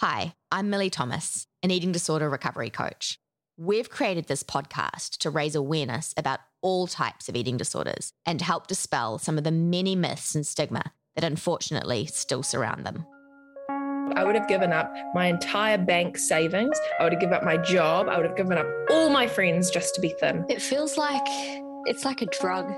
Hi, 0.00 0.34
I'm 0.52 0.70
Millie 0.70 0.90
Thomas, 0.90 1.48
an 1.60 1.72
eating 1.72 1.90
disorder 1.90 2.30
recovery 2.30 2.70
coach. 2.70 3.18
We've 3.56 3.90
created 3.90 4.28
this 4.28 4.44
podcast 4.44 5.18
to 5.18 5.28
raise 5.28 5.56
awareness 5.56 6.14
about 6.16 6.38
all 6.62 6.86
types 6.86 7.28
of 7.28 7.34
eating 7.34 7.56
disorders 7.56 8.12
and 8.24 8.40
help 8.40 8.68
dispel 8.68 9.18
some 9.18 9.38
of 9.38 9.42
the 9.42 9.50
many 9.50 9.96
myths 9.96 10.36
and 10.36 10.46
stigma 10.46 10.92
that 11.16 11.24
unfortunately 11.24 12.06
still 12.06 12.44
surround 12.44 12.86
them. 12.86 13.04
I 14.14 14.22
would 14.22 14.36
have 14.36 14.46
given 14.46 14.72
up 14.72 14.94
my 15.14 15.26
entire 15.26 15.78
bank 15.78 16.16
savings. 16.16 16.78
I 17.00 17.02
would 17.02 17.14
have 17.14 17.20
given 17.20 17.34
up 17.34 17.42
my 17.42 17.56
job. 17.56 18.06
I 18.08 18.18
would 18.18 18.26
have 18.26 18.36
given 18.36 18.56
up 18.56 18.68
all 18.90 19.10
my 19.10 19.26
friends 19.26 19.68
just 19.68 19.96
to 19.96 20.00
be 20.00 20.14
thin. 20.20 20.44
It 20.48 20.62
feels 20.62 20.96
like 20.96 21.26
it's 21.86 22.04
like 22.04 22.22
a 22.22 22.26
drug. 22.26 22.72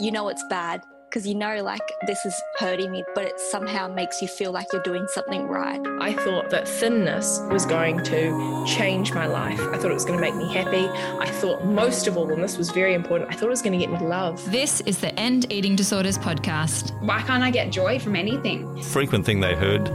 You 0.00 0.10
know 0.10 0.26
it's 0.26 0.44
bad 0.50 0.82
because 1.14 1.28
you 1.28 1.34
know 1.36 1.62
like 1.62 1.80
this 2.08 2.26
is 2.26 2.34
hurting 2.58 2.90
me, 2.90 3.04
but 3.14 3.24
it 3.24 3.38
somehow 3.38 3.86
makes 3.86 4.20
you 4.20 4.26
feel 4.26 4.50
like 4.50 4.66
you're 4.72 4.82
doing 4.82 5.06
something 5.06 5.46
right. 5.46 5.80
I 6.00 6.12
thought 6.12 6.50
that 6.50 6.66
thinness 6.66 7.40
was 7.52 7.64
going 7.64 8.02
to 8.02 8.64
change 8.66 9.14
my 9.14 9.26
life. 9.26 9.60
I 9.60 9.78
thought 9.78 9.92
it 9.92 9.94
was 9.94 10.04
going 10.04 10.18
to 10.18 10.20
make 10.20 10.34
me 10.34 10.52
happy. 10.52 10.88
I 10.88 11.30
thought 11.30 11.64
most 11.64 12.08
of 12.08 12.16
all, 12.16 12.32
and 12.32 12.42
this 12.42 12.58
was 12.58 12.72
very 12.72 12.94
important, 12.94 13.30
I 13.30 13.34
thought 13.34 13.46
it 13.46 13.50
was 13.50 13.62
going 13.62 13.78
to 13.78 13.86
get 13.86 13.92
me 13.92 14.04
love. 14.04 14.44
This 14.50 14.80
is 14.80 14.98
the 14.98 15.14
End 15.14 15.52
Eating 15.52 15.76
Disorders 15.76 16.18
podcast. 16.18 17.00
Why 17.00 17.22
can't 17.22 17.44
I 17.44 17.52
get 17.52 17.70
joy 17.70 18.00
from 18.00 18.16
anything? 18.16 18.82
Frequent 18.82 19.24
thing 19.24 19.38
they 19.38 19.54
heard 19.54 19.86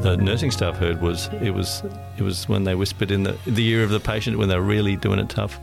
the 0.00 0.16
nursing 0.16 0.50
staff 0.50 0.76
heard 0.76 1.02
was 1.02 1.28
it 1.42 1.50
was 1.50 1.82
it 2.16 2.22
was 2.22 2.48
when 2.48 2.64
they 2.64 2.74
whispered 2.74 3.10
in 3.10 3.22
the 3.22 3.36
the 3.46 3.66
ear 3.66 3.82
of 3.82 3.90
the 3.90 4.00
patient 4.00 4.38
when 4.38 4.48
they're 4.48 4.62
really 4.62 4.96
doing 4.96 5.18
it 5.18 5.28
tough. 5.28 5.60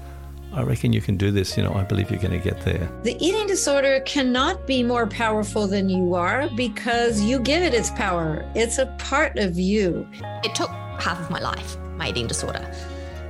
I 0.57 0.63
reckon 0.63 0.91
you 0.91 1.01
can 1.01 1.17
do 1.17 1.29
this. 1.29 1.55
You 1.55 1.61
know, 1.61 1.73
I 1.75 1.83
believe 1.83 2.09
you're 2.09 2.19
going 2.19 2.31
to 2.31 2.39
get 2.39 2.59
there. 2.61 2.89
The 3.03 3.15
eating 3.23 3.45
disorder 3.45 3.99
cannot 4.07 4.65
be 4.65 4.81
more 4.81 5.05
powerful 5.05 5.67
than 5.67 5.87
you 5.87 6.15
are 6.15 6.49
because 6.55 7.21
you 7.21 7.39
give 7.39 7.61
it 7.61 7.75
its 7.75 7.91
power. 7.91 8.43
It's 8.55 8.79
a 8.79 8.87
part 8.97 9.37
of 9.37 9.59
you. 9.59 10.07
It 10.43 10.55
took 10.55 10.69
half 10.99 11.19
of 11.19 11.29
my 11.29 11.39
life, 11.39 11.77
my 11.95 12.09
eating 12.09 12.25
disorder, 12.25 12.73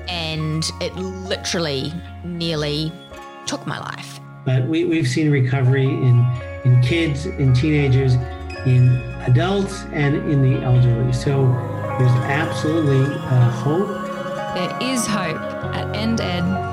and 0.08 0.64
it 0.80 0.96
literally 0.96 1.92
nearly 2.24 2.94
took 3.46 3.68
my 3.68 3.78
life. 3.78 4.22
But 4.46 4.66
we, 4.66 4.86
we've 4.86 5.08
seen 5.08 5.30
recovery 5.30 5.90
in, 5.90 6.26
in 6.64 6.82
kids, 6.82 7.26
in 7.26 7.54
teenagers, 7.54 8.14
in 8.66 8.88
adults, 9.28 9.84
and 9.92 10.16
in 10.32 10.42
the 10.42 10.62
elderly. 10.64 11.12
So 11.12 11.48
there's 12.00 12.10
absolutely 12.24 13.14
uh, 13.14 13.50
hope. 13.52 13.90
There 14.56 14.90
is 14.90 15.06
hope 15.06 15.57
at 15.74 15.96
ended.org.au. 15.96 16.68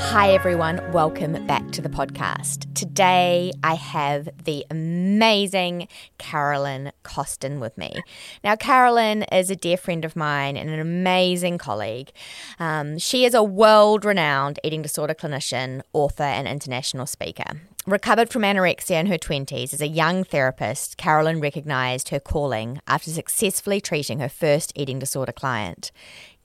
Hi, 0.00 0.30
everyone. 0.30 0.80
Welcome 0.92 1.46
back 1.46 1.70
to 1.72 1.82
the 1.82 1.88
podcast. 1.88 2.72
Today, 2.74 3.50
I 3.64 3.74
have 3.74 4.28
the 4.44 4.64
amazing 4.70 5.88
Carolyn 6.18 6.92
Costin 7.02 7.58
with 7.58 7.76
me. 7.76 8.00
Now, 8.44 8.54
Carolyn 8.54 9.24
is 9.24 9.50
a 9.50 9.56
dear 9.56 9.76
friend 9.76 10.04
of 10.04 10.14
mine 10.14 10.56
and 10.56 10.70
an 10.70 10.78
amazing 10.78 11.58
colleague. 11.58 12.12
Um, 12.60 12.98
she 12.98 13.24
is 13.24 13.34
a 13.34 13.42
world 13.42 14.04
renowned 14.04 14.60
eating 14.62 14.82
disorder 14.82 15.14
clinician, 15.14 15.82
author, 15.92 16.22
and 16.22 16.46
international 16.46 17.06
speaker. 17.06 17.60
Recovered 17.88 18.28
from 18.28 18.42
anorexia 18.42 19.00
in 19.00 19.06
her 19.06 19.16
20s 19.16 19.72
as 19.72 19.80
a 19.80 19.88
young 19.88 20.22
therapist, 20.22 20.98
Carolyn 20.98 21.40
recognised 21.40 22.10
her 22.10 22.20
calling 22.20 22.82
after 22.86 23.10
successfully 23.10 23.80
treating 23.80 24.20
her 24.20 24.28
first 24.28 24.72
eating 24.76 24.98
disorder 24.98 25.32
client. 25.32 25.90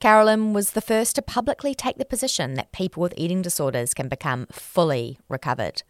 Carolyn 0.04 0.52
was 0.52 0.72
the 0.72 0.82
first 0.82 1.16
to 1.16 1.22
publicly 1.22 1.74
take 1.74 1.96
the 1.96 2.04
position 2.04 2.56
that 2.56 2.72
people 2.72 3.00
with 3.00 3.14
eating 3.16 3.40
disorders 3.40 3.94
can 3.94 4.06
become 4.06 4.46
fully 4.52 5.18
recovered. 5.30 5.82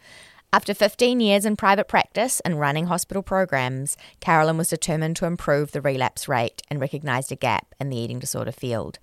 After 0.53 0.73
15 0.73 1.19
years 1.19 1.45
in 1.45 1.57
private 1.57 1.89
practice 1.89 2.39
and 2.45 2.61
running 2.61 2.87
hospital 2.87 3.25
programs, 3.25 3.97
Carolyn 4.21 4.57
was 4.57 4.69
determined 4.69 5.17
to 5.17 5.27
improve 5.27 5.73
the 5.73 5.81
relapse 5.81 6.29
rate 6.29 6.63
and 6.71 6.81
recognised 6.81 7.33
a 7.33 7.35
gap 7.35 7.75
in 7.81 7.89
the 7.89 7.97
eating 7.97 8.21
disorder 8.21 8.53
field. 8.53 9.01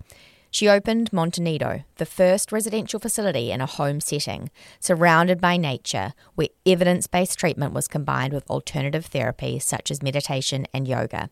She 0.52 0.68
opened 0.68 1.14
Monte 1.14 1.40
Nido, 1.40 1.84
the 1.96 2.04
first 2.04 2.52
residential 2.52 3.00
facility 3.00 3.50
in 3.50 3.62
a 3.62 3.66
home 3.66 4.00
setting, 4.00 4.50
surrounded 4.80 5.40
by 5.40 5.56
nature, 5.56 6.12
where 6.34 6.48
evidence 6.66 7.06
based 7.06 7.38
treatment 7.38 7.72
was 7.72 7.88
combined 7.88 8.34
with 8.34 8.50
alternative 8.50 9.06
therapy 9.06 9.58
such 9.58 9.90
as 9.90 10.02
meditation 10.02 10.66
and 10.74 10.86
yoga. 10.86 11.30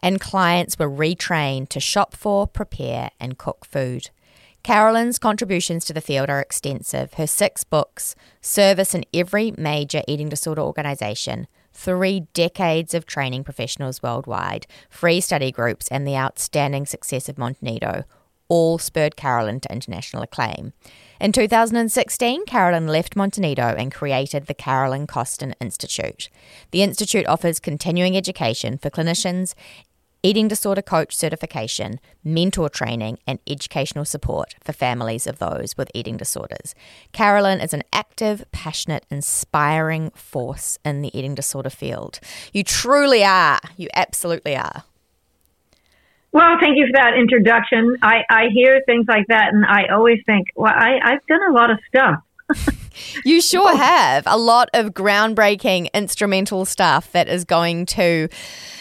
And 0.00 0.20
clients 0.20 0.78
were 0.78 0.90
retrained 0.90 1.70
to 1.70 1.80
shop 1.80 2.14
for, 2.14 2.46
prepare, 2.46 3.10
and 3.18 3.38
cook 3.38 3.64
food. 3.64 4.10
Carolyn's 4.62 5.18
contributions 5.18 5.86
to 5.86 5.94
the 5.94 6.02
field 6.02 6.28
are 6.28 6.40
extensive. 6.40 7.14
Her 7.14 7.26
six 7.26 7.64
books, 7.64 8.14
service 8.42 8.94
in 8.94 9.06
every 9.14 9.50
major 9.56 10.02
eating 10.06 10.28
disorder 10.28 10.60
organisation, 10.60 11.46
three 11.72 12.26
decades 12.34 12.92
of 12.92 13.06
training 13.06 13.44
professionals 13.44 14.02
worldwide, 14.02 14.66
free 14.90 15.22
study 15.22 15.50
groups, 15.50 15.88
and 15.88 16.06
the 16.06 16.16
outstanding 16.16 16.84
success 16.84 17.30
of 17.30 17.38
Monte 17.38 17.60
Nido 17.62 18.04
all 18.48 18.78
spurred 18.78 19.16
Carolyn 19.16 19.60
to 19.60 19.72
international 19.72 20.22
acclaim. 20.22 20.72
In 21.20 21.32
2016, 21.32 22.44
Carolyn 22.46 22.86
left 22.86 23.16
Monte 23.16 23.40
Nido 23.40 23.74
and 23.76 23.92
created 23.92 24.46
the 24.46 24.54
Carolyn 24.54 25.06
Costin 25.06 25.54
Institute. 25.60 26.28
The 26.70 26.82
Institute 26.82 27.26
offers 27.26 27.58
continuing 27.58 28.16
education 28.16 28.78
for 28.78 28.90
clinicians, 28.90 29.54
eating 30.22 30.48
disorder 30.48 30.82
coach 30.82 31.14
certification, 31.14 32.00
mentor 32.24 32.68
training, 32.68 33.18
and 33.26 33.38
educational 33.46 34.04
support 34.04 34.54
for 34.62 34.72
families 34.72 35.26
of 35.26 35.38
those 35.38 35.76
with 35.76 35.90
eating 35.94 36.16
disorders. 36.16 36.74
Carolyn 37.12 37.60
is 37.60 37.72
an 37.72 37.82
active, 37.92 38.44
passionate, 38.52 39.06
inspiring 39.10 40.10
force 40.10 40.78
in 40.84 41.02
the 41.02 41.16
eating 41.16 41.34
disorder 41.34 41.70
field. 41.70 42.20
You 42.52 42.64
truly 42.64 43.24
are. 43.24 43.60
You 43.76 43.88
absolutely 43.94 44.56
are. 44.56 44.84
Well, 46.32 46.56
thank 46.60 46.76
you 46.76 46.86
for 46.86 46.92
that 46.92 47.14
introduction. 47.18 47.96
I, 48.02 48.22
I 48.28 48.44
hear 48.52 48.82
things 48.86 49.06
like 49.08 49.26
that, 49.28 49.52
and 49.52 49.64
I 49.64 49.86
always 49.92 50.18
think, 50.26 50.48
well, 50.54 50.72
I, 50.74 50.98
I've 51.02 51.26
done 51.26 51.40
a 51.48 51.52
lot 51.52 51.70
of 51.70 51.78
stuff. 51.88 52.74
you 53.24 53.40
sure 53.40 53.70
oh. 53.72 53.76
have 53.76 54.24
a 54.26 54.36
lot 54.36 54.68
of 54.74 54.92
groundbreaking 54.92 55.92
instrumental 55.92 56.64
stuff 56.64 57.12
that 57.12 57.28
is 57.28 57.44
going 57.44 57.86
to 57.86 58.28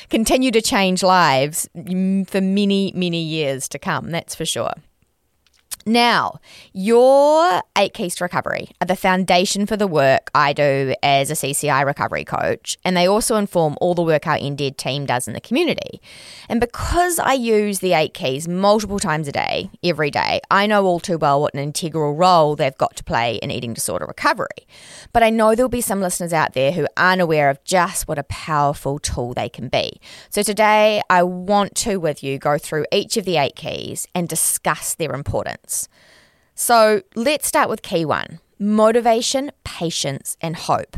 continue 0.10 0.52
to 0.52 0.62
change 0.62 1.04
lives 1.04 1.70
for 1.74 2.42
many, 2.42 2.92
many 2.96 3.22
years 3.22 3.68
to 3.70 3.80
come. 3.80 4.12
That's 4.12 4.36
for 4.36 4.46
sure. 4.46 4.74
Now, 5.88 6.42
your 6.74 7.64
eight 7.78 7.94
keys 7.94 8.16
to 8.16 8.26
recovery 8.26 8.72
are 8.82 8.88
the 8.88 8.98
foundation 8.98 9.66
for 9.66 9.78
the 9.78 9.88
work 9.88 10.30
I 10.36 10.52
do 10.52 10.94
as 11.02 11.32
a 11.32 11.34
CCI 11.34 11.86
recovery 11.86 12.26
coach, 12.26 12.78
and 12.84 12.98
they 12.98 13.08
also 13.08 13.38
inform 13.38 13.78
all 13.80 13.96
the 13.96 14.02
work 14.04 14.28
our 14.28 14.38
endED 14.38 14.76
team 14.76 15.06
does 15.06 15.30
in 15.30 15.34
the 15.34 15.40
community. 15.40 16.02
And 16.50 16.60
because 16.60 17.20
I 17.20 17.32
use 17.34 17.80
the 17.80 17.94
eight 17.94 18.14
keys 18.14 18.50
multiple 18.50 19.00
times 19.00 19.30
a 19.30 19.32
day, 19.32 19.70
every 19.82 20.12
day, 20.12 20.42
I 20.52 20.68
know 20.68 20.86
all 20.86 21.00
too 21.00 21.18
well 21.18 21.40
what 21.40 21.54
an 21.54 21.62
integral 21.62 22.16
role 22.16 22.58
they've 22.58 22.78
got 22.78 22.98
to 22.98 23.04
play 23.06 23.38
in 23.38 23.50
eating 23.50 23.74
disorder 23.74 24.08
recovery. 24.08 24.68
But 25.14 25.24
I 25.24 25.30
know 25.30 25.56
there'll 25.56 25.70
be 25.70 25.80
some 25.80 26.02
listeners 26.02 26.34
out 26.34 26.52
there 26.52 26.74
who 26.74 26.86
aren't 26.98 27.22
aware 27.22 27.50
of 27.50 27.64
just 27.64 28.10
what 28.10 28.20
a 28.20 28.24
powerful 28.24 29.00
tool 29.00 29.34
they 29.34 29.48
can 29.48 29.70
be. 29.70 30.02
So 30.30 30.44
today, 30.44 31.02
I 31.10 31.24
want 31.24 31.76
to, 31.76 31.96
with 31.96 32.22
you, 32.24 32.40
go 32.40 32.58
through 32.58 32.88
each 32.92 33.16
of 33.16 33.24
the 33.24 33.38
eight 33.38 33.56
keys 33.56 34.06
and 34.14 34.28
discuss 34.28 34.94
their 34.94 35.14
importance. 35.14 35.77
So 36.56 37.02
let's 37.16 37.48
start 37.48 37.70
with 37.70 37.82
key 37.82 38.06
one 38.06 38.40
motivation, 38.60 39.52
patience, 39.64 40.36
and 40.42 40.56
hope. 40.56 40.98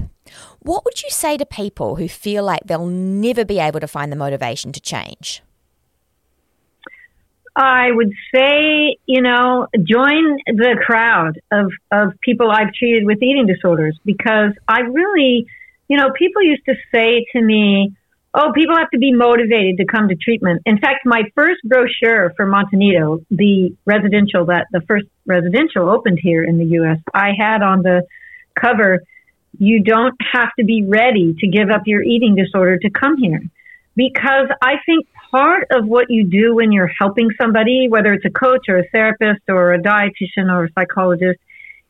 What 0.59 0.85
would 0.85 1.03
you 1.03 1.09
say 1.09 1.35
to 1.37 1.45
people 1.45 1.95
who 1.97 2.07
feel 2.07 2.43
like 2.43 2.61
they'll 2.65 2.85
never 2.85 3.43
be 3.43 3.59
able 3.59 3.81
to 3.81 3.87
find 3.87 4.11
the 4.11 4.15
motivation 4.15 4.71
to 4.71 4.79
change? 4.79 5.41
I 7.55 7.91
would 7.91 8.13
say, 8.33 8.95
you 9.05 9.21
know, 9.21 9.67
join 9.75 10.37
the 10.45 10.77
crowd 10.85 11.41
of, 11.51 11.71
of 11.91 12.13
people 12.21 12.49
I've 12.49 12.73
treated 12.73 13.05
with 13.05 13.21
eating 13.21 13.47
disorders 13.47 13.99
because 14.05 14.53
I 14.67 14.81
really, 14.81 15.45
you 15.89 15.97
know, 15.97 16.11
people 16.17 16.41
used 16.41 16.63
to 16.67 16.75
say 16.93 17.25
to 17.33 17.41
me, 17.41 17.93
Oh, 18.33 18.51
people 18.53 18.77
have 18.77 18.91
to 18.91 18.99
be 18.99 19.11
motivated 19.11 19.77
to 19.77 19.85
come 19.85 20.07
to 20.09 20.15
treatment. 20.15 20.61
In 20.65 20.77
fact, 20.77 20.99
my 21.03 21.23
first 21.35 21.61
brochure 21.63 22.31
for 22.37 22.45
Monte 22.45 22.77
Nido, 22.77 23.21
the 23.31 23.75
residential 23.85 24.45
that 24.45 24.67
the 24.71 24.81
first 24.81 25.07
residential 25.25 25.89
opened 25.89 26.19
here 26.21 26.43
in 26.43 26.59
the 26.59 26.65
U.S., 26.65 26.99
I 27.11 27.31
had 27.37 27.63
on 27.63 27.81
the 27.81 28.03
cover, 28.59 29.01
you 29.57 29.81
don't 29.81 30.15
have 30.31 30.49
to 30.59 30.65
be 30.65 30.85
ready 30.85 31.33
to 31.39 31.47
give 31.47 31.71
up 31.71 31.81
your 31.85 32.03
eating 32.03 32.35
disorder 32.35 32.77
to 32.77 32.89
come 32.91 33.17
here. 33.17 33.41
Because 33.95 34.47
I 34.61 34.75
think 34.85 35.07
part 35.31 35.67
of 35.71 35.85
what 35.87 36.09
you 36.09 36.25
do 36.25 36.55
when 36.55 36.71
you're 36.71 36.91
helping 36.99 37.29
somebody, 37.41 37.87
whether 37.89 38.13
it's 38.13 38.25
a 38.25 38.29
coach 38.29 38.65
or 38.69 38.77
a 38.77 38.87
therapist 38.89 39.41
or 39.49 39.73
a 39.73 39.81
dietitian 39.81 40.51
or 40.51 40.65
a 40.65 40.71
psychologist, 40.73 41.39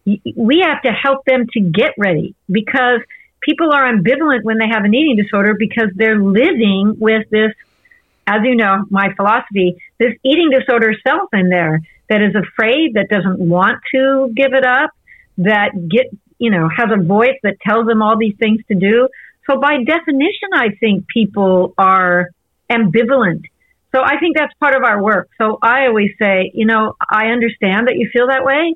we 0.06 0.63
have 0.65 0.81
to 0.83 0.92
help 0.92 1.25
them 1.25 1.45
to 1.53 1.59
get 1.59 1.92
ready 1.97 2.33
because 2.50 3.01
people 3.41 3.71
are 3.74 3.91
ambivalent 3.91 4.44
when 4.44 4.57
they 4.57 4.68
have 4.69 4.83
an 4.83 4.94
eating 4.94 5.15
disorder 5.15 5.56
because 5.57 5.89
they're 5.95 6.19
living 6.19 6.95
with 6.97 7.30
this, 7.30 7.53
as 8.27 8.41
you 8.44 8.56
know, 8.56 8.86
my 8.89 9.13
philosophy, 9.15 9.81
this 9.97 10.13
eating 10.24 10.50
disorder 10.51 10.94
self 11.06 11.30
in 11.33 11.50
there 11.50 11.81
that 12.09 12.21
is 12.21 12.36
afraid, 12.36 12.95
that 12.95 13.07
doesn't 13.09 13.39
want 13.39 13.80
to 13.94 14.31
give 14.36 14.53
it 14.53 14.65
up, 14.65 14.91
that 15.38 15.71
get, 15.89 16.07
you 16.38 16.50
know, 16.51 16.69
has 16.69 16.89
a 16.91 17.01
voice 17.01 17.38
that 17.44 17.59
tells 17.62 17.88
them 17.88 18.01
all 18.01 18.18
these 18.18 18.36
things 18.38 18.62
to 18.68 18.75
do. 18.75 19.07
So 19.50 19.59
by 19.59 19.83
definition, 19.83 20.50
I 20.53 20.69
think 20.80 21.07
people 21.07 21.74
are 21.77 22.30
ambivalent. 22.69 23.45
So 23.92 24.01
I 24.03 24.19
think 24.19 24.38
that's 24.38 24.53
part 24.59 24.75
of 24.75 24.83
our 24.83 25.01
work. 25.01 25.30
So 25.39 25.57
I 25.62 25.88
always 25.88 26.12
say, 26.19 26.51
you 26.53 26.65
know, 26.65 26.95
I 27.09 27.27
understand 27.27 27.88
that 27.88 27.95
you 27.95 28.09
feel 28.13 28.27
that 28.27 28.44
way. 28.44 28.75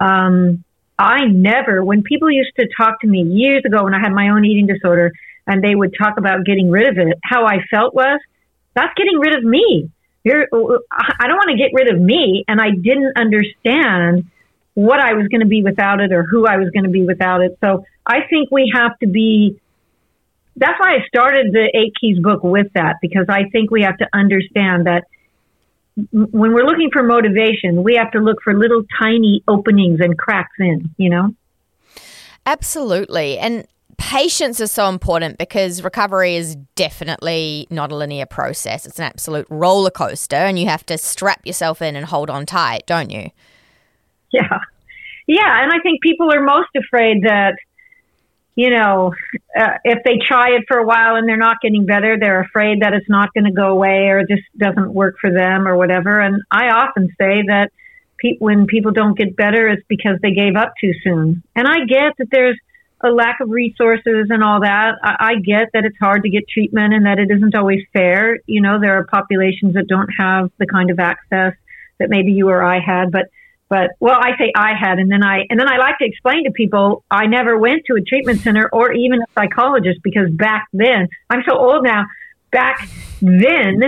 Um, 0.00 0.64
I 0.98 1.24
never, 1.26 1.84
when 1.84 2.02
people 2.02 2.30
used 2.30 2.52
to 2.58 2.68
talk 2.76 3.00
to 3.00 3.06
me 3.06 3.22
years 3.22 3.62
ago 3.64 3.84
when 3.84 3.94
I 3.94 4.00
had 4.00 4.12
my 4.12 4.30
own 4.30 4.44
eating 4.44 4.66
disorder 4.66 5.12
and 5.46 5.62
they 5.62 5.74
would 5.74 5.94
talk 5.98 6.18
about 6.18 6.44
getting 6.44 6.70
rid 6.70 6.88
of 6.88 6.98
it, 6.98 7.18
how 7.22 7.46
I 7.46 7.58
felt 7.70 7.94
was, 7.94 8.18
that's 8.74 8.92
getting 8.96 9.18
rid 9.18 9.36
of 9.36 9.44
me. 9.44 9.90
You're, 10.24 10.44
uh, 10.52 10.78
I 10.90 11.28
don't 11.28 11.36
want 11.36 11.50
to 11.50 11.56
get 11.56 11.70
rid 11.72 11.92
of 11.92 12.00
me. 12.00 12.44
And 12.48 12.60
I 12.60 12.70
didn't 12.70 13.16
understand 13.16 14.30
what 14.74 15.00
I 15.00 15.14
was 15.14 15.28
going 15.28 15.40
to 15.40 15.46
be 15.46 15.62
without 15.62 16.00
it 16.00 16.12
or 16.12 16.24
who 16.24 16.46
I 16.46 16.56
was 16.56 16.70
going 16.70 16.84
to 16.84 16.90
be 16.90 17.04
without 17.04 17.42
it. 17.42 17.56
So 17.62 17.84
I 18.04 18.20
think 18.28 18.50
we 18.50 18.72
have 18.74 18.98
to 18.98 19.06
be 19.06 19.60
that's 20.56 20.78
why 20.80 20.94
I 20.94 21.06
started 21.06 21.52
the 21.52 21.70
Eight 21.74 21.92
Keys 22.00 22.18
book 22.18 22.42
with 22.42 22.68
that 22.74 22.96
because 23.02 23.26
I 23.28 23.44
think 23.50 23.70
we 23.70 23.82
have 23.82 23.98
to 23.98 24.08
understand 24.12 24.86
that 24.86 25.04
when 26.12 26.52
we're 26.52 26.66
looking 26.66 26.90
for 26.92 27.02
motivation, 27.02 27.82
we 27.82 27.94
have 27.94 28.10
to 28.12 28.18
look 28.18 28.38
for 28.44 28.54
little 28.54 28.82
tiny 29.00 29.42
openings 29.48 30.00
and 30.00 30.16
cracks 30.18 30.54
in, 30.58 30.90
you 30.98 31.08
know? 31.08 31.34
Absolutely. 32.44 33.38
And 33.38 33.66
patience 33.98 34.60
is 34.60 34.70
so 34.70 34.88
important 34.88 35.38
because 35.38 35.82
recovery 35.82 36.36
is 36.36 36.54
definitely 36.74 37.66
not 37.70 37.90
a 37.90 37.96
linear 37.96 38.26
process. 38.26 38.84
It's 38.84 38.98
an 38.98 39.06
absolute 39.06 39.46
roller 39.48 39.90
coaster, 39.90 40.36
and 40.36 40.58
you 40.58 40.66
have 40.66 40.84
to 40.86 40.98
strap 40.98 41.40
yourself 41.46 41.80
in 41.80 41.96
and 41.96 42.04
hold 42.04 42.28
on 42.28 42.44
tight, 42.44 42.86
don't 42.86 43.10
you? 43.10 43.30
Yeah. 44.32 44.58
Yeah. 45.26 45.62
And 45.62 45.72
I 45.72 45.80
think 45.82 46.02
people 46.02 46.30
are 46.32 46.42
most 46.42 46.68
afraid 46.76 47.22
that 47.22 47.56
you 48.56 48.70
know, 48.70 49.12
uh, 49.58 49.74
if 49.84 50.02
they 50.02 50.18
try 50.26 50.48
it 50.56 50.64
for 50.66 50.78
a 50.78 50.84
while 50.84 51.16
and 51.16 51.28
they're 51.28 51.36
not 51.36 51.60
getting 51.60 51.84
better, 51.84 52.16
they're 52.18 52.40
afraid 52.40 52.80
that 52.80 52.94
it's 52.94 53.08
not 53.08 53.32
going 53.34 53.44
to 53.44 53.52
go 53.52 53.68
away 53.68 54.08
or 54.08 54.24
just 54.26 54.42
doesn't 54.56 54.92
work 54.92 55.16
for 55.20 55.30
them 55.30 55.68
or 55.68 55.76
whatever. 55.76 56.18
And 56.18 56.42
I 56.50 56.70
often 56.70 57.08
say 57.20 57.42
that 57.48 57.70
pe- 58.18 58.38
when 58.38 58.66
people 58.66 58.92
don't 58.92 59.16
get 59.16 59.36
better, 59.36 59.68
it's 59.68 59.84
because 59.88 60.18
they 60.22 60.32
gave 60.32 60.56
up 60.56 60.72
too 60.80 60.92
soon. 61.04 61.42
And 61.54 61.68
I 61.68 61.84
get 61.84 62.14
that 62.16 62.28
there's 62.30 62.58
a 63.04 63.10
lack 63.10 63.40
of 63.40 63.50
resources 63.50 64.28
and 64.30 64.42
all 64.42 64.60
that. 64.62 64.94
I, 65.02 65.16
I 65.18 65.34
get 65.34 65.68
that 65.74 65.84
it's 65.84 65.98
hard 66.00 66.22
to 66.22 66.30
get 66.30 66.48
treatment 66.48 66.94
and 66.94 67.04
that 67.04 67.18
it 67.18 67.30
isn't 67.30 67.54
always 67.54 67.82
fair. 67.92 68.38
You 68.46 68.62
know, 68.62 68.80
there 68.80 68.96
are 68.96 69.04
populations 69.04 69.74
that 69.74 69.86
don't 69.86 70.08
have 70.18 70.50
the 70.56 70.66
kind 70.66 70.90
of 70.90 70.98
access 70.98 71.52
that 71.98 72.08
maybe 72.08 72.32
you 72.32 72.48
or 72.48 72.64
I 72.64 72.80
had, 72.80 73.12
but 73.12 73.28
but 73.68 73.90
well, 73.98 74.18
I 74.20 74.36
say 74.38 74.52
I 74.54 74.74
had, 74.78 74.98
and 74.98 75.10
then 75.10 75.24
I 75.24 75.44
and 75.50 75.58
then 75.58 75.68
I 75.68 75.76
like 75.78 75.98
to 75.98 76.04
explain 76.04 76.44
to 76.44 76.52
people 76.52 77.04
I 77.10 77.26
never 77.26 77.58
went 77.58 77.82
to 77.86 77.94
a 77.94 78.00
treatment 78.00 78.40
center 78.40 78.68
or 78.72 78.92
even 78.92 79.22
a 79.22 79.26
psychologist 79.34 80.00
because 80.02 80.30
back 80.30 80.68
then 80.72 81.08
I'm 81.28 81.42
so 81.48 81.56
old 81.58 81.84
now. 81.84 82.04
Back 82.52 82.88
then, 83.20 83.82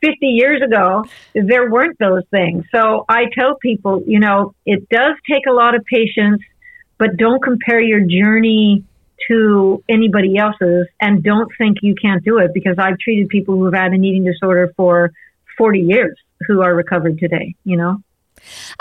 50 0.00 0.26
years 0.26 0.62
ago, 0.62 1.04
there 1.34 1.70
weren't 1.70 1.98
those 1.98 2.22
things. 2.30 2.64
So 2.72 3.04
I 3.08 3.26
tell 3.36 3.56
people, 3.56 4.02
you 4.06 4.18
know, 4.18 4.54
it 4.64 4.88
does 4.88 5.14
take 5.30 5.46
a 5.46 5.52
lot 5.52 5.74
of 5.74 5.84
patience, 5.84 6.42
but 6.96 7.16
don't 7.16 7.42
compare 7.42 7.80
your 7.80 8.00
journey 8.00 8.84
to 9.28 9.82
anybody 9.88 10.38
else's 10.38 10.86
and 11.00 11.22
don't 11.22 11.50
think 11.58 11.78
you 11.82 11.94
can't 11.94 12.24
do 12.24 12.38
it 12.38 12.52
because 12.54 12.76
I've 12.78 12.98
treated 12.98 13.28
people 13.28 13.56
who 13.56 13.64
have 13.66 13.74
had 13.74 13.92
an 13.92 14.04
eating 14.04 14.24
disorder 14.24 14.72
for 14.76 15.12
40 15.58 15.80
years 15.80 16.16
who 16.46 16.62
are 16.62 16.74
recovered 16.74 17.18
today, 17.18 17.54
you 17.64 17.76
know? 17.76 18.00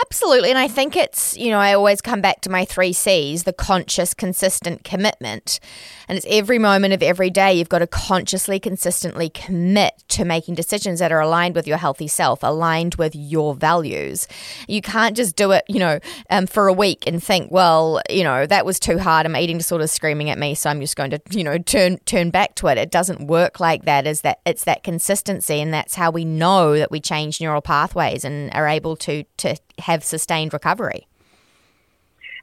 Absolutely. 0.06 0.50
And 0.50 0.60
I 0.60 0.68
think 0.68 0.96
it's, 0.96 1.38
you 1.38 1.50
know, 1.52 1.60
I 1.60 1.74
always 1.74 2.02
come 2.02 2.22
back 2.22 2.42
to 2.42 2.50
my 2.50 2.66
three 2.66 2.94
C's 2.94 3.44
the 3.44 3.54
conscious, 3.54 4.14
consistent 4.14 4.84
commitment. 4.84 5.60
And 6.08 6.18
it's 6.18 6.28
every 6.30 6.58
moment 6.58 6.94
of 6.94 7.04
every 7.04 7.30
day 7.30 7.54
you've 7.54 7.70
got 7.70 7.80
to 7.80 7.88
consciously, 7.88 8.60
consistently 8.60 9.30
commit 9.30 9.94
to 10.10 10.24
making 10.24 10.56
decisions 10.56 11.00
that 11.00 11.12
are 11.12 11.20
aligned 11.20 11.56
with 11.56 11.68
your 11.68 11.78
healthy 11.78 12.08
self, 12.08 12.44
aligned 12.44 12.96
with 12.96 13.16
your 13.16 13.54
values. 13.54 14.28
You 14.68 14.82
can't 14.82 15.16
just 15.18 15.36
do 15.36 15.52
it, 15.52 15.66
you 15.68 15.80
know, 15.80 16.00
um, 16.30 16.48
for 16.48 16.68
a 16.68 16.74
week 16.74 17.06
and 17.08 17.22
think, 17.22 17.52
well, 17.52 18.02
you 18.10 18.24
know, 18.24 18.46
that 18.46 18.66
was 18.66 18.80
too 18.80 19.00
hard. 19.00 19.26
I'm 19.26 19.36
eating 19.36 19.58
disorders 19.58 19.92
screaming 19.92 20.30
at 20.30 20.38
me, 20.38 20.56
so 20.56 20.70
I'm 20.70 20.80
just 20.80 20.96
going 20.96 21.12
to, 21.12 21.22
you 21.32 21.44
know, 21.44 21.58
turn 21.58 21.98
turn 22.06 22.30
back 22.30 22.56
to 22.56 22.68
it. 22.68 22.78
It 22.78 22.92
doesn't 22.92 23.28
work 23.28 23.60
like 23.60 23.84
that. 23.86 24.08
Is 24.08 24.22
that 24.22 24.40
it's 24.46 24.64
that 24.64 24.84
consistency, 24.84 25.60
and 25.62 25.74
that's 25.74 25.96
how 25.96 26.12
we 26.12 26.24
know 26.24 26.78
that 26.78 26.92
we 26.92 27.02
change 27.02 27.42
neural 27.42 27.62
pathways 27.62 28.24
and 28.24 28.54
are 28.54 28.68
able 28.68 28.96
to 28.98 29.24
to 29.38 29.47
have 29.80 30.04
sustained 30.04 30.54
recovery. 30.54 31.08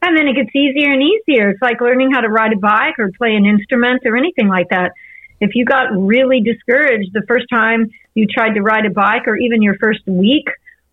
And 0.03 0.17
then 0.17 0.29
it 0.29 0.35
gets 0.35 0.55
easier 0.55 0.93
and 0.93 1.03
easier. 1.03 1.51
It's 1.51 1.62
like 1.62 1.81
learning 1.81 2.12
how 2.12 2.21
to 2.21 2.29
ride 2.29 2.53
a 2.53 2.59
bike 2.59 2.99
or 2.99 3.11
play 3.17 3.35
an 3.37 3.47
instrument 3.47 4.03
or 4.05 4.17
anything 4.17 4.49
like 4.49 4.69
that. 4.69 4.93
If 5.41 5.55
you 5.55 5.65
got 5.65 5.87
really 5.93 6.41
discouraged 6.41 7.11
the 7.12 7.23
first 7.27 7.47
time 7.51 7.91
you 8.15 8.27
tried 8.27 8.55
to 8.55 8.62
ride 8.62 8.87
a 8.87 8.91
bike 8.91 9.27
or 9.27 9.37
even 9.37 9.62
your 9.62 9.77
first 9.79 10.06
week 10.06 10.47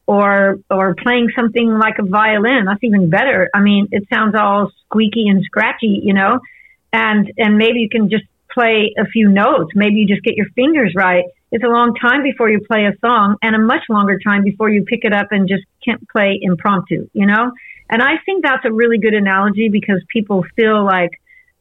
or 0.08 0.60
or 0.70 0.96
playing 0.96 1.30
something 1.36 1.78
like 1.78 2.00
a 2.00 2.04
violin, 2.04 2.66
that's 2.66 2.84
even 2.84 3.10
better. 3.10 3.50
I 3.54 3.60
mean, 3.60 3.90
it 3.92 4.08
sounds 4.12 4.34
all 4.36 4.72
squeaky 4.86 5.28
and 5.28 5.44
scratchy, 5.44 6.00
you 6.04 6.14
know, 6.14 6.40
and 6.94 7.32
and 7.38 7.58
maybe 7.58 7.80
you 7.80 7.90
can 7.90 8.10
just 8.10 8.24
play 8.50 8.94
a 8.98 9.06
few 9.06 9.30
notes. 9.30 9.72
Maybe 9.76 9.96
you 9.96 10.08
just 10.08 10.24
get 10.24 10.36
your 10.36 10.48
fingers 10.56 10.94
right. 10.96 11.26
It's 11.52 11.64
a 11.64 11.68
long 11.68 11.94
time 11.96 12.24
before 12.24 12.50
you 12.50 12.62
play 12.62 12.86
a 12.86 12.98
song 13.00 13.36
and 13.42 13.56
a 13.56 13.60
much 13.60 13.84
longer 13.90 14.18
time 14.20 14.44
before 14.44 14.70
you 14.70 14.84
pick 14.84 15.04
it 15.04 15.14
up 15.14 15.28
and 15.32 15.50
just 15.50 15.64
can't 15.84 16.08
play 16.10 16.40
impromptu, 16.42 17.10
you 17.14 17.26
know? 17.26 17.52
And 17.90 18.02
I 18.02 18.18
think 18.26 18.44
that's 18.44 18.64
a 18.64 18.72
really 18.72 18.98
good 18.98 19.14
analogy 19.14 19.68
because 19.68 20.02
people 20.08 20.46
feel 20.56 20.86
like 20.86 21.12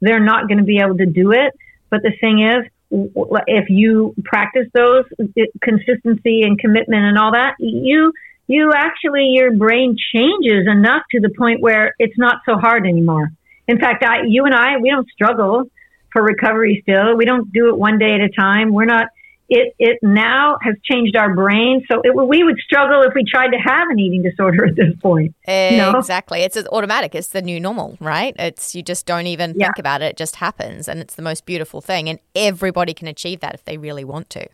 they're 0.01 0.25
not 0.25 0.47
going 0.47 0.59
to 0.59 0.65
be 0.65 0.79
able 0.79 0.97
to 0.99 1.07
do 1.07 1.33
it. 1.33 1.53
But 1.91 2.03
the 2.03 2.13
thing 2.21 2.41
is, 2.41 2.71
if 2.93 3.69
you 3.69 4.15
practice 4.25 4.67
those 4.73 5.05
consistency 5.61 6.43
and 6.43 6.59
commitment 6.59 7.05
and 7.05 7.19
all 7.19 7.33
that, 7.33 7.55
you 7.59 8.13
you 8.47 8.73
actually 8.75 9.27
your 9.35 9.57
brain 9.57 9.97
changes 10.13 10.67
enough 10.67 11.03
to 11.13 11.21
the 11.21 11.31
point 11.31 11.61
where 11.61 11.95
it's 12.01 12.19
not 12.19 12.39
so 12.45 12.57
hard 12.57 12.85
anymore. 12.85 13.31
In 13.69 13.79
fact, 13.79 14.05
I, 14.05 14.23
you 14.27 14.45
and 14.45 14.55
I, 14.55 14.79
we 14.79 14.91
don't 14.91 15.09
struggle 15.11 15.71
for 16.13 16.23
recovery 16.23 16.81
still. 16.83 17.17
We 17.17 17.25
don't 17.25 17.53
do 17.53 17.69
it 17.69 17.77
one 17.77 17.99
day 17.99 18.15
at 18.15 18.21
a 18.21 18.29
time. 18.29 18.73
We're 18.73 18.87
not 18.87 19.07
it 19.51 19.75
it 19.81 19.99
now 20.01 20.59
has 20.63 20.77
changed 20.85 21.17
our 21.17 21.35
brain. 21.35 21.85
So 21.91 22.01
it, 22.05 22.15
we 22.15 22.45
would 22.45 22.59
struggle 22.59 23.03
if 23.03 23.13
we 23.15 23.25
tried 23.25 23.49
to 23.49 23.59
have 23.59 23.89
an 23.91 23.99
eating 23.99 24.23
disorder 24.23 24.65
at 24.65 24.77
this 24.77 24.95
point. 25.01 25.35
Exactly, 25.99 26.43
it's 26.43 26.57
automatic. 26.71 27.15
It's 27.15 27.29
the 27.29 27.43
new 27.43 27.59
normal, 27.59 27.99
right? 28.01 28.35
It's 28.39 28.75
you 28.75 28.83
just 28.83 29.07
don't 29.07 29.27
even 29.27 29.55
yeah. 29.57 29.67
think 29.67 29.79
about 29.79 30.03
it; 30.03 30.13
it 30.13 30.17
just 30.17 30.37
happens, 30.37 30.89
and 30.89 31.01
it's 31.01 31.17
the 31.17 31.23
most 31.23 31.45
beautiful 31.45 31.81
thing. 31.81 32.09
And 32.09 32.21
everybody 32.35 32.95
can 32.95 33.09
achieve 33.09 33.41
that 33.41 33.55
if 33.55 33.65
they 33.65 33.77
really 33.77 34.05
want 34.05 34.31
to. 34.31 34.47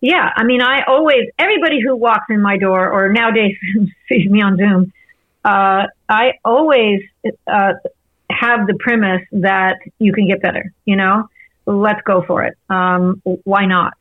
Yeah, 0.00 0.30
I 0.34 0.44
mean, 0.44 0.62
I 0.62 0.84
always 0.86 1.28
everybody 1.38 1.80
who 1.82 1.94
walks 1.96 2.26
in 2.30 2.40
my 2.40 2.56
door 2.56 2.90
or 2.90 3.12
nowadays 3.12 3.56
sees 4.08 4.28
me 4.30 4.40
on 4.40 4.56
Zoom. 4.56 4.92
Uh, 5.44 5.86
I 6.08 6.32
always 6.44 7.02
uh, 7.46 7.74
have 8.30 8.66
the 8.66 8.76
premise 8.80 9.22
that 9.32 9.76
you 9.98 10.14
can 10.14 10.26
get 10.26 10.40
better. 10.40 10.72
You 10.86 10.96
know 10.96 11.28
let's 11.68 12.00
go 12.02 12.22
for 12.26 12.44
it. 12.44 12.56
Um, 12.68 13.22
why 13.44 13.66
not? 13.66 13.94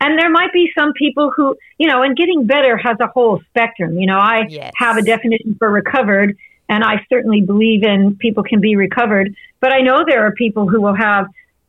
And 0.00 0.18
there 0.18 0.30
might 0.30 0.52
be 0.52 0.70
some 0.78 0.92
people 0.92 1.32
who, 1.34 1.56
you 1.76 1.88
know, 1.88 2.02
and 2.02 2.16
getting 2.16 2.46
better 2.46 2.76
has 2.76 2.98
a 3.00 3.08
whole 3.08 3.40
spectrum. 3.48 3.98
You 3.98 4.06
know, 4.06 4.18
I 4.18 4.44
yes. 4.48 4.72
have 4.76 4.96
a 4.96 5.02
definition 5.02 5.56
for 5.58 5.68
recovered, 5.68 6.36
and 6.68 6.84
I 6.84 7.04
certainly 7.08 7.40
believe 7.40 7.82
in 7.82 8.16
people 8.16 8.44
can 8.44 8.60
be 8.60 8.76
recovered. 8.76 9.34
But 9.60 9.72
I 9.72 9.80
know 9.80 10.04
there 10.06 10.24
are 10.26 10.32
people 10.32 10.68
who 10.68 10.80
will 10.80 10.94
have 10.94 11.26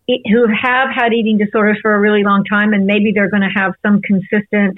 who 0.08 0.48
have 0.48 0.90
had 0.90 1.14
eating 1.14 1.38
disorders 1.38 1.78
for 1.82 1.94
a 1.94 2.00
really 2.00 2.24
long 2.24 2.44
time, 2.44 2.74
and 2.74 2.86
maybe 2.86 3.12
they're 3.14 3.30
going 3.30 3.44
to 3.44 3.50
have 3.56 3.74
some 3.84 4.02
consistent 4.02 4.78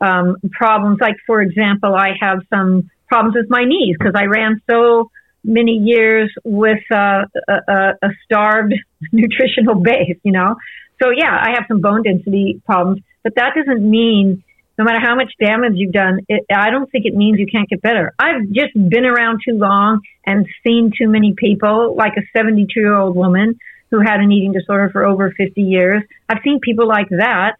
um, 0.00 0.36
problems. 0.50 0.98
Like, 1.00 1.16
for 1.26 1.42
example, 1.42 1.94
I 1.94 2.14
have 2.20 2.40
some 2.50 2.90
problems 3.08 3.36
with 3.36 3.50
my 3.50 3.64
knees 3.64 3.96
because 3.98 4.14
I 4.16 4.26
ran 4.26 4.62
so 4.70 5.10
many 5.44 5.72
years 5.72 6.32
with 6.44 6.82
uh, 6.92 7.24
a, 7.48 7.92
a, 8.02 8.08
starved 8.24 8.74
nutritional 9.12 9.76
base, 9.76 10.16
you 10.22 10.32
know. 10.32 10.56
So 11.02 11.10
yeah, 11.10 11.36
I 11.40 11.50
have 11.54 11.64
some 11.68 11.80
bone 11.80 12.02
density 12.02 12.60
problems, 12.66 13.02
but 13.22 13.34
that 13.36 13.54
doesn't 13.54 13.88
mean 13.88 14.42
no 14.80 14.84
matter 14.84 15.00
how 15.00 15.14
much 15.14 15.30
damage 15.38 15.72
you've 15.74 15.92
done, 15.92 16.20
it, 16.26 16.46
I 16.50 16.70
don't 16.70 16.90
think 16.90 17.04
it 17.04 17.14
means 17.14 17.38
you 17.38 17.46
can't 17.46 17.68
get 17.68 17.82
better. 17.82 18.14
I've 18.18 18.48
just 18.50 18.72
been 18.74 19.04
around 19.04 19.40
too 19.46 19.58
long 19.58 20.00
and 20.24 20.46
seen 20.66 20.90
too 20.96 21.06
many 21.06 21.34
people, 21.36 21.94
like 21.94 22.14
a 22.16 22.22
72 22.34 22.80
year 22.80 22.94
old 22.94 23.14
woman 23.14 23.58
who 23.90 24.00
had 24.00 24.20
an 24.20 24.32
eating 24.32 24.52
disorder 24.52 24.88
for 24.88 25.04
over 25.04 25.32
50 25.36 25.60
years. 25.60 26.02
I've 26.30 26.38
seen 26.42 26.60
people 26.60 26.88
like 26.88 27.10
that 27.10 27.56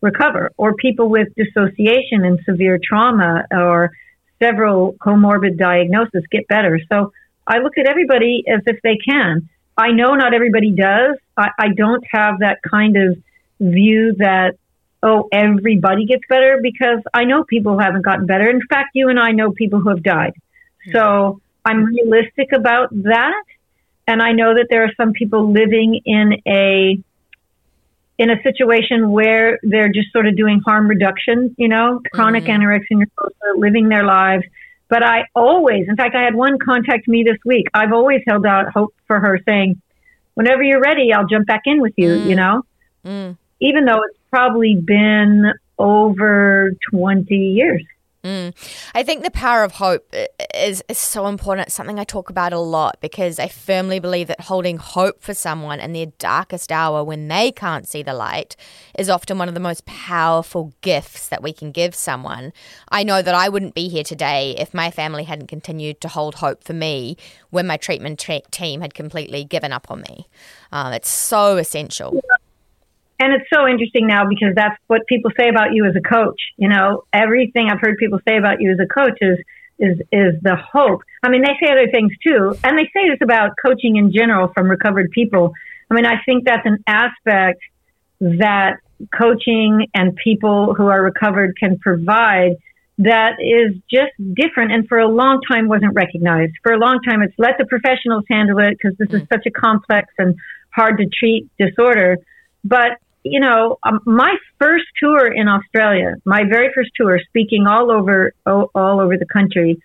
recover, 0.00 0.52
or 0.56 0.74
people 0.74 1.08
with 1.08 1.28
dissociation 1.34 2.24
and 2.24 2.38
severe 2.48 2.78
trauma, 2.82 3.44
or 3.50 3.90
several 4.42 4.94
comorbid 4.94 5.58
diagnoses 5.58 6.24
get 6.30 6.48
better. 6.48 6.80
So 6.90 7.12
I 7.46 7.58
look 7.58 7.78
at 7.78 7.86
everybody 7.86 8.44
as 8.48 8.60
if 8.66 8.80
they 8.82 8.96
can. 8.96 9.48
I 9.76 9.92
know 9.92 10.14
not 10.14 10.34
everybody 10.34 10.72
does. 10.72 11.16
I, 11.36 11.50
I 11.58 11.68
don't 11.68 12.04
have 12.12 12.40
that 12.40 12.58
kind 12.62 12.96
of 12.96 13.18
view 13.60 14.14
that, 14.18 14.56
oh, 15.02 15.28
everybody 15.32 16.06
gets 16.06 16.22
better 16.28 16.60
because 16.62 17.00
I 17.14 17.24
know 17.24 17.44
people 17.44 17.74
who 17.74 17.78
haven't 17.78 18.02
gotten 18.02 18.26
better. 18.26 18.48
In 18.48 18.60
fact, 18.68 18.90
you 18.94 19.08
and 19.08 19.18
I 19.18 19.32
know 19.32 19.52
people 19.52 19.80
who 19.80 19.90
have 19.90 20.02
died. 20.02 20.34
Hmm. 20.84 20.92
So 20.92 21.40
I'm 21.64 21.84
realistic 21.84 22.52
about 22.52 22.90
that. 22.90 23.44
And 24.06 24.20
I 24.22 24.32
know 24.32 24.54
that 24.54 24.66
there 24.70 24.84
are 24.84 24.92
some 24.96 25.12
people 25.12 25.52
living 25.52 26.00
in 26.04 26.42
a 26.46 26.98
in 28.20 28.28
a 28.28 28.40
situation 28.42 29.10
where 29.12 29.58
they're 29.62 29.88
just 29.88 30.12
sort 30.12 30.26
of 30.26 30.36
doing 30.36 30.60
harm 30.66 30.86
reduction, 30.86 31.54
you 31.56 31.68
know, 31.68 32.02
chronic 32.12 32.44
Mm. 32.44 32.54
anorexia 32.58 32.96
nervosa, 33.02 33.48
living 33.56 33.88
their 33.88 34.04
lives. 34.04 34.44
But 34.90 35.02
I 35.02 35.24
always, 35.34 35.88
in 35.88 35.96
fact, 35.96 36.14
I 36.14 36.22
had 36.22 36.34
one 36.34 36.58
contact 36.58 37.08
me 37.08 37.22
this 37.22 37.38
week. 37.46 37.66
I've 37.72 37.94
always 37.94 38.20
held 38.28 38.44
out 38.44 38.68
hope 38.78 38.92
for 39.06 39.18
her 39.20 39.40
saying, 39.46 39.80
whenever 40.34 40.62
you're 40.62 40.82
ready, 40.82 41.14
I'll 41.14 41.26
jump 41.26 41.46
back 41.46 41.62
in 41.64 41.80
with 41.80 41.94
you, 41.96 42.10
Mm. 42.10 42.26
you 42.28 42.36
know, 42.36 42.62
Mm. 43.06 43.36
even 43.60 43.86
though 43.86 44.02
it's 44.02 44.18
probably 44.30 44.74
been 44.76 45.52
over 45.78 46.72
20 46.90 47.34
years. 47.60 47.82
Mm. 48.22 48.54
I 48.94 49.02
think 49.02 49.24
the 49.24 49.30
power 49.30 49.64
of 49.64 49.72
hope 49.72 50.14
is, 50.54 50.82
is 50.88 50.98
so 50.98 51.26
important. 51.26 51.68
It's 51.68 51.74
something 51.74 51.98
I 51.98 52.04
talk 52.04 52.28
about 52.28 52.52
a 52.52 52.58
lot 52.58 52.98
because 53.00 53.38
I 53.38 53.48
firmly 53.48 53.98
believe 53.98 54.28
that 54.28 54.42
holding 54.42 54.76
hope 54.76 55.22
for 55.22 55.32
someone 55.32 55.80
in 55.80 55.94
their 55.94 56.06
darkest 56.18 56.70
hour 56.70 57.02
when 57.02 57.28
they 57.28 57.50
can't 57.50 57.88
see 57.88 58.02
the 58.02 58.12
light 58.12 58.56
is 58.98 59.08
often 59.08 59.38
one 59.38 59.48
of 59.48 59.54
the 59.54 59.60
most 59.60 59.86
powerful 59.86 60.74
gifts 60.82 61.28
that 61.28 61.42
we 61.42 61.54
can 61.54 61.72
give 61.72 61.94
someone. 61.94 62.52
I 62.90 63.04
know 63.04 63.22
that 63.22 63.34
I 63.34 63.48
wouldn't 63.48 63.74
be 63.74 63.88
here 63.88 64.04
today 64.04 64.54
if 64.58 64.74
my 64.74 64.90
family 64.90 65.24
hadn't 65.24 65.46
continued 65.46 66.02
to 66.02 66.08
hold 66.08 66.36
hope 66.36 66.62
for 66.62 66.74
me 66.74 67.16
when 67.48 67.66
my 67.66 67.78
treatment 67.78 68.18
te- 68.18 68.44
team 68.50 68.82
had 68.82 68.92
completely 68.92 69.44
given 69.44 69.72
up 69.72 69.90
on 69.90 70.02
me. 70.02 70.28
Um, 70.72 70.92
it's 70.92 71.08
so 71.08 71.56
essential. 71.56 72.20
And 73.20 73.34
it's 73.34 73.44
so 73.52 73.68
interesting 73.68 74.06
now 74.06 74.26
because 74.26 74.54
that's 74.56 74.76
what 74.86 75.06
people 75.06 75.30
say 75.38 75.50
about 75.50 75.74
you 75.74 75.84
as 75.84 75.94
a 75.94 76.00
coach. 76.00 76.40
You 76.56 76.70
know, 76.70 77.04
everything 77.12 77.68
I've 77.70 77.80
heard 77.80 77.98
people 77.98 78.18
say 78.26 78.38
about 78.38 78.62
you 78.62 78.72
as 78.72 78.78
a 78.80 78.86
coach 78.86 79.18
is 79.20 79.38
is 79.78 79.98
is 80.10 80.40
the 80.42 80.56
hope. 80.56 81.02
I 81.22 81.28
mean, 81.28 81.42
they 81.42 81.52
say 81.62 81.70
other 81.70 81.90
things 81.92 82.12
too, 82.26 82.56
and 82.64 82.78
they 82.78 82.84
say 82.94 83.10
this 83.10 83.18
about 83.22 83.52
coaching 83.64 83.96
in 83.96 84.10
general 84.10 84.50
from 84.54 84.68
recovered 84.68 85.10
people. 85.10 85.52
I 85.90 85.94
mean, 85.94 86.06
I 86.06 86.22
think 86.24 86.46
that's 86.46 86.64
an 86.64 86.82
aspect 86.86 87.60
that 88.20 88.78
coaching 89.16 89.86
and 89.94 90.16
people 90.16 90.74
who 90.74 90.86
are 90.86 91.02
recovered 91.02 91.58
can 91.58 91.78
provide 91.78 92.56
that 92.98 93.36
is 93.40 93.76
just 93.90 94.12
different 94.34 94.72
and 94.72 94.86
for 94.86 94.98
a 94.98 95.08
long 95.08 95.40
time 95.50 95.68
wasn't 95.68 95.94
recognized. 95.94 96.52
For 96.62 96.72
a 96.72 96.78
long 96.78 97.00
time, 97.02 97.22
it's 97.22 97.34
let 97.38 97.56
the 97.58 97.64
professionals 97.66 98.24
handle 98.30 98.58
it 98.58 98.76
because 98.78 98.96
this 98.98 99.08
is 99.10 99.26
mm. 99.26 99.28
such 99.32 99.46
a 99.46 99.50
complex 99.50 100.12
and 100.18 100.36
hard 100.70 100.98
to 100.98 101.06
treat 101.06 101.48
disorder. 101.58 102.18
But 102.62 102.98
you 103.22 103.38
know, 103.40 103.78
um, 103.82 104.00
my 104.04 104.36
first 104.58 104.86
tour 104.98 105.30
in 105.32 105.48
Australia, 105.48 106.16
my 106.24 106.44
very 106.48 106.72
first 106.74 106.90
tour, 106.96 107.20
speaking 107.28 107.66
all 107.66 107.90
over 107.90 108.32
all, 108.46 109.00
over 109.00 109.18
the 109.18 109.26
country, 109.26 109.82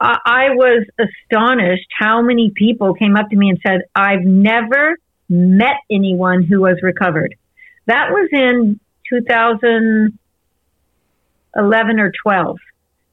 I, 0.00 0.18
I 0.24 0.48
was 0.50 0.84
astonished 0.98 1.88
how 1.96 2.22
many 2.22 2.50
people 2.54 2.94
came 2.94 3.16
up 3.16 3.30
to 3.30 3.36
me 3.36 3.50
and 3.50 3.60
said, 3.64 3.82
"I've 3.94 4.24
never 4.24 4.96
met 5.28 5.76
anyone 5.90 6.42
who 6.42 6.60
was 6.60 6.82
recovered." 6.82 7.36
That 7.86 8.10
was 8.10 8.28
in 8.32 8.80
2011 9.08 12.00
or 12.00 12.12
12. 12.22 12.58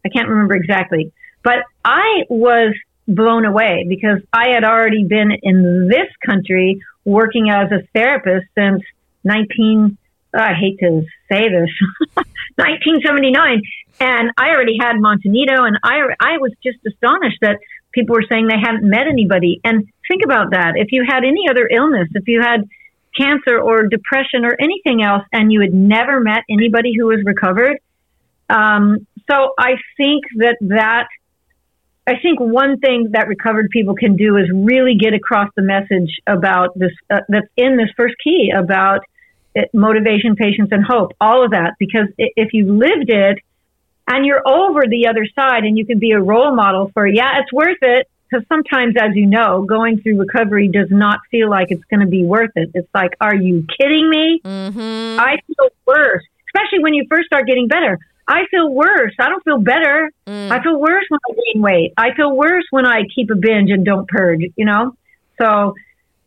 I 0.06 0.10
can't 0.10 0.28
remember 0.28 0.56
exactly, 0.56 1.14
but 1.44 1.60
I 1.84 2.24
was 2.30 2.76
blown 3.08 3.46
away 3.46 3.86
because 3.88 4.22
I 4.34 4.50
had 4.50 4.64
already 4.64 5.04
been 5.06 5.32
in 5.44 5.88
this 5.88 6.08
country 6.26 6.82
working 7.06 7.52
as 7.52 7.72
a 7.72 7.84
therapist 7.94 8.48
since 8.58 8.82
19 9.26 9.98
I 10.34 10.54
hate 10.54 10.80
to 10.80 11.06
say 11.32 11.48
this 11.50 11.70
1979 12.56 13.62
and 14.00 14.32
I 14.38 14.50
already 14.50 14.78
had 14.80 15.00
Monte 15.00 15.30
Nido 15.30 15.64
and 15.64 15.78
I 15.84 16.00
I 16.20 16.38
was 16.38 16.52
just 16.64 16.78
astonished 16.86 17.40
that 17.42 17.60
people 17.92 18.16
were 18.16 18.26
saying 18.30 18.48
they 18.48 18.60
hadn't 18.60 18.84
met 18.84 19.08
anybody. 19.08 19.62
And 19.64 19.88
think 20.10 20.22
about 20.26 20.52
that. 20.52 20.74
If 20.76 20.92
you 20.92 21.06
had 21.08 21.24
any 21.24 21.50
other 21.50 21.68
illness 21.72 22.10
if 22.14 22.28
you 22.28 22.42
had 22.42 22.68
cancer 23.18 23.60
or 23.60 23.88
depression 23.88 24.44
or 24.44 24.56
anything 24.60 25.02
else 25.02 25.24
and 25.32 25.52
you 25.52 25.62
had 25.62 25.74
never 25.74 26.20
met 26.20 26.44
anybody 26.50 26.94
who 26.98 27.08
was 27.08 27.20
recovered 27.24 27.80
um, 28.50 29.08
so 29.30 29.54
I 29.58 29.74
think 29.98 30.24
that 30.38 30.58
that 30.62 31.08
I 32.08 32.20
think 32.22 32.40
one 32.40 32.80
thing 32.80 33.10
that 33.14 33.28
recovered 33.28 33.70
people 33.72 33.96
can 33.96 34.16
do 34.16 34.38
is 34.38 34.46
really 34.54 34.96
get 34.96 35.14
across 35.14 35.50
the 35.56 35.64
message 35.64 36.20
about 36.28 36.78
this 36.78 36.92
uh, 37.10 37.22
that's 37.28 37.48
in 37.58 37.78
this 37.78 37.90
first 37.98 38.16
key 38.24 38.52
about 38.56 39.00
it, 39.56 39.74
motivation, 39.74 40.36
patience, 40.36 40.70
and 40.72 40.84
hope. 40.84 41.14
All 41.20 41.44
of 41.44 41.52
that, 41.52 41.74
because 41.80 42.08
if 42.18 42.54
you 42.54 42.74
lived 42.74 43.10
it 43.10 43.40
and 44.08 44.26
you're 44.26 44.48
over 44.48 44.82
the 44.88 45.08
other 45.08 45.26
side, 45.36 45.64
and 45.64 45.78
you 45.78 45.86
can 45.86 45.98
be 45.98 46.12
a 46.12 46.22
role 46.22 46.54
model 46.54 46.92
for, 46.94 47.08
yeah, 47.08 47.40
it's 47.42 47.52
worth 47.52 47.78
it. 47.82 48.08
Because 48.30 48.48
sometimes, 48.48 48.96
as 49.00 49.16
you 49.16 49.28
know, 49.28 49.64
going 49.64 50.02
through 50.02 50.20
recovery 50.20 50.68
does 50.68 50.90
not 50.90 51.20
feel 51.30 51.48
like 51.48 51.68
it's 51.70 51.84
going 51.86 52.00
to 52.00 52.08
be 52.08 52.24
worth 52.26 52.50
it. 52.56 52.72
It's 52.74 52.90
like, 52.94 53.12
are 53.22 53.36
you 53.36 53.66
kidding 53.80 54.10
me? 54.10 54.42
Mm-hmm. 54.44 55.20
I 55.20 55.38
feel 55.46 55.70
worse, 55.86 56.24
especially 56.48 56.82
when 56.82 56.96
you 56.96 57.06
first 57.08 57.28
start 57.28 57.46
getting 57.46 57.68
better. 57.68 58.00
I 58.28 58.48
feel 58.50 58.74
worse. 58.74 59.14
I 59.20 59.30
don't 59.30 59.44
feel 59.44 59.60
better. 59.60 60.12
Mm. 60.26 60.52
I 60.52 60.64
feel 60.64 60.80
worse 60.80 61.06
when 61.10 61.20
I 61.30 61.34
gain 61.34 61.62
weight. 61.62 61.94
I 61.98 62.16
feel 62.16 62.36
worse 62.36 62.66
when 62.72 62.88
I 62.88 63.04
keep 63.14 63.30
a 63.30 63.36
binge 63.36 63.70
and 63.70 63.86
don't 63.86 64.08
purge, 64.08 64.42
you 64.56 64.66
know? 64.66 64.96
So 65.40 65.76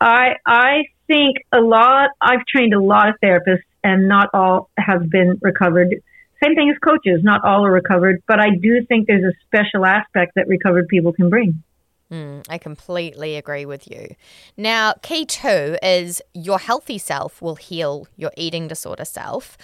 I 0.00 0.36
I 0.46 0.84
think 1.08 1.38
a 1.52 1.60
lot 1.60 2.10
I've 2.20 2.46
trained 2.46 2.74
a 2.74 2.80
lot 2.80 3.08
of 3.08 3.16
therapists 3.20 3.64
and 3.82 4.06
not 4.06 4.28
all 4.32 4.70
have 4.78 5.10
been 5.10 5.38
recovered. 5.42 6.00
Same 6.42 6.54
thing 6.54 6.70
as 6.70 6.78
coaches, 6.78 7.24
not 7.24 7.44
all 7.44 7.66
are 7.66 7.72
recovered, 7.72 8.22
but 8.28 8.38
I 8.38 8.50
do 8.62 8.84
think 8.86 9.08
there's 9.08 9.24
a 9.24 9.36
special 9.46 9.84
aspect 9.84 10.36
that 10.36 10.46
recovered 10.46 10.86
people 10.86 11.12
can 11.12 11.28
bring. 11.28 11.64
Mm, 12.12 12.46
I 12.48 12.58
completely 12.58 13.36
agree 13.36 13.66
with 13.66 13.90
you. 13.90 14.14
Now, 14.56 14.94
key 15.02 15.26
two 15.26 15.76
is 15.82 16.22
your 16.32 16.58
healthy 16.58 16.98
self 16.98 17.42
will 17.42 17.56
heal 17.56 18.06
your 18.16 18.30
eating 18.36 18.68
disorder 18.68 19.04
self. 19.04 19.58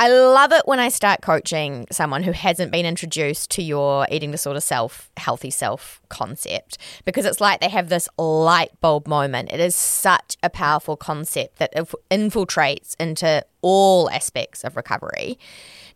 I 0.00 0.10
love 0.10 0.52
it 0.52 0.62
when 0.64 0.78
I 0.78 0.90
start 0.90 1.22
coaching 1.22 1.88
someone 1.90 2.22
who 2.22 2.30
hasn't 2.30 2.70
been 2.70 2.86
introduced 2.86 3.50
to 3.52 3.62
your 3.62 4.06
eating 4.12 4.30
disorder 4.30 4.60
self, 4.60 5.10
healthy 5.16 5.50
self 5.50 6.00
concept 6.08 6.78
because 7.04 7.24
it's 7.24 7.40
like 7.40 7.58
they 7.60 7.68
have 7.68 7.88
this 7.88 8.08
light 8.16 8.70
bulb 8.80 9.08
moment. 9.08 9.50
It 9.52 9.58
is 9.58 9.74
such 9.74 10.36
a 10.40 10.50
powerful 10.50 10.96
concept 10.96 11.58
that 11.58 11.74
infiltrates 11.74 12.94
into 13.00 13.44
all 13.60 14.08
aspects 14.10 14.62
of 14.62 14.76
recovery. 14.76 15.36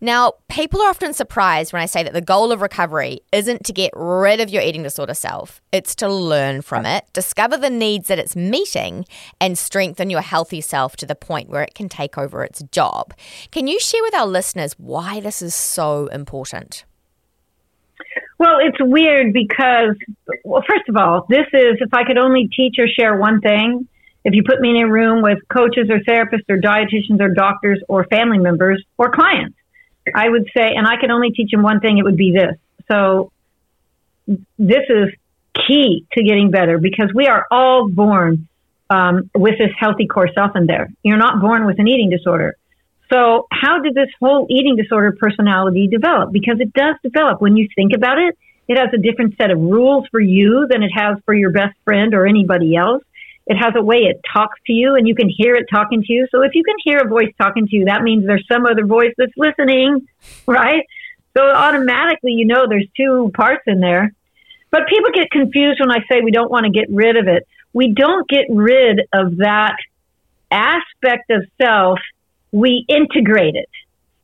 Now, 0.04 0.32
people 0.48 0.82
are 0.82 0.88
often 0.88 1.12
surprised 1.12 1.72
when 1.72 1.80
I 1.80 1.86
say 1.86 2.02
that 2.02 2.12
the 2.12 2.20
goal 2.20 2.50
of 2.50 2.60
recovery 2.60 3.20
isn't 3.30 3.64
to 3.66 3.72
get 3.72 3.92
rid 3.94 4.40
of 4.40 4.50
your 4.50 4.60
eating 4.60 4.82
disorder 4.82 5.14
self, 5.14 5.62
it's 5.70 5.94
to 5.94 6.08
learn 6.08 6.62
from 6.62 6.84
it, 6.84 7.04
discover 7.12 7.56
the 7.56 7.70
needs 7.70 8.08
that 8.08 8.18
it's 8.18 8.34
meeting, 8.34 9.06
and 9.40 9.56
strengthen 9.56 10.10
your 10.10 10.22
healthy 10.22 10.60
self 10.60 10.96
to 10.96 11.06
the 11.06 11.14
point 11.14 11.48
where 11.50 11.62
it 11.62 11.76
can 11.76 11.88
take 11.88 12.18
over 12.18 12.42
its 12.42 12.64
job. 12.72 13.14
Can 13.52 13.68
you 13.68 13.78
share 13.78 14.02
with 14.02 14.12
our 14.12 14.26
listeners 14.26 14.72
why 14.76 15.20
this 15.20 15.40
is 15.40 15.54
so 15.54 16.08
important? 16.08 16.84
Well, 18.40 18.58
it's 18.60 18.78
weird 18.80 19.32
because, 19.32 19.94
well, 20.44 20.64
first 20.68 20.88
of 20.88 20.96
all, 20.96 21.26
this 21.28 21.46
is 21.52 21.76
if 21.78 21.94
I 21.94 22.02
could 22.02 22.18
only 22.18 22.48
teach 22.56 22.74
or 22.80 22.88
share 22.88 23.16
one 23.16 23.40
thing, 23.40 23.86
if 24.24 24.34
you 24.34 24.42
put 24.44 24.60
me 24.60 24.70
in 24.70 24.78
a 24.78 24.90
room 24.90 25.22
with 25.22 25.38
coaches 25.48 25.88
or 25.90 26.00
therapists 26.00 26.48
or 26.48 26.58
dietitians 26.58 27.20
or 27.20 27.28
doctors 27.28 27.80
or 27.88 28.04
family 28.06 28.38
members 28.38 28.82
or 28.98 29.12
clients, 29.12 29.54
I 30.14 30.28
would 30.28 30.48
say, 30.56 30.74
and 30.74 30.86
I 30.86 30.96
could 31.00 31.10
only 31.10 31.30
teach 31.30 31.50
them 31.50 31.62
one 31.62 31.80
thing, 31.80 31.98
it 31.98 32.02
would 32.02 32.16
be 32.16 32.32
this. 32.32 32.56
So 32.90 33.32
this 34.58 34.84
is 34.88 35.08
key 35.66 36.06
to 36.12 36.22
getting 36.22 36.50
better 36.50 36.78
because 36.78 37.10
we 37.14 37.26
are 37.26 37.46
all 37.50 37.88
born 37.88 38.48
um, 38.90 39.30
with 39.34 39.58
this 39.58 39.70
healthy 39.78 40.06
core 40.06 40.28
self 40.34 40.56
in 40.56 40.66
there. 40.66 40.90
You're 41.02 41.18
not 41.18 41.40
born 41.40 41.66
with 41.66 41.78
an 41.78 41.88
eating 41.88 42.10
disorder. 42.10 42.56
So, 43.12 43.46
how 43.52 43.80
did 43.80 43.94
this 43.94 44.08
whole 44.20 44.46
eating 44.48 44.76
disorder 44.76 45.12
personality 45.18 45.86
develop? 45.86 46.32
Because 46.32 46.60
it 46.60 46.72
does 46.72 46.96
develop. 47.02 47.42
When 47.42 47.56
you 47.56 47.68
think 47.74 47.92
about 47.94 48.18
it, 48.18 48.38
it 48.68 48.78
has 48.78 48.88
a 48.94 48.98
different 48.98 49.36
set 49.36 49.50
of 49.50 49.58
rules 49.58 50.06
for 50.10 50.20
you 50.20 50.66
than 50.68 50.82
it 50.82 50.90
has 50.94 51.18
for 51.26 51.34
your 51.34 51.50
best 51.50 51.76
friend 51.84 52.14
or 52.14 52.26
anybody 52.26 52.74
else. 52.74 53.02
It 53.46 53.56
has 53.56 53.74
a 53.76 53.82
way 53.82 53.98
it 53.98 54.20
talks 54.32 54.58
to 54.66 54.72
you 54.72 54.94
and 54.94 55.06
you 55.08 55.14
can 55.14 55.28
hear 55.28 55.56
it 55.56 55.66
talking 55.70 56.02
to 56.02 56.12
you. 56.12 56.28
So, 56.30 56.42
if 56.42 56.54
you 56.54 56.62
can 56.62 56.76
hear 56.84 56.98
a 56.98 57.08
voice 57.08 57.32
talking 57.38 57.66
to 57.66 57.76
you, 57.76 57.86
that 57.86 58.02
means 58.02 58.26
there's 58.26 58.46
some 58.50 58.66
other 58.66 58.86
voice 58.86 59.12
that's 59.16 59.32
listening, 59.36 60.06
right? 60.46 60.84
So, 61.36 61.42
automatically, 61.42 62.32
you 62.32 62.46
know 62.46 62.66
there's 62.68 62.88
two 62.96 63.30
parts 63.34 63.62
in 63.66 63.80
there. 63.80 64.12
But 64.70 64.86
people 64.88 65.10
get 65.12 65.30
confused 65.30 65.80
when 65.80 65.90
I 65.90 65.98
say 66.10 66.22
we 66.22 66.30
don't 66.30 66.50
want 66.50 66.64
to 66.64 66.70
get 66.70 66.88
rid 66.90 67.16
of 67.16 67.28
it. 67.28 67.46
We 67.74 67.92
don't 67.92 68.26
get 68.28 68.46
rid 68.48 69.02
of 69.12 69.36
that 69.38 69.76
aspect 70.50 71.30
of 71.30 71.44
self 71.60 71.98
we 72.52 72.84
integrate 72.86 73.54
it. 73.54 73.68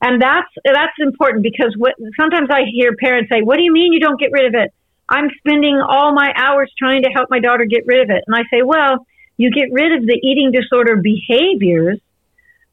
And 0.01 0.23
that's 0.23 0.49
that's 0.65 0.93
important 1.01 1.43
because 1.43 1.75
what 1.77 1.95
sometimes 2.21 2.51
I 2.51 2.65
hear 2.71 2.95
parents 2.95 3.31
say, 3.31 3.43
"What 3.43 3.57
do 3.57 3.65
you 3.65 3.73
mean 3.73 3.93
you 3.93 4.01
don't 4.01 4.21
get 4.21 4.31
rid 4.31 4.47
of 4.47 4.55
it?" 4.55 4.73
I'm 5.09 5.31
spending 5.39 5.81
all 5.81 6.13
my 6.13 6.33
hours 6.37 6.73
trying 6.79 7.03
to 7.03 7.11
help 7.11 7.31
my 7.31 7.41
daughter 7.41 7.65
get 7.65 7.87
rid 7.87 8.03
of 8.03 8.11
it. 8.11 8.25
And 8.27 8.37
I 8.37 8.43
say, 8.51 8.63
"Well, 8.63 9.07
you 9.37 9.51
get 9.51 9.73
rid 9.73 9.93
of 9.93 10.07
the 10.07 10.19
eating 10.23 10.53
disorder 10.53 10.97
behaviors, 10.97 11.99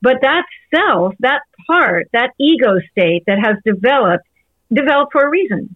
but 0.02 0.18
that 0.22 0.44
self, 0.74 1.14
that 1.20 1.42
part, 1.68 2.08
that 2.12 2.32
ego 2.40 2.80
state 2.92 3.24
that 3.28 3.40
has 3.40 3.58
developed 3.64 4.26
developed 4.74 5.12
for 5.12 5.22
a 5.22 5.30
reason. 5.30 5.76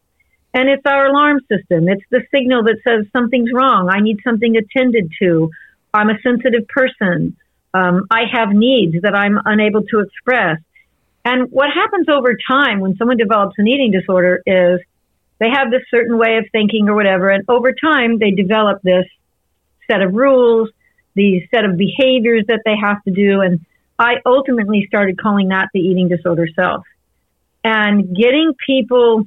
And 0.54 0.68
it's 0.68 0.86
our 0.86 1.06
alarm 1.06 1.42
system. 1.42 1.88
It's 1.88 2.04
the 2.10 2.24
signal 2.34 2.64
that 2.64 2.78
says 2.84 3.06
something's 3.14 3.52
wrong. 3.54 3.90
I 3.90 4.02
need 4.02 4.18
something 4.24 4.56
attended 4.58 5.12
to. 5.22 5.52
I'm 5.94 6.10
a 6.10 6.20
sensitive 6.24 6.68
person. 6.68 7.38
Um, 7.74 8.08
I 8.10 8.24
have 8.32 8.50
needs 8.50 9.02
that 9.04 9.16
I'm 9.16 9.40
unable 9.46 9.84
to 9.84 10.00
express. 10.00 10.60
And 11.24 11.52
what 11.52 11.70
happens 11.72 12.10
over 12.10 12.36
time 12.50 12.80
when 12.80 12.96
someone 12.98 13.18
develops 13.18 13.56
an 13.60 13.68
eating 13.68 13.92
disorder 13.92 14.42
is 14.46 14.80
they 15.40 15.50
have 15.50 15.72
this 15.72 15.84
certain 15.90 16.18
way 16.18 16.38
of 16.38 16.46
thinking 16.52 16.90
or 16.90 16.96
whatever. 16.96 17.30
And 17.30 17.44
over 17.48 17.74
time, 17.74 18.20
they 18.20 18.32
develop 18.32 18.82
this 18.82 19.06
set 19.90 20.02
of 20.02 20.14
rules, 20.14 20.70
these 21.16 21.44
set 21.50 21.66
of 21.66 21.78
behaviors 21.78 22.46
that 22.48 22.62
they 22.66 22.76
have 22.76 23.04
to 23.04 23.12
do. 23.12 23.42
And 23.42 23.66
I 23.98 24.16
ultimately 24.26 24.86
started 24.88 25.20
calling 25.20 25.50
that 25.50 25.70
the 25.74 25.80
eating 25.80 26.08
disorder 26.08 26.48
self. 26.56 26.86
And 27.64 28.16
getting 28.16 28.54
people 28.66 29.26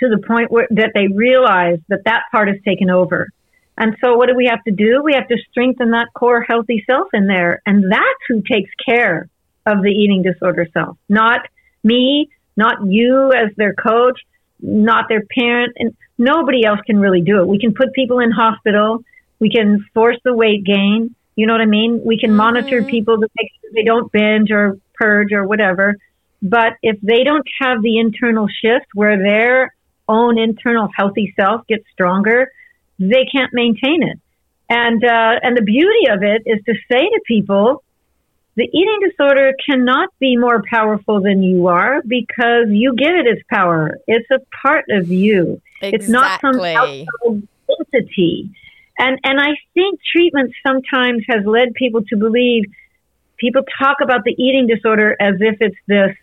to 0.00 0.08
the 0.08 0.18
point 0.18 0.50
where 0.50 0.68
that 0.70 0.92
they 0.94 1.08
realize 1.08 1.78
that 1.88 2.04
that 2.04 2.24
part 2.30 2.48
has 2.48 2.58
taken 2.64 2.90
over. 2.90 3.28
And 3.76 3.96
so 4.02 4.16
what 4.16 4.28
do 4.28 4.34
we 4.34 4.46
have 4.46 4.62
to 4.64 4.72
do? 4.72 5.02
We 5.02 5.14
have 5.14 5.28
to 5.28 5.36
strengthen 5.50 5.92
that 5.92 6.08
core 6.14 6.42
healthy 6.42 6.84
self 6.88 7.08
in 7.12 7.26
there. 7.26 7.62
And 7.64 7.90
that's 7.90 8.22
who 8.28 8.42
takes 8.42 8.70
care 8.84 9.28
of 9.66 9.82
the 9.82 9.90
eating 9.90 10.22
disorder 10.22 10.66
self, 10.72 10.96
not 11.08 11.40
me, 11.84 12.28
not 12.56 12.86
you 12.86 13.32
as 13.32 13.50
their 13.56 13.74
coach, 13.74 14.20
not 14.60 15.08
their 15.08 15.22
parent, 15.22 15.74
and 15.78 15.96
nobody 16.16 16.64
else 16.64 16.80
can 16.86 16.98
really 16.98 17.20
do 17.20 17.40
it. 17.40 17.48
We 17.48 17.58
can 17.58 17.74
put 17.74 17.92
people 17.92 18.18
in 18.20 18.30
hospital. 18.30 19.04
We 19.38 19.50
can 19.50 19.86
force 19.94 20.16
the 20.24 20.34
weight 20.34 20.64
gain. 20.64 21.14
You 21.36 21.46
know 21.46 21.52
what 21.52 21.62
I 21.62 21.66
mean? 21.66 22.00
We 22.04 22.18
can 22.18 22.30
mm-hmm. 22.30 22.36
monitor 22.36 22.82
people 22.82 23.16
to 23.16 23.28
make 23.40 23.50
sure 23.60 23.70
they 23.74 23.84
don't 23.84 24.10
binge 24.10 24.50
or 24.50 24.78
purge 24.94 25.32
or 25.32 25.46
whatever. 25.46 25.96
But 26.42 26.74
if 26.82 27.00
they 27.00 27.24
don't 27.24 27.46
have 27.60 27.82
the 27.82 27.98
internal 27.98 28.46
shift 28.48 28.86
where 28.94 29.16
their 29.16 29.74
own 30.08 30.38
internal 30.38 30.88
healthy 30.96 31.34
self 31.36 31.66
gets 31.66 31.84
stronger, 31.92 32.50
they 32.98 33.26
can't 33.30 33.52
maintain 33.52 34.02
it. 34.02 34.18
And 34.68 35.02
uh, 35.02 35.40
and 35.42 35.56
the 35.56 35.62
beauty 35.62 36.08
of 36.10 36.22
it 36.22 36.42
is 36.46 36.62
to 36.66 36.74
say 36.90 37.00
to 37.00 37.20
people, 37.26 37.82
the 38.58 38.64
eating 38.64 38.98
disorder 39.08 39.52
cannot 39.64 40.08
be 40.18 40.36
more 40.36 40.64
powerful 40.68 41.20
than 41.22 41.44
you 41.44 41.68
are 41.68 42.02
because 42.02 42.66
you 42.70 42.92
give 42.96 43.14
it 43.14 43.24
its 43.24 43.40
power. 43.48 43.98
It's 44.08 44.28
a 44.32 44.40
part 44.62 44.84
of 44.90 45.08
you. 45.08 45.62
Exactly. 45.80 45.96
It's 45.96 46.08
not 46.08 46.40
some 46.40 46.58
outside 46.60 47.06
entity. 47.78 48.50
And 48.98 49.16
and 49.22 49.38
I 49.40 49.54
think 49.74 50.00
treatment 50.12 50.52
sometimes 50.66 51.22
has 51.28 51.46
led 51.46 51.72
people 51.74 52.02
to 52.06 52.16
believe 52.16 52.64
people 53.36 53.62
talk 53.80 53.98
about 54.02 54.24
the 54.24 54.32
eating 54.32 54.66
disorder 54.66 55.16
as 55.20 55.36
if 55.38 55.58
it's 55.60 55.76
this 55.86 56.16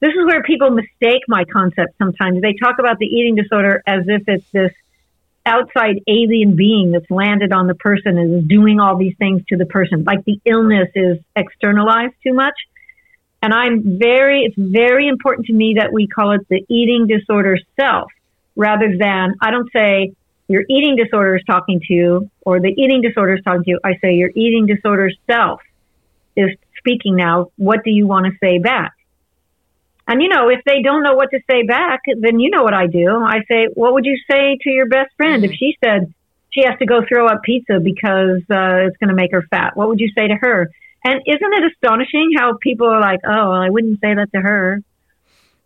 this 0.00 0.10
is 0.10 0.26
where 0.26 0.42
people 0.42 0.68
mistake 0.72 1.22
my 1.26 1.44
concept 1.50 1.96
sometimes. 1.96 2.42
They 2.42 2.52
talk 2.52 2.80
about 2.80 2.98
the 2.98 3.06
eating 3.06 3.34
disorder 3.34 3.82
as 3.86 4.02
if 4.08 4.24
it's 4.26 4.44
this 4.52 4.72
outside 5.44 6.00
alien 6.06 6.56
being 6.56 6.92
that's 6.92 7.10
landed 7.10 7.52
on 7.52 7.66
the 7.66 7.74
person 7.74 8.18
and 8.18 8.42
is 8.42 8.48
doing 8.48 8.80
all 8.80 8.96
these 8.96 9.16
things 9.18 9.42
to 9.48 9.56
the 9.56 9.66
person. 9.66 10.04
Like 10.04 10.24
the 10.24 10.40
illness 10.44 10.88
is 10.94 11.18
externalized 11.34 12.14
too 12.22 12.32
much. 12.32 12.54
And 13.42 13.52
I'm 13.52 13.98
very, 13.98 14.44
it's 14.44 14.56
very 14.56 15.08
important 15.08 15.46
to 15.46 15.52
me 15.52 15.76
that 15.78 15.92
we 15.92 16.06
call 16.06 16.32
it 16.32 16.46
the 16.48 16.64
eating 16.68 17.08
disorder 17.08 17.58
self 17.78 18.10
rather 18.54 18.96
than, 18.96 19.34
I 19.40 19.50
don't 19.50 19.68
say 19.74 20.14
your 20.46 20.62
eating 20.70 20.96
disorder 20.96 21.36
is 21.36 21.42
talking 21.44 21.80
to 21.88 21.92
you 21.92 22.30
or 22.42 22.60
the 22.60 22.68
eating 22.68 23.00
disorder 23.00 23.34
is 23.34 23.42
talking 23.42 23.64
to 23.64 23.70
you. 23.70 23.80
I 23.82 23.94
say 24.00 24.14
your 24.14 24.30
eating 24.36 24.66
disorder 24.66 25.10
self 25.28 25.60
is 26.36 26.50
speaking 26.78 27.16
now. 27.16 27.50
What 27.56 27.80
do 27.84 27.90
you 27.90 28.06
want 28.06 28.26
to 28.26 28.32
say 28.38 28.58
back? 28.58 28.92
And 30.06 30.20
you 30.20 30.28
know, 30.28 30.48
if 30.48 30.60
they 30.64 30.82
don't 30.82 31.02
know 31.02 31.14
what 31.14 31.30
to 31.30 31.40
say 31.48 31.62
back, 31.62 32.02
then 32.06 32.40
you 32.40 32.50
know 32.50 32.62
what 32.62 32.74
I 32.74 32.86
do. 32.86 33.22
I 33.22 33.42
say, 33.48 33.68
"What 33.74 33.94
would 33.94 34.04
you 34.04 34.18
say 34.30 34.58
to 34.62 34.70
your 34.70 34.86
best 34.86 35.14
friend 35.16 35.42
mm-hmm. 35.42 35.52
if 35.52 35.58
she 35.58 35.76
said 35.82 36.12
she 36.50 36.62
has 36.64 36.78
to 36.80 36.86
go 36.86 37.02
throw 37.08 37.28
up 37.28 37.42
pizza 37.42 37.78
because 37.80 38.42
uh, 38.50 38.86
it's 38.86 38.96
going 38.98 39.08
to 39.08 39.14
make 39.14 39.32
her 39.32 39.42
fat? 39.42 39.76
What 39.76 39.88
would 39.88 40.00
you 40.00 40.10
say 40.14 40.28
to 40.28 40.34
her?" 40.34 40.70
And 41.04 41.20
isn't 41.26 41.52
it 41.52 41.72
astonishing 41.72 42.32
how 42.36 42.58
people 42.60 42.88
are 42.88 43.00
like, 43.00 43.20
"Oh, 43.24 43.50
well, 43.50 43.52
I 43.52 43.70
wouldn't 43.70 44.00
say 44.00 44.14
that 44.14 44.32
to 44.32 44.40
her." 44.40 44.82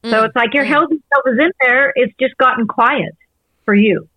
Mm-hmm. 0.05 0.11
So 0.11 0.25
it's 0.25 0.37
like 0.37 0.53
your 0.53 0.65
healthy 0.65 1.03
self 1.13 1.25
is 1.27 1.39
in 1.39 1.53
there; 1.61 1.93
it's 1.95 2.15
just 2.21 2.37
gotten 2.37 2.67
quiet 2.67 3.17
for 3.65 3.75
you. 3.75 4.09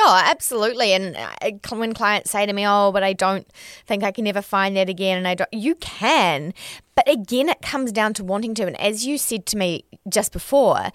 Oh, 0.00 0.22
absolutely. 0.24 0.92
And 0.92 1.16
uh, 1.16 1.76
when 1.76 1.92
clients 1.92 2.30
say 2.30 2.46
to 2.46 2.52
me, 2.52 2.66
"Oh, 2.66 2.92
but 2.92 3.02
I 3.02 3.12
don't 3.12 3.46
think 3.86 4.04
I 4.04 4.12
can 4.12 4.26
ever 4.26 4.42
find 4.42 4.76
that 4.76 4.88
again," 4.88 5.18
and 5.18 5.26
I 5.26 5.34
don't, 5.34 5.52
you 5.52 5.74
can, 5.76 6.54
but 6.94 7.08
again, 7.10 7.48
it 7.48 7.62
comes 7.62 7.92
down 7.92 8.14
to 8.14 8.24
wanting 8.24 8.54
to. 8.54 8.66
And 8.66 8.80
as 8.80 9.06
you 9.06 9.18
said 9.18 9.46
to 9.46 9.56
me 9.56 9.84
just 10.08 10.32
before, 10.32 10.90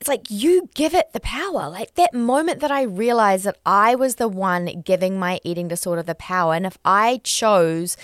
it's 0.00 0.08
like 0.08 0.26
you 0.30 0.68
give 0.74 0.94
it 0.94 1.12
the 1.12 1.20
power. 1.20 1.70
Like 1.70 1.94
that 1.94 2.12
moment 2.12 2.60
that 2.60 2.70
I 2.70 2.82
realized 2.82 3.44
that 3.44 3.58
I 3.64 3.94
was 3.94 4.16
the 4.16 4.28
one 4.28 4.82
giving 4.84 5.18
my 5.18 5.40
eating 5.44 5.68
disorder 5.68 6.02
the 6.02 6.14
power, 6.14 6.54
and 6.54 6.66
if 6.66 6.76
I 6.84 7.20
chose 7.24 7.96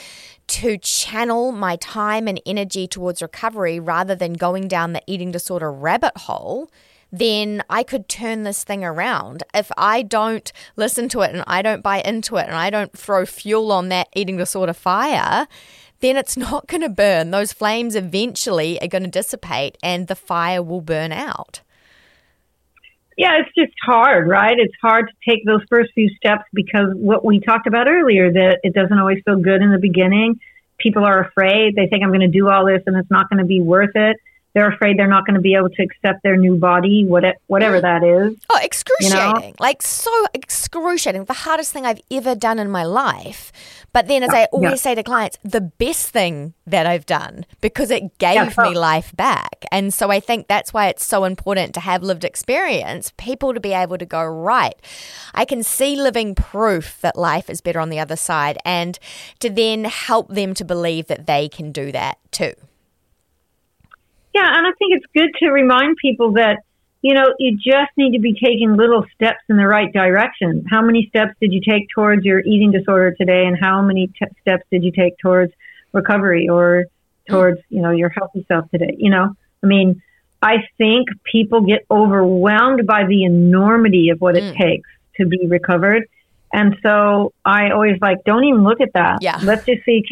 to 0.49 0.79
channel 0.79 1.53
my 1.53 1.77
time 1.77 2.27
and 2.27 2.41
energy 2.47 2.87
towards 2.87 3.21
recovery 3.21 3.79
rather 3.79 4.15
than 4.15 4.33
going 4.33 4.67
down 4.67 4.95
the 4.95 5.03
eating 5.07 5.31
disorder 5.31 5.71
rabbit 5.71 6.17
hole 6.17 6.71
then 7.11 7.63
I 7.71 7.83
could 7.83 8.09
turn 8.09 8.43
this 8.43 8.65
thing 8.65 8.85
around. 8.85 9.43
If 9.55 9.71
I 9.77 10.03
don't 10.03 10.51
listen 10.77 11.09
to 11.11 11.23
it 11.23 11.35
and 11.35 11.45
I 11.47 11.63
don't 11.63 11.83
buy 11.83 12.01
into 12.01 12.37
it 12.37 12.47
and 12.47 12.55
I 12.55 12.71
don't 12.71 12.97
throw 12.97 13.25
fuel 13.25 13.73
on 13.73 13.89
that 13.89 14.09
eating 14.15 14.37
disorder 14.37 14.75
fire, 14.75 15.47
then 16.01 16.17
it's 16.17 16.37
not 16.37 16.67
going 16.67 16.83
to 16.83 16.89
burn. 16.89 17.31
Those 17.31 17.53
flames 17.53 17.95
eventually 17.95 18.81
are 18.83 18.89
going 18.89 19.05
to 19.05 19.11
dissipate 19.11 19.79
and 19.83 20.07
the 20.07 20.17
fire 20.17 20.63
will 20.63 20.81
burn 20.81 21.13
out. 21.13 21.63
Yeah, 23.17 23.41
it's 23.41 23.51
just 23.59 23.77
hard, 23.83 24.29
right? 24.29 24.57
It's 24.57 24.75
hard 24.81 25.09
to 25.09 25.31
take 25.31 25.45
those 25.45 25.63
first 25.69 25.91
few 25.93 26.09
steps 26.11 26.45
because 26.53 26.91
what 26.95 27.25
we 27.25 27.41
talked 27.41 27.67
about 27.67 27.89
earlier 27.89 28.31
that 28.31 28.61
it 28.63 28.75
doesn't 28.75 28.97
always 28.97 29.19
feel 29.25 29.37
good 29.41 29.61
in 29.61 29.73
the 29.73 29.79
beginning. 29.79 30.39
People 30.79 31.05
are 31.05 31.25
afraid. 31.25 31.75
They 31.75 31.89
think 31.89 32.05
I'm 32.05 32.11
going 32.11 32.21
to 32.21 32.29
do 32.29 32.49
all 32.49 32.65
this 32.65 32.81
and 32.87 32.97
it's 32.97 33.11
not 33.11 33.29
going 33.29 33.41
to 33.41 33.45
be 33.45 33.61
worth 33.61 33.97
it 33.97 34.19
they're 34.59 34.69
afraid 34.69 34.99
they're 34.99 35.07
not 35.07 35.25
going 35.25 35.37
to 35.37 35.41
be 35.41 35.55
able 35.55 35.71
to 35.71 35.83
accept 35.83 36.25
their 36.25 36.37
new 36.37 36.57
body, 36.57 37.05
whatever 37.05 37.37
mm. 37.47 37.83
that 37.83 38.03
is. 38.03 38.37
Oh, 38.51 38.59
excruciating! 38.61 39.19
You 39.19 39.49
know? 39.51 39.53
Like 39.61 39.83
so 39.83 40.11
excruciating. 40.35 41.25
The 41.27 41.33
hardest 41.33 41.73
thing 41.73 41.87
I've 41.87 42.01
ever 42.11 42.35
done 42.35 42.59
in 42.59 42.69
my 42.69 42.83
life. 42.83 43.53
But 43.93 44.09
then, 44.09 44.25
as 44.25 44.31
uh, 44.31 44.33
yeah, 44.33 44.41
I 44.41 44.45
always 44.47 44.71
yeah. 44.73 44.77
say 44.77 44.95
to 44.97 45.05
clients, 45.05 45.39
the 45.45 45.61
best 45.61 46.11
thing 46.11 46.55
that 46.67 46.87
I've 46.87 47.07
done 47.07 47.47
because 47.61 47.93
it 47.93 48.19
gave 48.19 48.35
yeah, 48.35 48.53
me 48.59 48.77
life 48.77 49.15
back. 49.17 49.65
And 49.71 49.95
so 49.95 50.11
I 50.11 50.19
think 50.19 50.49
that's 50.49 50.75
why 50.75 50.89
it's 50.89 51.05
so 51.05 51.25
important 51.25 51.73
to 51.75 51.81
have 51.81 52.03
lived 52.03 52.25
experience, 52.25 53.13
people 53.17 53.55
to 53.55 53.61
be 53.61 53.73
able 53.73 53.97
to 53.97 54.07
go, 54.07 54.25
right, 54.25 54.75
I 55.35 55.45
can 55.45 55.63
see 55.63 55.95
living 55.95 56.35
proof 56.35 57.01
that 57.01 57.17
life 57.17 57.49
is 57.49 57.61
better 57.61 57.79
on 57.79 57.91
the 57.91 58.01
other 58.01 58.17
side, 58.17 58.59
and 58.65 58.99
to 59.39 59.49
then 59.49 59.85
help 59.85 60.29
them 60.29 60.53
to 60.55 60.65
believe 60.65 61.07
that 61.07 61.27
they 61.27 61.49
can 61.49 61.71
do 61.71 61.93
that 61.93 62.19
too. 62.33 62.55
Yeah, 64.39 64.57
and 64.57 64.67
I 64.69 64.71
think 64.79 64.95
it's 64.95 65.07
good 65.13 65.31
to 65.41 65.51
remind 65.51 65.97
people 65.97 66.35
that, 66.35 66.59
you 67.03 67.13
know, 67.13 67.35
you 67.41 67.57
just 67.57 67.91
need 67.97 68.13
to 68.13 68.21
be 68.21 68.35
taking 68.35 68.77
little 68.77 69.05
steps 69.15 69.41
in 69.49 69.57
the 69.57 69.67
right 69.67 69.93
direction. 69.93 70.65
How 70.71 70.81
many 70.81 71.07
steps 71.09 71.33
did 71.41 71.53
you 71.53 71.61
take 71.61 71.89
towards 71.93 72.25
your 72.25 72.39
eating 72.41 72.71
disorder 72.71 73.17
today, 73.19 73.47
and 73.47 73.59
how 73.61 73.83
many 73.83 74.07
t- 74.07 74.27
steps 74.43 74.63
did 74.71 74.85
you 74.85 74.93
take 74.93 75.19
towards 75.19 75.53
recovery 75.93 76.49
or 76.49 76.85
towards, 77.29 77.61
you 77.69 77.83
know, 77.83 77.91
your 77.91 78.11
healthy 78.11 78.45
self 78.47 78.71
today? 78.71 78.95
You 78.97 79.11
know, 79.11 79.35
I 79.65 79.67
mean, 79.67 80.03
I 80.41 80.59
think 80.77 81.09
people 81.25 81.63
get 81.63 81.85
overwhelmed 81.91 82.87
by 82.87 83.07
the 83.07 83.25
enormity 83.25 84.11
of 84.11 84.21
what 84.21 84.37
it 84.37 84.55
mm. 84.55 84.57
takes 84.57 84.89
to 85.17 85.27
be 85.27 85.49
recovered. 85.49 86.05
And 86.53 86.77
so 86.83 87.33
I 87.45 87.71
always 87.71 87.99
like, 88.01 88.19
don't 88.25 88.45
even 88.45 88.65
look 88.65 88.81
at 88.81 88.93
that. 88.95 89.19
Yeah. 89.21 89.39
Let's 89.43 89.67
just 89.67 89.85
see 89.85 90.03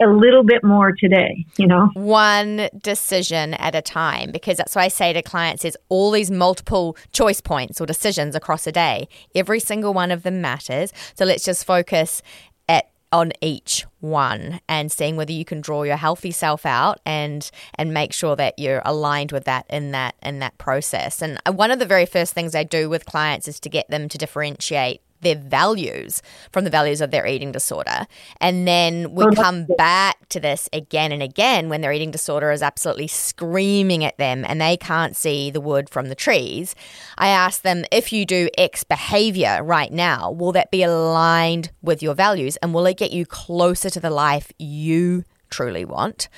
a 0.00 0.06
little 0.06 0.42
bit 0.42 0.62
more 0.64 0.92
today, 0.92 1.46
you 1.56 1.66
know? 1.66 1.90
One 1.94 2.68
decision 2.80 3.54
at 3.54 3.74
a 3.74 3.82
time, 3.82 4.30
because 4.32 4.58
that's 4.58 4.74
why 4.74 4.84
I 4.84 4.88
say 4.88 5.12
to 5.12 5.22
clients 5.22 5.64
is 5.64 5.76
all 5.88 6.10
these 6.10 6.30
multiple 6.30 6.96
choice 7.12 7.40
points 7.40 7.80
or 7.80 7.86
decisions 7.86 8.34
across 8.34 8.66
a 8.66 8.72
day. 8.72 9.08
Every 9.34 9.60
single 9.60 9.94
one 9.94 10.10
of 10.10 10.22
them 10.22 10.40
matters. 10.40 10.92
So 11.14 11.24
let's 11.24 11.44
just 11.44 11.64
focus 11.64 12.22
at 12.68 12.90
on 13.10 13.32
each 13.40 13.86
one 14.00 14.60
and 14.68 14.92
seeing 14.92 15.16
whether 15.16 15.32
you 15.32 15.44
can 15.44 15.60
draw 15.60 15.82
your 15.82 15.96
healthy 15.96 16.30
self 16.30 16.66
out 16.66 17.00
and 17.06 17.50
and 17.76 17.94
make 17.94 18.12
sure 18.12 18.36
that 18.36 18.58
you're 18.58 18.82
aligned 18.84 19.32
with 19.32 19.44
that 19.44 19.64
in 19.70 19.92
that 19.92 20.14
in 20.22 20.40
that 20.40 20.58
process. 20.58 21.22
And 21.22 21.40
uh, 21.46 21.52
one 21.52 21.70
of 21.70 21.78
the 21.78 21.86
very 21.86 22.04
first 22.04 22.34
things 22.34 22.54
I 22.54 22.64
do 22.64 22.90
with 22.90 23.06
clients 23.06 23.48
is 23.48 23.58
to 23.60 23.70
get 23.70 23.88
them 23.88 24.08
to 24.10 24.18
differentiate 24.18 25.00
their 25.20 25.36
values 25.36 26.22
from 26.52 26.64
the 26.64 26.70
values 26.70 27.00
of 27.00 27.10
their 27.10 27.26
eating 27.26 27.52
disorder. 27.52 28.06
And 28.40 28.66
then 28.66 29.14
we 29.14 29.34
come 29.34 29.66
back 29.76 30.28
to 30.30 30.40
this 30.40 30.68
again 30.72 31.12
and 31.12 31.22
again 31.22 31.68
when 31.68 31.80
their 31.80 31.92
eating 31.92 32.10
disorder 32.10 32.50
is 32.50 32.62
absolutely 32.62 33.08
screaming 33.08 34.04
at 34.04 34.18
them 34.18 34.44
and 34.44 34.60
they 34.60 34.76
can't 34.76 35.16
see 35.16 35.50
the 35.50 35.60
wood 35.60 35.88
from 35.88 36.08
the 36.08 36.14
trees. 36.14 36.74
I 37.16 37.28
ask 37.28 37.62
them 37.62 37.84
if 37.90 38.12
you 38.12 38.24
do 38.24 38.48
X 38.56 38.84
behavior 38.84 39.60
right 39.62 39.92
now, 39.92 40.30
will 40.30 40.52
that 40.52 40.70
be 40.70 40.82
aligned 40.82 41.70
with 41.82 42.02
your 42.02 42.14
values 42.14 42.56
and 42.58 42.74
will 42.74 42.86
it 42.86 42.96
get 42.96 43.10
you 43.10 43.26
closer 43.26 43.90
to 43.90 44.00
the 44.00 44.10
life 44.10 44.52
you 44.58 45.24
truly 45.50 45.84
want. 45.84 46.28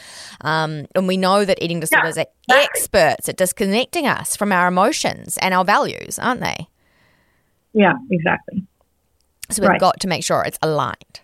Um, 0.41 0.87
and 0.95 1.07
we 1.07 1.17
know 1.17 1.45
that 1.45 1.63
eating 1.63 1.81
disorders 1.81 2.17
yeah, 2.17 2.25
are 2.51 2.59
experts 2.59 3.29
at 3.29 3.37
disconnecting 3.37 4.07
us 4.07 4.37
from 4.37 4.53
our 4.53 4.69
emotions 4.69 5.39
and 5.39 5.53
our 5.53 5.65
values, 5.65 6.19
aren't 6.19 6.41
they? 6.41 6.69
Yeah, 7.73 7.95
exactly. 8.11 8.65
So 9.51 9.63
we've 9.63 9.71
right. 9.71 9.81
got 9.81 10.01
to 10.01 10.09
make 10.09 10.25
sure 10.25 10.43
it's 10.43 10.59
aligned. 10.63 11.21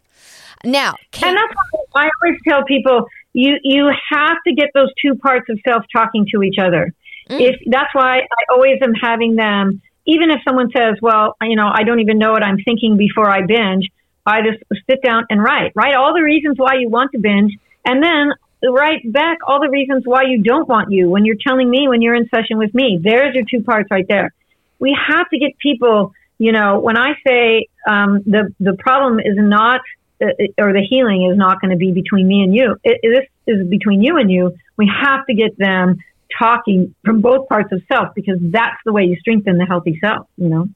Now, 0.64 0.96
can, 1.12 1.28
and 1.28 1.36
that's 1.36 1.54
why 1.92 2.06
I 2.06 2.10
always 2.22 2.40
tell 2.46 2.64
people 2.64 3.06
you 3.32 3.56
you 3.62 3.90
have 4.10 4.36
to 4.46 4.54
get 4.54 4.70
those 4.74 4.90
two 5.00 5.14
parts 5.16 5.46
of 5.50 5.60
self 5.66 5.84
talking 5.94 6.26
to 6.34 6.42
each 6.42 6.58
other. 6.58 6.92
Mm. 7.28 7.40
If 7.40 7.60
that's 7.66 7.94
why 7.94 8.20
I 8.20 8.52
always 8.52 8.78
am 8.82 8.94
having 8.94 9.36
them. 9.36 9.82
Even 10.08 10.30
if 10.30 10.38
someone 10.46 10.70
says, 10.70 10.96
"Well, 11.02 11.36
you 11.42 11.56
know, 11.56 11.68
I 11.72 11.82
don't 11.82 11.98
even 11.98 12.18
know 12.18 12.30
what 12.30 12.42
I'm 12.42 12.58
thinking 12.58 12.96
before 12.96 13.28
I 13.28 13.42
binge," 13.42 13.88
I 14.24 14.40
just 14.42 14.62
sit 14.88 15.02
down 15.02 15.26
and 15.30 15.42
write. 15.42 15.72
Write 15.74 15.94
all 15.94 16.14
the 16.14 16.22
reasons 16.22 16.58
why 16.58 16.74
you 16.78 16.88
want 16.88 17.10
to 17.12 17.18
binge, 17.18 17.58
and 17.84 18.02
then 18.02 18.32
write 18.70 19.00
back 19.12 19.38
all 19.46 19.60
the 19.60 19.68
reasons 19.68 20.04
why 20.06 20.22
you 20.22 20.42
don't 20.42 20.68
want 20.68 20.90
you 20.90 21.10
when 21.10 21.24
you're 21.24 21.36
telling 21.46 21.68
me 21.68 21.88
when 21.88 22.02
you're 22.02 22.14
in 22.14 22.28
session 22.28 22.56
with 22.56 22.72
me. 22.72 23.00
There's 23.02 23.34
your 23.34 23.44
two 23.50 23.62
parts 23.62 23.90
right 23.90 24.06
there. 24.08 24.32
We 24.78 24.96
have 25.08 25.28
to 25.30 25.38
get 25.38 25.58
people. 25.58 26.12
You 26.38 26.52
know, 26.52 26.78
when 26.78 26.96
I 26.96 27.14
say 27.26 27.66
um, 27.88 28.22
the 28.26 28.52
the 28.60 28.74
problem 28.74 29.20
is 29.20 29.36
not 29.36 29.80
uh, 30.22 30.26
or 30.58 30.72
the 30.72 30.82
healing 30.88 31.28
is 31.30 31.36
not 31.36 31.60
going 31.60 31.70
to 31.70 31.76
be 31.76 31.92
between 31.92 32.26
me 32.26 32.42
and 32.42 32.54
you. 32.54 32.76
It, 32.84 33.00
it, 33.02 33.28
this 33.46 33.56
is 33.56 33.68
between 33.68 34.02
you 34.02 34.16
and 34.16 34.30
you. 34.30 34.56
We 34.76 34.90
have 35.02 35.26
to 35.26 35.34
get 35.34 35.56
them 35.58 35.98
talking 36.38 36.94
from 37.04 37.20
both 37.20 37.48
parts 37.48 37.72
of 37.72 37.82
self 37.90 38.14
because 38.14 38.38
that's 38.40 38.76
the 38.84 38.92
way 38.92 39.04
you 39.04 39.16
strengthen 39.16 39.58
the 39.58 39.66
healthy 39.66 39.98
self, 40.02 40.26
you 40.36 40.48
know? 40.48 40.68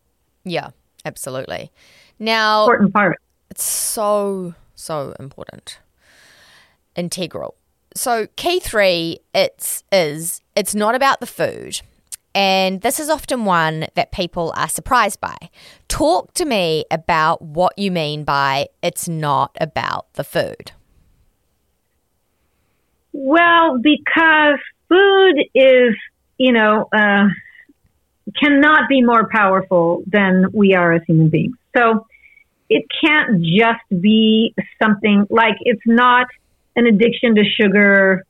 Yeah, 0.45 0.71
absolutely. 1.05 1.71
Now, 2.19 2.65
important 2.65 2.93
part. 2.93 3.19
It's 3.51 3.65
so, 3.65 4.55
so 4.75 5.15
important. 5.19 5.79
Integral. 6.95 7.55
So 7.95 8.29
key 8.37 8.61
three, 8.61 9.21
it's 9.35 9.83
is 9.91 10.43
it's 10.55 10.75
not 10.75 10.95
about 10.95 11.21
the 11.21 11.27
food. 11.27 11.81
And 12.35 12.81
this 12.81 13.01
is 13.01 13.11
often 13.11 13.45
one 13.45 13.87
that 13.95 14.13
people 14.13 14.53
are 14.57 14.69
surprised 14.69 15.21
by. 15.21 15.37
Talk 15.89 16.33
to 16.35 16.45
me 16.45 16.85
about 16.91 17.43
what 17.43 17.77
you 17.77 17.91
mean 17.91 18.25
by 18.25 18.69
it's 18.83 19.09
not 19.09 19.57
about 19.61 20.13
the 20.15 20.25
food. 20.25 20.73
Well, 23.13 23.79
because 23.83 24.59
food 24.89 25.45
is, 25.55 25.95
you 26.39 26.53
know, 26.53 26.89
uh, 26.93 27.29
cannot 28.41 28.89
be 28.89 29.03
more 29.03 29.29
powerful 29.29 30.03
than 30.07 30.47
we 30.53 30.75
are 30.75 30.93
as 30.93 31.03
human 31.07 31.29
beings. 31.29 31.57
So 31.77 32.07
it 32.69 32.85
can't 33.05 33.43
just 33.43 34.01
be 34.01 34.55
something 34.81 35.27
like 35.29 35.57
it's 35.61 35.83
not 35.87 36.29
an 36.77 36.87
addiction 36.87 37.35
to 37.35 37.43
sugar 37.45 38.25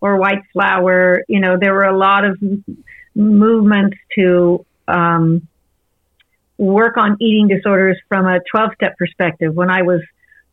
or 0.00 0.16
white 0.16 0.42
flour. 0.52 1.22
You 1.28 1.40
know, 1.40 1.58
there 1.60 1.74
were 1.74 1.84
a 1.84 1.96
lot 1.96 2.24
of 2.24 2.38
movements 3.14 3.96
to 4.16 4.64
um, 4.88 5.46
work 6.58 6.96
on 6.96 7.16
eating 7.20 7.48
disorders 7.48 7.98
from 8.08 8.26
a 8.26 8.40
12 8.50 8.70
step 8.74 8.96
perspective. 8.96 9.54
When 9.54 9.70
I 9.70 9.82
was 9.82 10.00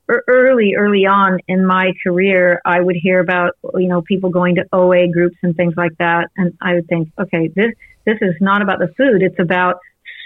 early, 0.08 0.76
early 0.76 1.06
on 1.06 1.40
in 1.48 1.66
my 1.66 1.94
career, 2.04 2.62
I 2.66 2.82
would 2.82 2.96
hear 2.96 3.20
about, 3.20 3.58
you 3.76 3.88
know, 3.88 4.02
people 4.02 4.30
going 4.30 4.56
to 4.56 4.66
OA 4.74 5.08
groups 5.08 5.38
and 5.42 5.56
things 5.56 5.74
like 5.78 5.98
that. 6.00 6.30
And 6.36 6.58
I 6.62 6.76
would 6.76 6.88
think, 6.88 7.10
okay, 7.20 7.48
this, 7.48 7.74
this 8.06 8.18
is 8.22 8.36
not 8.42 8.62
about 8.62 8.80
the 8.80 8.90
food. 8.98 9.22
It's 9.22 9.40
about 9.40 9.80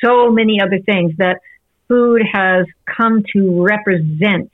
so 0.03 0.31
many 0.31 0.59
other 0.61 0.79
things 0.79 1.13
that 1.17 1.39
food 1.87 2.21
has 2.31 2.65
come 2.85 3.23
to 3.33 3.63
represent 3.63 4.51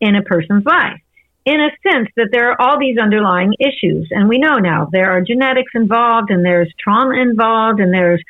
in 0.00 0.16
a 0.16 0.22
person's 0.22 0.64
life. 0.64 1.00
In 1.46 1.60
a 1.60 1.70
sense 1.82 2.08
that 2.16 2.28
there 2.32 2.50
are 2.50 2.60
all 2.60 2.78
these 2.78 2.98
underlying 2.98 3.54
issues. 3.58 4.08
And 4.10 4.28
we 4.28 4.38
know 4.38 4.58
now 4.58 4.88
there 4.92 5.10
are 5.10 5.22
genetics 5.22 5.72
involved 5.74 6.30
and 6.30 6.44
there's 6.44 6.72
trauma 6.78 7.14
involved 7.20 7.80
and 7.80 7.92
there's 7.92 8.22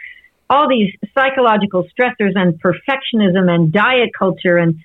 all 0.49 0.68
these 0.68 0.92
psychological 1.14 1.85
stressors 1.85 2.33
and 2.35 2.61
perfectionism 2.62 3.49
and 3.49 3.73
diet 3.73 4.11
culture 4.16 4.57
and 4.57 4.77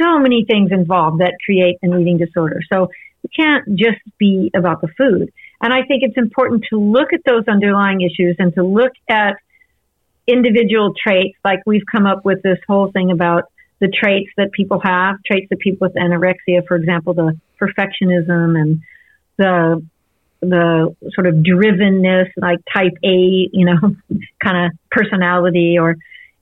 so 0.00 0.18
many 0.18 0.44
things 0.44 0.70
involved 0.72 1.20
that 1.20 1.34
create 1.44 1.78
an 1.82 1.98
eating 2.00 2.18
disorder. 2.18 2.60
So 2.72 2.90
it 3.22 3.30
can't 3.34 3.76
just 3.76 4.00
be 4.18 4.50
about 4.54 4.80
the 4.80 4.88
food. 4.88 5.32
And 5.60 5.72
I 5.72 5.82
think 5.82 6.02
it's 6.02 6.18
important 6.18 6.64
to 6.70 6.78
look 6.78 7.12
at 7.12 7.20
those 7.24 7.48
underlying 7.48 8.00
issues 8.02 8.36
and 8.38 8.54
to 8.54 8.62
look 8.62 8.92
at 9.08 9.36
individual 10.26 10.92
traits. 10.94 11.38
Like 11.44 11.60
we've 11.64 11.86
come 11.90 12.06
up 12.06 12.24
with 12.24 12.42
this 12.42 12.58
whole 12.66 12.90
thing 12.92 13.10
about 13.10 13.44
the 13.80 13.88
traits 13.88 14.30
that 14.36 14.52
people 14.52 14.80
have, 14.82 15.16
traits 15.24 15.46
that 15.50 15.58
people 15.58 15.88
with 15.88 15.94
anorexia, 15.96 16.66
for 16.66 16.76
example, 16.76 17.14
the 17.14 17.38
perfectionism 17.66 18.58
and 18.60 18.82
the 19.36 19.86
the 20.40 20.94
sort 21.14 21.26
of 21.26 21.36
drivenness, 21.36 22.30
like 22.36 22.58
type 22.72 22.92
A, 23.02 23.48
you 23.52 23.64
know, 23.64 23.96
kind 24.42 24.66
of 24.66 24.72
personality 24.90 25.78
or 25.78 25.96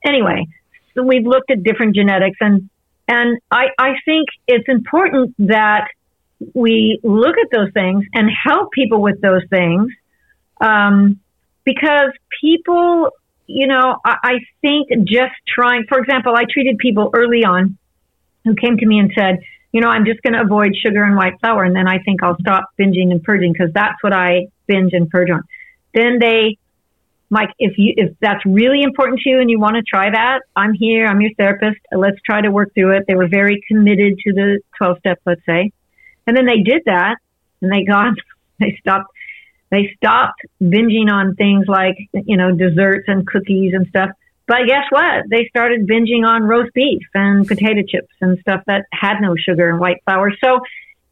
anyway. 0.05 0.45
So 0.93 1.03
we've 1.03 1.25
looked 1.25 1.49
at 1.51 1.63
different 1.63 1.95
genetics 1.95 2.37
and 2.41 2.69
and 3.07 3.39
I, 3.51 3.65
I 3.77 3.91
think 4.05 4.27
it's 4.47 4.67
important 4.67 5.35
that 5.39 5.87
we 6.53 6.99
look 7.03 7.35
at 7.37 7.47
those 7.51 7.71
things 7.73 8.05
and 8.13 8.29
help 8.29 8.71
people 8.71 9.01
with 9.01 9.21
those 9.21 9.43
things. 9.49 9.91
Um, 10.61 11.19
because 11.65 12.11
people, 12.41 13.09
you 13.47 13.67
know, 13.67 13.97
I, 14.05 14.15
I 14.23 14.33
think 14.61 14.89
just 15.05 15.33
trying, 15.47 15.85
for 15.87 15.99
example, 15.99 16.33
I 16.35 16.45
treated 16.49 16.77
people 16.77 17.09
early 17.13 17.43
on 17.43 17.77
who 18.45 18.55
came 18.55 18.77
to 18.77 18.85
me 18.85 18.99
and 18.99 19.11
said, 19.15 19.39
you 19.73 19.81
know, 19.81 19.89
I'm 19.89 20.05
just 20.05 20.21
going 20.21 20.33
to 20.33 20.41
avoid 20.41 20.75
sugar 20.75 21.03
and 21.03 21.17
white 21.17 21.33
flour. 21.41 21.63
And 21.63 21.75
then 21.75 21.87
I 21.87 21.97
think 21.99 22.23
I'll 22.23 22.37
stop 22.39 22.69
binging 22.79 23.11
and 23.11 23.21
purging 23.21 23.51
because 23.51 23.73
that's 23.73 24.01
what 24.01 24.13
I 24.13 24.47
binge 24.67 24.93
and 24.93 25.09
purge 25.09 25.29
on. 25.29 25.43
Then 25.93 26.19
they 26.19 26.57
Mike, 27.33 27.49
if 27.57 27.79
you 27.79 27.95
if 27.97 28.15
that's 28.21 28.45
really 28.45 28.83
important 28.83 29.19
to 29.21 29.29
you 29.29 29.39
and 29.39 29.49
you 29.49 29.59
want 29.59 29.75
to 29.75 29.81
try 29.81 30.11
that, 30.11 30.41
I'm 30.55 30.73
here. 30.73 31.07
I'm 31.07 31.19
your 31.19 31.31
therapist. 31.33 31.79
Let's 31.91 32.21
try 32.23 32.41
to 32.41 32.51
work 32.51 32.75
through 32.75 32.97
it. 32.97 33.05
They 33.07 33.15
were 33.15 33.27
very 33.27 33.63
committed 33.67 34.19
to 34.19 34.33
the 34.33 34.59
12 34.77 34.99
steps, 34.99 35.21
let's 35.25 35.41
say, 35.43 35.71
and 36.27 36.37
then 36.37 36.45
they 36.45 36.61
did 36.61 36.83
that, 36.85 37.15
and 37.61 37.71
they 37.71 37.83
got 37.85 38.13
they 38.59 38.77
stopped 38.79 39.11
they 39.71 39.91
stopped 39.97 40.41
binging 40.61 41.09
on 41.11 41.33
things 41.33 41.65
like 41.67 41.97
you 42.13 42.37
know 42.37 42.51
desserts 42.51 43.05
and 43.07 43.25
cookies 43.25 43.73
and 43.73 43.87
stuff. 43.87 44.11
But 44.45 44.67
guess 44.67 44.83
what? 44.89 45.29
They 45.29 45.47
started 45.47 45.87
binging 45.87 46.25
on 46.25 46.43
roast 46.43 46.73
beef 46.73 47.01
and 47.13 47.47
potato 47.47 47.81
chips 47.87 48.13
and 48.19 48.37
stuff 48.39 48.63
that 48.67 48.85
had 48.91 49.21
no 49.21 49.35
sugar 49.37 49.69
and 49.69 49.79
white 49.79 50.03
flour. 50.03 50.31
So 50.43 50.59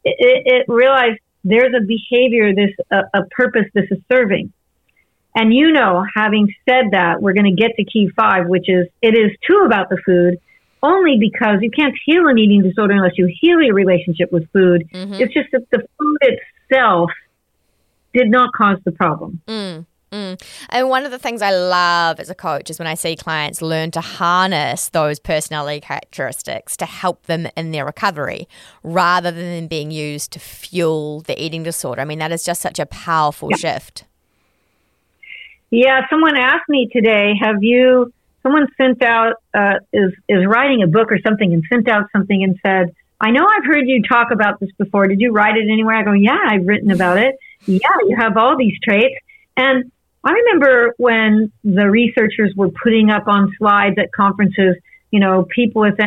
it, 0.04 0.42
it 0.44 0.64
realized 0.68 1.18
there's 1.44 1.72
a 1.74 1.84
behavior, 1.84 2.54
this 2.54 2.70
a, 2.90 3.20
a 3.20 3.24
purpose 3.30 3.66
this 3.74 3.86
is 3.90 3.98
serving. 4.10 4.52
And 5.34 5.52
you 5.52 5.72
know, 5.72 6.04
having 6.14 6.52
said 6.68 6.90
that, 6.92 7.22
we're 7.22 7.32
going 7.32 7.56
to 7.56 7.60
get 7.60 7.74
to 7.76 7.84
key 7.84 8.10
five, 8.14 8.48
which 8.48 8.68
is 8.68 8.86
it 9.00 9.16
is 9.16 9.30
too 9.48 9.62
about 9.64 9.88
the 9.88 9.96
food, 10.04 10.38
only 10.82 11.16
because 11.18 11.62
you 11.62 11.70
can't 11.70 11.94
heal 12.04 12.28
an 12.28 12.38
eating 12.38 12.62
disorder 12.62 12.94
unless 12.94 13.16
you 13.16 13.32
heal 13.40 13.62
your 13.62 13.74
relationship 13.74 14.30
with 14.30 14.50
food. 14.52 14.88
Mm-hmm. 14.92 15.14
It's 15.14 15.32
just 15.32 15.50
that 15.52 15.70
the 15.70 15.86
food 15.98 16.18
itself 16.20 17.10
did 18.12 18.30
not 18.30 18.52
cause 18.52 18.78
the 18.84 18.92
problem. 18.92 19.40
Mm. 19.46 19.86
Mm. 20.12 20.40
And 20.68 20.88
one 20.90 21.06
of 21.06 21.10
the 21.10 21.18
things 21.18 21.40
I 21.40 21.50
love 21.50 22.20
as 22.20 22.28
a 22.28 22.34
coach 22.34 22.68
is 22.68 22.78
when 22.78 22.86
I 22.86 22.94
see 22.94 23.16
clients 23.16 23.62
learn 23.62 23.90
to 23.92 24.02
harness 24.02 24.90
those 24.90 25.18
personality 25.18 25.80
characteristics 25.80 26.76
to 26.76 26.86
help 26.86 27.24
them 27.24 27.48
in 27.56 27.70
their 27.70 27.86
recovery 27.86 28.46
rather 28.82 29.30
than 29.30 29.68
being 29.68 29.90
used 29.90 30.32
to 30.32 30.38
fuel 30.38 31.20
the 31.20 31.42
eating 31.42 31.62
disorder. 31.62 32.02
I 32.02 32.04
mean, 32.04 32.18
that 32.18 32.30
is 32.30 32.44
just 32.44 32.60
such 32.60 32.78
a 32.78 32.84
powerful 32.84 33.48
yeah. 33.52 33.56
shift. 33.56 34.04
Yeah, 35.70 36.06
someone 36.10 36.36
asked 36.36 36.68
me 36.68 36.90
today, 36.92 37.32
have 37.40 37.62
you, 37.62 38.12
someone 38.42 38.66
sent 38.76 39.02
out, 39.02 39.36
uh, 39.54 39.78
is, 39.94 40.12
is 40.28 40.44
writing 40.44 40.82
a 40.82 40.86
book 40.86 41.10
or 41.10 41.18
something 41.26 41.54
and 41.54 41.64
sent 41.72 41.88
out 41.88 42.10
something 42.12 42.42
and 42.42 42.58
said, 42.62 42.94
I 43.18 43.30
know 43.30 43.46
I've 43.46 43.64
heard 43.64 43.86
you 43.86 44.02
talk 44.02 44.30
about 44.32 44.60
this 44.60 44.70
before. 44.76 45.06
Did 45.06 45.20
you 45.20 45.32
write 45.32 45.56
it 45.56 45.70
anywhere? 45.72 45.94
I 45.94 46.02
go, 46.02 46.12
yeah, 46.12 46.38
I've 46.44 46.66
written 46.66 46.90
about 46.90 47.16
it. 47.16 47.38
Yeah, 47.64 47.78
you 48.06 48.16
have 48.18 48.36
all 48.36 48.58
these 48.58 48.78
traits. 48.82 49.14
And 49.56 49.91
I 50.24 50.30
remember 50.30 50.94
when 50.98 51.52
the 51.64 51.90
researchers 51.90 52.52
were 52.56 52.70
putting 52.70 53.10
up 53.10 53.26
on 53.26 53.52
slides 53.58 53.96
at 53.98 54.12
conferences, 54.12 54.76
you 55.10 55.18
know, 55.18 55.46
people 55.54 55.82
with, 55.82 55.98
uh, 56.00 56.06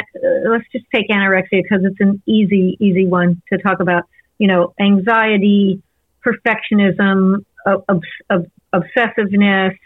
let's 0.50 0.64
just 0.72 0.86
take 0.94 1.10
anorexia 1.10 1.62
because 1.64 1.84
it's 1.84 2.00
an 2.00 2.22
easy, 2.26 2.78
easy 2.80 3.06
one 3.06 3.42
to 3.52 3.58
talk 3.58 3.82
about, 3.82 4.04
you 4.38 4.48
know, 4.48 4.74
anxiety, 4.80 5.82
perfectionism, 6.26 7.44
ob- 7.68 8.02
ob- 8.30 8.52
obsessiveness, 8.74 9.78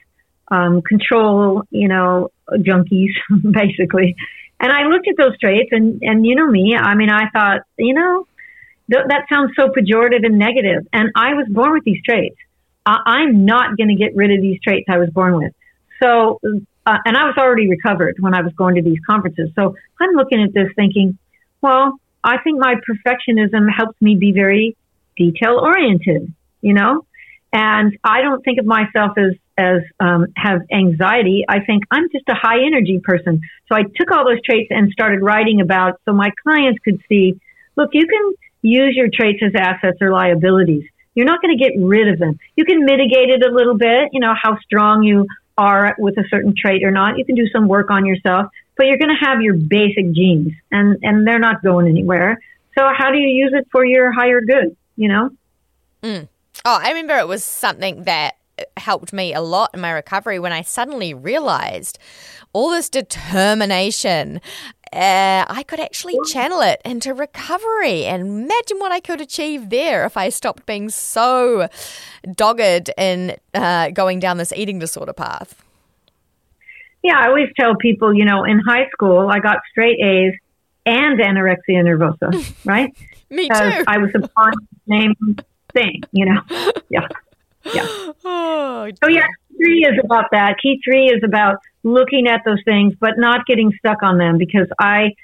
um, 0.51 0.81
control, 0.81 1.63
you 1.71 1.87
know, 1.87 2.29
junkies, 2.49 3.11
basically. 3.51 4.15
And 4.59 4.71
I 4.71 4.83
looked 4.83 5.07
at 5.07 5.15
those 5.17 5.37
traits 5.39 5.69
and, 5.71 6.01
and 6.03 6.25
you 6.25 6.35
know 6.35 6.47
me, 6.47 6.75
I 6.77 6.93
mean, 6.95 7.09
I 7.09 7.29
thought, 7.29 7.61
you 7.77 7.93
know, 7.93 8.27
th- 8.91 9.05
that 9.07 9.25
sounds 9.31 9.51
so 9.57 9.69
pejorative 9.69 10.25
and 10.25 10.37
negative. 10.37 10.87
And 10.93 11.09
I 11.15 11.33
was 11.33 11.47
born 11.49 11.71
with 11.71 11.83
these 11.83 12.01
traits. 12.03 12.35
I- 12.85 13.01
I'm 13.05 13.45
not 13.45 13.77
going 13.77 13.89
to 13.89 13.95
get 13.95 14.15
rid 14.15 14.31
of 14.31 14.41
these 14.41 14.59
traits 14.61 14.85
I 14.89 14.97
was 14.97 15.09
born 15.09 15.35
with. 15.35 15.53
So, 16.01 16.39
uh, 16.85 16.97
and 17.05 17.17
I 17.17 17.25
was 17.25 17.35
already 17.37 17.69
recovered 17.69 18.15
when 18.19 18.33
I 18.33 18.41
was 18.41 18.53
going 18.53 18.75
to 18.75 18.81
these 18.81 18.99
conferences. 19.05 19.49
So 19.55 19.75
I'm 19.99 20.11
looking 20.15 20.41
at 20.41 20.53
this 20.53 20.69
thinking, 20.75 21.17
well, 21.61 21.99
I 22.23 22.37
think 22.39 22.59
my 22.59 22.75
perfectionism 22.75 23.67
helps 23.75 24.01
me 24.01 24.15
be 24.15 24.31
very 24.31 24.75
detail 25.17 25.59
oriented, 25.59 26.33
you 26.61 26.73
know? 26.73 27.05
And 27.51 27.97
I 28.03 28.21
don't 28.21 28.43
think 28.43 28.59
of 28.59 28.65
myself 28.65 29.17
as 29.17 29.33
as 29.57 29.81
um, 29.99 30.27
have 30.37 30.61
anxiety. 30.71 31.43
I 31.49 31.59
think 31.59 31.83
I'm 31.91 32.09
just 32.13 32.23
a 32.29 32.33
high 32.33 32.63
energy 32.65 33.01
person. 33.03 33.41
So 33.67 33.75
I 33.75 33.83
took 33.83 34.09
all 34.09 34.23
those 34.23 34.41
traits 34.41 34.67
and 34.69 34.89
started 34.91 35.21
writing 35.21 35.59
about 35.59 35.99
so 36.05 36.13
my 36.13 36.29
clients 36.43 36.79
could 36.81 37.01
see 37.09 37.39
look, 37.75 37.89
you 37.93 38.07
can 38.07 38.33
use 38.61 38.95
your 38.95 39.09
traits 39.13 39.39
as 39.43 39.51
assets 39.55 39.97
or 40.01 40.11
liabilities. 40.11 40.83
You're 41.15 41.25
not 41.25 41.41
going 41.41 41.57
to 41.57 41.63
get 41.63 41.73
rid 41.77 42.07
of 42.07 42.19
them. 42.19 42.39
You 42.55 42.65
can 42.65 42.85
mitigate 42.85 43.29
it 43.29 43.43
a 43.45 43.51
little 43.51 43.77
bit, 43.77 44.09
you 44.11 44.19
know, 44.19 44.33
how 44.41 44.57
strong 44.59 45.03
you 45.03 45.27
are 45.57 45.95
with 45.99 46.17
a 46.17 46.23
certain 46.29 46.55
trait 46.55 46.83
or 46.83 46.91
not. 46.91 47.17
You 47.17 47.25
can 47.25 47.35
do 47.35 47.47
some 47.51 47.67
work 47.67 47.89
on 47.89 48.05
yourself, 48.05 48.47
but 48.77 48.87
you're 48.87 48.97
going 48.97 49.15
to 49.15 49.25
have 49.25 49.41
your 49.41 49.55
basic 49.55 50.11
genes 50.13 50.53
and, 50.71 50.97
and 51.03 51.27
they're 51.27 51.39
not 51.39 51.61
going 51.61 51.87
anywhere. 51.87 52.39
So 52.77 52.87
how 52.97 53.11
do 53.11 53.17
you 53.17 53.27
use 53.27 53.51
it 53.53 53.67
for 53.71 53.83
your 53.85 54.11
higher 54.11 54.39
good, 54.39 54.77
you 54.95 55.09
know? 55.09 55.31
Mm. 56.01 56.29
Oh, 56.63 56.79
I 56.81 56.89
remember 56.89 57.17
it 57.17 57.27
was 57.27 57.43
something 57.43 58.03
that 58.03 58.35
helped 58.77 59.13
me 59.13 59.33
a 59.33 59.41
lot 59.41 59.71
in 59.73 59.81
my 59.81 59.91
recovery 59.91 60.39
when 60.39 60.51
I 60.51 60.61
suddenly 60.61 61.13
realized 61.13 61.99
all 62.53 62.71
this 62.71 62.89
determination. 62.89 64.41
Uh, 64.91 65.45
I 65.47 65.63
could 65.67 65.80
actually 65.80 66.17
channel 66.32 66.62
it 66.62 66.82
into 66.84 67.13
recovery 67.13 68.06
and 68.06 68.23
imagine 68.23 68.80
what 68.80 68.91
I 68.91 68.99
could 68.99 69.21
achieve 69.21 69.69
there 69.69 70.04
if 70.06 70.17
I 70.17 70.30
stopped 70.30 70.65
being 70.65 70.89
so 70.89 71.67
dogged 72.36 72.89
in 72.97 73.38
uh, 73.54 73.91
going 73.91 74.19
down 74.19 74.38
this 74.38 74.52
eating 74.54 74.80
disorder 74.80 75.13
path. 75.13 75.63
Yeah, 77.04 77.17
I 77.17 77.28
always 77.28 77.49
tell 77.58 77.75
people, 77.75 78.13
you 78.13 78.25
know, 78.25 78.43
in 78.43 78.60
high 78.60 78.88
school, 78.91 79.30
I 79.30 79.39
got 79.39 79.60
straight 79.71 79.99
A's 79.99 80.34
and 80.86 81.19
anorexia 81.19 81.84
nervosa, 81.84 82.56
right? 82.65 82.93
Me 83.30 83.47
too. 83.47 83.84
I 83.88 83.99
was 83.99 84.12
upon 84.15 84.52
the 84.52 84.80
same 84.89 85.15
thing, 85.73 86.02
you 86.12 86.25
know? 86.25 86.41
Yeah. 86.89 87.08
Yeah. 87.73 87.86
Oh, 88.25 88.89
so 89.04 89.10
yeah, 89.10 89.28
three 89.59 89.85
is 89.85 89.99
about 90.03 90.25
that. 90.31 90.57
Key 90.61 90.81
three 90.83 91.07
is 91.07 91.21
about 91.23 91.57
looking 91.83 92.27
at 92.27 92.41
those 92.45 92.61
things, 92.65 92.93
but 92.99 93.17
not 93.17 93.45
getting 93.45 93.71
stuck 93.79 94.03
on 94.03 94.17
them 94.17 94.37
because 94.37 94.67
I 94.79 95.15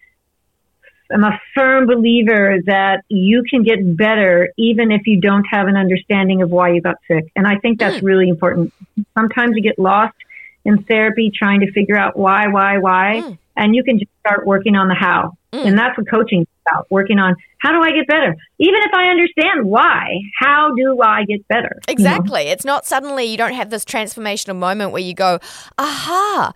am 1.12 1.24
a 1.24 1.40
firm 1.54 1.88
believer 1.88 2.58
that 2.66 3.04
you 3.10 3.44
can 3.50 3.64
get 3.64 3.98
better 3.98 4.50
even 4.58 4.92
if 4.92 5.06
you 5.06 5.22
don't 5.22 5.46
have 5.52 5.68
an 5.68 5.78
understanding 5.78 6.42
of 6.42 6.50
why 6.50 6.74
you 6.74 6.82
got 6.82 6.98
sick. 7.08 7.32
And 7.36 7.46
I 7.48 7.58
think 7.58 7.80
that's 7.80 8.02
really 8.02 8.30
important. 8.30 8.74
Sometimes 9.18 9.56
you 9.56 9.62
get 9.62 9.78
lost 9.78 10.16
in 10.64 10.84
therapy 10.84 11.32
trying 11.34 11.60
to 11.60 11.72
figure 11.72 11.98
out 11.98 12.18
why, 12.18 12.48
why, 12.48 12.80
why, 12.80 13.22
Hmm. 13.22 13.34
and 13.56 13.76
you 13.76 13.84
can 13.84 14.00
just 14.00 14.12
start 14.20 14.46
working 14.48 14.76
on 14.76 14.88
the 14.88 14.96
how. 14.96 15.34
Mm. 15.56 15.68
And 15.68 15.78
that's 15.78 15.98
what 15.98 16.10
coaching 16.10 16.42
is 16.42 16.48
about, 16.68 16.88
working 16.90 17.20
on 17.20 17.36
how 17.60 17.72
do 17.72 17.80
I 17.82 17.92
get 17.96 18.08
better? 18.08 18.36
Even 18.60 18.76
if 18.82 18.92
I 18.94 19.06
understand 19.08 19.66
why, 19.66 20.08
how 20.40 20.74
do 20.76 21.00
I 21.02 21.24
get 21.26 21.48
better? 21.48 21.70
you 21.88 21.88
know? 21.88 21.92
Exactly. 21.94 22.42
It's 22.44 22.66
not 22.66 22.86
suddenly 22.86 23.24
you 23.26 23.38
don't 23.38 23.54
have 23.54 23.70
this 23.70 23.86
transformational 23.86 24.56
moment 24.56 24.92
where 24.92 25.02
you 25.02 25.14
go, 25.14 25.40
aha, 25.78 26.54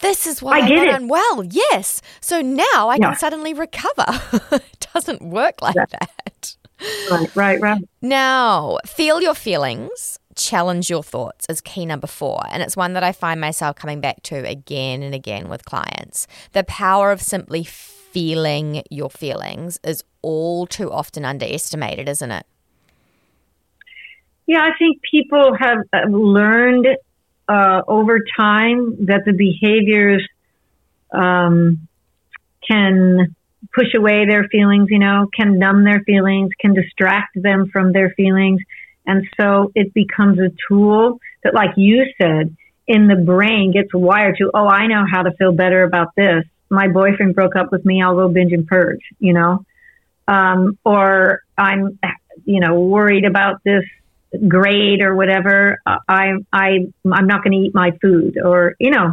this 0.00 0.26
is 0.26 0.42
why 0.42 0.58
I 0.60 0.64
I, 0.64 0.68
get 0.68 0.88
it. 0.88 0.94
unwell. 0.94 1.44
Yes. 1.44 2.02
So 2.20 2.40
now 2.40 2.88
I 2.88 2.96
Yeah. 3.00 3.08
can 3.10 3.16
suddenly 3.16 3.54
recover. 3.54 4.06
it 4.52 4.86
doesn't 4.92 5.22
work 5.22 5.62
like 5.62 5.74
Yeah. 5.76 5.86
that. 5.90 6.56
Right, 7.10 7.30
right, 7.36 7.60
right. 7.60 7.88
Now, 8.02 8.78
feel 8.84 9.22
your 9.22 9.34
feelings, 9.34 10.18
challenge 10.36 10.90
your 10.90 11.02
thoughts 11.02 11.46
is 11.48 11.60
key 11.60 11.86
number 11.86 12.06
four. 12.08 12.42
And 12.50 12.62
it's 12.62 12.76
one 12.76 12.92
that 12.94 13.02
I 13.04 13.12
find 13.12 13.40
myself 13.40 13.76
coming 13.76 14.00
back 14.00 14.22
to 14.24 14.36
again 14.46 15.02
and 15.02 15.14
again 15.14 15.48
with 15.48 15.64
clients. 15.64 16.26
The 16.52 16.64
power 16.64 17.10
of 17.12 17.22
simply 17.22 17.64
feeling 18.14 18.82
your 18.90 19.10
feelings 19.10 19.80
is 19.82 20.04
all 20.22 20.66
too 20.66 20.90
often 20.90 21.24
underestimated, 21.24 22.08
isn't 22.08 22.30
it? 22.30 22.46
Yeah, 24.46 24.60
I 24.60 24.70
think 24.78 25.00
people 25.10 25.56
have 25.58 25.78
uh, 25.92 26.08
learned 26.08 26.86
uh, 27.48 27.82
over 27.88 28.20
time 28.38 29.06
that 29.06 29.22
the 29.26 29.32
behaviors 29.32 30.26
um, 31.12 31.88
can 32.70 33.34
push 33.74 33.94
away 33.96 34.26
their 34.26 34.44
feelings, 34.44 34.88
you 34.90 35.00
know, 35.00 35.28
can 35.36 35.58
numb 35.58 35.84
their 35.84 36.00
feelings, 36.00 36.50
can 36.60 36.74
distract 36.74 37.30
them 37.34 37.68
from 37.72 37.92
their 37.92 38.10
feelings. 38.10 38.60
And 39.06 39.26
so 39.38 39.72
it 39.74 39.92
becomes 39.92 40.38
a 40.38 40.50
tool 40.68 41.18
that, 41.42 41.52
like 41.52 41.72
you 41.76 42.04
said, 42.20 42.56
in 42.86 43.08
the 43.08 43.16
brain 43.16 43.72
gets 43.72 43.92
wired 43.92 44.36
to, 44.38 44.50
oh, 44.54 44.68
I 44.68 44.86
know 44.86 45.04
how 45.10 45.22
to 45.22 45.32
feel 45.32 45.52
better 45.52 45.82
about 45.82 46.14
this. 46.16 46.44
My 46.70 46.88
boyfriend 46.88 47.34
broke 47.34 47.56
up 47.56 47.70
with 47.70 47.84
me. 47.84 48.02
I'll 48.02 48.16
go 48.16 48.28
binge 48.28 48.52
and 48.52 48.66
purge, 48.66 49.02
you 49.18 49.32
know? 49.32 49.64
Um, 50.26 50.78
or 50.84 51.42
I'm, 51.56 51.98
you 52.44 52.60
know, 52.60 52.80
worried 52.80 53.24
about 53.24 53.62
this 53.64 53.84
grade 54.48 55.00
or 55.00 55.14
whatever. 55.14 55.78
I, 55.86 56.32
I, 56.52 56.86
I'm 57.12 57.26
not 57.26 57.44
going 57.44 57.52
to 57.52 57.66
eat 57.68 57.74
my 57.74 57.92
food 58.00 58.38
or, 58.42 58.74
you 58.78 58.90
know, 58.90 59.12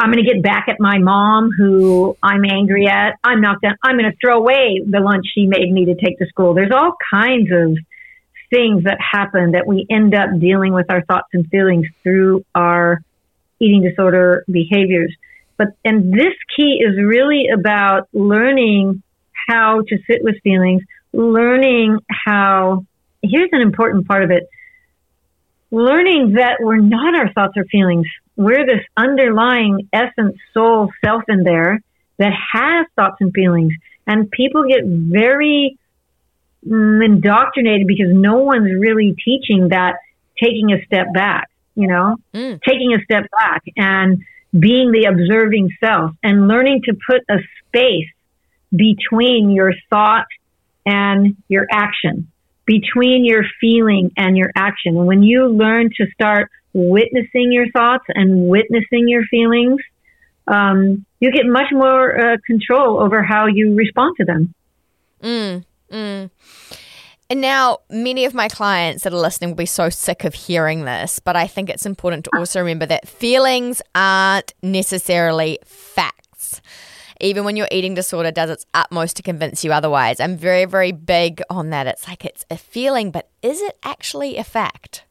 I'm 0.00 0.10
going 0.10 0.24
to 0.24 0.32
get 0.32 0.42
back 0.42 0.66
at 0.68 0.76
my 0.80 0.98
mom 0.98 1.50
who 1.56 2.16
I'm 2.22 2.42
angry 2.44 2.88
at. 2.88 3.18
I'm 3.22 3.42
not 3.42 3.60
going 3.60 3.74
to, 3.74 3.78
I'm 3.82 3.98
going 3.98 4.10
to 4.10 4.16
throw 4.18 4.38
away 4.38 4.82
the 4.84 4.98
lunch 4.98 5.26
she 5.34 5.46
made 5.46 5.70
me 5.70 5.84
to 5.86 5.94
take 5.94 6.18
to 6.18 6.26
school. 6.26 6.54
There's 6.54 6.72
all 6.72 6.96
kinds 7.12 7.50
of 7.52 7.76
things 8.48 8.84
that 8.84 8.98
happen 8.98 9.52
that 9.52 9.66
we 9.66 9.86
end 9.90 10.14
up 10.14 10.30
dealing 10.40 10.72
with 10.72 10.90
our 10.90 11.02
thoughts 11.04 11.28
and 11.34 11.46
feelings 11.48 11.86
through 12.02 12.44
our 12.54 13.02
eating 13.60 13.82
disorder 13.82 14.42
behaviors. 14.50 15.14
But, 15.60 15.74
and 15.84 16.10
this 16.10 16.32
key 16.56 16.82
is 16.82 16.96
really 16.96 17.48
about 17.52 18.08
learning 18.14 19.02
how 19.46 19.82
to 19.82 19.98
sit 20.06 20.24
with 20.24 20.36
feelings, 20.42 20.82
learning 21.12 21.98
how, 22.08 22.86
here's 23.20 23.50
an 23.52 23.60
important 23.60 24.08
part 24.08 24.24
of 24.24 24.30
it 24.30 24.48
learning 25.70 26.32
that 26.32 26.56
we're 26.60 26.78
not 26.78 27.14
our 27.14 27.30
thoughts 27.32 27.52
or 27.56 27.64
feelings. 27.64 28.06
We're 28.36 28.64
this 28.66 28.84
underlying 28.96 29.88
essence, 29.92 30.36
soul, 30.54 30.90
self 31.04 31.24
in 31.28 31.44
there 31.44 31.80
that 32.16 32.32
has 32.52 32.86
thoughts 32.96 33.16
and 33.20 33.30
feelings. 33.32 33.74
And 34.06 34.30
people 34.30 34.64
get 34.66 34.80
very 34.84 35.78
mm, 36.66 37.04
indoctrinated 37.04 37.86
because 37.86 38.08
no 38.10 38.38
one's 38.38 38.72
really 38.72 39.14
teaching 39.24 39.68
that 39.68 39.96
taking 40.42 40.72
a 40.72 40.82
step 40.86 41.12
back, 41.12 41.50
you 41.74 41.86
know, 41.86 42.16
Mm. 42.34 42.60
taking 42.62 42.94
a 42.94 43.04
step 43.04 43.26
back 43.30 43.62
and 43.76 44.24
being 44.58 44.90
the 44.92 45.04
observing 45.04 45.70
self 45.82 46.12
and 46.22 46.48
learning 46.48 46.82
to 46.84 46.96
put 47.08 47.22
a 47.30 47.38
space 47.66 48.08
between 48.74 49.50
your 49.50 49.72
thought 49.88 50.26
and 50.86 51.36
your 51.48 51.66
action, 51.70 52.28
between 52.66 53.24
your 53.24 53.44
feeling 53.60 54.10
and 54.16 54.36
your 54.36 54.50
action. 54.56 54.94
When 55.06 55.22
you 55.22 55.46
learn 55.46 55.90
to 55.96 56.06
start 56.12 56.50
witnessing 56.72 57.52
your 57.52 57.70
thoughts 57.70 58.04
and 58.08 58.48
witnessing 58.48 59.08
your 59.08 59.24
feelings, 59.24 59.80
um, 60.46 61.04
you 61.20 61.30
get 61.30 61.46
much 61.46 61.70
more 61.72 62.18
uh, 62.18 62.36
control 62.46 63.00
over 63.00 63.22
how 63.22 63.46
you 63.46 63.74
respond 63.74 64.16
to 64.18 64.24
them. 64.24 64.54
Mm, 65.22 65.64
mm. 65.90 66.30
And 67.30 67.40
now, 67.40 67.78
many 67.88 68.24
of 68.24 68.34
my 68.34 68.48
clients 68.48 69.04
that 69.04 69.12
are 69.12 69.16
listening 69.16 69.50
will 69.50 69.56
be 69.56 69.64
so 69.64 69.88
sick 69.88 70.24
of 70.24 70.34
hearing 70.34 70.84
this, 70.84 71.20
but 71.20 71.36
I 71.36 71.46
think 71.46 71.70
it's 71.70 71.86
important 71.86 72.24
to 72.24 72.30
also 72.36 72.58
remember 72.58 72.86
that 72.86 73.06
feelings 73.06 73.80
aren't 73.94 74.52
necessarily 74.64 75.60
facts. 75.64 76.60
Even 77.20 77.44
when 77.44 77.56
your 77.56 77.68
eating 77.70 77.94
disorder 77.94 78.32
does 78.32 78.50
its 78.50 78.66
utmost 78.74 79.16
to 79.18 79.22
convince 79.22 79.64
you 79.64 79.70
otherwise. 79.72 80.18
I'm 80.18 80.36
very, 80.36 80.64
very 80.64 80.90
big 80.90 81.40
on 81.48 81.70
that. 81.70 81.86
It's 81.86 82.08
like 82.08 82.24
it's 82.24 82.44
a 82.50 82.56
feeling, 82.56 83.12
but 83.12 83.28
is 83.42 83.60
it 83.60 83.78
actually 83.84 84.36
a 84.36 84.42
fact? 84.42 85.04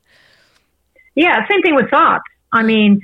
Yeah, 1.16 1.48
same 1.50 1.62
thing 1.62 1.76
with 1.76 1.90
thoughts. 1.90 2.26
I 2.52 2.64
mean, 2.64 3.00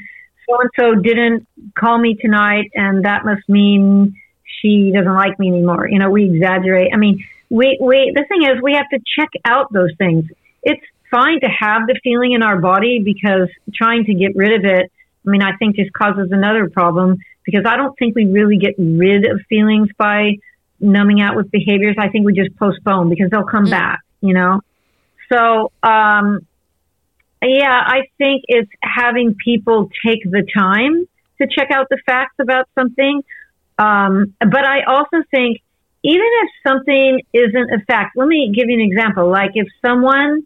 so 0.50 0.60
and 0.60 0.70
so 0.78 0.96
didn't 0.96 1.48
call 1.80 2.00
me 2.00 2.16
tonight, 2.16 2.70
and 2.74 3.06
that 3.06 3.24
must 3.24 3.48
mean 3.48 4.20
she 4.44 4.92
doesn't 4.94 5.16
like 5.16 5.40
me 5.40 5.48
anymore. 5.48 5.88
You 5.88 6.00
know, 6.00 6.10
we 6.10 6.26
exaggerate. 6.26 6.92
I 6.94 6.98
mean, 6.98 7.24
we, 7.50 7.78
we, 7.82 8.12
the 8.16 8.26
thing 8.28 8.44
is, 8.44 8.62
we 8.62 8.74
have 8.74 8.90
to 8.90 9.00
check 9.18 9.30
out 9.46 9.72
those 9.72 9.92
things. 9.98 10.26
It's 10.64 10.82
fine 11.12 11.40
to 11.42 11.48
have 11.48 11.88
the 11.88 12.00
feeling 12.04 12.34
in 12.34 12.42
our 12.44 12.60
body 12.60 13.02
because 13.04 13.50
trying 13.74 14.06
to 14.06 14.14
get 14.14 14.36
rid 14.36 14.54
of 14.54 14.66
it, 14.66 14.92
I 15.26 15.30
mean, 15.30 15.42
I 15.42 15.56
think 15.58 15.76
just 15.76 15.94
causes 15.94 16.30
another 16.32 16.70
problem 16.70 17.18
because 17.46 17.64
I 17.68 17.78
don't 17.78 17.98
think 17.98 18.16
we 18.16 18.26
really 18.26 18.58
get 18.58 18.76
rid 18.78 19.26
of 19.30 19.42
feelings 19.48 19.90
by 19.98 20.38
numbing 20.80 21.22
out 21.22 21.36
with 21.36 21.52
behaviors. 21.52 21.96
I 22.00 22.10
think 22.10 22.26
we 22.26 22.34
just 22.34 22.56
postpone 22.58 23.10
because 23.10 23.30
they'll 23.30 23.44
come 23.44 23.66
Mm. 23.68 23.72
back, 23.72 24.00
you 24.22 24.34
know? 24.34 24.62
So, 25.32 25.72
um, 25.82 26.40
yeah, 27.42 27.82
I 27.86 28.04
think 28.18 28.44
it's 28.48 28.72
having 28.82 29.36
people 29.36 29.90
take 30.06 30.24
the 30.24 30.46
time 30.56 31.08
to 31.40 31.48
check 31.48 31.70
out 31.72 31.88
the 31.90 31.98
facts 32.06 32.36
about 32.40 32.68
something. 32.76 33.24
Um, 33.78 34.34
but 34.40 34.66
I 34.66 34.84
also 34.84 35.24
think 35.32 35.62
even 36.06 36.28
if 36.44 36.50
something 36.68 37.22
isn't 37.34 37.72
a 37.72 37.80
fact, 37.88 38.16
let 38.16 38.28
me 38.28 38.52
give 38.54 38.70
you 38.70 38.76
an 38.76 38.82
example. 38.82 39.28
Like 39.28 39.52
if 39.56 39.68
someone, 39.84 40.46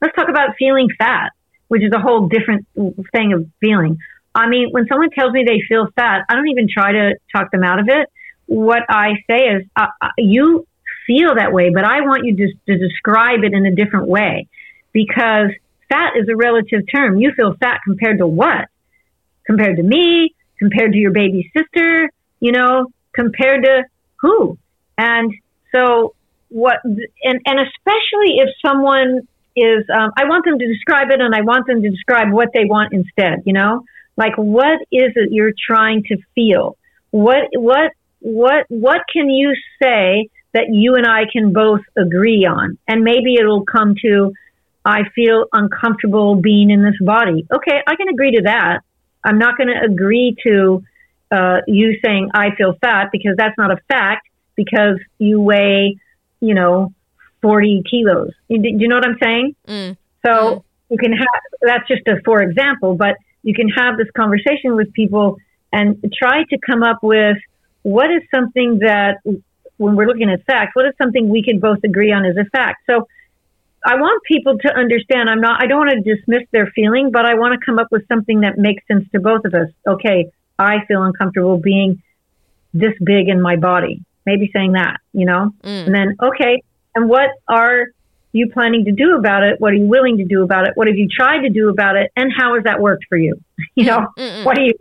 let's 0.00 0.14
talk 0.14 0.28
about 0.28 0.50
feeling 0.56 0.88
fat, 0.96 1.32
which 1.66 1.82
is 1.82 1.92
a 1.92 1.98
whole 1.98 2.28
different 2.28 2.68
thing 3.10 3.32
of 3.32 3.48
feeling. 3.60 3.98
I 4.32 4.48
mean, 4.48 4.68
when 4.70 4.86
someone 4.86 5.10
tells 5.10 5.32
me 5.32 5.42
they 5.44 5.60
feel 5.68 5.88
fat, 5.96 6.24
I 6.28 6.36
don't 6.36 6.46
even 6.48 6.68
try 6.72 6.92
to 6.92 7.14
talk 7.34 7.50
them 7.50 7.64
out 7.64 7.80
of 7.80 7.88
it. 7.88 8.08
What 8.46 8.82
I 8.88 9.14
say 9.28 9.48
is, 9.48 9.64
uh, 9.74 9.88
uh, 10.00 10.08
you 10.18 10.68
feel 11.04 11.34
that 11.34 11.52
way, 11.52 11.70
but 11.70 11.84
I 11.84 12.02
want 12.02 12.24
you 12.24 12.36
to, 12.36 12.52
to 12.68 12.78
describe 12.78 13.42
it 13.42 13.54
in 13.54 13.66
a 13.66 13.74
different 13.74 14.06
way 14.06 14.46
because 14.92 15.50
fat 15.88 16.12
is 16.16 16.28
a 16.28 16.36
relative 16.36 16.82
term. 16.94 17.18
You 17.18 17.32
feel 17.32 17.56
fat 17.56 17.80
compared 17.84 18.18
to 18.18 18.26
what? 18.28 18.68
Compared 19.46 19.78
to 19.78 19.82
me, 19.82 20.32
compared 20.60 20.92
to 20.92 20.98
your 20.98 21.10
baby 21.10 21.50
sister, 21.56 22.08
you 22.38 22.52
know, 22.52 22.92
compared 23.14 23.64
to 23.64 23.84
who? 24.20 24.58
And 24.98 25.32
so 25.74 26.14
what, 26.48 26.76
and, 26.84 27.40
and 27.44 27.60
especially 27.60 28.38
if 28.38 28.48
someone 28.64 29.26
is, 29.56 29.84
um, 29.92 30.12
I 30.16 30.24
want 30.24 30.44
them 30.44 30.58
to 30.58 30.66
describe 30.66 31.10
it 31.10 31.20
and 31.20 31.34
I 31.34 31.40
want 31.42 31.66
them 31.66 31.82
to 31.82 31.90
describe 31.90 32.30
what 32.30 32.48
they 32.54 32.64
want 32.64 32.92
instead, 32.92 33.42
you 33.46 33.52
know? 33.52 33.84
Like, 34.16 34.36
what 34.36 34.80
is 34.92 35.12
it 35.16 35.32
you're 35.32 35.52
trying 35.66 36.04
to 36.04 36.16
feel? 36.34 36.76
What, 37.10 37.48
what, 37.52 37.92
what, 38.20 38.66
what 38.68 39.02
can 39.12 39.28
you 39.28 39.54
say 39.82 40.30
that 40.52 40.66
you 40.70 40.94
and 40.94 41.06
I 41.06 41.24
can 41.30 41.52
both 41.52 41.82
agree 41.96 42.46
on? 42.46 42.78
And 42.88 43.02
maybe 43.02 43.34
it'll 43.38 43.64
come 43.64 43.94
to, 44.02 44.32
I 44.84 45.00
feel 45.14 45.46
uncomfortable 45.52 46.36
being 46.36 46.70
in 46.70 46.82
this 46.82 46.96
body. 47.00 47.46
Okay, 47.52 47.82
I 47.86 47.96
can 47.96 48.08
agree 48.08 48.32
to 48.32 48.42
that. 48.42 48.80
I'm 49.22 49.38
not 49.38 49.56
going 49.58 49.68
to 49.68 49.84
agree 49.84 50.36
to 50.44 50.84
uh, 51.30 51.58
you 51.66 51.98
saying 52.04 52.30
I 52.32 52.54
feel 52.56 52.74
fat 52.80 53.08
because 53.10 53.34
that's 53.36 53.58
not 53.58 53.72
a 53.72 53.78
fact 53.88 54.28
because 54.56 54.98
you 55.18 55.40
weigh, 55.40 55.96
you 56.40 56.54
know, 56.54 56.92
40 57.42 57.82
kilos. 57.88 58.30
Do 58.48 58.56
you 58.60 58.88
know 58.88 58.96
what 58.96 59.06
I'm 59.06 59.18
saying? 59.22 59.54
Mm. 59.68 59.96
So 60.24 60.32
Mm. 60.32 60.62
you 60.90 60.98
can 60.98 61.12
have, 61.12 61.28
that's 61.62 61.86
just 61.88 62.06
a 62.08 62.20
for 62.24 62.42
example, 62.42 62.96
but 62.96 63.16
you 63.42 63.54
can 63.54 63.68
have 63.68 63.96
this 63.96 64.10
conversation 64.16 64.74
with 64.74 64.92
people 64.92 65.36
and 65.72 66.02
try 66.12 66.42
to 66.50 66.58
come 66.58 66.82
up 66.82 66.98
with 67.02 67.36
what 67.82 68.10
is 68.10 68.22
something 68.34 68.80
that, 68.80 69.18
when 69.76 69.94
we're 69.94 70.06
looking 70.06 70.30
at 70.30 70.44
facts, 70.46 70.72
what 70.74 70.86
is 70.86 70.94
something 71.00 71.28
we 71.28 71.42
can 71.42 71.60
both 71.60 71.78
agree 71.84 72.10
on 72.10 72.24
as 72.24 72.36
a 72.36 72.44
fact? 72.46 72.82
So 72.90 73.06
I 73.84 73.96
want 73.96 74.22
people 74.24 74.58
to 74.58 74.74
understand 74.74 75.28
I'm 75.28 75.40
not, 75.40 75.62
I 75.62 75.66
don't 75.66 75.86
want 75.86 75.90
to 75.90 76.14
dismiss 76.14 76.42
their 76.50 76.66
feeling, 76.74 77.10
but 77.12 77.24
I 77.24 77.34
want 77.34 77.52
to 77.58 77.64
come 77.64 77.78
up 77.78 77.88
with 77.92 78.08
something 78.08 78.40
that 78.40 78.58
makes 78.58 78.82
sense 78.88 79.04
to 79.12 79.20
both 79.20 79.44
of 79.44 79.54
us. 79.54 79.68
Okay, 79.86 80.32
I 80.58 80.84
feel 80.88 81.02
uncomfortable 81.02 81.58
being 81.58 82.02
this 82.72 82.94
big 83.04 83.28
in 83.28 83.40
my 83.40 83.56
body. 83.56 84.02
Maybe 84.26 84.50
saying 84.52 84.72
that, 84.72 84.98
you 85.12 85.24
know? 85.24 85.52
Mm. 85.62 85.86
And 85.86 85.94
then, 85.94 86.16
okay, 86.20 86.62
and 86.94 87.08
what 87.08 87.30
are 87.48 87.86
you 88.32 88.50
planning 88.52 88.84
to 88.84 88.92
do 88.92 89.16
about 89.16 89.44
it? 89.44 89.60
What 89.60 89.72
are 89.72 89.76
you 89.76 89.86
willing 89.86 90.18
to 90.18 90.24
do 90.24 90.42
about 90.42 90.66
it? 90.68 90.72
What 90.76 90.88
have 90.88 90.96
you 90.96 91.08
tried 91.08 91.42
to 91.42 91.48
do 91.48 91.68
about 91.68 91.96
it? 91.96 92.10
And 92.16 92.30
how 92.36 92.54
has 92.54 92.64
that 92.64 92.80
worked 92.80 93.04
for 93.08 93.16
you? 93.16 93.40
You 93.74 93.84
know, 93.84 94.08
Mm-mm. 94.18 94.44
what 94.44 94.56
do 94.56 94.62
you, 94.62 94.72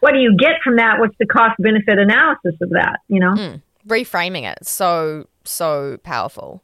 what 0.00 0.12
do 0.12 0.18
you 0.18 0.36
get 0.36 0.56
from 0.62 0.76
that? 0.76 0.98
What's 0.98 1.16
the 1.18 1.26
cost 1.26 1.54
benefit 1.58 1.98
analysis 1.98 2.54
of 2.60 2.70
that? 2.70 3.00
You 3.08 3.20
know? 3.20 3.32
Mm. 3.34 3.62
reframing 3.86 4.50
it 4.50 4.66
so 4.66 5.26
so 5.44 5.98
powerful 6.02 6.62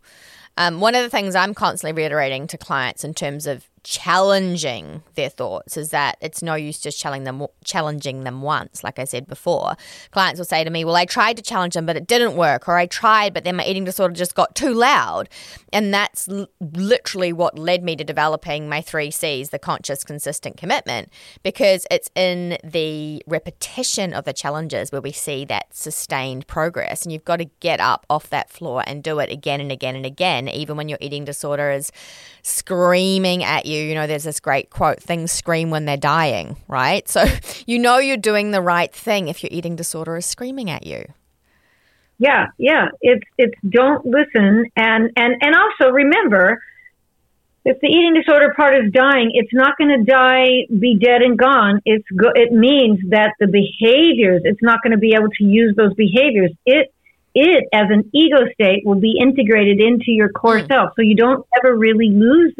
um, 0.56 0.80
one 0.80 0.94
of 0.94 1.02
the 1.02 1.10
things 1.10 1.34
i'm 1.34 1.52
constantly 1.52 1.92
reiterating 1.92 2.46
to 2.46 2.56
clients 2.56 3.04
in 3.04 3.12
terms 3.12 3.46
of 3.46 3.68
challenging 3.82 5.02
their 5.14 5.30
thoughts 5.30 5.76
is 5.76 5.90
that 5.90 6.16
it's 6.20 6.42
no 6.42 6.54
use 6.54 6.78
just 6.78 7.00
challenging 7.00 7.24
them 7.24 7.46
challenging 7.64 8.24
them 8.24 8.42
once 8.42 8.84
like 8.84 8.98
i 8.98 9.04
said 9.04 9.26
before. 9.26 9.74
Clients 10.10 10.38
will 10.38 10.44
say 10.44 10.62
to 10.64 10.70
me 10.70 10.84
well 10.84 10.96
i 10.96 11.04
tried 11.04 11.36
to 11.36 11.42
challenge 11.42 11.74
them 11.74 11.86
but 11.86 11.96
it 11.96 12.06
didn't 12.06 12.36
work 12.36 12.68
or 12.68 12.76
i 12.76 12.86
tried 12.86 13.32
but 13.32 13.44
then 13.44 13.56
my 13.56 13.64
eating 13.64 13.84
disorder 13.84 14.14
just 14.14 14.34
got 14.34 14.54
too 14.54 14.74
loud. 14.74 15.28
And 15.72 15.94
that's 15.94 16.28
l- 16.28 16.48
literally 16.60 17.32
what 17.32 17.58
led 17.58 17.82
me 17.82 17.96
to 17.96 18.04
developing 18.04 18.68
my 18.68 18.82
three 18.82 19.10
c's 19.10 19.48
the 19.48 19.58
conscious 19.58 20.04
consistent 20.04 20.56
commitment 20.56 21.08
because 21.42 21.86
it's 21.90 22.10
in 22.14 22.58
the 22.62 23.22
repetition 23.26 24.12
of 24.12 24.24
the 24.24 24.32
challenges 24.32 24.92
where 24.92 25.00
we 25.00 25.12
see 25.12 25.44
that 25.46 25.74
sustained 25.74 26.46
progress. 26.46 27.02
And 27.02 27.12
you've 27.12 27.24
got 27.24 27.38
to 27.38 27.46
get 27.60 27.80
up 27.80 28.04
off 28.10 28.28
that 28.30 28.50
floor 28.50 28.84
and 28.86 29.02
do 29.02 29.20
it 29.20 29.30
again 29.30 29.60
and 29.60 29.72
again 29.72 29.96
and 29.96 30.04
again 30.04 30.48
even 30.48 30.76
when 30.76 30.88
your 30.88 30.98
eating 31.00 31.24
disorder 31.24 31.70
is 31.70 31.90
screaming 32.42 33.42
at 33.42 33.64
you 33.66 33.69
you 33.78 33.94
know 33.94 34.06
there's 34.06 34.24
this 34.24 34.40
great 34.40 34.70
quote 34.70 35.00
things 35.00 35.30
scream 35.30 35.70
when 35.70 35.84
they're 35.84 35.96
dying 35.96 36.56
right 36.68 37.08
so 37.08 37.24
you 37.66 37.78
know 37.78 37.98
you're 37.98 38.16
doing 38.16 38.50
the 38.50 38.60
right 38.60 38.92
thing 38.94 39.28
if 39.28 39.42
your 39.42 39.50
eating 39.52 39.76
disorder 39.76 40.16
is 40.16 40.26
screaming 40.26 40.70
at 40.70 40.86
you 40.86 41.04
Yeah, 42.18 42.48
yeah. 42.58 42.88
It's 43.00 43.24
it's 43.38 43.54
don't 43.66 44.04
listen 44.04 44.66
and 44.76 45.10
and 45.16 45.32
and 45.40 45.54
also 45.54 45.90
remember 45.90 46.60
if 47.64 47.78
the 47.80 47.88
eating 47.88 48.14
disorder 48.14 48.54
part 48.56 48.74
is 48.74 48.90
dying, 48.90 49.32
it's 49.34 49.52
not 49.52 49.76
going 49.76 49.90
to 49.98 50.02
die, 50.04 50.66
be 50.78 50.96
dead 50.98 51.20
and 51.20 51.36
gone. 51.38 51.80
It's 51.84 52.06
go, 52.16 52.28
it 52.34 52.52
means 52.52 52.98
that 53.10 53.34
the 53.38 53.46
behaviors, 53.46 54.42
it's 54.44 54.62
not 54.62 54.82
going 54.82 54.92
to 54.92 54.98
be 54.98 55.12
able 55.14 55.28
to 55.38 55.44
use 55.44 55.76
those 55.76 55.94
behaviors. 55.94 56.52
It 56.64 56.92
it 57.34 57.68
as 57.72 57.86
an 57.90 58.10
ego 58.12 58.38
state 58.54 58.82
will 58.84 58.98
be 58.98 59.14
integrated 59.20 59.78
into 59.80 60.10
your 60.10 60.30
core 60.30 60.60
Mm. 60.60 60.68
self, 60.68 60.92
so 60.96 61.02
you 61.02 61.14
don't 61.14 61.46
ever 61.58 61.76
really 61.76 62.10
lose 62.10 62.54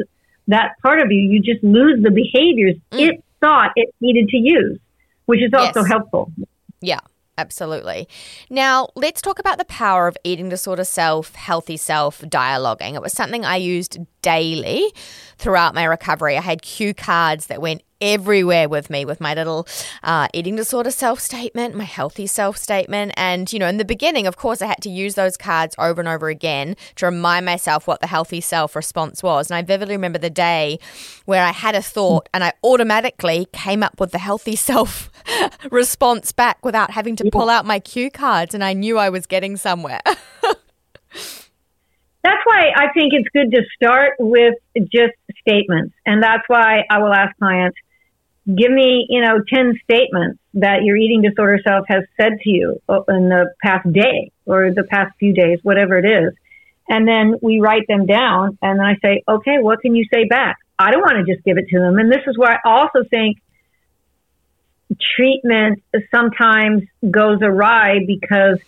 that 0.51 0.73
part 0.81 1.01
of 1.01 1.11
you. 1.11 1.19
You 1.19 1.41
just 1.41 1.63
lose 1.63 2.01
the 2.03 2.11
behaviors 2.11 2.75
Mm. 2.91 2.99
it 3.09 3.23
thought 3.41 3.71
it 3.75 3.89
needed 3.99 4.29
to 4.29 4.37
use, 4.37 4.79
which 5.25 5.41
is 5.41 5.51
also 5.53 5.79
Yes. 5.79 5.87
helpful. 5.89 6.31
Yeah, 6.79 6.99
absolutely. 7.37 8.07
Now, 8.51 8.89
let's 8.95 9.21
talk 9.21 9.39
about 9.39 9.57
the 9.57 9.65
power 9.65 10.07
of 10.07 10.15
eating 10.23 10.47
disorder 10.49 10.83
self, 10.83 11.33
healthy 11.35 11.77
self 11.77 12.21
dialoguing. 12.21 12.93
It 12.93 13.01
was 13.01 13.13
something 13.13 13.43
I 13.43 13.55
used 13.55 13.97
daily 14.21 14.91
throughout 15.37 15.73
my 15.73 15.85
recovery. 15.85 16.37
I 16.37 16.41
had 16.41 16.61
cue 16.61 16.93
cards 16.93 17.47
that 17.47 17.61
went 17.61 17.81
everywhere 18.01 18.67
with 18.67 18.89
me 18.89 19.05
with 19.05 19.21
my 19.21 19.33
little 19.33 19.67
uh, 20.03 20.27
eating 20.33 20.55
disorder 20.55 20.91
self 20.91 21.19
statement, 21.19 21.75
my 21.75 21.83
healthy 21.83 22.27
self 22.27 22.57
statement. 22.57 23.13
And, 23.15 23.51
you 23.53 23.59
know, 23.59 23.67
in 23.67 23.77
the 23.77 23.85
beginning, 23.85 24.27
of 24.27 24.37
course, 24.37 24.61
I 24.61 24.67
had 24.67 24.81
to 24.81 24.89
use 24.89 25.15
those 25.15 25.37
cards 25.37 25.75
over 25.77 26.01
and 26.01 26.07
over 26.07 26.29
again 26.29 26.75
to 26.95 27.05
remind 27.05 27.45
myself 27.45 27.87
what 27.87 28.01
the 28.01 28.07
healthy 28.07 28.41
self 28.41 28.75
response 28.75 29.21
was. 29.21 29.49
And 29.49 29.57
I 29.57 29.61
vividly 29.61 29.95
remember 29.95 30.19
the 30.19 30.29
day 30.29 30.79
where 31.25 31.43
I 31.43 31.51
had 31.51 31.75
a 31.75 31.81
thought 31.81 32.27
and 32.33 32.43
I 32.43 32.53
automatically 32.63 33.47
came 33.53 33.83
up 33.83 33.99
with 33.99 34.11
the 34.11 34.19
healthy 34.19 34.55
self 34.55 35.11
response 35.71 36.31
back 36.31 36.65
without 36.65 36.91
having 36.91 37.15
to 37.17 37.29
pull 37.31 37.49
out 37.49 37.65
my 37.65 37.79
cue 37.79 38.09
cards. 38.09 38.53
And 38.53 38.63
I 38.63 38.73
knew 38.73 38.97
I 38.97 39.09
was 39.09 39.25
getting 39.25 39.57
somewhere. 39.57 40.01
That's 42.23 42.41
why 42.45 42.71
I 42.75 42.91
think 42.93 43.13
it's 43.13 43.29
good 43.33 43.51
to 43.51 43.63
start 43.75 44.13
with 44.19 44.53
just 44.77 45.13
statements. 45.39 45.95
And 46.05 46.21
that's 46.21 46.43
why 46.47 46.83
I 46.89 46.99
will 46.99 47.13
ask 47.13 47.35
clients, 47.37 47.77
give 48.55 48.71
me, 48.71 49.05
you 49.09 49.21
know, 49.21 49.41
10 49.47 49.79
statements 49.83 50.39
that 50.55 50.83
your 50.83 50.97
eating 50.97 51.21
disorder 51.21 51.59
self 51.65 51.85
has 51.87 52.03
said 52.19 52.33
to 52.43 52.49
you 52.49 52.81
uh, 52.89 53.01
in 53.09 53.29
the 53.29 53.53
past 53.63 53.91
day 53.91 54.31
or 54.45 54.71
the 54.71 54.83
past 54.83 55.15
few 55.19 55.33
days, 55.33 55.59
whatever 55.63 55.97
it 55.97 56.05
is. 56.05 56.33
And 56.89 57.07
then 57.07 57.35
we 57.41 57.59
write 57.59 57.87
them 57.87 58.05
down 58.05 58.57
and 58.61 58.79
then 58.79 58.85
I 58.85 58.95
say, 59.01 59.23
okay, 59.27 59.59
what 59.59 59.81
can 59.81 59.95
you 59.95 60.05
say 60.13 60.25
back? 60.25 60.57
I 60.77 60.91
don't 60.91 61.01
want 61.01 61.25
to 61.25 61.33
just 61.33 61.45
give 61.45 61.57
it 61.57 61.67
to 61.69 61.79
them. 61.79 61.97
And 61.97 62.11
this 62.11 62.23
is 62.27 62.37
where 62.37 62.51
I 62.51 62.59
also 62.65 63.03
think 63.09 63.37
treatment 65.15 65.83
sometimes 66.13 66.83
goes 67.09 67.39
awry 67.41 67.99
because 68.05 68.59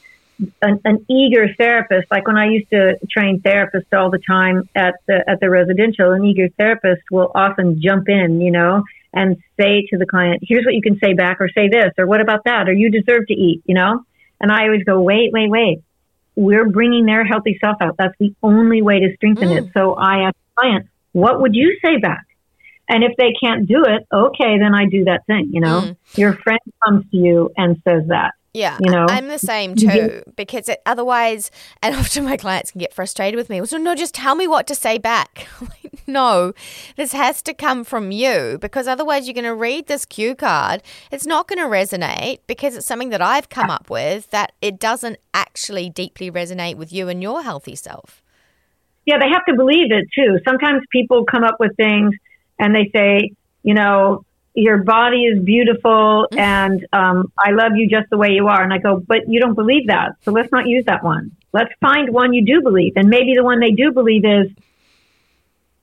an, 0.62 0.80
an 0.86 1.06
eager 1.10 1.54
therapist, 1.58 2.10
like 2.12 2.28
when 2.28 2.38
I 2.38 2.48
used 2.48 2.70
to 2.70 2.98
train 3.10 3.42
therapists 3.42 3.92
all 3.94 4.10
the 4.10 4.20
time 4.20 4.70
at 4.76 4.96
the 5.08 5.24
at 5.28 5.40
the 5.40 5.50
residential, 5.50 6.12
an 6.12 6.26
eager 6.26 6.50
therapist 6.58 7.04
will 7.12 7.32
often 7.34 7.82
jump 7.82 8.10
in, 8.10 8.42
you 8.42 8.52
know, 8.52 8.84
and 9.14 9.38
say 9.60 9.86
to 9.90 9.98
the 9.98 10.06
client, 10.06 10.42
"Here's 10.42 10.66
what 10.66 10.74
you 10.74 10.82
can 10.82 10.98
say 11.00 11.14
back, 11.14 11.40
or 11.40 11.50
say 11.50 11.68
this, 11.70 11.92
or 11.98 12.06
what 12.08 12.22
about 12.22 12.44
that, 12.46 12.68
or 12.68 12.74
you 12.74 12.90
deserve 12.90 13.28
to 13.28 13.34
eat," 13.34 13.62
you 13.66 13.76
know. 13.76 14.04
And 14.42 14.52
I 14.52 14.64
always 14.66 14.84
go, 14.84 15.02
"Wait, 15.02 15.32
wait, 15.32 15.50
wait. 15.50 15.80
We're 16.36 16.68
bringing 16.68 17.06
their 17.06 17.24
healthy 17.24 17.58
self 17.62 17.78
out. 17.82 17.96
That's 17.98 18.18
the 18.20 18.34
only 18.42 18.82
way 18.82 19.00
to 19.00 19.16
strengthen 19.16 19.52
it." 19.52 19.66
So 19.74 19.94
I 19.94 20.24
ask 20.24 20.36
the 20.36 20.62
client, 20.62 20.88
"What 21.12 21.42
would 21.42 21.56
you 21.56 21.78
say 21.84 21.98
back?" 21.98 22.26
And 22.90 23.04
if 23.04 23.16
they 23.18 23.34
can't 23.42 23.66
do 23.68 23.86
it, 23.86 24.06
okay, 24.12 24.58
then 24.58 24.74
I 24.76 24.86
do 24.86 25.06
that 25.06 25.26
thing. 25.26 25.50
You 25.52 25.62
know, 25.62 25.82
Mm. 25.82 25.96
your 26.18 26.34
friend 26.34 26.60
comes 26.84 27.10
to 27.12 27.18
you 27.18 27.52
and 27.58 27.82
says 27.88 28.08
that. 28.08 28.34
Yeah, 28.54 28.78
You 28.82 28.92
know? 28.92 29.08
I'm 29.10 29.30
the 29.30 29.40
same 29.40 29.74
too 29.76 30.22
because 30.36 30.70
it, 30.70 30.82
otherwise, 30.86 31.50
and 31.82 31.96
often 31.96 32.24
my 32.24 32.38
clients 32.38 32.72
can 32.72 32.80
get 32.80 32.94
frustrated 32.94 33.36
with 33.36 33.50
me. 33.50 33.66
So 33.66 33.78
no, 33.78 33.96
just 33.96 34.14
tell 34.14 34.36
me 34.36 34.48
what 34.48 34.68
to 34.68 34.76
say 34.76 34.98
back. 34.98 35.48
Like, 35.64 36.08
no, 36.08 36.54
this 36.98 37.14
has 37.14 37.42
to 37.44 37.54
come 37.54 37.86
from 37.86 38.12
you 38.12 38.58
because 38.60 38.88
otherwise 38.88 39.26
you're 39.26 39.34
going 39.34 39.46
to 39.46 39.56
read 39.56 39.88
this 39.88 40.04
cue 40.04 40.36
card. 40.36 40.84
It's 41.12 41.26
not 41.26 41.48
going 41.48 41.60
to 41.60 41.74
resonate 41.74 42.40
because 42.48 42.76
it's 42.76 42.86
something 42.86 43.10
that 43.10 43.22
I've 43.22 43.48
come 43.48 43.70
up 43.70 43.90
with 43.90 44.30
that 44.32 44.52
it 44.62 44.80
doesn't 44.80 45.20
actually 45.34 45.90
deeply 45.90 46.30
resonate 46.30 46.76
with 46.76 46.92
you 46.92 47.08
and 47.08 47.22
your 47.22 47.42
healthy 47.44 47.76
self. 47.76 48.22
Yeah, 49.06 49.18
they 49.20 49.30
have 49.30 49.46
to 49.46 49.56
believe 49.56 49.92
it 49.92 50.08
too. 50.14 50.40
Sometimes 50.46 50.82
people 50.92 51.24
come 51.24 51.44
up 51.44 51.56
with 51.60 51.76
things 51.78 52.14
and 52.60 52.76
they 52.76 52.90
say, 52.94 53.32
you 53.64 53.74
know, 53.74 54.26
your 54.54 54.84
body 54.84 55.24
is 55.24 55.44
beautiful 55.44 56.28
and 56.38 56.86
um, 56.94 57.32
I 57.38 57.52
love 57.52 57.74
you 57.76 57.90
just 57.90 58.10
the 58.10 58.18
way 58.18 58.30
you 58.32 58.48
are. 58.48 58.62
And 58.62 58.72
I 58.72 58.78
go, 58.78 59.02
but 59.06 59.28
you 59.28 59.40
don't 59.40 59.56
believe 59.56 59.88
that. 59.88 60.12
So 60.26 60.32
let's 60.32 60.52
not 60.52 60.68
use 60.68 60.86
that 60.86 61.04
one. 61.04 61.32
Let's 61.54 61.72
find 61.82 62.14
one 62.14 62.34
you 62.34 62.46
do 62.46 62.62
believe. 62.62 62.94
And 62.96 63.10
maybe 63.10 63.36
the 63.36 63.44
one 63.44 63.60
they 63.60 63.72
do 63.72 63.92
believe 63.92 64.24
is, 64.26 64.52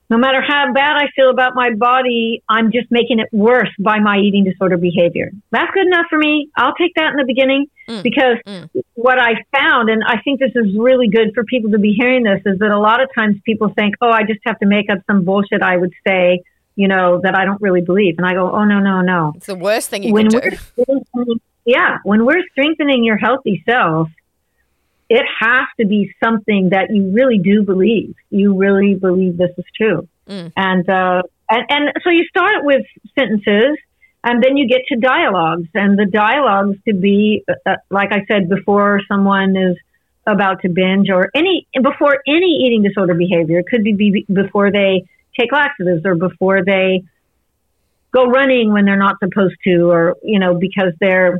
no 0.09 0.17
matter 0.17 0.41
how 0.45 0.73
bad 0.73 0.97
I 0.97 1.07
feel 1.15 1.29
about 1.29 1.55
my 1.55 1.73
body, 1.73 2.43
I'm 2.49 2.71
just 2.73 2.91
making 2.91 3.19
it 3.19 3.29
worse 3.31 3.69
by 3.79 3.99
my 3.99 4.17
eating 4.17 4.43
disorder 4.43 4.75
behavior. 4.75 5.31
That's 5.51 5.71
good 5.73 5.87
enough 5.87 6.07
for 6.09 6.17
me. 6.17 6.49
I'll 6.57 6.73
take 6.73 6.95
that 6.95 7.11
in 7.11 7.15
the 7.15 7.23
beginning 7.25 7.67
Mm. 7.87 8.03
because 8.03 8.37
Mm. 8.45 8.69
what 8.95 9.19
I 9.19 9.35
found, 9.57 9.89
and 9.89 10.03
I 10.05 10.19
think 10.21 10.39
this 10.39 10.51
is 10.53 10.75
really 10.77 11.07
good 11.07 11.31
for 11.33 11.43
people 11.45 11.71
to 11.71 11.79
be 11.79 11.93
hearing 11.93 12.23
this, 12.23 12.41
is 12.45 12.59
that 12.59 12.71
a 12.71 12.79
lot 12.79 13.01
of 13.01 13.09
times 13.15 13.37
people 13.45 13.69
think, 13.69 13.95
oh, 14.01 14.11
I 14.11 14.23
just 14.23 14.39
have 14.45 14.59
to 14.59 14.65
make 14.65 14.89
up 14.89 14.99
some 15.07 15.23
bullshit 15.23 15.61
I 15.61 15.77
would 15.77 15.93
say, 16.05 16.41
you 16.75 16.87
know, 16.87 17.19
that 17.21 17.35
I 17.35 17.45
don't 17.45 17.61
really 17.61 17.81
believe. 17.81 18.15
And 18.17 18.25
I 18.25 18.33
go, 18.33 18.51
oh, 18.51 18.63
no, 18.63 18.79
no, 18.79 19.01
no. 19.01 19.33
It's 19.35 19.47
the 19.47 19.55
worst 19.55 19.89
thing 19.89 20.03
you 20.03 20.13
When 20.13 20.29
can 20.29 20.57
do. 20.77 21.39
yeah, 21.65 21.97
when 22.03 22.25
we're 22.25 22.43
strengthening 22.51 23.03
your 23.03 23.17
healthy 23.17 23.63
self, 23.65 24.09
it 25.09 25.25
has 25.39 25.67
to 25.79 25.85
be 25.85 26.13
something 26.23 26.69
that 26.69 26.89
you 26.89 27.11
really 27.11 27.37
do 27.37 27.63
believe. 27.63 28.15
You 28.29 28.57
really 28.57 28.95
believe 28.95 29.37
this 29.37 29.51
is 29.57 29.65
true. 29.75 30.07
Mm. 30.27 30.53
And, 30.55 30.89
uh, 30.89 31.23
and, 31.49 31.65
and 31.69 31.93
so 32.03 32.09
you 32.09 32.25
start 32.29 32.63
with 32.63 32.85
sentences 33.19 33.77
and 34.23 34.41
then 34.41 34.55
you 34.55 34.67
get 34.69 34.81
to 34.87 34.95
dialogues 34.95 35.67
and 35.73 35.99
the 35.99 36.05
dialogues 36.05 36.77
to 36.87 36.93
be, 36.93 37.43
uh, 37.65 37.75
like 37.89 38.13
I 38.13 38.23
said 38.25 38.47
before, 38.47 39.01
someone 39.07 39.57
is 39.57 39.75
about 40.25 40.61
to 40.61 40.69
binge 40.69 41.09
or 41.09 41.29
any, 41.35 41.67
before 41.75 42.19
any 42.25 42.63
eating 42.65 42.83
disorder 42.83 43.13
behavior. 43.13 43.59
It 43.59 43.67
could 43.67 43.83
be, 43.83 43.93
be 43.93 44.25
before 44.31 44.71
they 44.71 45.09
take 45.39 45.51
laxatives 45.51 46.05
or 46.05 46.15
before 46.15 46.63
they 46.63 47.03
go 48.11 48.25
running 48.25 48.73
when 48.73 48.85
they're 48.85 48.97
not 48.97 49.17
supposed 49.19 49.55
to 49.63 49.89
or, 49.89 50.17
you 50.23 50.39
know, 50.39 50.55
because 50.55 50.93
they're, 50.99 51.39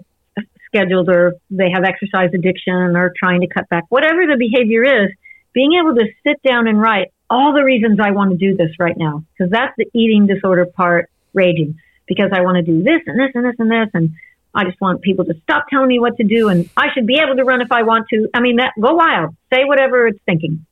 scheduled 0.73 1.09
or 1.09 1.33
they 1.49 1.69
have 1.69 1.83
exercise 1.83 2.29
addiction 2.33 2.95
or 2.95 3.11
trying 3.19 3.41
to 3.41 3.47
cut 3.47 3.67
back, 3.67 3.83
whatever 3.89 4.25
the 4.25 4.37
behavior 4.37 4.83
is, 4.83 5.11
being 5.51 5.73
able 5.73 5.93
to 5.93 6.05
sit 6.25 6.41
down 6.43 6.65
and 6.65 6.79
write 6.79 7.11
all 7.29 7.53
the 7.53 7.61
reasons 7.61 7.99
I 8.01 8.11
want 8.11 8.31
to 8.31 8.37
do 8.37 8.55
this 8.55 8.71
right 8.79 8.95
now, 8.95 9.25
because 9.33 9.51
that's 9.51 9.73
the 9.77 9.85
eating 9.93 10.27
disorder 10.27 10.65
part 10.65 11.09
raging, 11.33 11.77
because 12.07 12.31
I 12.33 12.39
want 12.39 12.55
to 12.55 12.61
do 12.61 12.83
this 12.83 13.01
and 13.05 13.19
this 13.19 13.31
and 13.35 13.43
this 13.43 13.55
and 13.59 13.69
this. 13.69 13.89
And 13.93 14.11
I 14.55 14.63
just 14.63 14.79
want 14.79 15.01
people 15.01 15.25
to 15.25 15.33
stop 15.43 15.65
telling 15.69 15.89
me 15.89 15.99
what 15.99 16.15
to 16.17 16.23
do. 16.23 16.47
And 16.47 16.69
I 16.77 16.93
should 16.93 17.05
be 17.05 17.19
able 17.19 17.35
to 17.35 17.43
run 17.43 17.59
if 17.59 17.71
I 17.73 17.83
want 17.83 18.07
to. 18.13 18.29
I 18.33 18.39
mean, 18.39 18.55
that 18.55 18.71
go 18.79 18.93
wild, 18.93 19.35
say 19.53 19.65
whatever 19.65 20.07
it's 20.07 20.19
thinking. 20.25 20.65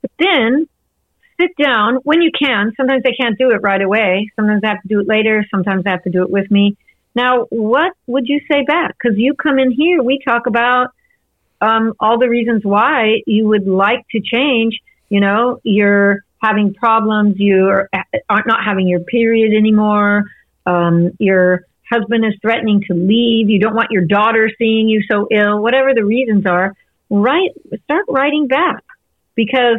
But 0.00 0.12
then 0.18 0.66
sit 1.40 1.50
down 1.56 1.96
when 2.02 2.22
you 2.22 2.30
can. 2.36 2.72
Sometimes 2.76 3.02
I 3.06 3.12
can't 3.20 3.38
do 3.38 3.50
it 3.50 3.62
right 3.62 3.80
away. 3.80 4.30
Sometimes 4.36 4.62
I 4.64 4.68
have 4.68 4.82
to 4.82 4.88
do 4.88 5.00
it 5.00 5.08
later. 5.08 5.46
Sometimes 5.50 5.84
I 5.86 5.90
have 5.90 6.02
to 6.04 6.10
do 6.10 6.22
it 6.22 6.30
with 6.30 6.50
me 6.50 6.76
now, 7.18 7.46
what 7.50 7.94
would 8.06 8.28
you 8.28 8.40
say 8.50 8.62
back? 8.62 8.96
Because 8.96 9.18
you 9.18 9.34
come 9.34 9.58
in 9.58 9.72
here, 9.72 10.04
we 10.04 10.20
talk 10.24 10.46
about 10.46 10.92
um, 11.60 11.94
all 11.98 12.16
the 12.16 12.28
reasons 12.28 12.64
why 12.64 13.22
you 13.26 13.48
would 13.48 13.66
like 13.66 14.06
to 14.12 14.20
change. 14.20 14.78
You 15.08 15.20
know, 15.20 15.60
you're 15.64 16.24
having 16.40 16.74
problems, 16.74 17.34
you 17.38 17.66
are 17.66 17.88
not 18.46 18.64
having 18.64 18.86
your 18.86 19.00
period 19.00 19.52
anymore, 19.52 20.26
um, 20.64 21.10
your 21.18 21.64
husband 21.90 22.24
is 22.24 22.34
threatening 22.40 22.84
to 22.86 22.94
leave, 22.94 23.50
you 23.50 23.58
don't 23.58 23.74
want 23.74 23.90
your 23.90 24.04
daughter 24.04 24.48
seeing 24.56 24.88
you 24.88 25.02
so 25.10 25.26
ill, 25.32 25.60
whatever 25.60 25.94
the 25.94 26.04
reasons 26.04 26.46
are, 26.46 26.72
write, 27.10 27.50
start 27.82 28.04
writing 28.08 28.46
back. 28.46 28.84
Because 29.34 29.78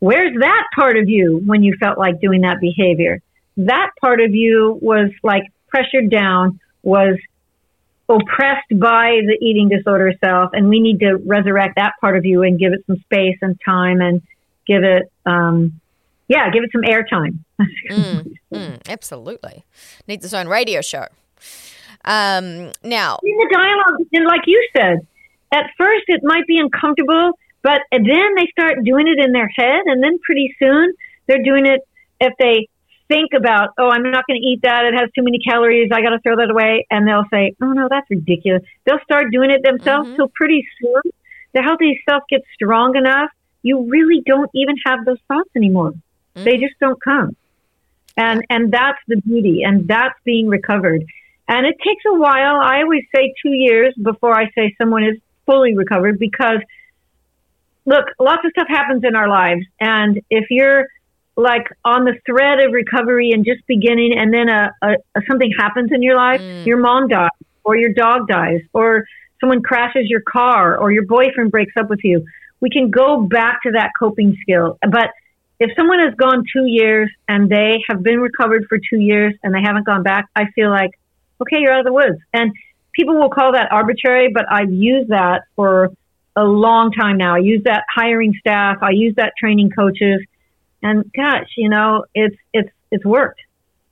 where's 0.00 0.34
that 0.40 0.64
part 0.74 0.96
of 0.96 1.08
you 1.08 1.40
when 1.46 1.62
you 1.62 1.76
felt 1.78 1.98
like 1.98 2.20
doing 2.20 2.40
that 2.40 2.60
behavior? 2.60 3.22
That 3.56 3.90
part 4.00 4.20
of 4.20 4.34
you 4.34 4.78
was 4.82 5.10
like 5.22 5.44
pressured 5.68 6.10
down 6.10 6.58
was 6.82 7.16
oppressed 8.08 8.68
by 8.70 9.20
the 9.24 9.38
eating 9.40 9.68
disorder 9.68 10.12
self, 10.20 10.50
and 10.52 10.68
we 10.68 10.80
need 10.80 10.98
to 11.00 11.16
resurrect 11.16 11.76
that 11.76 11.92
part 12.00 12.16
of 12.16 12.24
you 12.24 12.42
and 12.42 12.58
give 12.58 12.72
it 12.72 12.84
some 12.86 12.96
space 13.02 13.38
and 13.40 13.58
time 13.64 14.00
and 14.00 14.22
give 14.66 14.82
it, 14.82 15.10
um, 15.26 15.80
yeah, 16.28 16.50
give 16.50 16.64
it 16.64 16.70
some 16.72 16.82
airtime. 16.82 17.38
mm, 17.90 18.32
mm, 18.52 18.88
absolutely, 18.88 19.64
needs 20.08 20.24
its 20.24 20.34
own 20.34 20.48
radio 20.48 20.80
show. 20.80 21.06
Um, 22.04 22.72
now, 22.82 23.18
in 23.22 23.36
the 23.36 23.48
dialogue, 23.52 24.08
and 24.12 24.24
like 24.26 24.42
you 24.46 24.68
said, 24.74 25.06
at 25.52 25.66
first 25.76 26.04
it 26.08 26.20
might 26.22 26.46
be 26.46 26.58
uncomfortable, 26.58 27.32
but 27.62 27.80
then 27.90 28.34
they 28.36 28.46
start 28.52 28.84
doing 28.84 29.06
it 29.06 29.22
in 29.24 29.32
their 29.32 29.48
head, 29.48 29.82
and 29.86 30.02
then 30.02 30.18
pretty 30.18 30.54
soon 30.58 30.92
they're 31.26 31.42
doing 31.42 31.66
it 31.66 31.80
if 32.20 32.34
they 32.38 32.68
think 33.08 33.32
about, 33.36 33.70
oh, 33.76 33.90
I'm 33.90 34.04
not 34.04 34.24
going 34.26 34.40
to 34.40 34.46
eat 34.46 34.60
that. 34.62 34.84
It 34.84 34.94
has 34.94 35.10
too 35.16 35.22
many 35.22 35.40
calories. 35.40 35.90
I 35.92 36.00
got 36.00 36.10
to 36.10 36.20
throw 36.20 36.36
that 36.36 36.48
away. 36.48 36.86
And 36.90 37.08
they'll 37.08 37.26
say, 37.30 37.56
oh, 37.60 37.72
no, 37.72 37.88
that's 37.90 38.08
ridiculous. 38.08 38.62
They'll 38.84 39.00
start 39.02 39.32
doing 39.32 39.50
it 39.50 39.62
themselves. 39.64 40.08
Mm-hmm. 40.08 40.16
So 40.16 40.30
pretty 40.32 40.64
soon, 40.80 41.02
the 41.52 41.62
healthy 41.62 42.00
self 42.08 42.22
gets 42.30 42.44
strong 42.54 42.96
enough. 42.96 43.30
You 43.62 43.90
really 43.90 44.22
don't 44.24 44.50
even 44.54 44.76
have 44.86 45.04
those 45.04 45.18
thoughts 45.26 45.50
anymore. 45.56 45.90
Mm-hmm. 45.90 46.44
They 46.44 46.56
just 46.58 46.78
don't 46.80 47.02
come. 47.02 47.36
And, 48.16 48.44
and 48.48 48.72
that's 48.72 48.98
the 49.08 49.16
beauty. 49.16 49.62
And 49.64 49.88
that's 49.88 50.14
being 50.24 50.48
recovered. 50.48 51.04
And 51.48 51.66
it 51.66 51.76
takes 51.84 52.04
a 52.06 52.14
while. 52.14 52.60
I 52.62 52.82
always 52.82 53.02
say 53.14 53.34
two 53.42 53.50
years 53.50 53.92
before 54.00 54.38
I 54.38 54.50
say 54.52 54.74
someone 54.78 55.02
is 55.02 55.16
fully 55.46 55.76
recovered 55.76 56.20
because 56.20 56.60
look, 57.86 58.04
lots 58.18 58.44
of 58.44 58.52
stuff 58.52 58.68
happens 58.68 59.04
in 59.04 59.16
our 59.16 59.28
lives. 59.28 59.64
And 59.80 60.20
if 60.30 60.46
you're 60.50 60.86
like 61.36 61.66
on 61.84 62.04
the 62.04 62.14
thread 62.26 62.60
of 62.60 62.72
recovery 62.72 63.32
and 63.32 63.44
just 63.44 63.66
beginning, 63.66 64.16
and 64.18 64.32
then 64.32 64.48
a, 64.48 64.70
a, 64.82 64.90
a 65.16 65.20
something 65.28 65.52
happens 65.58 65.90
in 65.92 66.02
your 66.02 66.16
life, 66.16 66.40
mm. 66.40 66.66
your 66.66 66.78
mom 66.78 67.08
dies, 67.08 67.30
or 67.64 67.76
your 67.76 67.92
dog 67.92 68.28
dies, 68.28 68.60
or 68.72 69.04
someone 69.40 69.62
crashes 69.62 70.08
your 70.08 70.20
car, 70.20 70.76
or 70.76 70.92
your 70.92 71.06
boyfriend 71.06 71.50
breaks 71.50 71.72
up 71.78 71.88
with 71.88 72.00
you. 72.04 72.24
We 72.60 72.68
can 72.68 72.90
go 72.90 73.22
back 73.22 73.62
to 73.62 73.72
that 73.72 73.92
coping 73.98 74.36
skill. 74.42 74.78
But 74.82 75.10
if 75.58 75.70
someone 75.76 76.00
has 76.00 76.14
gone 76.14 76.44
two 76.52 76.66
years 76.66 77.10
and 77.28 77.48
they 77.48 77.82
have 77.88 78.02
been 78.02 78.20
recovered 78.20 78.66
for 78.68 78.78
two 78.78 78.98
years 78.98 79.34
and 79.42 79.54
they 79.54 79.60
haven't 79.62 79.84
gone 79.84 80.02
back, 80.02 80.26
I 80.36 80.46
feel 80.54 80.70
like, 80.70 80.90
okay, 81.40 81.58
you're 81.60 81.72
out 81.72 81.80
of 81.80 81.86
the 81.86 81.92
woods. 81.92 82.18
And 82.34 82.52
people 82.92 83.16
will 83.16 83.30
call 83.30 83.52
that 83.52 83.70
arbitrary, 83.70 84.30
but 84.32 84.44
I've 84.50 84.72
used 84.72 85.10
that 85.10 85.42
for 85.56 85.90
a 86.40 86.44
long 86.44 86.92
time 86.92 87.16
now. 87.16 87.34
I 87.34 87.38
use 87.38 87.62
that 87.64 87.84
hiring 87.94 88.34
staff. 88.40 88.78
I 88.82 88.90
use 88.90 89.14
that 89.16 89.32
training 89.38 89.70
coaches 89.70 90.20
and 90.82 91.10
gosh, 91.12 91.48
you 91.56 91.68
know, 91.68 92.04
it's 92.14 92.36
it's 92.52 92.70
it's 92.90 93.04
worked. 93.04 93.40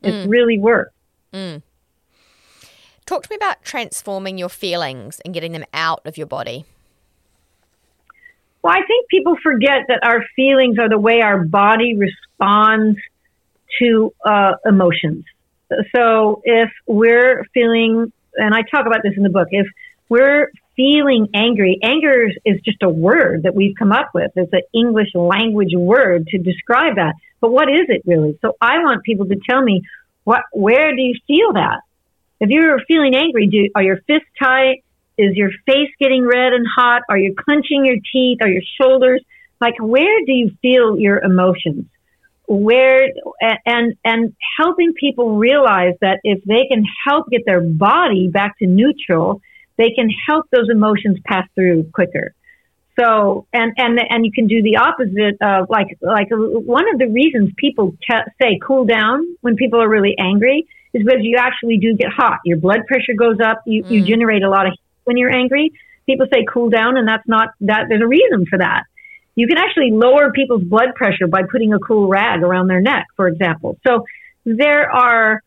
It's 0.02 0.26
mm. 0.26 0.30
really 0.30 0.58
worked. 0.58 0.94
Mm. 1.32 1.62
Talk 3.04 3.24
to 3.24 3.30
me 3.30 3.36
about 3.36 3.62
transforming 3.62 4.38
your 4.38 4.48
feelings 4.48 5.20
and 5.24 5.32
getting 5.34 5.52
them 5.52 5.64
out 5.72 6.00
of 6.04 6.16
your 6.16 6.26
body. 6.26 6.64
Well, 8.62 8.72
I 8.72 8.82
think 8.86 9.08
people 9.08 9.36
forget 9.42 9.86
that 9.88 10.00
our 10.02 10.24
feelings 10.36 10.78
are 10.78 10.88
the 10.88 10.98
way 10.98 11.20
our 11.20 11.44
body 11.44 11.96
responds 11.96 12.98
to 13.78 14.12
uh, 14.24 14.52
emotions. 14.64 15.24
So 15.94 16.42
if 16.44 16.70
we're 16.86 17.44
feeling, 17.54 18.12
and 18.34 18.54
I 18.54 18.62
talk 18.62 18.86
about 18.86 19.02
this 19.02 19.14
in 19.16 19.22
the 19.22 19.30
book, 19.30 19.48
if 19.50 19.66
we're 20.08 20.50
feeling 20.78 21.26
angry. 21.34 21.80
Anger 21.82 22.28
is 22.44 22.60
just 22.64 22.82
a 22.84 22.88
word 22.88 23.42
that 23.42 23.54
we've 23.54 23.74
come 23.76 23.90
up 23.90 24.10
with. 24.14 24.30
It's 24.36 24.52
an 24.52 24.62
English 24.72 25.08
language 25.12 25.74
word 25.74 26.28
to 26.28 26.38
describe 26.38 26.94
that. 26.96 27.14
But 27.40 27.50
what 27.50 27.68
is 27.68 27.86
it 27.88 28.02
really? 28.06 28.38
So 28.40 28.56
I 28.60 28.78
want 28.78 29.02
people 29.02 29.26
to 29.26 29.36
tell 29.50 29.60
me 29.60 29.82
what, 30.22 30.42
where 30.52 30.94
do 30.94 31.02
you 31.02 31.14
feel 31.26 31.54
that? 31.54 31.80
If 32.38 32.50
you're 32.50 32.78
feeling 32.86 33.16
angry, 33.16 33.48
do, 33.48 33.68
are 33.74 33.82
your 33.82 33.96
fists 34.06 34.28
tight? 34.38 34.84
Is 35.16 35.34
your 35.34 35.50
face 35.66 35.90
getting 36.00 36.24
red 36.24 36.52
and 36.52 36.64
hot? 36.64 37.02
Are 37.08 37.18
you 37.18 37.34
clenching 37.34 37.84
your 37.84 37.96
teeth? 38.12 38.38
Are 38.40 38.48
your 38.48 38.62
shoulders? 38.80 39.20
Like, 39.60 39.74
where 39.80 40.24
do 40.24 40.32
you 40.32 40.52
feel 40.62 40.96
your 40.96 41.18
emotions? 41.18 41.86
Where, 42.46 43.08
and, 43.66 43.96
and 44.04 44.36
helping 44.56 44.92
people 44.94 45.38
realize 45.38 45.94
that 46.02 46.20
if 46.22 46.44
they 46.44 46.66
can 46.70 46.84
help 47.06 47.28
get 47.30 47.42
their 47.44 47.60
body 47.60 48.28
back 48.28 48.56
to 48.60 48.66
neutral, 48.66 49.42
they 49.78 49.90
can 49.90 50.10
help 50.28 50.46
those 50.50 50.68
emotions 50.68 51.18
pass 51.24 51.48
through 51.54 51.84
quicker. 51.94 52.34
So, 52.98 53.46
and, 53.52 53.72
and, 53.76 54.00
and 54.10 54.26
you 54.26 54.32
can 54.32 54.48
do 54.48 54.60
the 54.60 54.78
opposite 54.78 55.36
of 55.40 55.70
like, 55.70 55.96
like 56.00 56.26
one 56.30 56.92
of 56.92 56.98
the 56.98 57.06
reasons 57.06 57.52
people 57.56 57.92
t- 57.92 58.30
say 58.42 58.58
cool 58.60 58.84
down 58.84 59.24
when 59.40 59.54
people 59.54 59.80
are 59.80 59.88
really 59.88 60.16
angry 60.18 60.66
is 60.92 61.04
because 61.04 61.20
you 61.20 61.36
actually 61.38 61.76
do 61.76 61.94
get 61.94 62.08
hot. 62.10 62.40
Your 62.44 62.58
blood 62.58 62.86
pressure 62.88 63.14
goes 63.16 63.38
up. 63.40 63.62
You, 63.66 63.84
mm. 63.84 63.90
you 63.90 64.04
generate 64.04 64.42
a 64.42 64.50
lot 64.50 64.66
of 64.66 64.72
heat 64.72 64.80
when 65.04 65.16
you're 65.16 65.30
angry. 65.30 65.72
People 66.06 66.26
say 66.32 66.44
cool 66.52 66.70
down 66.70 66.96
and 66.96 67.06
that's 67.06 67.26
not 67.28 67.50
that. 67.60 67.84
There's 67.88 68.02
a 68.02 68.06
reason 68.06 68.46
for 68.46 68.58
that. 68.58 68.82
You 69.36 69.46
can 69.46 69.58
actually 69.58 69.92
lower 69.92 70.32
people's 70.32 70.64
blood 70.64 70.96
pressure 70.96 71.28
by 71.28 71.42
putting 71.48 71.72
a 71.72 71.78
cool 71.78 72.08
rag 72.08 72.42
around 72.42 72.66
their 72.66 72.80
neck, 72.80 73.06
for 73.14 73.28
example. 73.28 73.78
So 73.86 74.04
there 74.44 74.90
are 74.90 75.44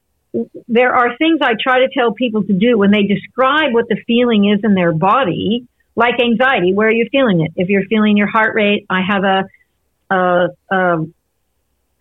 there 0.68 0.94
are 0.94 1.18
things 1.18 1.40
I 1.42 1.54
try 1.62 1.80
to 1.80 1.90
tell 1.94 2.14
people 2.14 2.44
to 2.44 2.54
do 2.54 2.78
when 2.78 2.92
they 2.92 3.04
describe 3.04 3.74
what 3.74 3.88
the 3.90 3.98
feeling 4.08 4.50
is 4.50 4.62
in 4.64 4.74
their 4.74 4.94
body, 4.94 5.68
like 5.96 6.22
anxiety. 6.22 6.74
Where 6.74 6.88
are 6.88 6.94
you 6.94 7.08
feeling 7.12 7.42
it? 7.42 7.52
If 7.56 7.70
you're 7.70 7.86
feeling 7.86 8.18
your 8.18 8.28
heart 8.28 8.56
rate, 8.56 8.86
I 8.90 9.02
have 9.02 9.24
a, 9.24 9.50
a, 10.10 10.48
a 10.70 11.06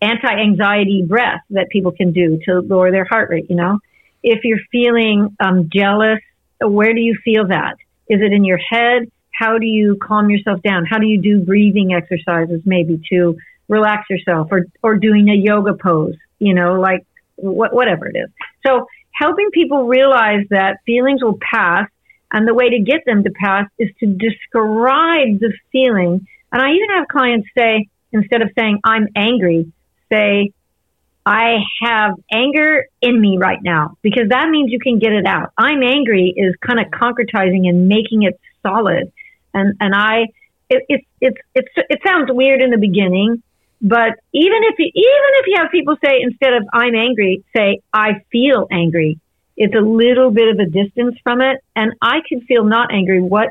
anti-anxiety 0.01 1.03
breath 1.07 1.41
that 1.51 1.69
people 1.69 1.91
can 1.91 2.11
do 2.11 2.39
to 2.45 2.61
lower 2.61 2.91
their 2.91 3.05
heart 3.05 3.29
rate. 3.29 3.49
You 3.49 3.55
know, 3.57 3.79
if 4.23 4.43
you're 4.43 4.59
feeling 4.71 5.35
um, 5.39 5.69
jealous, 5.71 6.19
where 6.61 6.93
do 6.93 7.01
you 7.01 7.17
feel 7.23 7.47
that? 7.47 7.75
Is 8.07 8.21
it 8.21 8.31
in 8.31 8.45
your 8.45 8.57
head? 8.57 9.11
How 9.31 9.57
do 9.57 9.65
you 9.65 9.97
calm 10.01 10.29
yourself 10.29 10.61
down? 10.61 10.85
How 10.85 10.99
do 10.99 11.07
you 11.07 11.21
do 11.21 11.41
breathing 11.41 11.93
exercises 11.93 12.61
maybe 12.65 13.01
to 13.09 13.37
relax 13.67 14.09
yourself 14.09 14.49
or, 14.51 14.67
or 14.81 14.97
doing 14.97 15.29
a 15.29 15.35
yoga 15.35 15.73
pose? 15.73 16.15
You 16.39 16.53
know, 16.53 16.79
like 16.79 17.05
wh- 17.41 17.73
whatever 17.73 18.07
it 18.07 18.15
is. 18.17 18.29
So 18.65 18.85
helping 19.13 19.49
people 19.51 19.87
realize 19.87 20.45
that 20.49 20.77
feelings 20.85 21.23
will 21.23 21.37
pass 21.41 21.89
and 22.31 22.47
the 22.47 22.53
way 22.53 22.69
to 22.69 22.79
get 22.79 23.01
them 23.05 23.23
to 23.23 23.31
pass 23.31 23.67
is 23.77 23.89
to 23.99 24.05
describe 24.05 25.39
the 25.39 25.53
feeling. 25.71 26.25
And 26.51 26.61
I 26.61 26.71
even 26.71 26.89
have 26.95 27.07
clients 27.07 27.49
say, 27.57 27.89
instead 28.11 28.41
of 28.41 28.49
saying, 28.57 28.79
I'm 28.83 29.07
angry, 29.15 29.71
say, 30.11 30.53
I 31.25 31.57
have 31.83 32.15
anger 32.31 32.85
in 33.01 33.19
me 33.19 33.37
right 33.37 33.59
now 33.61 33.97
because 34.01 34.29
that 34.29 34.49
means 34.49 34.71
you 34.71 34.79
can 34.79 34.97
get 34.97 35.11
it 35.11 35.25
out. 35.25 35.51
I'm 35.57 35.83
angry 35.83 36.33
is 36.35 36.55
kind 36.65 36.79
of 36.79 36.87
concretizing 36.87 37.69
and 37.69 37.87
making 37.87 38.23
it 38.23 38.39
solid. 38.63 39.11
And 39.53 39.75
and 39.79 39.93
I 39.93 40.27
it 40.69 40.83
it 40.89 41.01
it, 41.19 41.33
it, 41.53 41.65
it 41.89 41.99
sounds 42.03 42.29
weird 42.31 42.61
in 42.61 42.71
the 42.71 42.77
beginning, 42.77 43.43
but 43.81 44.13
even 44.31 44.59
if 44.63 44.75
you, 44.77 44.85
even 44.85 45.31
if 45.39 45.47
you 45.47 45.55
have 45.57 45.71
people 45.71 45.97
say 46.03 46.21
instead 46.21 46.53
of 46.53 46.63
I'm 46.71 46.95
angry, 46.95 47.43
say 47.55 47.81
I 47.91 48.23
feel 48.31 48.67
angry. 48.71 49.19
It's 49.57 49.75
a 49.75 49.81
little 49.81 50.31
bit 50.31 50.47
of 50.49 50.59
a 50.59 50.65
distance 50.65 51.15
from 51.23 51.41
it, 51.41 51.59
and 51.75 51.93
I 52.01 52.19
can 52.27 52.41
feel 52.41 52.63
not 52.63 52.93
angry. 52.93 53.21
What 53.21 53.49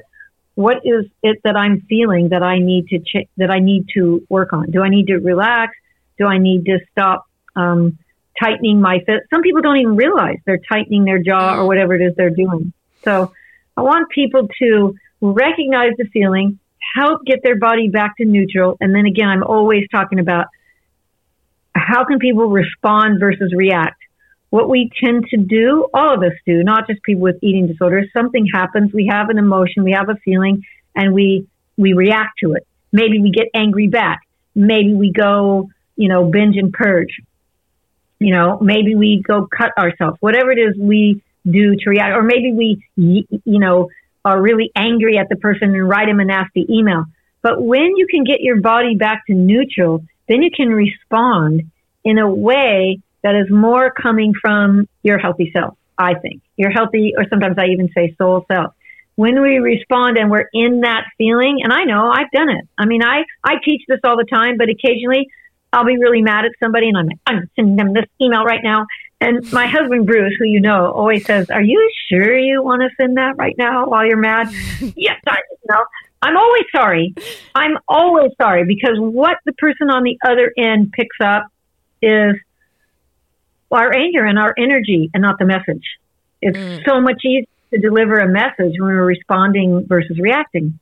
what 0.55 0.79
is 0.85 1.07
it 1.23 1.41
that 1.45 1.57
I'm 1.57 1.81
feeling 1.89 2.29
that 2.29 2.43
I 2.43 2.59
need 2.59 2.89
to 2.89 2.99
ch- 2.99 3.29
that 3.39 3.51
I 3.51 3.59
need 3.59 3.87
to 3.95 4.25
work 4.29 4.53
on? 4.53 4.71
Do 4.71 4.83
I 4.83 4.89
need 4.89 5.09
to 5.09 5.17
relax? 5.17 5.75
Do 6.19 6.27
I 6.27 6.39
need 6.39 6.65
to 6.67 6.79
stop 6.93 7.27
um, 7.57 7.99
tightening 8.39 8.81
my 8.81 9.01
fist? 9.01 9.25
Some 9.31 9.43
people 9.43 9.63
don't 9.63 9.79
even 9.79 9.97
realize 9.97 10.39
they're 10.45 10.61
tightening 10.71 11.05
their 11.05 11.19
jaw 11.19 11.57
or 11.57 11.67
whatever 11.67 11.95
it 11.95 12.03
is 12.03 12.15
they're 12.15 12.31
doing. 12.31 12.73
So 13.03 13.33
I 13.77 13.83
want 13.83 14.11
people 14.11 14.49
to 14.61 14.95
recognize 15.21 15.93
the 15.99 16.05
feeling, 16.05 16.59
help 16.95 17.25
get 17.25 17.43
their 17.43 17.57
body 17.57 17.89
back 17.89 18.17
to 18.19 18.25
neutral, 18.25 18.77
and 18.81 18.95
then 18.95 19.07
again, 19.07 19.29
I'm 19.29 19.43
always 19.43 19.85
talking 19.91 20.19
about 20.19 20.47
how 21.75 22.05
can 22.05 22.19
people 22.19 22.49
respond 22.49 23.21
versus 23.21 23.53
react 23.55 24.01
what 24.51 24.69
we 24.69 24.91
tend 25.03 25.27
to 25.31 25.37
do, 25.37 25.87
all 25.95 26.15
of 26.15 26.23
us 26.23 26.37
do, 26.45 26.63
not 26.63 26.89
just 26.89 27.03
people 27.05 27.23
with 27.23 27.37
eating 27.41 27.69
disorders, 27.69 28.09
something 28.13 28.47
happens, 28.53 28.93
we 28.93 29.07
have 29.11 29.31
an 29.31 29.39
emotion, 29.39 29.85
we 29.85 29.93
have 29.93 30.09
a 30.09 30.17
feeling, 30.25 30.65
and 30.95 31.15
we 31.15 31.47
we 31.79 31.93
react 31.95 32.39
to 32.43 32.53
it. 32.53 32.67
Maybe 32.93 33.21
we 33.21 33.31
get 33.31 33.47
angry 33.55 33.87
back. 33.87 34.21
Maybe 34.55 34.93
we 34.93 35.13
go, 35.13 35.71
you 35.97 36.09
know, 36.09 36.25
binge 36.27 36.57
and 36.57 36.73
purge. 36.73 37.21
You 38.19 38.35
know, 38.35 38.59
maybe 38.61 38.97
we 38.97 39.23
go 39.27 39.47
cut 39.47 39.71
ourselves. 39.79 40.19
Whatever 40.21 40.51
it 40.51 40.59
is 40.59 40.77
we 40.77 41.23
do 41.49 41.77
to 41.77 41.91
react, 41.91 42.17
or 42.17 42.23
maybe 42.23 42.53
we, 42.53 42.83
you 42.97 43.59
know, 43.61 43.89
are 44.25 44.41
really 44.41 44.71
angry 44.75 45.19
at 45.19 45.29
the 45.29 45.37
person 45.37 45.75
and 45.75 45.89
write 45.89 46.07
them 46.07 46.21
a 46.21 46.25
nasty 46.25 46.67
email. 46.69 47.05
But 47.43 47.63
when 47.63 47.97
you 47.97 48.07
can 48.07 48.25
get 48.25 48.41
your 48.41 48.61
body 48.61 48.95
back 48.97 49.27
to 49.27 49.35
neutral, 49.35 50.05
then 50.29 50.43
you 50.43 50.51
can 50.51 50.69
respond 50.69 51.71
in 52.05 52.19
a 52.19 52.29
way 52.29 53.01
that 53.23 53.35
is 53.35 53.51
more 53.51 53.91
coming 53.91 54.33
from 54.41 54.89
your 55.03 55.19
healthy 55.19 55.51
self, 55.55 55.77
I 55.97 56.15
think. 56.15 56.43
Your 56.57 56.71
healthy, 56.71 57.15
or 57.17 57.27
sometimes 57.29 57.57
I 57.59 57.67
even 57.67 57.91
say 57.95 58.15
soul 58.17 58.45
self. 58.51 58.75
When 59.17 59.43
we 59.43 59.59
respond 59.59 60.17
and 60.17 60.31
we're 60.31 60.49
in 60.53 60.81
that 60.83 61.05
feeling, 61.19 61.61
and 61.63 61.73
I 61.73 61.85
know 61.85 62.11
I've 62.11 62.31
done 62.31 62.49
it. 62.49 62.67
I 62.79 62.87
mean, 62.87 63.03
I, 63.03 63.25
I 63.45 63.57
teach 63.63 63.83
this 63.89 64.01
all 64.05 64.17
the 64.17 64.25
time, 64.25 64.57
but 64.57 64.69
occasionally 64.69 65.29
I'll 65.73 65.85
be 65.85 65.99
really 65.99 66.23
mad 66.23 66.45
at 66.45 66.53
somebody 66.61 66.89
and 66.89 66.97
I'm 66.97 67.07
like, 67.07 67.19
I'm 67.27 67.51
sending 67.55 67.77
them 67.77 67.93
this 67.93 68.07
email 68.21 68.45
right 68.45 68.61
now. 68.63 68.87
And 69.21 69.53
my 69.53 69.67
husband, 69.67 70.07
Bruce, 70.07 70.35
who 70.39 70.47
you 70.47 70.61
know, 70.61 70.91
always 70.93 71.27
says, 71.27 71.51
Are 71.51 71.63
you 71.63 71.91
sure 72.09 72.39
you 72.39 72.63
want 72.63 72.83
to 72.83 72.89
send 72.97 73.19
that 73.19 73.37
right 73.37 73.55
now 73.59 73.87
while 73.87 74.07
you're 74.07 74.17
mad? 74.17 74.49
yes, 74.97 75.21
I 75.27 75.39
know. 75.69 75.85
I'm 76.23 76.37
always 76.37 76.65
sorry. 76.75 77.15
I'm 77.55 77.79
always 77.89 78.33
sorry 78.41 78.65
because 78.65 78.97
what 78.99 79.39
the 79.45 79.53
person 79.53 79.91
on 79.91 80.03
the 80.03 80.19
other 80.27 80.53
end 80.57 80.93
picks 80.93 81.17
up 81.23 81.45
is 82.03 82.35
our 83.71 83.95
anger 83.95 84.25
and 84.25 84.39
our 84.39 84.55
energy 84.59 85.11
and 85.15 85.23
not 85.23 85.39
the 85.39 85.47
message. 85.47 85.85
It's 86.43 86.57
mm. 86.57 86.85
so 86.87 87.01
much 87.01 87.23
easier 87.25 87.47
to 87.73 87.79
deliver 87.79 88.19
a 88.19 88.29
message 88.29 88.75
when 88.79 88.91
we're 88.91 89.05
responding 89.05 89.87
versus 89.87 90.19
reacting. 90.19 90.79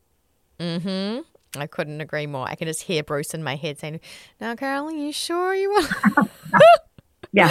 Mm-hmm. 0.59 1.61
I 1.61 1.66
couldn't 1.66 2.01
agree 2.01 2.26
more. 2.26 2.49
I 2.49 2.55
can 2.55 2.66
just 2.66 2.82
hear 2.82 3.03
Bruce 3.03 3.34
in 3.34 3.43
my 3.43 3.57
head 3.57 3.78
saying, 3.78 4.01
"Now, 4.41 4.55
Carolyn, 4.55 4.99
you 4.99 5.12
sure 5.12 5.55
you 5.55 5.70
want?" 6.16 6.30
Yeah. 7.33 7.51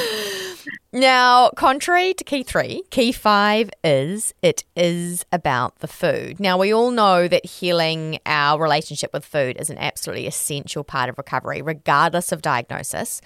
Now, 0.94 1.50
contrary 1.52 2.14
to 2.14 2.24
key 2.24 2.44
three, 2.44 2.84
key 2.90 3.12
five 3.12 3.70
is 3.84 4.34
it 4.42 4.64
is 4.76 5.26
about 5.32 5.80
the 5.80 5.88
food. 5.88 6.40
Now, 6.40 6.58
we 6.58 6.74
all 6.74 6.92
know 6.92 7.28
that 7.28 7.46
healing 7.46 8.20
our 8.26 8.62
relationship 8.62 9.12
with 9.14 9.26
food 9.26 9.58
is 9.60 9.70
an 9.70 9.78
absolutely 9.78 10.28
essential 10.28 10.84
part 10.84 11.10
of 11.10 11.18
recovery, 11.18 11.62
regardless 11.62 12.32
of 12.32 12.42
diagnosis. 12.42 13.22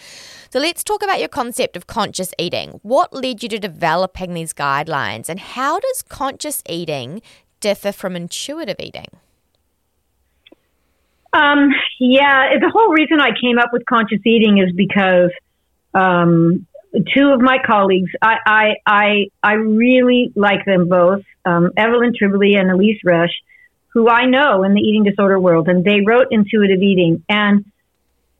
So, 0.49 0.59
let's 0.59 0.83
talk 0.83 1.03
about 1.03 1.19
your 1.19 1.29
concept 1.29 1.77
of 1.77 1.87
conscious 1.87 2.33
eating. 2.39 2.79
What 2.81 3.13
led 3.13 3.43
you 3.43 3.49
to 3.49 3.59
developing 3.59 4.33
these 4.33 4.53
guidelines, 4.53 5.29
and 5.29 5.39
how 5.39 5.79
does 5.79 6.01
conscious 6.01 6.63
eating 6.67 7.21
differ 7.59 7.91
from 7.91 8.15
intuitive 8.15 8.77
eating? 8.79 9.07
Um, 11.33 11.69
yeah, 11.99 12.57
the 12.59 12.69
whole 12.69 12.91
reason 12.91 13.21
I 13.21 13.29
came 13.39 13.57
up 13.57 13.69
with 13.71 13.85
conscious 13.85 14.19
eating 14.25 14.57
is 14.57 14.73
because 14.75 15.31
um, 15.93 16.67
two 17.13 17.31
of 17.33 17.41
my 17.41 17.57
colleagues, 17.65 18.11
I, 18.21 18.35
I, 18.45 18.75
I, 18.85 19.27
I 19.41 19.53
really 19.53 20.31
like 20.35 20.65
them 20.65 20.89
both, 20.89 21.23
um, 21.45 21.71
Evelyn 21.77 22.13
Tribole 22.13 22.59
and 22.59 22.69
Elyse 22.69 22.99
Resch, 23.05 23.33
who 23.93 24.09
I 24.09 24.25
know 24.25 24.63
in 24.63 24.73
the 24.73 24.81
eating 24.81 25.03
disorder 25.03 25.39
world, 25.39 25.67
and 25.67 25.83
they 25.83 26.01
wrote 26.05 26.27
Intuitive 26.31 26.81
Eating. 26.81 27.23
And 27.27 27.65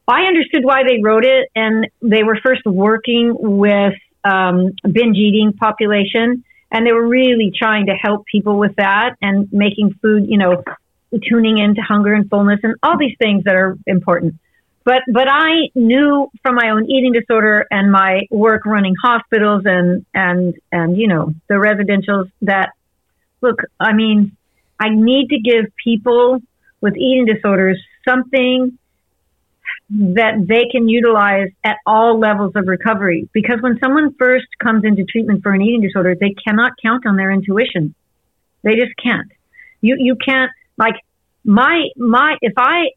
I 0.08 0.24
understood 0.24 0.64
why 0.64 0.84
they 0.84 1.02
wrote 1.02 1.26
it, 1.26 1.50
and 1.56 1.88
they 2.02 2.24
were 2.24 2.38
first 2.44 2.66
working 2.66 3.36
with 3.38 3.94
um, 4.24 4.72
binge 4.90 5.18
eating 5.18 5.54
population, 5.54 6.44
and 6.72 6.86
they 6.86 6.92
were 6.92 7.08
really 7.08 7.52
trying 7.58 7.88
to 7.88 7.94
help 7.94 8.26
people 8.26 8.58
with 8.58 8.76
that 8.78 9.16
and 9.22 9.52
making 9.52 9.94
food, 10.02 10.26
you 10.28 10.38
know, 10.38 10.64
tuning 11.28 11.58
into 11.58 11.82
hunger 11.82 12.14
and 12.14 12.30
fullness 12.30 12.60
and 12.64 12.76
all 12.82 12.98
these 12.98 13.16
things 13.20 13.44
that 13.44 13.56
are 13.56 13.78
important. 13.86 14.36
But 14.84 15.04
but 15.12 15.28
I 15.30 15.70
knew 15.76 16.32
from 16.42 16.56
my 16.56 16.72
own 16.72 16.90
eating 16.90 17.14
disorder 17.14 17.68
and 17.70 17.92
my 17.92 18.22
work 18.32 18.66
running 18.66 18.96
hospitals 19.02 19.64
and 19.66 20.06
and 20.14 20.56
and 20.72 20.98
you 20.98 21.08
know 21.08 21.34
the 21.48 21.56
residentials 21.56 22.32
that 22.42 22.72
look, 23.42 23.60
I 23.80 23.94
mean, 23.94 24.36
I 24.80 24.90
need 24.90 25.30
to 25.30 25.40
give 25.40 25.66
people 25.84 26.40
with 26.80 26.96
eating 26.98 27.26
disorders 27.26 27.80
something 28.08 28.78
that 29.90 30.46
they 30.48 30.66
can 30.72 30.88
utilize 30.88 31.50
at 31.64 31.78
all 31.86 32.18
levels 32.18 32.54
of 32.56 32.68
recovery. 32.68 33.30
Because 33.34 33.58
when 33.62 33.78
someone 33.80 34.16
first 34.18 34.48
comes 34.62 34.84
into 34.86 35.04
treatment 35.04 35.44
for 35.44 35.52
an 35.52 35.62
eating 35.62 35.82
disorder, 35.82 36.16
they 36.20 36.34
cannot 36.48 36.74
count 36.82 37.06
on 37.06 37.18
their 37.18 37.32
intuition. 37.32 37.94
They 38.64 38.76
just 38.76 38.94
can't. 39.02 39.32
You 39.82 39.96
you 40.00 40.16
can't 40.16 40.52
like 40.78 40.96
my 41.44 41.88
my 41.98 42.38
if 42.42 42.54
I 42.58 42.92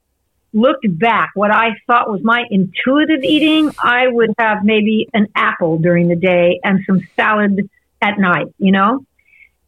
looked 0.55 0.87
back, 0.99 1.31
what 1.35 1.51
I 1.51 1.71
thought 1.87 2.09
was 2.09 2.23
my 2.23 2.45
intuitive 2.49 3.23
eating, 3.25 3.71
I 3.83 4.07
would 4.07 4.33
have 4.39 4.65
maybe 4.65 5.09
an 5.13 5.27
apple 5.35 5.79
during 5.79 6.09
the 6.09 6.17
day 6.17 6.61
and 6.63 6.81
some 6.87 7.01
salad 7.17 7.69
at 8.01 8.19
night, 8.19 8.55
you 8.59 8.71
know? 8.71 9.05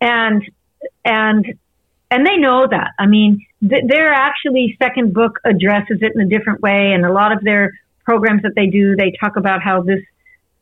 And, 0.00 0.48
and, 1.04 1.58
and 2.10 2.26
they 2.26 2.36
know 2.36 2.66
that. 2.70 2.92
I 2.98 3.06
mean, 3.06 3.44
th- 3.60 3.84
their 3.86 4.12
actually 4.12 4.76
second 4.80 5.12
book 5.12 5.40
addresses 5.44 5.98
it 6.00 6.12
in 6.14 6.20
a 6.20 6.26
different 6.26 6.60
way. 6.60 6.92
And 6.92 7.04
a 7.04 7.12
lot 7.12 7.32
of 7.32 7.42
their 7.42 7.72
programs 8.04 8.42
that 8.42 8.54
they 8.54 8.68
do, 8.68 8.94
they 8.94 9.12
talk 9.18 9.36
about 9.36 9.62
how 9.62 9.82
this 9.82 10.02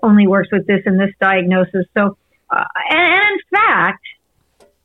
only 0.03 0.27
works 0.27 0.49
with 0.51 0.67
this 0.67 0.83
and 0.87 0.99
this 0.99 1.11
diagnosis. 1.21 1.87
So, 1.95 2.17
uh, 2.49 2.65
and, 2.91 3.13
and 3.13 3.25
in 3.31 3.39
fact, 3.51 4.05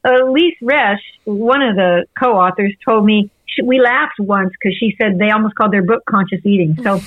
Elyse 0.05 0.59
Resch, 0.61 0.99
one 1.25 1.61
of 1.61 1.75
the 1.75 2.05
co-authors, 2.17 2.73
told 2.85 3.05
me 3.05 3.31
she, 3.53 3.61
we 3.61 3.79
laughed 3.79 4.19
once 4.19 4.51
because 4.51 4.77
she 4.77 4.95
said 5.01 5.17
they 5.17 5.31
almost 5.31 5.55
called 5.55 5.71
their 5.71 5.83
book 5.83 6.03
conscious 6.05 6.45
eating. 6.45 6.77
So 6.83 7.01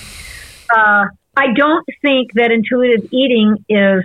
uh, 0.74 1.06
I 1.36 1.46
don't 1.54 1.86
think 2.00 2.32
that 2.34 2.50
intuitive 2.50 3.08
eating 3.12 3.64
is 3.68 4.04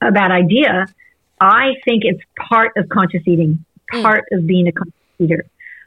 a 0.00 0.12
bad 0.12 0.30
idea. 0.30 0.86
I 1.40 1.74
think 1.84 2.02
it's 2.04 2.22
part 2.48 2.72
of 2.76 2.88
conscious 2.88 3.22
eating, 3.26 3.64
mm. 3.92 4.02
part 4.02 4.24
mm. 4.32 4.38
of 4.38 4.46
being 4.46 4.68
a 4.68 4.72
conscious 4.72 4.94
eater. 5.18 5.44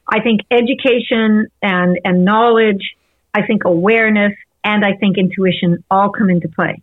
I 0.07 0.21
think 0.21 0.41
education 0.51 1.47
and, 1.61 1.99
and 2.03 2.25
knowledge, 2.25 2.95
I 3.33 3.45
think 3.45 3.63
awareness, 3.65 4.33
and 4.63 4.83
I 4.83 4.93
think 4.95 5.17
intuition 5.17 5.83
all 5.89 6.09
come 6.09 6.29
into 6.29 6.49
play. 6.49 6.81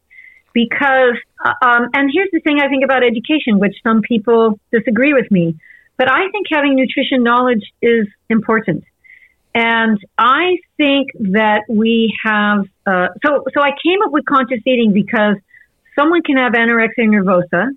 Because, 0.55 1.16
uh, 1.44 1.53
um, 1.61 1.88
and 1.92 2.11
here's 2.12 2.30
the 2.32 2.40
thing 2.40 2.61
I 2.61 2.68
think 2.68 2.84
about 2.84 3.05
education, 3.05 3.59
which 3.59 3.76
some 3.82 4.01
people 4.01 4.59
disagree 4.72 5.12
with 5.12 5.30
me. 5.30 5.57
But 5.97 6.11
I 6.11 6.28
think 6.30 6.47
having 6.51 6.76
nutrition 6.76 7.22
knowledge 7.22 7.64
is 7.80 8.07
important. 8.28 8.84
And 9.55 9.99
I 10.18 10.59
think 10.76 11.09
that 11.32 11.62
we 11.68 12.14
have, 12.24 12.66
uh, 12.86 13.09
so, 13.24 13.44
so 13.55 13.62
I 13.62 13.70
came 13.82 14.03
up 14.05 14.12
with 14.12 14.26
conscious 14.26 14.61
eating 14.66 14.92
because 14.92 15.36
someone 15.99 16.22
can 16.22 16.36
have 16.36 16.53
anorexia 16.53 17.09
nervosa 17.09 17.70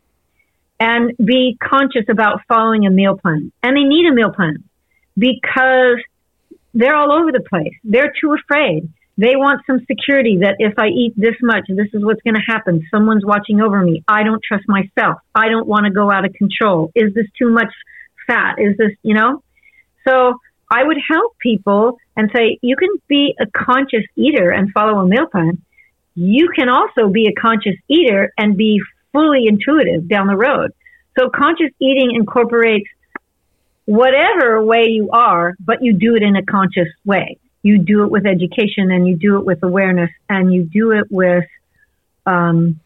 and 0.80 1.14
be 1.18 1.58
conscious 1.62 2.06
about 2.10 2.42
following 2.48 2.86
a 2.86 2.90
meal 2.90 3.18
plan. 3.18 3.52
And 3.64 3.78
they 3.78 3.84
need 3.84 4.06
a 4.08 4.14
meal 4.14 4.32
plan 4.32 4.64
because 5.18 6.00
they're 6.74 6.96
all 6.96 7.12
over 7.12 7.32
the 7.32 7.42
place. 7.42 7.74
They're 7.84 8.14
too 8.20 8.34
afraid. 8.34 8.90
They 9.18 9.36
want 9.36 9.62
some 9.68 9.80
security 9.86 10.40
that 10.42 10.56
if 10.60 10.80
I 10.80 10.88
eat 10.88 11.14
this 11.18 11.36
much, 11.42 11.66
this 11.68 11.88
is 11.94 12.04
what's 12.06 12.22
going 12.22 12.36
to 12.36 12.44
happen. 12.46 12.86
Someone's 12.90 13.26
watching 13.26 13.60
over 13.60 13.82
me. 13.82 14.04
I 14.08 14.24
don't 14.24 14.42
trust 14.42 14.64
myself. 14.68 15.20
I 15.36 15.50
don't 15.50 15.68
want 15.68 15.86
to 15.86 15.92
go 15.92 16.10
out 16.10 16.26
of 16.26 16.34
control. 16.34 16.92
Is 16.96 17.14
this 17.14 17.26
too 17.38 17.50
much 17.50 17.74
Is 18.60 18.78
this, 18.78 18.92
you 19.04 19.14
know? 19.14 19.44
So 20.08 20.36
I 20.72 20.84
would 20.84 20.98
help 21.10 21.38
people 21.40 21.98
and 22.16 22.30
say, 22.34 22.60
you 22.62 22.76
can 22.76 22.90
be 23.08 23.36
a 23.40 23.46
conscious 23.48 24.04
eater 24.16 24.52
and 24.52 24.72
follow 24.72 25.00
a 25.00 25.08
meal 25.08 25.28
plan. 25.28 25.62
You 26.16 26.50
can 26.56 26.70
also 26.70 27.10
be 27.10 27.28
a 27.28 27.34
conscious 27.40 27.76
eater 27.88 28.32
and 28.38 28.56
be 28.56 28.82
fully 29.12 29.48
intuitive 29.48 30.08
down 30.08 30.28
the 30.28 30.36
road. 30.36 30.72
So 31.18 31.30
conscious 31.30 31.72
eating 31.80 32.12
incorporates 32.14 32.90
whatever 33.86 34.64
way 34.64 34.86
you 34.90 35.10
are, 35.12 35.56
but 35.60 35.84
you 35.84 35.94
do 35.94 36.16
it 36.16 36.24
in 36.24 36.36
a 36.36 36.44
conscious 36.44 36.90
way. 37.04 37.38
You 37.64 37.80
do 37.80 38.04
it 38.04 38.12
with 38.12 38.26
education 38.26 38.92
and 38.92 39.08
you 39.08 39.18
do 39.18 39.38
it 39.38 39.46
with 39.46 39.64
awareness 39.64 40.12
and 40.30 40.54
you 40.54 40.64
do 40.64 40.92
it 40.92 41.08
with 41.10 41.46
um, 42.26 42.80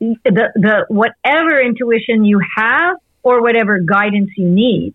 the, 0.00 0.50
the 0.56 0.86
whatever 0.88 1.60
intuition 1.60 2.24
you 2.24 2.40
have 2.56 2.96
or 3.22 3.42
whatever 3.42 3.78
guidance 3.78 4.30
you 4.36 4.48
need. 4.48 4.94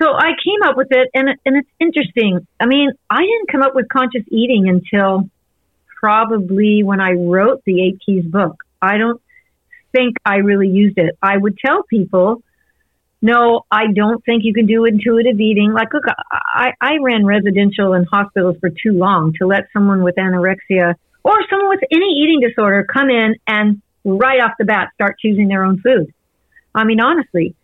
So 0.00 0.12
I 0.12 0.32
came 0.44 0.62
up 0.64 0.76
with 0.76 0.88
it 0.90 1.08
and, 1.14 1.28
and 1.46 1.56
it's 1.56 1.68
interesting. 1.80 2.46
I 2.60 2.66
mean, 2.66 2.90
I 3.08 3.20
didn't 3.22 3.50
come 3.50 3.62
up 3.62 3.74
with 3.74 3.88
conscious 3.88 4.22
eating 4.28 4.68
until 4.68 5.30
probably 5.98 6.82
when 6.82 7.00
I 7.00 7.12
wrote 7.12 7.62
the 7.64 7.82
Eight 7.82 8.00
Keys 8.04 8.24
book. 8.24 8.56
I 8.80 8.98
don't 8.98 9.20
think 9.92 10.16
I 10.24 10.36
really 10.36 10.68
used 10.68 10.98
it. 10.98 11.16
I 11.22 11.36
would 11.36 11.56
tell 11.58 11.82
people, 11.84 12.42
no, 13.22 13.64
I 13.70 13.86
don't 13.94 14.22
think 14.24 14.44
you 14.44 14.52
can 14.52 14.66
do 14.66 14.84
intuitive 14.84 15.40
eating. 15.40 15.72
Like, 15.72 15.94
look, 15.94 16.04
I, 16.30 16.72
I 16.80 16.98
ran 17.02 17.24
residential 17.24 17.94
and 17.94 18.06
hospitals 18.10 18.56
for 18.60 18.68
too 18.68 18.92
long 18.92 19.32
to 19.38 19.46
let 19.46 19.68
someone 19.72 20.02
with 20.02 20.16
anorexia 20.16 20.94
or 21.24 21.34
someone 21.48 21.70
with 21.70 21.80
any 21.90 22.20
eating 22.22 22.40
disorder 22.46 22.84
come 22.84 23.08
in 23.08 23.36
and 23.46 23.80
right 24.04 24.40
off 24.40 24.52
the 24.58 24.66
bat 24.66 24.90
start 24.94 25.16
choosing 25.18 25.48
their 25.48 25.64
own 25.64 25.80
food. 25.80 26.12
I 26.74 26.84
mean, 26.84 27.00
honestly, 27.00 27.56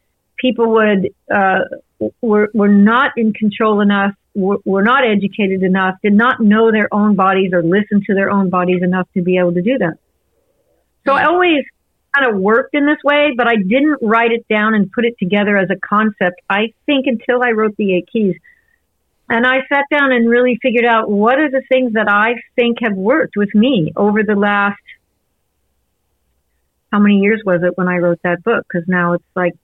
people 0.43 0.73
would, 0.73 1.15
uh, 1.33 1.61
were, 2.21 2.51
were 2.53 2.69
not 2.69 3.13
in 3.17 3.33
control 3.33 3.81
enough, 3.81 4.13
were, 4.35 4.59
were 4.65 4.83
not 4.83 5.05
educated 5.07 5.63
enough, 5.63 5.95
did 6.03 6.13
not 6.13 6.41
know 6.41 6.73
their 6.73 6.93
own 6.93 7.15
bodies 7.15 7.53
or 7.55 7.63
listen 7.63 8.03
to 8.09 8.15
their 8.15 8.31
own 8.31 8.51
bodies 8.51 8.83
enough 8.83 9.09
to 9.15 9.23
be 9.23 9.39
able 9.39 9.55
to 9.55 9.63
do 9.63 9.79
that. 9.79 9.95
So 11.07 11.13
I 11.13 11.25
always 11.25 11.65
kind 12.15 12.27
of 12.31 12.41
worked 12.41 12.75
in 12.75 12.85
this 12.87 13.03
way, 13.03 13.33
but 13.37 13.47
I 13.47 13.57
didn't 13.57 13.99
write 14.03 14.33
it 14.33 14.47
down 14.49 14.75
and 14.75 14.91
put 14.93 15.05
it 15.05 15.15
together 15.19 15.57
as 15.57 15.71
a 15.71 15.77
concept. 15.77 16.41
I 16.51 16.75
think 16.87 17.07
until 17.07 17.43
I 17.43 17.51
wrote 17.53 17.77
the 17.77 17.95
eight 17.95 18.09
keys. 18.13 18.37
And 19.29 19.47
I 19.47 19.61
sat 19.73 19.85
down 19.91 20.13
and 20.13 20.29
really 20.29 20.59
figured 20.61 20.85
out 20.85 21.09
what 21.09 21.39
are 21.39 21.51
the 21.51 21.63
things 21.71 21.95
that 21.95 22.09
I 22.09 22.35
think 22.55 22.79
have 22.83 22.95
worked 22.95 23.35
with 23.37 23.55
me 23.55 23.93
over 23.97 24.23
the 24.23 24.35
last, 24.35 24.83
how 26.93 26.99
many 26.99 27.17
years 27.17 27.41
was 27.47 27.63
it 27.63 27.79
when 27.79 27.89
I 27.89 27.97
wrote 27.97 28.21
that 28.25 28.43
book? 28.45 28.67
Because 28.69 28.87
now 28.87 29.15
it's 29.15 29.25
like, 29.35 29.55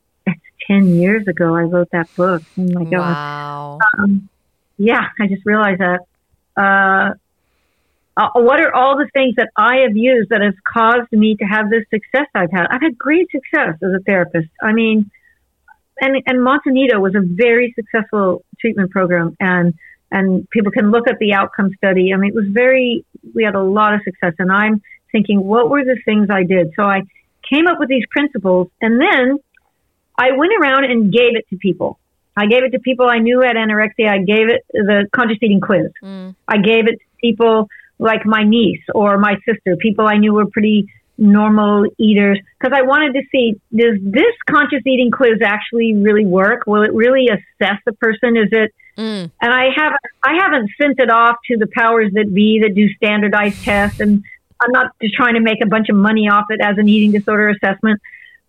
10 0.66 0.98
years 1.00 1.26
ago 1.26 1.54
I 1.54 1.62
wrote 1.62 1.90
that 1.92 2.14
book. 2.16 2.42
Oh 2.58 2.62
my 2.62 2.84
God. 2.84 2.92
Wow. 2.92 3.78
Um, 3.98 4.28
yeah, 4.76 5.08
I 5.20 5.26
just 5.26 5.44
realized 5.44 5.80
that. 5.80 6.00
Uh, 6.56 7.14
uh, 8.18 8.30
what 8.34 8.60
are 8.60 8.74
all 8.74 8.96
the 8.96 9.08
things 9.14 9.36
that 9.36 9.48
I 9.56 9.82
have 9.86 9.96
used 9.96 10.30
that 10.30 10.40
has 10.40 10.54
caused 10.64 11.12
me 11.12 11.36
to 11.36 11.44
have 11.44 11.70
this 11.70 11.84
success 11.88 12.26
I've 12.34 12.50
had? 12.50 12.66
I've 12.68 12.82
had 12.82 12.98
great 12.98 13.30
success 13.30 13.76
as 13.80 13.92
a 13.94 14.00
therapist. 14.04 14.48
I 14.60 14.72
mean, 14.72 15.08
and 16.00 16.22
and 16.26 16.42
Monte 16.42 16.70
Nido 16.70 16.98
was 16.98 17.14
a 17.14 17.22
very 17.22 17.72
successful 17.76 18.44
treatment 18.60 18.90
program, 18.90 19.36
and 19.38 19.74
and 20.10 20.50
people 20.50 20.72
can 20.72 20.90
look 20.90 21.06
at 21.06 21.18
the 21.20 21.32
outcome 21.32 21.70
study. 21.76 22.12
I 22.12 22.16
mean, 22.16 22.30
it 22.30 22.34
was 22.34 22.48
very. 22.48 23.04
We 23.34 23.44
had 23.44 23.54
a 23.54 23.62
lot 23.62 23.94
of 23.94 24.00
success, 24.02 24.34
and 24.40 24.50
I'm 24.50 24.82
thinking, 25.12 25.44
what 25.44 25.70
were 25.70 25.84
the 25.84 25.98
things 26.04 26.28
I 26.28 26.42
did? 26.42 26.72
So 26.74 26.82
I 26.82 27.02
came 27.48 27.68
up 27.68 27.78
with 27.78 27.88
these 27.88 28.04
principles, 28.10 28.68
and 28.80 29.00
then 29.00 29.38
I 30.18 30.32
went 30.32 30.52
around 30.60 30.84
and 30.84 31.12
gave 31.12 31.36
it 31.36 31.48
to 31.50 31.56
people. 31.56 31.98
I 32.36 32.46
gave 32.46 32.64
it 32.64 32.70
to 32.70 32.78
people 32.78 33.08
I 33.08 33.18
knew 33.18 33.40
had 33.40 33.56
anorexia. 33.56 34.08
I 34.08 34.18
gave 34.18 34.48
it 34.48 34.64
the 34.72 35.08
conscious 35.12 35.38
eating 35.40 35.60
quiz. 35.60 35.90
Mm. 36.02 36.34
I 36.46 36.58
gave 36.58 36.86
it 36.86 36.98
to 36.98 37.06
people 37.20 37.68
like 37.98 38.26
my 38.26 38.44
niece 38.44 38.82
or 38.94 39.18
my 39.18 39.36
sister, 39.44 39.76
people 39.76 40.06
I 40.06 40.18
knew 40.18 40.34
were 40.34 40.46
pretty 40.46 40.88
normal 41.20 41.84
eaters, 41.98 42.38
because 42.58 42.72
I 42.76 42.82
wanted 42.82 43.12
to 43.14 43.22
see 43.32 43.60
does 43.74 43.98
this 44.00 44.34
conscious 44.48 44.86
eating 44.86 45.10
quiz 45.10 45.42
actually 45.42 45.94
really 45.94 46.24
work? 46.24 46.64
Will 46.66 46.82
it 46.82 46.92
really 46.92 47.28
assess 47.28 47.78
the 47.84 47.92
person? 47.92 48.36
Is 48.36 48.48
it? 48.52 48.72
Mm. 48.96 49.30
And 49.40 49.52
I 49.52 49.70
haven't 49.74 50.00
I 50.22 50.34
haven't 50.40 50.70
sent 50.80 51.00
it 51.00 51.10
off 51.10 51.36
to 51.46 51.56
the 51.56 51.66
powers 51.74 52.12
that 52.14 52.32
be 52.32 52.60
that 52.60 52.74
do 52.74 52.88
standardized 52.94 53.64
tests, 53.64 54.00
and 54.00 54.22
I'm 54.60 54.70
not 54.70 54.92
just 55.02 55.14
trying 55.14 55.34
to 55.34 55.40
make 55.40 55.58
a 55.62 55.66
bunch 55.66 55.88
of 55.88 55.96
money 55.96 56.28
off 56.28 56.46
it 56.50 56.60
as 56.60 56.78
an 56.78 56.88
eating 56.88 57.12
disorder 57.12 57.48
assessment. 57.48 58.00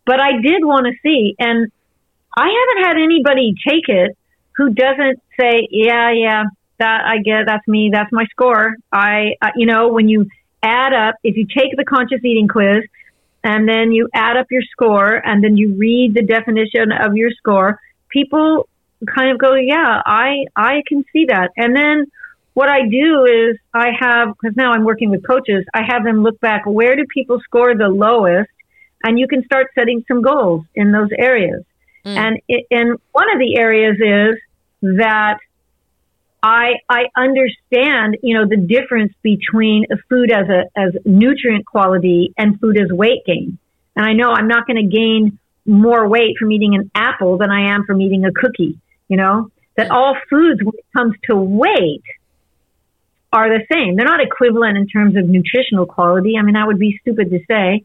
But 0.09 0.19
I 0.19 0.31
did 0.41 0.65
want 0.65 0.87
to 0.87 0.93
see, 1.03 1.35
and 1.37 1.71
I 2.35 2.47
haven't 2.59 2.83
had 2.87 2.97
anybody 2.97 3.53
take 3.63 3.87
it 3.89 4.17
who 4.57 4.73
doesn't 4.73 5.21
say, 5.39 5.67
yeah, 5.69 6.09
yeah, 6.11 6.43
that 6.79 7.01
I 7.05 7.19
get, 7.19 7.45
that's 7.45 7.67
me, 7.67 7.91
that's 7.93 8.11
my 8.11 8.25
score. 8.31 8.75
I, 8.91 9.35
uh, 9.39 9.51
you 9.55 9.67
know, 9.67 9.89
when 9.89 10.09
you 10.09 10.25
add 10.63 10.93
up, 10.93 11.13
if 11.23 11.37
you 11.37 11.45
take 11.45 11.77
the 11.77 11.85
conscious 11.85 12.25
eating 12.25 12.47
quiz 12.47 12.85
and 13.43 13.69
then 13.69 13.91
you 13.91 14.09
add 14.11 14.35
up 14.35 14.47
your 14.49 14.63
score 14.71 15.13
and 15.13 15.43
then 15.43 15.57
you 15.57 15.75
read 15.75 16.15
the 16.15 16.23
definition 16.23 16.91
of 16.91 17.15
your 17.15 17.29
score, 17.37 17.79
people 18.09 18.67
kind 19.15 19.29
of 19.29 19.37
go, 19.37 19.53
yeah, 19.53 20.01
I, 20.03 20.45
I 20.55 20.81
can 20.87 21.05
see 21.13 21.25
that. 21.25 21.51
And 21.55 21.75
then 21.75 22.07
what 22.55 22.67
I 22.67 22.87
do 22.87 23.25
is 23.25 23.59
I 23.75 23.89
have, 23.99 24.29
because 24.29 24.57
now 24.57 24.71
I'm 24.71 24.85
working 24.85 25.11
with 25.11 25.21
coaches, 25.27 25.65
I 25.71 25.83
have 25.87 26.03
them 26.03 26.23
look 26.23 26.39
back, 26.39 26.65
where 26.65 26.95
do 26.95 27.05
people 27.13 27.39
score 27.41 27.75
the 27.75 27.89
lowest? 27.89 28.49
And 29.03 29.17
you 29.17 29.27
can 29.27 29.43
start 29.45 29.67
setting 29.75 30.03
some 30.07 30.21
goals 30.21 30.65
in 30.75 30.91
those 30.91 31.09
areas. 31.17 31.63
Mm. 32.05 32.17
And, 32.17 32.41
it, 32.47 32.65
and 32.71 32.99
one 33.11 33.31
of 33.33 33.39
the 33.39 33.57
areas 33.57 33.97
is 33.99 34.39
that 34.97 35.39
I 36.41 36.75
I 36.87 37.07
understand, 37.17 38.17
you 38.23 38.33
know, 38.37 38.47
the 38.47 38.55
difference 38.55 39.13
between 39.21 39.85
food 40.07 40.31
as 40.31 40.47
a 40.47 40.65
as 40.79 40.93
nutrient 41.05 41.65
quality 41.65 42.33
and 42.37 42.59
food 42.59 42.79
as 42.79 42.89
weight 42.89 43.25
gain. 43.25 43.57
And 43.95 44.05
I 44.05 44.13
know 44.13 44.31
I'm 44.31 44.47
not 44.47 44.65
going 44.65 44.77
to 44.77 44.97
gain 44.97 45.37
more 45.65 46.07
weight 46.07 46.37
from 46.39 46.51
eating 46.51 46.75
an 46.75 46.89
apple 46.95 47.37
than 47.37 47.51
I 47.51 47.73
am 47.73 47.83
from 47.85 48.01
eating 48.01 48.25
a 48.25 48.31
cookie, 48.31 48.79
you 49.07 49.17
know? 49.17 49.51
That 49.75 49.91
all 49.91 50.15
foods 50.29 50.61
when 50.63 50.75
it 50.75 50.85
comes 50.95 51.15
to 51.25 51.35
weight 51.35 52.03
are 53.31 53.49
the 53.49 53.65
same. 53.71 53.95
They're 53.95 54.05
not 54.05 54.21
equivalent 54.21 54.77
in 54.77 54.87
terms 54.87 55.15
of 55.15 55.27
nutritional 55.27 55.85
quality. 55.85 56.35
I 56.37 56.41
mean, 56.41 56.55
that 56.55 56.67
would 56.67 56.79
be 56.79 56.97
stupid 57.01 57.29
to 57.29 57.39
say. 57.49 57.83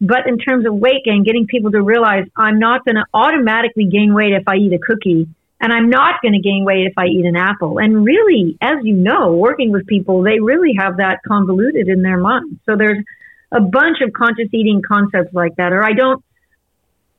But 0.00 0.26
in 0.26 0.38
terms 0.38 0.66
of 0.66 0.74
weight 0.74 1.04
gain, 1.04 1.24
getting 1.24 1.46
people 1.46 1.70
to 1.70 1.82
realize 1.82 2.26
I'm 2.36 2.58
not 2.58 2.84
going 2.84 2.96
to 2.96 3.04
automatically 3.14 3.86
gain 3.86 4.12
weight 4.14 4.32
if 4.32 4.46
I 4.46 4.56
eat 4.56 4.72
a 4.72 4.78
cookie 4.78 5.28
and 5.60 5.72
I'm 5.72 5.88
not 5.88 6.20
going 6.20 6.34
to 6.34 6.40
gain 6.40 6.64
weight 6.64 6.86
if 6.86 6.92
I 6.98 7.06
eat 7.06 7.24
an 7.24 7.36
apple. 7.36 7.78
And 7.78 8.04
really, 8.04 8.58
as 8.60 8.76
you 8.82 8.94
know, 8.94 9.32
working 9.32 9.72
with 9.72 9.86
people, 9.86 10.22
they 10.22 10.38
really 10.38 10.74
have 10.78 10.98
that 10.98 11.20
convoluted 11.26 11.88
in 11.88 12.02
their 12.02 12.18
mind. 12.18 12.60
So 12.66 12.76
there's 12.76 13.02
a 13.50 13.60
bunch 13.60 13.98
of 14.02 14.12
conscious 14.12 14.48
eating 14.52 14.82
concepts 14.86 15.32
like 15.32 15.56
that. 15.56 15.72
Or 15.72 15.82
I 15.82 15.92
don't 15.92 16.22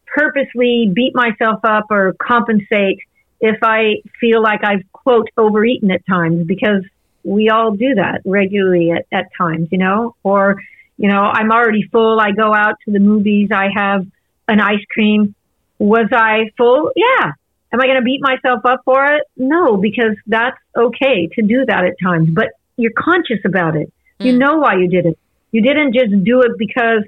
purposely 0.05 0.91
beat 0.93 1.15
myself 1.15 1.61
up 1.63 1.86
or 1.89 2.15
compensate 2.21 2.99
if 3.41 3.57
I 3.63 4.03
feel 4.19 4.41
like 4.41 4.63
I've, 4.63 4.84
quote, 4.91 5.30
overeaten 5.36 5.89
at 5.89 6.05
times 6.05 6.45
because 6.45 6.84
we 7.23 7.49
all 7.49 7.71
do 7.71 7.95
that 7.95 8.21
regularly 8.23 8.91
at, 8.91 9.05
at 9.11 9.30
times, 9.36 9.69
you 9.71 9.80
know, 9.80 10.15
or, 10.23 10.61
you 10.98 11.08
know, 11.10 11.22
I'm 11.22 11.52
already 11.52 11.84
full. 11.91 12.20
I 12.20 12.32
go 12.32 12.54
out 12.54 12.76
to 12.86 12.91
the 12.91 13.00
movies. 13.00 13.50
I 13.52 13.68
have 13.74 14.06
an 14.48 14.60
ice 14.60 14.84
cream. 14.91 15.36
Was 15.80 16.08
I 16.12 16.52
full? 16.58 16.91
Yeah. 16.95 17.32
Am 17.74 17.82
I 17.82 17.86
going 17.86 17.98
to 17.98 18.02
beat 18.04 18.22
myself 18.22 18.62
up 18.66 18.82
for 18.86 19.06
it? 19.14 19.24
No, 19.36 19.78
because 19.78 20.16
that's 20.26 20.58
okay 20.76 21.28
to 21.34 21.41
do 21.41 21.66
that 21.66 21.84
at 21.86 21.93
times, 22.02 22.30
but 22.32 22.48
you're 22.78 22.93
conscious 22.98 23.39
about 23.45 23.76
it. 23.76 23.91
You 24.20 24.34
Mm. 24.34 24.38
know 24.38 24.58
why 24.58 24.76
you 24.76 24.88
did 24.88 25.06
it. 25.06 25.18
You 25.52 25.62
didn't 25.62 25.93
just 25.93 26.24
do 26.24 26.41
it 26.41 26.52
because, 26.58 27.04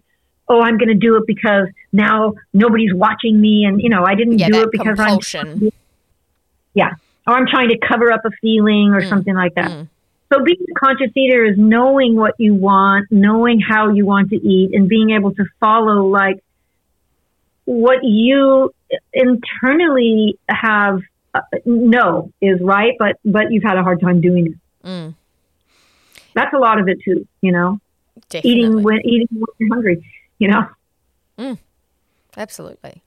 oh, 0.48 0.62
I'm 0.62 0.78
going 0.78 0.90
to 0.90 0.94
do 1.08 1.16
it 1.16 1.24
because 1.26 1.68
now 1.94 2.34
nobody's 2.54 2.94
watching 2.94 3.40
me. 3.40 3.64
And, 3.66 3.82
you 3.82 3.90
know, 3.90 4.04
I 4.06 4.16
didn't 4.16 4.40
Yeah, 4.40 4.48
do 4.50 4.62
it 4.64 4.72
because 4.72 4.98
compulsion. 4.98 5.48
I'm, 5.64 5.72
yeah, 6.74 6.92
or 7.26 7.34
I'm 7.36 7.48
trying 7.48 7.70
to 7.70 7.78
cover 7.78 8.12
up 8.12 8.22
a 8.26 8.32
feeling 8.42 8.94
or 8.94 9.02
Mm. 9.02 9.10
something 9.10 9.34
like 9.36 9.56
that. 9.56 9.72
Mm. 9.72 9.88
So 10.32 10.44
being 10.44 10.60
a 10.62 10.80
conscious 10.80 11.12
eater 11.16 11.44
is 11.44 11.56
knowing 11.58 12.16
what 12.16 12.36
you 12.38 12.54
want, 12.54 13.12
knowing 13.12 13.60
how 13.60 13.90
you 13.90 14.06
want 14.06 14.30
to 14.30 14.36
eat, 14.36 14.74
and 14.74 14.88
being 14.88 15.12
able 15.12 15.34
to 15.34 15.46
follow 15.60 16.06
like 16.08 16.44
what 17.66 18.04
you 18.04 18.74
internally 19.14 20.38
have 20.48 21.02
uh, 21.34 21.42
know 21.66 22.32
is 22.42 22.60
right, 22.62 22.94
but 23.00 23.18
but 23.26 23.52
you've 23.52 23.64
had 23.64 23.78
a 23.78 23.84
hard 23.84 24.02
time 24.02 24.22
doing 24.22 24.48
it. 24.48 24.88
Mm. 24.88 25.16
That's 26.36 26.54
a 26.54 26.60
lot 26.60 26.80
of 26.80 26.88
it 26.88 27.00
too. 27.04 27.28
You 27.42 27.52
know, 27.52 27.80
Definitely. 28.30 28.52
eating 28.52 28.84
when 28.84 29.00
eating 29.06 29.28
when 29.32 29.48
you're 29.58 29.74
hungry. 29.74 30.06
You 30.38 30.50
know, 30.50 30.68
Absolutely. 32.38 33.04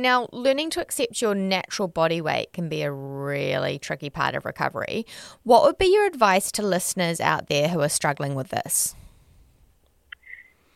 Now, 0.00 0.28
learning 0.32 0.70
to 0.70 0.80
accept 0.80 1.20
your 1.20 1.34
natural 1.34 1.88
body 1.88 2.20
weight 2.20 2.52
can 2.52 2.68
be 2.68 2.82
a 2.82 2.90
really 2.90 3.78
tricky 3.78 4.08
part 4.08 4.34
of 4.34 4.44
recovery. 4.44 5.04
What 5.42 5.62
would 5.64 5.76
be 5.76 5.86
your 5.86 6.06
advice 6.06 6.50
to 6.52 6.62
listeners 6.62 7.20
out 7.20 7.48
there 7.48 7.68
who 7.68 7.80
are 7.80 7.88
struggling 7.88 8.34
with 8.34 8.48
this? 8.48 8.94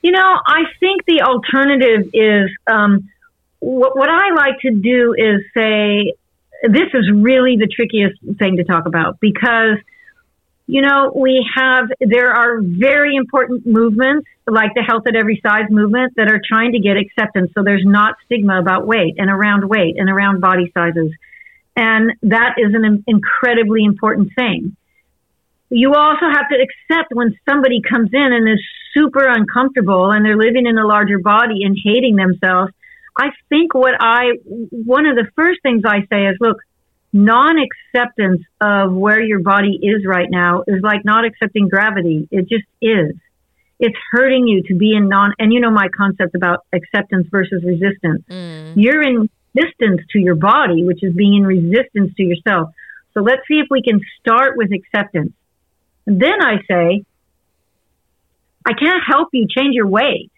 You 0.02 0.12
know, 0.12 0.38
I 0.46 0.64
think 0.80 1.06
the 1.06 1.22
alternative 1.22 2.10
is 2.12 2.50
um, 2.66 3.08
what, 3.60 3.96
what 3.96 4.10
I 4.10 4.34
like 4.34 4.58
to 4.60 4.70
do 4.70 5.14
is 5.16 5.40
say 5.54 6.12
this 6.62 6.90
is 6.92 7.10
really 7.14 7.56
the 7.56 7.66
trickiest 7.66 8.20
thing 8.38 8.58
to 8.58 8.64
talk 8.64 8.84
about 8.84 9.18
because, 9.20 9.78
you 10.66 10.80
know, 10.80 11.12
we 11.14 11.46
have, 11.56 11.88
there 12.00 12.32
are 12.32 12.60
very 12.62 13.16
important 13.16 13.66
movements 13.66 14.26
like 14.46 14.72
the 14.74 14.82
health 14.82 15.06
at 15.06 15.14
every 15.14 15.40
size 15.44 15.68
movement 15.70 16.14
that 16.16 16.28
are 16.28 16.40
trying 16.42 16.72
to 16.72 16.78
get 16.78 16.96
acceptance. 16.96 17.50
So 17.54 17.62
there's 17.62 17.84
not 17.84 18.16
stigma 18.24 18.58
about 18.60 18.86
weight 18.86 19.14
and 19.18 19.30
around 19.30 19.68
weight 19.68 19.96
and 19.98 20.08
around 20.08 20.40
body 20.40 20.70
sizes. 20.72 21.12
And 21.76 22.12
that 22.22 22.54
is 22.56 22.72
an 22.74 23.04
incredibly 23.06 23.84
important 23.84 24.30
thing. 24.34 24.76
You 25.68 25.94
also 25.94 26.26
have 26.32 26.48
to 26.48 26.56
accept 26.56 27.12
when 27.12 27.36
somebody 27.48 27.80
comes 27.82 28.10
in 28.12 28.32
and 28.32 28.48
is 28.48 28.60
super 28.94 29.26
uncomfortable 29.26 30.12
and 30.12 30.24
they're 30.24 30.36
living 30.36 30.66
in 30.66 30.78
a 30.78 30.86
larger 30.86 31.18
body 31.18 31.64
and 31.64 31.76
hating 31.82 32.16
themselves. 32.16 32.72
I 33.18 33.30
think 33.48 33.74
what 33.74 33.94
I, 33.98 34.38
one 34.44 35.06
of 35.06 35.16
the 35.16 35.26
first 35.36 35.60
things 35.62 35.82
I 35.84 36.06
say 36.10 36.26
is, 36.26 36.36
look, 36.40 36.58
non 37.14 37.56
acceptance 37.58 38.42
of 38.60 38.92
where 38.92 39.22
your 39.22 39.38
body 39.38 39.78
is 39.80 40.04
right 40.04 40.28
now 40.28 40.64
is 40.66 40.82
like 40.82 41.04
not 41.04 41.24
accepting 41.24 41.68
gravity. 41.68 42.28
It 42.30 42.48
just 42.48 42.64
is. 42.82 43.14
It's 43.78 43.96
hurting 44.10 44.46
you 44.48 44.64
to 44.64 44.74
be 44.74 44.94
in 44.94 45.08
non, 45.08 45.32
and 45.38 45.52
you 45.52 45.60
know 45.60 45.70
my 45.70 45.88
concept 45.96 46.34
about 46.34 46.66
acceptance 46.72 47.28
versus 47.30 47.62
resistance. 47.64 48.24
Mm. 48.28 48.72
You're 48.76 49.02
in 49.02 49.30
resistance 49.54 50.00
to 50.10 50.18
your 50.18 50.34
body, 50.34 50.84
which 50.84 51.02
is 51.02 51.14
being 51.14 51.36
in 51.36 51.46
resistance 51.46 52.12
to 52.16 52.22
yourself. 52.22 52.70
So 53.14 53.20
let's 53.20 53.42
see 53.46 53.60
if 53.60 53.68
we 53.70 53.80
can 53.82 54.00
start 54.20 54.56
with 54.56 54.72
acceptance. 54.72 55.32
And 56.06 56.20
then 56.20 56.42
I 56.42 56.56
say, 56.68 57.04
I 58.66 58.72
can't 58.72 59.02
help 59.06 59.28
you 59.32 59.46
change 59.48 59.74
your 59.74 59.86
weight. 59.86 60.32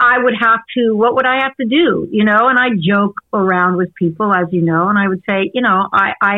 I 0.00 0.18
would 0.22 0.34
have 0.40 0.60
to, 0.76 0.94
what 0.94 1.14
would 1.14 1.26
I 1.26 1.42
have 1.42 1.56
to 1.56 1.64
do? 1.64 2.08
You 2.10 2.24
know, 2.24 2.48
and 2.48 2.58
I 2.58 2.68
joke 2.78 3.16
around 3.32 3.76
with 3.76 3.94
people, 3.94 4.32
as 4.34 4.46
you 4.52 4.62
know, 4.62 4.88
and 4.88 4.98
I 4.98 5.08
would 5.08 5.22
say, 5.28 5.50
you 5.54 5.62
know, 5.62 5.88
I, 5.92 6.12
I, 6.20 6.36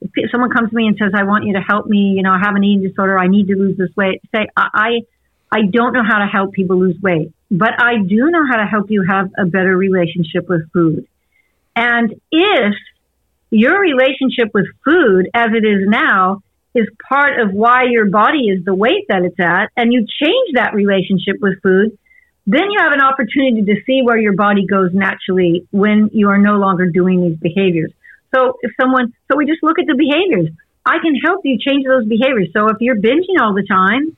if 0.00 0.30
someone 0.30 0.50
comes 0.50 0.70
to 0.70 0.76
me 0.76 0.86
and 0.86 0.96
says, 0.96 1.12
I 1.14 1.24
want 1.24 1.44
you 1.44 1.54
to 1.54 1.60
help 1.60 1.86
me, 1.86 2.14
you 2.16 2.22
know, 2.22 2.30
I 2.30 2.38
have 2.38 2.54
an 2.54 2.64
eating 2.64 2.86
disorder, 2.88 3.18
I 3.18 3.26
need 3.26 3.48
to 3.48 3.54
lose 3.54 3.76
this 3.76 3.90
weight, 3.96 4.22
say, 4.34 4.46
I, 4.56 5.00
I 5.50 5.62
don't 5.70 5.92
know 5.92 6.04
how 6.06 6.18
to 6.18 6.26
help 6.26 6.52
people 6.52 6.78
lose 6.78 7.00
weight, 7.02 7.32
but 7.50 7.70
I 7.80 7.96
do 7.96 8.30
know 8.30 8.44
how 8.48 8.56
to 8.56 8.66
help 8.66 8.90
you 8.90 9.04
have 9.08 9.30
a 9.38 9.46
better 9.46 9.76
relationship 9.76 10.48
with 10.48 10.70
food. 10.72 11.06
And 11.74 12.14
if 12.30 12.74
your 13.50 13.80
relationship 13.80 14.50
with 14.52 14.66
food 14.84 15.30
as 15.34 15.48
it 15.54 15.64
is 15.64 15.88
now 15.88 16.42
is 16.74 16.86
part 17.08 17.40
of 17.40 17.52
why 17.52 17.84
your 17.84 18.06
body 18.06 18.48
is 18.48 18.64
the 18.64 18.74
weight 18.74 19.06
that 19.08 19.22
it's 19.22 19.40
at, 19.40 19.70
and 19.76 19.92
you 19.92 20.06
change 20.22 20.54
that 20.54 20.74
relationship 20.74 21.36
with 21.40 21.60
food, 21.62 21.98
then 22.48 22.70
you 22.70 22.80
have 22.80 22.92
an 22.92 23.02
opportunity 23.02 23.62
to 23.62 23.74
see 23.84 24.00
where 24.02 24.16
your 24.16 24.32
body 24.32 24.64
goes 24.64 24.88
naturally 24.94 25.68
when 25.70 26.08
you 26.14 26.30
are 26.30 26.38
no 26.38 26.54
longer 26.54 26.86
doing 26.86 27.20
these 27.20 27.36
behaviors. 27.36 27.92
So 28.34 28.54
if 28.62 28.72
someone, 28.80 29.12
so 29.30 29.36
we 29.36 29.44
just 29.44 29.62
look 29.62 29.78
at 29.78 29.86
the 29.86 29.94
behaviors. 29.94 30.48
I 30.86 30.96
can 31.02 31.14
help 31.14 31.42
you 31.44 31.58
change 31.58 31.84
those 31.84 32.06
behaviors. 32.06 32.48
So 32.54 32.68
if 32.68 32.78
you're 32.80 32.96
binging 32.96 33.38
all 33.38 33.52
the 33.52 33.66
time, 33.68 34.16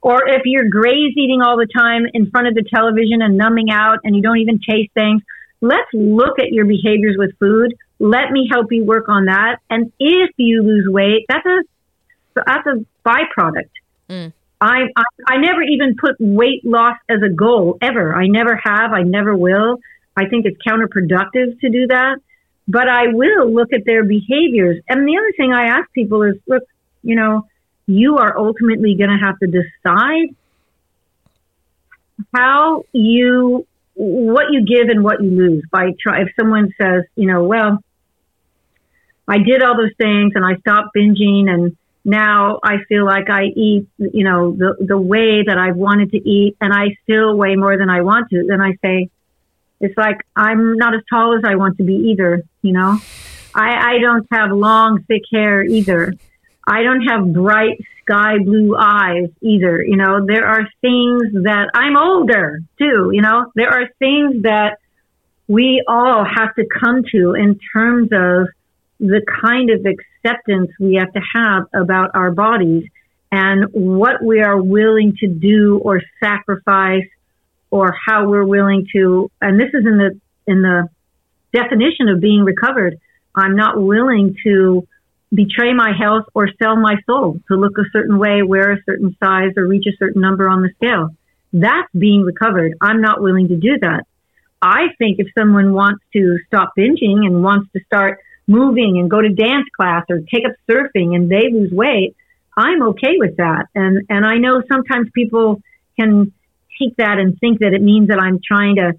or 0.00 0.26
if 0.26 0.42
you're 0.46 0.70
graze 0.70 1.12
eating 1.18 1.42
all 1.42 1.58
the 1.58 1.66
time 1.66 2.06
in 2.14 2.30
front 2.30 2.48
of 2.48 2.54
the 2.54 2.64
television 2.64 3.20
and 3.20 3.36
numbing 3.36 3.70
out 3.70 3.98
and 4.04 4.16
you 4.16 4.22
don't 4.22 4.38
even 4.38 4.58
taste 4.58 4.94
things, 4.94 5.20
let's 5.60 5.92
look 5.92 6.38
at 6.38 6.52
your 6.52 6.64
behaviors 6.64 7.16
with 7.18 7.38
food. 7.38 7.74
Let 7.98 8.30
me 8.30 8.48
help 8.50 8.72
you 8.72 8.86
work 8.86 9.10
on 9.10 9.26
that. 9.26 9.58
And 9.68 9.92
if 10.00 10.30
you 10.38 10.62
lose 10.62 10.86
weight, 10.88 11.26
that's 11.28 11.44
a 11.44 11.60
that's 12.34 12.66
a 12.66 12.86
byproduct. 13.06 13.70
Mm. 14.08 14.32
I, 14.60 14.84
I 14.96 15.04
I 15.26 15.36
never 15.38 15.62
even 15.62 15.96
put 15.96 16.16
weight 16.18 16.64
loss 16.64 16.96
as 17.08 17.22
a 17.22 17.28
goal 17.28 17.78
ever. 17.80 18.14
I 18.14 18.26
never 18.26 18.56
have. 18.62 18.92
I 18.92 19.02
never 19.02 19.36
will. 19.36 19.80
I 20.16 20.26
think 20.28 20.46
it's 20.46 20.56
counterproductive 20.66 21.60
to 21.60 21.68
do 21.68 21.86
that. 21.88 22.16
But 22.68 22.88
I 22.88 23.08
will 23.08 23.52
look 23.52 23.72
at 23.72 23.84
their 23.84 24.04
behaviors. 24.04 24.82
And 24.88 25.06
the 25.06 25.16
other 25.16 25.32
thing 25.36 25.52
I 25.52 25.66
ask 25.66 25.92
people 25.92 26.22
is, 26.22 26.34
look, 26.46 26.64
you 27.02 27.14
know, 27.14 27.46
you 27.86 28.16
are 28.16 28.36
ultimately 28.36 28.96
going 28.96 29.10
to 29.10 29.24
have 29.24 29.38
to 29.38 29.46
decide 29.46 30.34
how 32.34 32.84
you 32.92 33.66
what 33.94 34.46
you 34.50 34.64
give 34.64 34.88
and 34.88 35.02
what 35.02 35.22
you 35.22 35.30
lose 35.30 35.64
by 35.70 35.92
try 36.00 36.22
if 36.22 36.28
someone 36.38 36.72
says 36.80 37.04
you 37.14 37.26
know 37.26 37.44
well 37.44 37.82
i 39.28 39.38
did 39.38 39.62
all 39.62 39.76
those 39.76 39.94
things 39.98 40.32
and 40.34 40.44
i 40.44 40.54
stopped 40.56 40.94
binging 40.94 41.48
and 41.48 41.76
now 42.06 42.58
i 42.62 42.76
feel 42.88 43.04
like 43.04 43.28
i 43.28 43.44
eat 43.44 43.86
you 43.98 44.24
know 44.24 44.52
the 44.52 44.76
the 44.80 44.98
way 44.98 45.42
that 45.42 45.58
i've 45.58 45.76
wanted 45.76 46.10
to 46.10 46.18
eat 46.18 46.56
and 46.60 46.72
i 46.72 46.96
still 47.02 47.36
weigh 47.36 47.56
more 47.56 47.76
than 47.76 47.90
i 47.90 48.00
want 48.00 48.30
to 48.30 48.44
then 48.48 48.60
i 48.60 48.72
say 48.82 49.10
it's 49.80 49.96
like 49.98 50.18
i'm 50.34 50.76
not 50.78 50.94
as 50.94 51.02
tall 51.10 51.36
as 51.36 51.44
i 51.44 51.56
want 51.56 51.76
to 51.76 51.82
be 51.82 51.94
either 52.10 52.42
you 52.62 52.72
know 52.72 52.98
i 53.54 53.94
i 53.94 53.98
don't 53.98 54.26
have 54.30 54.50
long 54.50 55.02
thick 55.08 55.22
hair 55.30 55.62
either 55.62 56.14
I 56.66 56.82
don't 56.82 57.02
have 57.02 57.32
bright 57.32 57.80
sky 58.02 58.38
blue 58.38 58.76
eyes 58.76 59.28
either. 59.40 59.82
You 59.82 59.96
know, 59.96 60.26
there 60.26 60.46
are 60.46 60.68
things 60.80 61.44
that 61.44 61.70
I'm 61.74 61.96
older 61.96 62.60
too. 62.78 63.10
You 63.12 63.22
know, 63.22 63.52
there 63.54 63.70
are 63.70 63.88
things 64.00 64.42
that 64.42 64.78
we 65.46 65.84
all 65.86 66.24
have 66.24 66.54
to 66.56 66.66
come 66.66 67.04
to 67.12 67.34
in 67.34 67.60
terms 67.72 68.08
of 68.12 68.48
the 68.98 69.22
kind 69.42 69.70
of 69.70 69.82
acceptance 70.26 70.70
we 70.80 70.94
have 70.94 71.12
to 71.12 71.20
have 71.34 71.64
about 71.74 72.10
our 72.14 72.30
bodies 72.30 72.84
and 73.32 73.66
what 73.72 74.22
we 74.22 74.40
are 74.40 74.60
willing 74.60 75.14
to 75.20 75.26
do 75.26 75.80
or 75.82 76.00
sacrifice 76.22 77.08
or 77.70 77.94
how 78.06 78.28
we're 78.28 78.44
willing 78.44 78.86
to 78.92 79.30
and 79.40 79.58
this 79.58 79.68
is 79.68 79.84
in 79.86 79.98
the 79.98 80.20
in 80.46 80.62
the 80.62 80.88
definition 81.52 82.08
of 82.08 82.20
being 82.20 82.44
recovered 82.44 82.98
i'm 83.34 83.56
not 83.56 83.80
willing 83.80 84.36
to 84.44 84.86
betray 85.32 85.72
my 85.74 85.92
health 85.96 86.24
or 86.34 86.48
sell 86.60 86.76
my 86.76 86.96
soul 87.06 87.40
to 87.48 87.56
look 87.56 87.78
a 87.78 87.88
certain 87.92 88.18
way, 88.18 88.42
wear 88.42 88.72
a 88.72 88.82
certain 88.84 89.16
size, 89.22 89.52
or 89.56 89.66
reach 89.66 89.86
a 89.86 89.96
certain 89.98 90.22
number 90.22 90.48
on 90.48 90.62
the 90.62 90.70
scale. 90.76 91.10
That's 91.52 91.90
being 91.96 92.22
recovered. 92.22 92.74
I'm 92.80 93.00
not 93.00 93.20
willing 93.20 93.48
to 93.48 93.56
do 93.56 93.78
that. 93.80 94.04
I 94.62 94.88
think 94.98 95.18
if 95.18 95.28
someone 95.38 95.72
wants 95.72 96.04
to 96.12 96.38
stop 96.46 96.72
binging 96.78 97.26
and 97.26 97.42
wants 97.42 97.70
to 97.72 97.80
start 97.84 98.20
moving 98.46 98.98
and 98.98 99.10
go 99.10 99.20
to 99.20 99.28
dance 99.28 99.66
class 99.76 100.04
or 100.08 100.18
take 100.18 100.44
up 100.46 100.52
surfing 100.68 101.14
and 101.14 101.30
they 101.30 101.50
lose 101.52 101.72
weight, 101.72 102.16
I'm 102.56 102.82
okay 102.90 103.16
with 103.18 103.36
that. 103.36 103.66
And 103.74 104.06
and 104.08 104.24
I 104.24 104.36
know 104.36 104.62
sometimes 104.70 105.10
people 105.14 105.60
can 105.98 106.32
take 106.80 106.96
that 106.96 107.18
and 107.18 107.38
think 107.38 107.60
that 107.60 107.72
it 107.72 107.82
means 107.82 108.08
that 108.08 108.18
I'm 108.18 108.40
trying 108.46 108.76
to 108.76 108.92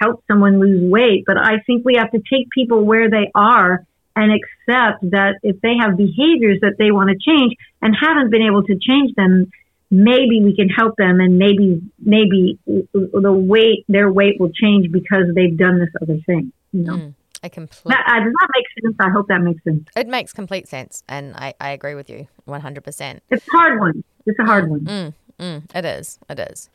help 0.00 0.22
someone 0.28 0.60
lose 0.60 0.90
weight, 0.90 1.24
but 1.26 1.36
I 1.38 1.60
think 1.66 1.84
we 1.84 1.94
have 1.96 2.10
to 2.12 2.18
take 2.18 2.50
people 2.50 2.84
where 2.84 3.08
they 3.10 3.30
are 3.34 3.84
and 4.14 4.32
accept 4.32 5.10
that 5.10 5.38
if 5.42 5.60
they 5.60 5.74
have 5.80 5.96
behaviors 5.96 6.60
that 6.62 6.76
they 6.78 6.90
want 6.90 7.10
to 7.10 7.16
change 7.18 7.54
and 7.82 7.94
haven't 7.98 8.30
been 8.30 8.42
able 8.42 8.62
to 8.64 8.78
change 8.78 9.14
them, 9.14 9.50
maybe 9.90 10.42
we 10.42 10.54
can 10.56 10.68
help 10.68 10.96
them 10.96 11.20
and 11.20 11.38
maybe 11.38 11.82
maybe 11.98 12.58
the 12.66 13.32
weight 13.32 13.84
their 13.88 14.10
weight 14.10 14.40
will 14.40 14.50
change 14.50 14.90
because 14.90 15.26
they've 15.34 15.56
done 15.56 15.78
this 15.78 15.90
other 16.00 16.18
thing. 16.26 16.52
You 16.72 16.82
know. 16.82 16.96
Mm. 16.96 17.14
I 17.46 17.48
completely. 17.48 17.96
That, 17.96 18.12
uh, 18.12 18.24
does 18.24 18.32
that 18.40 18.48
make 18.54 18.64
sense? 18.82 18.96
I 18.98 19.10
hope 19.10 19.28
that 19.28 19.40
makes 19.40 19.62
sense. 19.62 19.86
It 19.94 20.08
makes 20.08 20.32
complete 20.32 20.66
sense, 20.66 21.04
and 21.08 21.34
I, 21.36 21.54
I 21.60 21.70
agree 21.70 21.94
with 21.94 22.10
you 22.10 22.26
one 22.44 22.60
hundred 22.60 22.82
percent. 22.82 23.22
It's 23.30 23.46
a 23.46 23.56
hard 23.56 23.78
one. 23.78 24.02
It's 24.26 24.38
a 24.40 24.44
hard 24.44 24.68
one. 24.68 24.80
Mm, 24.80 25.14
mm, 25.38 25.76
it 25.76 25.84
is. 25.84 26.18
It 26.28 26.40
is. 26.40 26.68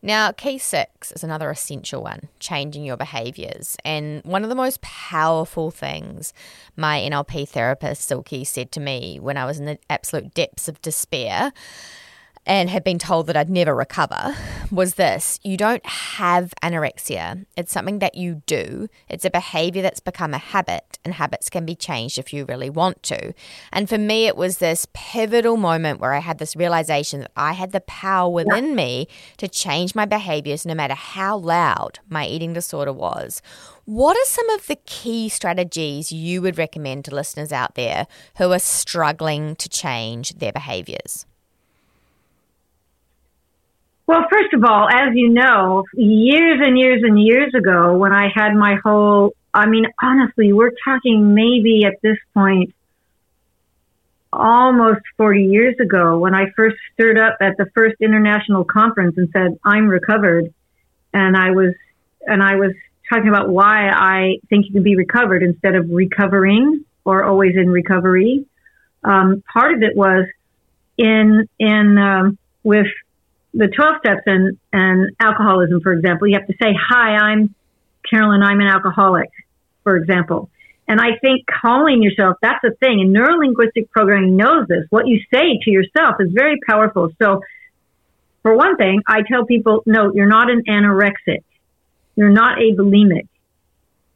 Now, 0.00 0.32
key 0.32 0.56
six 0.56 1.12
is 1.12 1.22
another 1.22 1.50
essential 1.50 2.02
one 2.02 2.28
changing 2.40 2.84
your 2.84 2.96
behaviors. 2.96 3.76
And 3.84 4.22
one 4.24 4.44
of 4.44 4.48
the 4.48 4.54
most 4.54 4.80
powerful 4.80 5.70
things 5.70 6.32
my 6.74 7.00
NLP 7.00 7.48
therapist, 7.48 8.08
Silky, 8.08 8.44
said 8.44 8.72
to 8.72 8.80
me 8.80 9.18
when 9.20 9.36
I 9.36 9.44
was 9.44 9.58
in 9.58 9.66
the 9.66 9.78
absolute 9.90 10.32
depths 10.32 10.68
of 10.68 10.80
despair 10.80 11.52
and 12.48 12.70
had 12.70 12.82
been 12.82 12.98
told 12.98 13.26
that 13.26 13.36
I'd 13.36 13.50
never 13.50 13.74
recover 13.74 14.34
was 14.70 14.94
this 14.94 15.38
you 15.44 15.56
don't 15.58 15.84
have 15.84 16.54
anorexia. 16.62 17.44
It's 17.56 17.70
something 17.70 17.98
that 17.98 18.14
you 18.14 18.42
do, 18.46 18.88
it's 19.08 19.26
a 19.26 19.30
behavior 19.30 19.82
that's 19.82 20.00
become 20.00 20.32
a 20.32 20.38
habit, 20.38 20.98
and 21.04 21.14
habits 21.14 21.50
can 21.50 21.66
be 21.66 21.76
changed 21.76 22.18
if 22.18 22.32
you 22.32 22.46
really 22.46 22.70
want 22.70 23.02
to. 23.04 23.34
And 23.70 23.88
for 23.88 23.98
me, 23.98 24.26
it 24.26 24.36
was 24.36 24.58
this 24.58 24.86
pivotal 24.94 25.58
moment 25.58 26.00
where 26.00 26.14
I 26.14 26.20
had 26.20 26.38
this 26.38 26.56
realization 26.56 27.20
that 27.20 27.32
I 27.36 27.52
had 27.52 27.72
the 27.72 27.82
power 27.82 28.30
within 28.30 28.74
me 28.74 29.08
to 29.36 29.46
change 29.46 29.94
my 29.94 30.06
behaviors 30.06 30.64
no 30.64 30.74
matter 30.74 30.94
how 30.94 31.36
loud 31.36 31.98
my 32.08 32.26
eating 32.26 32.54
disorder 32.54 32.92
was. 32.92 33.42
What 33.84 34.16
are 34.16 34.24
some 34.24 34.48
of 34.50 34.66
the 34.66 34.76
key 34.86 35.28
strategies 35.28 36.10
you 36.10 36.40
would 36.42 36.56
recommend 36.56 37.04
to 37.06 37.14
listeners 37.14 37.52
out 37.52 37.74
there 37.74 38.06
who 38.36 38.52
are 38.52 38.58
struggling 38.58 39.54
to 39.56 39.68
change 39.68 40.34
their 40.36 40.52
behaviors? 40.52 41.26
Well, 44.08 44.24
first 44.32 44.54
of 44.54 44.64
all, 44.64 44.88
as 44.88 45.10
you 45.14 45.28
know, 45.28 45.84
years 45.92 46.60
and 46.64 46.78
years 46.78 47.02
and 47.04 47.22
years 47.22 47.52
ago, 47.54 47.94
when 47.98 48.14
I 48.14 48.28
had 48.34 48.54
my 48.54 48.76
whole, 48.82 49.34
I 49.52 49.66
mean, 49.66 49.84
honestly, 50.02 50.50
we're 50.54 50.72
talking 50.82 51.34
maybe 51.34 51.84
at 51.84 52.00
this 52.00 52.16
point 52.32 52.74
almost 54.32 55.02
40 55.18 55.44
years 55.44 55.74
ago 55.78 56.18
when 56.18 56.34
I 56.34 56.46
first 56.56 56.76
stirred 56.94 57.18
up 57.18 57.36
at 57.42 57.58
the 57.58 57.66
first 57.74 57.96
international 58.00 58.64
conference 58.64 59.18
and 59.18 59.28
said, 59.30 59.58
I'm 59.62 59.88
recovered. 59.88 60.54
And 61.12 61.36
I 61.36 61.50
was, 61.50 61.74
and 62.26 62.42
I 62.42 62.54
was 62.54 62.72
talking 63.10 63.28
about 63.28 63.50
why 63.50 63.90
I 63.90 64.38
think 64.48 64.68
you 64.68 64.72
can 64.72 64.84
be 64.84 64.96
recovered 64.96 65.42
instead 65.42 65.74
of 65.74 65.90
recovering 65.90 66.82
or 67.04 67.24
always 67.24 67.56
in 67.56 67.68
recovery. 67.68 68.46
Um, 69.04 69.44
part 69.52 69.74
of 69.74 69.82
it 69.82 69.94
was 69.94 70.26
in, 70.96 71.46
in, 71.58 71.98
um, 71.98 72.38
with 72.62 72.86
the 73.54 73.68
12 73.68 73.94
steps 74.04 74.22
and, 74.26 74.58
and 74.72 75.16
alcoholism, 75.20 75.80
for 75.80 75.92
example, 75.92 76.28
you 76.28 76.36
have 76.38 76.46
to 76.46 76.54
say, 76.62 76.74
hi, 76.78 77.16
I'm 77.16 77.54
Carolyn, 78.08 78.42
I'm 78.42 78.60
an 78.60 78.68
alcoholic, 78.68 79.30
for 79.84 79.96
example. 79.96 80.50
And 80.86 81.00
I 81.00 81.18
think 81.20 81.44
calling 81.46 82.02
yourself, 82.02 82.36
that's 82.40 82.60
the 82.62 82.70
thing. 82.80 83.00
And 83.00 83.14
neurolinguistic 83.14 83.90
programming 83.90 84.36
knows 84.36 84.66
this. 84.68 84.86
What 84.88 85.06
you 85.06 85.20
say 85.32 85.58
to 85.62 85.70
yourself 85.70 86.16
is 86.20 86.30
very 86.32 86.58
powerful. 86.66 87.10
So, 87.20 87.42
for 88.42 88.56
one 88.56 88.76
thing, 88.76 89.02
I 89.06 89.20
tell 89.30 89.44
people, 89.44 89.82
no, 89.84 90.12
you're 90.14 90.28
not 90.28 90.50
an 90.50 90.62
anorexic. 90.66 91.42
You're 92.16 92.30
not 92.30 92.58
a 92.58 92.74
bulimic. 92.74 93.28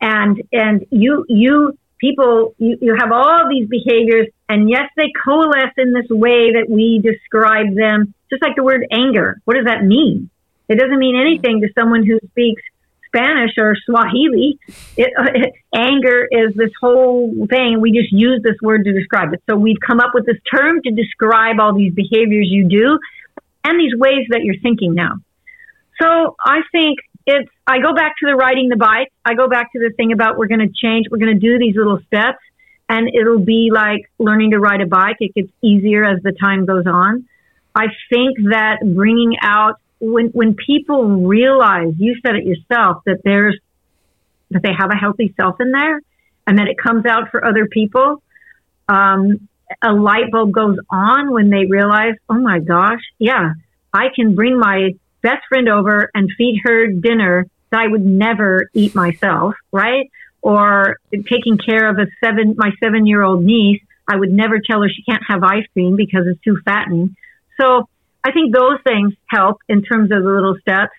And, 0.01 0.43
and 0.53 0.87
you, 0.91 1.27
you, 1.29 1.79
people, 1.99 2.55
you, 2.57 2.79
you 2.81 2.97
have 2.99 3.13
all 3.13 3.49
these 3.51 3.69
behaviors, 3.69 4.29
and 4.49 4.71
yes, 4.71 4.89
they 4.97 5.13
coalesce 5.25 5.75
in 5.77 5.93
this 5.93 6.09
way 6.09 6.53
that 6.53 6.67
we 6.69 7.01
describe 7.01 7.75
them, 7.75 8.15
just 8.33 8.43
like 8.43 8.57
the 8.57 8.63
word 8.63 8.87
anger. 8.91 9.41
What 9.45 9.55
does 9.55 9.67
that 9.67 9.85
mean? 9.85 10.31
It 10.69 10.79
doesn't 10.79 10.99
mean 10.99 11.21
anything 11.21 11.61
to 11.61 11.69
someone 11.79 12.07
who 12.07 12.19
speaks 12.31 12.63
Spanish 13.07 13.53
or 13.59 13.77
Swahili. 13.85 14.59
It, 14.97 15.13
uh, 15.19 15.29
it, 15.35 15.53
anger 15.75 16.27
is 16.31 16.55
this 16.55 16.71
whole 16.81 17.47
thing. 17.51 17.81
We 17.81 17.93
just 17.93 18.11
use 18.11 18.41
this 18.43 18.57
word 18.63 18.85
to 18.85 18.93
describe 18.93 19.35
it. 19.35 19.43
So 19.49 19.57
we've 19.57 19.81
come 19.87 20.01
up 20.01 20.13
with 20.15 20.25
this 20.25 20.39
term 20.51 20.81
to 20.83 20.91
describe 20.91 21.61
all 21.61 21.75
these 21.75 21.93
behaviors 21.93 22.47
you 22.49 22.69
do 22.69 22.99
and 23.65 23.79
these 23.79 23.95
ways 23.95 24.27
that 24.31 24.43
you're 24.45 24.59
thinking 24.63 24.95
now. 24.95 25.17
So 26.01 26.37
I 26.43 26.61
think 26.73 27.01
it's, 27.27 27.51
I 27.67 27.81
go 27.81 27.95
back 27.95 28.15
to 28.21 28.27
the 28.27 28.35
riding 28.35 28.71
the 28.71 28.77
bike. 28.77 29.13
I 29.25 29.35
go 29.35 29.49
back 29.49 29.73
to 29.73 29.79
the 29.79 29.93
thing 29.95 30.13
about 30.13 30.39
we're 30.39 30.49
going 30.49 30.67
to 30.67 30.73
change, 30.73 31.07
we're 31.11 31.19
going 31.19 31.39
to 31.39 31.41
do 31.41 31.59
these 31.59 31.77
little 31.77 32.01
steps 32.07 32.41
and 32.89 33.09
it'll 33.15 33.39
be 33.39 33.71
like 33.73 34.11
learning 34.19 34.53
to 34.53 34.59
ride 34.59 34.81
a 34.81 34.87
bike. 34.87 35.17
It 35.21 35.35
gets 35.35 35.51
easier 35.63 36.05
as 36.05 36.23
the 36.23 36.33
time 36.33 36.65
goes 36.65 36.87
on. 36.87 37.29
I 37.75 37.87
think 38.11 38.37
that 38.51 38.79
bringing 38.83 39.37
out 39.43 39.77
when 40.03 40.27
when 40.29 40.55
people 40.55 41.23
realize 41.27 41.95
you 41.97 42.17
said 42.27 42.35
it 42.35 42.45
yourself 42.45 43.03
that 43.07 43.21
there's 43.25 43.59
that 44.51 44.63
they 44.63 44.73
have 44.77 44.91
a 44.91 44.97
healthy 44.97 45.33
self 45.37 45.61
in 45.61 45.71
there 45.71 46.01
and 46.47 46.59
that 46.59 46.67
it 46.67 46.77
comes 46.77 47.07
out 47.07 47.31
for 47.31 47.45
other 47.45 47.67
people 47.67 48.21
um, 48.89 49.49
a 49.81 49.93
light 49.93 50.31
bulb 50.33 50.53
goes 50.53 50.77
on 50.91 51.31
when 51.31 51.51
they 51.51 51.67
realize 51.67 52.15
oh 52.29 52.41
my 52.41 52.59
gosh 52.59 53.01
yeah 53.19 53.53
i 53.93 54.07
can 54.15 54.35
bring 54.35 54.59
my 54.59 54.91
best 55.23 55.43
friend 55.49 55.69
over 55.69 56.11
and 56.15 56.29
feed 56.37 56.61
her 56.65 56.89
dinner 56.89 57.47
that 57.71 57.81
i 57.81 57.87
would 57.87 58.05
never 58.05 58.69
eat 58.75 58.95
myself 58.95 59.55
right? 59.71 60.11
Or 60.45 60.97
taking 61.13 61.57
care 61.57 61.89
of 61.89 61.99
a 61.99 62.07
seven 62.23 62.57
my 62.59 62.73
seven 62.83 63.07
year 63.07 63.23
old 63.23 63.45
niece 63.45 63.81
i 64.09 64.17
would 64.17 64.33
never 64.33 64.59
tell 64.59 64.83
her 64.83 64.89
she 64.89 65.05
can't 65.05 65.23
have 65.29 65.45
ice 65.45 65.65
cream 65.73 65.95
because 65.95 66.27
it's 66.27 66.43
too 66.43 66.59
fattening 66.65 67.15
so 67.61 67.89
I 68.25 68.33
think 68.33 68.55
those 68.55 68.79
things 68.85 69.15
help 69.29 69.59
in 69.69 69.83
terms 69.83 70.11
of 70.13 70.23
the 70.23 70.31
little 70.31 70.57
steps. 70.61 70.93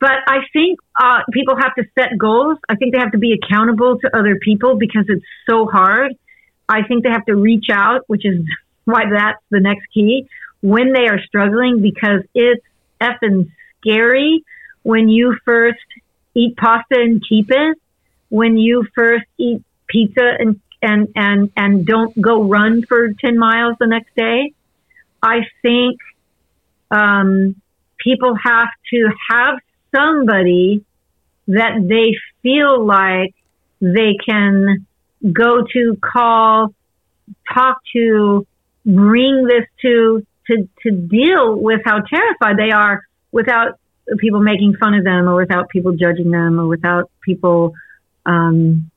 But 0.00 0.18
I 0.26 0.38
think 0.52 0.80
uh, 1.00 1.20
people 1.32 1.54
have 1.56 1.74
to 1.76 1.84
set 1.96 2.18
goals. 2.18 2.58
I 2.68 2.74
think 2.74 2.92
they 2.92 2.98
have 2.98 3.12
to 3.12 3.18
be 3.18 3.34
accountable 3.34 3.98
to 4.00 4.16
other 4.16 4.36
people 4.36 4.76
because 4.76 5.04
it's 5.08 5.24
so 5.48 5.66
hard. 5.66 6.14
I 6.68 6.82
think 6.82 7.04
they 7.04 7.10
have 7.10 7.26
to 7.26 7.36
reach 7.36 7.66
out, 7.70 8.02
which 8.08 8.26
is 8.26 8.44
why 8.84 9.02
that's 9.12 9.42
the 9.50 9.60
next 9.60 9.86
key 9.94 10.28
when 10.60 10.92
they 10.92 11.08
are 11.08 11.20
struggling 11.26 11.82
because 11.82 12.22
it's 12.34 12.64
effing 13.00 13.50
scary 13.80 14.44
when 14.82 15.08
you 15.08 15.36
first 15.44 15.84
eat 16.34 16.56
pasta 16.56 16.94
and 17.00 17.22
keep 17.28 17.50
it, 17.50 17.78
when 18.28 18.56
you 18.56 18.86
first 18.94 19.26
eat 19.38 19.62
pizza 19.88 20.30
and 20.38 20.60
and 20.80 21.08
and 21.14 21.52
and 21.56 21.86
don't 21.86 22.18
go 22.20 22.42
run 22.42 22.82
for 22.82 23.12
10 23.12 23.38
miles 23.38 23.76
the 23.78 23.86
next 23.86 24.14
day. 24.16 24.52
I 25.22 25.40
think 25.62 26.00
um, 26.90 27.60
people 27.98 28.34
have 28.42 28.68
to 28.92 29.10
have 29.30 29.54
somebody 29.94 30.84
that 31.48 31.72
they 31.88 32.16
feel 32.42 32.84
like 32.84 33.34
they 33.80 34.16
can 34.24 34.86
go 35.32 35.64
to, 35.72 35.98
call, 36.00 36.74
talk 37.52 37.78
to, 37.94 38.46
bring 38.84 39.44
this 39.44 39.66
to, 39.82 40.26
to, 40.48 40.68
to 40.82 40.90
deal 40.90 41.56
with 41.56 41.80
how 41.84 42.00
terrified 42.00 42.56
they 42.56 42.72
are 42.72 43.06
without 43.30 43.78
people 44.18 44.40
making 44.40 44.74
fun 44.74 44.94
of 44.94 45.04
them 45.04 45.28
or 45.28 45.36
without 45.36 45.68
people 45.68 45.92
judging 45.92 46.30
them 46.30 46.58
or 46.58 46.66
without 46.66 47.10
people, 47.24 47.74
um, 48.26 48.90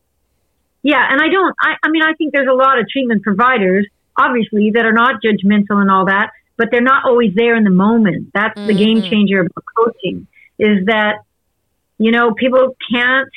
yeah, 0.82 1.04
and 1.10 1.22
I 1.22 1.30
don't, 1.30 1.56
I, 1.60 1.76
I 1.84 1.90
mean, 1.90 2.04
I 2.04 2.14
think 2.14 2.34
there's 2.34 2.48
a 2.50 2.54
lot 2.54 2.80
of 2.80 2.88
treatment 2.90 3.24
providers, 3.24 3.88
obviously, 4.18 4.72
that 4.72 4.86
are 4.86 4.94
not 4.94 5.22
judgmental 5.22 5.82
and 5.82 5.90
all 5.90 6.06
that, 6.06 6.32
but 6.58 6.70
they're 6.72 6.82
not 6.82 7.06
always 7.06 7.34
there 7.36 7.56
in 7.56 7.64
the 7.64 7.70
moment. 7.70 8.32
That's 8.34 8.58
mm-hmm. 8.58 8.68
the 8.68 8.74
game 8.74 8.98
mm-hmm. 8.98 9.10
changer 9.10 9.40
about 9.42 9.64
coaching 9.78 10.28
is 10.58 10.86
that, 10.86 11.18
you 11.98 12.12
know, 12.12 12.34
people 12.34 12.76
can't 12.92 13.30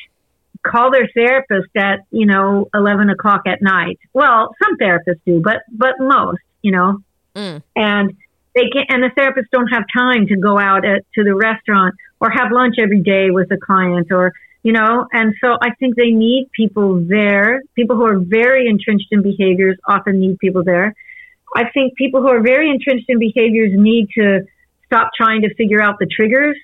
call 0.67 0.91
their 0.91 1.09
therapist 1.15 1.71
at, 1.77 2.01
you 2.11 2.27
know, 2.27 2.69
11 2.75 3.11
o'clock 3.11 3.43
at 3.47 3.63
night. 3.63 3.99
Well, 4.13 4.55
some 4.63 4.77
therapists 4.77 5.21
do, 5.27 5.41
but, 5.43 5.63
but 5.71 5.95
most, 5.99 6.41
you 6.63 6.73
know, 6.73 7.03
mm. 7.35 7.63
and 7.75 8.17
they 8.55 8.69
can, 8.73 8.85
and 8.89 9.03
the 9.03 9.11
therapists 9.19 9.51
don't 9.53 9.69
have 9.69 9.85
time 9.97 10.27
to 10.27 10.37
go 10.37 10.59
out 10.59 10.85
at, 10.85 11.05
to 11.15 11.25
the 11.25 11.35
restaurant 11.35 11.95
or 12.21 12.31
have 12.31 12.51
lunch 12.53 12.77
every 12.79 13.01
day 13.01 13.31
with 13.31 13.51
a 13.53 13.57
client 13.57 14.09
or, 14.11 14.33
you 14.69 14.75
know, 14.75 15.07
and 15.11 15.35
so 15.43 15.57
I 15.63 15.71
think 15.77 15.97
they 15.97 16.11
need 16.11 16.51
people 16.53 17.03
there. 17.03 17.63
People 17.75 17.97
who 17.97 18.05
are 18.05 18.19
very 18.19 18.69
entrenched 18.69 19.07
in 19.11 19.23
behaviors 19.23 19.79
often 19.87 20.21
need 20.21 20.39
people 20.41 20.63
there. 20.63 20.95
I 21.57 21.71
think 21.71 21.97
people 21.97 22.21
who 22.21 22.29
are 22.29 22.43
very 22.43 22.69
entrenched 22.69 23.07
in 23.09 23.19
behaviors 23.19 23.73
need 23.75 24.11
to 24.17 24.47
stop 24.85 25.13
trying 25.17 25.41
to 25.41 25.55
figure 25.55 25.81
out 25.81 25.99
the 25.99 26.05
triggers 26.05 26.55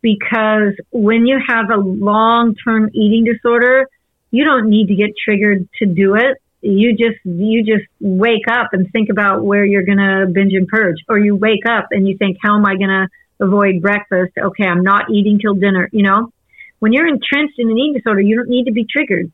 because 0.00 0.72
when 0.90 1.26
you 1.26 1.38
have 1.46 1.68
a 1.68 1.76
long 1.76 2.54
term 2.54 2.88
eating 2.94 3.24
disorder, 3.24 3.86
you 4.30 4.46
don't 4.46 4.70
need 4.70 4.86
to 4.86 4.94
get 4.94 5.10
triggered 5.22 5.68
to 5.80 5.84
do 5.84 6.14
it. 6.14 6.38
You 6.62 6.96
just, 6.96 7.18
you 7.24 7.64
just 7.64 7.86
wake 8.00 8.48
up 8.50 8.70
and 8.72 8.90
think 8.92 9.10
about 9.10 9.44
where 9.44 9.66
you're 9.66 9.84
going 9.84 9.98
to 9.98 10.26
binge 10.32 10.54
and 10.54 10.66
purge, 10.66 11.04
or 11.06 11.18
you 11.18 11.36
wake 11.36 11.66
up 11.68 11.88
and 11.90 12.08
you 12.08 12.16
think, 12.16 12.38
how 12.42 12.56
am 12.56 12.64
I 12.64 12.76
going 12.76 12.88
to 12.88 13.08
avoid 13.40 13.82
breakfast? 13.82 14.32
Okay, 14.38 14.64
I'm 14.64 14.82
not 14.82 15.10
eating 15.10 15.38
till 15.38 15.52
dinner. 15.52 15.90
You 15.92 16.04
know, 16.04 16.32
when 16.78 16.92
you're 16.92 17.06
entrenched 17.06 17.58
in 17.58 17.70
an 17.70 17.78
eating 17.78 17.94
disorder, 17.94 18.20
you 18.20 18.36
don't 18.36 18.48
need 18.48 18.64
to 18.64 18.72
be 18.72 18.84
triggered 18.84 19.30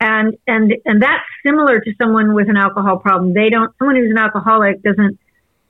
and 0.00 0.36
and 0.46 0.74
and 0.84 1.02
that's 1.02 1.24
similar 1.44 1.80
to 1.80 1.94
someone 2.00 2.34
with 2.34 2.48
an 2.48 2.56
alcohol 2.56 2.98
problem. 2.98 3.32
They 3.32 3.48
don't. 3.50 3.72
Someone 3.78 3.96
who's 3.96 4.10
an 4.10 4.18
alcoholic 4.18 4.82
doesn't, 4.82 5.18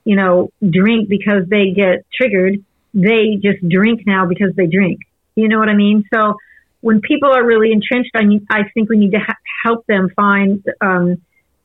you 0.03 0.15
know, 0.15 0.51
drink 0.67 1.07
because 1.09 1.47
they 1.49 1.71
get 1.71 2.05
triggered. 2.13 2.63
They 2.93 3.39
just 3.41 3.67
drink 3.67 4.01
now 4.05 4.25
because 4.25 4.53
they 4.55 4.67
drink. 4.67 4.99
You 5.35 5.47
know 5.47 5.59
what 5.59 5.69
I 5.69 5.75
mean? 5.75 6.03
So 6.13 6.37
when 6.81 6.99
people 7.01 7.31
are 7.31 7.45
really 7.45 7.71
entrenched, 7.71 8.11
I 8.15 8.23
need, 8.23 8.45
I 8.49 8.63
think 8.73 8.89
we 8.89 8.97
need 8.97 9.11
to 9.11 9.19
ha- 9.19 9.35
help 9.63 9.85
them 9.85 10.09
find 10.15 10.63
um, 10.81 11.21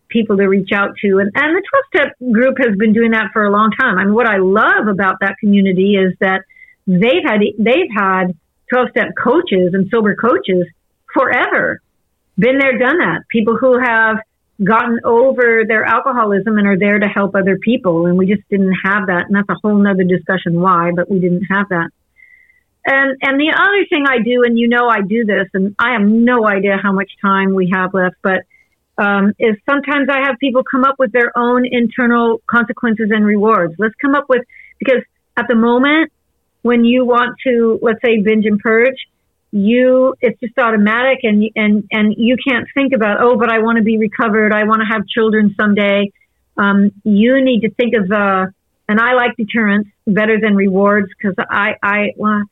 people 0.08 0.36
to 0.36 0.46
reach 0.46 0.70
out 0.72 0.96
to. 1.02 1.18
And 1.18 1.32
and 1.34 1.56
the 1.56 1.62
twelve 1.68 1.84
step 1.94 2.16
group 2.32 2.58
has 2.58 2.76
been 2.76 2.92
doing 2.92 3.10
that 3.10 3.30
for 3.32 3.44
a 3.44 3.50
long 3.50 3.72
time. 3.72 3.98
I 3.98 4.04
mean, 4.04 4.14
what 4.14 4.28
I 4.28 4.36
love 4.36 4.86
about 4.88 5.16
that 5.20 5.36
community 5.40 5.94
is 5.96 6.14
that 6.20 6.42
they've 6.86 7.24
had 7.24 7.40
they've 7.58 7.90
had 7.92 8.36
twelve 8.72 8.88
step 8.90 9.08
coaches 9.22 9.74
and 9.74 9.88
sober 9.92 10.14
coaches 10.16 10.66
forever 11.12 11.82
been 12.38 12.58
there, 12.58 12.78
done 12.78 12.98
that. 12.98 13.20
People 13.28 13.56
who 13.58 13.78
have 13.78 14.16
gotten 14.62 15.00
over 15.04 15.64
their 15.66 15.84
alcoholism 15.84 16.56
and 16.56 16.66
are 16.66 16.78
there 16.78 16.98
to 16.98 17.06
help 17.06 17.34
other 17.34 17.58
people. 17.58 18.06
And 18.06 18.16
we 18.16 18.26
just 18.26 18.48
didn't 18.48 18.74
have 18.84 19.08
that. 19.08 19.26
And 19.26 19.36
that's 19.36 19.48
a 19.50 19.56
whole 19.62 19.76
nother 19.76 20.04
discussion 20.04 20.60
why, 20.60 20.92
but 20.94 21.10
we 21.10 21.20
didn't 21.20 21.44
have 21.50 21.68
that. 21.68 21.90
And, 22.84 23.16
and 23.22 23.38
the 23.38 23.52
other 23.54 23.86
thing 23.90 24.06
I 24.08 24.18
do, 24.22 24.42
and 24.44 24.58
you 24.58 24.68
know 24.68 24.88
I 24.88 25.02
do 25.02 25.24
this, 25.24 25.48
and 25.54 25.74
I 25.78 25.92
have 25.92 26.02
no 26.02 26.46
idea 26.46 26.78
how 26.82 26.92
much 26.92 27.10
time 27.20 27.54
we 27.54 27.70
have 27.72 27.94
left, 27.94 28.16
but 28.22 28.40
um, 28.98 29.34
is 29.38 29.56
sometimes 29.68 30.08
I 30.10 30.26
have 30.26 30.36
people 30.38 30.62
come 30.68 30.84
up 30.84 30.96
with 30.98 31.12
their 31.12 31.36
own 31.36 31.64
internal 31.64 32.40
consequences 32.46 33.10
and 33.10 33.24
rewards. 33.24 33.74
Let's 33.78 33.94
come 34.00 34.14
up 34.14 34.26
with, 34.28 34.42
because 34.78 35.02
at 35.36 35.46
the 35.48 35.54
moment, 35.54 36.12
when 36.62 36.84
you 36.84 37.04
want 37.04 37.36
to, 37.46 37.78
let's 37.82 38.00
say, 38.04 38.20
binge 38.22 38.46
and 38.46 38.58
purge, 38.58 38.96
you 39.52 40.14
it's 40.22 40.40
just 40.40 40.58
automatic 40.58 41.18
and 41.22 41.44
and 41.54 41.84
and 41.92 42.14
you 42.16 42.36
can't 42.46 42.66
think 42.74 42.94
about 42.94 43.18
oh 43.20 43.36
but 43.36 43.50
i 43.50 43.58
want 43.58 43.76
to 43.76 43.84
be 43.84 43.98
recovered. 43.98 44.52
I 44.52 44.64
want 44.64 44.80
to 44.80 44.86
have 44.90 45.06
children 45.06 45.54
someday. 45.60 46.10
Um, 46.56 46.90
you 47.04 47.42
need 47.42 47.60
to 47.60 47.70
think 47.70 47.94
of 47.94 48.10
uh, 48.10 48.46
and 48.88 48.98
i 48.98 49.12
like 49.12 49.36
deterrence 49.36 49.88
better 50.06 50.40
than 50.40 50.56
rewards 50.56 51.08
because 51.08 51.34
i 51.50 51.76
i 51.82 52.12
well 52.16 52.42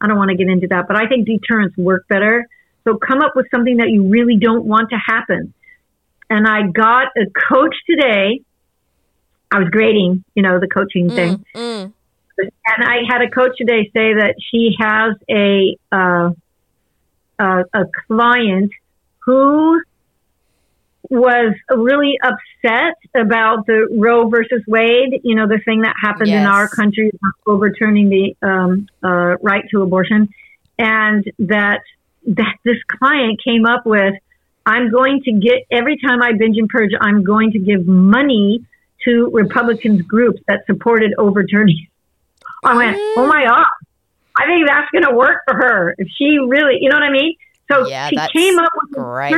i 0.00 0.08
don't 0.08 0.18
want 0.18 0.30
to 0.30 0.36
get 0.36 0.48
into 0.48 0.66
that 0.68 0.88
but 0.88 0.96
i 0.96 1.06
think 1.06 1.26
deterrence 1.26 1.74
work 1.76 2.06
better. 2.08 2.46
So 2.82 2.98
come 2.98 3.22
up 3.22 3.32
with 3.34 3.46
something 3.50 3.78
that 3.78 3.88
you 3.88 4.08
really 4.08 4.36
don't 4.36 4.66
want 4.66 4.90
to 4.90 4.96
happen. 4.96 5.54
And 6.28 6.48
i 6.48 6.62
got 6.66 7.08
a 7.16 7.26
coach 7.48 7.76
today. 7.88 8.40
I 9.52 9.60
was 9.60 9.68
grading 9.68 10.24
you 10.34 10.42
know 10.42 10.58
the 10.58 10.66
coaching 10.66 11.10
mm, 11.10 11.14
thing. 11.14 11.44
mm 11.54 11.92
and 12.38 12.84
I 12.84 12.98
had 13.08 13.22
a 13.22 13.30
coach 13.30 13.56
today 13.56 13.90
say 13.94 14.14
that 14.14 14.34
she 14.50 14.74
has 14.78 15.16
a 15.30 15.76
uh, 15.92 16.30
a, 17.38 17.64
a 17.72 17.84
client 18.06 18.72
who 19.20 19.80
was 21.10 21.54
really 21.70 22.18
upset 22.22 22.96
about 23.14 23.66
the 23.66 23.88
Roe 23.98 24.28
versus 24.28 24.62
Wade, 24.66 25.20
you 25.22 25.34
know, 25.34 25.46
the 25.46 25.60
thing 25.64 25.82
that 25.82 25.94
happened 26.02 26.30
yes. 26.30 26.40
in 26.40 26.46
our 26.46 26.68
country 26.68 27.10
overturning 27.46 28.08
the 28.08 28.36
um, 28.46 28.88
uh, 29.02 29.36
right 29.42 29.64
to 29.70 29.82
abortion, 29.82 30.28
and 30.78 31.24
that 31.38 31.80
that 32.26 32.56
this 32.64 32.78
client 32.98 33.40
came 33.44 33.66
up 33.66 33.84
with 33.84 34.14
I'm 34.66 34.90
going 34.90 35.20
to 35.24 35.32
get 35.32 35.66
every 35.70 35.98
time 35.98 36.22
I 36.22 36.32
binge 36.32 36.56
and 36.56 36.68
purge, 36.68 36.92
I'm 36.98 37.22
going 37.22 37.52
to 37.52 37.58
give 37.58 37.86
money 37.86 38.64
to 39.04 39.30
Republicans 39.32 40.02
groups 40.02 40.40
that 40.48 40.64
supported 40.66 41.14
overturning. 41.18 41.86
I 42.64 42.76
went, 42.76 42.96
oh 43.16 43.26
my 43.26 43.42
mm. 43.42 43.48
god, 43.48 43.66
I 44.36 44.46
think 44.46 44.66
that's 44.66 44.90
going 44.90 45.04
to 45.04 45.14
work 45.14 45.42
for 45.46 45.54
her 45.54 45.94
if 45.98 46.08
she 46.16 46.38
really, 46.38 46.78
you 46.80 46.88
know 46.88 46.96
what 46.96 47.04
I 47.04 47.10
mean. 47.10 47.36
So 47.70 47.86
Yeah, 47.86 48.08
she 48.08 48.16
came 48.36 48.58
up 48.58 48.70
with 48.74 48.92
great. 48.92 49.32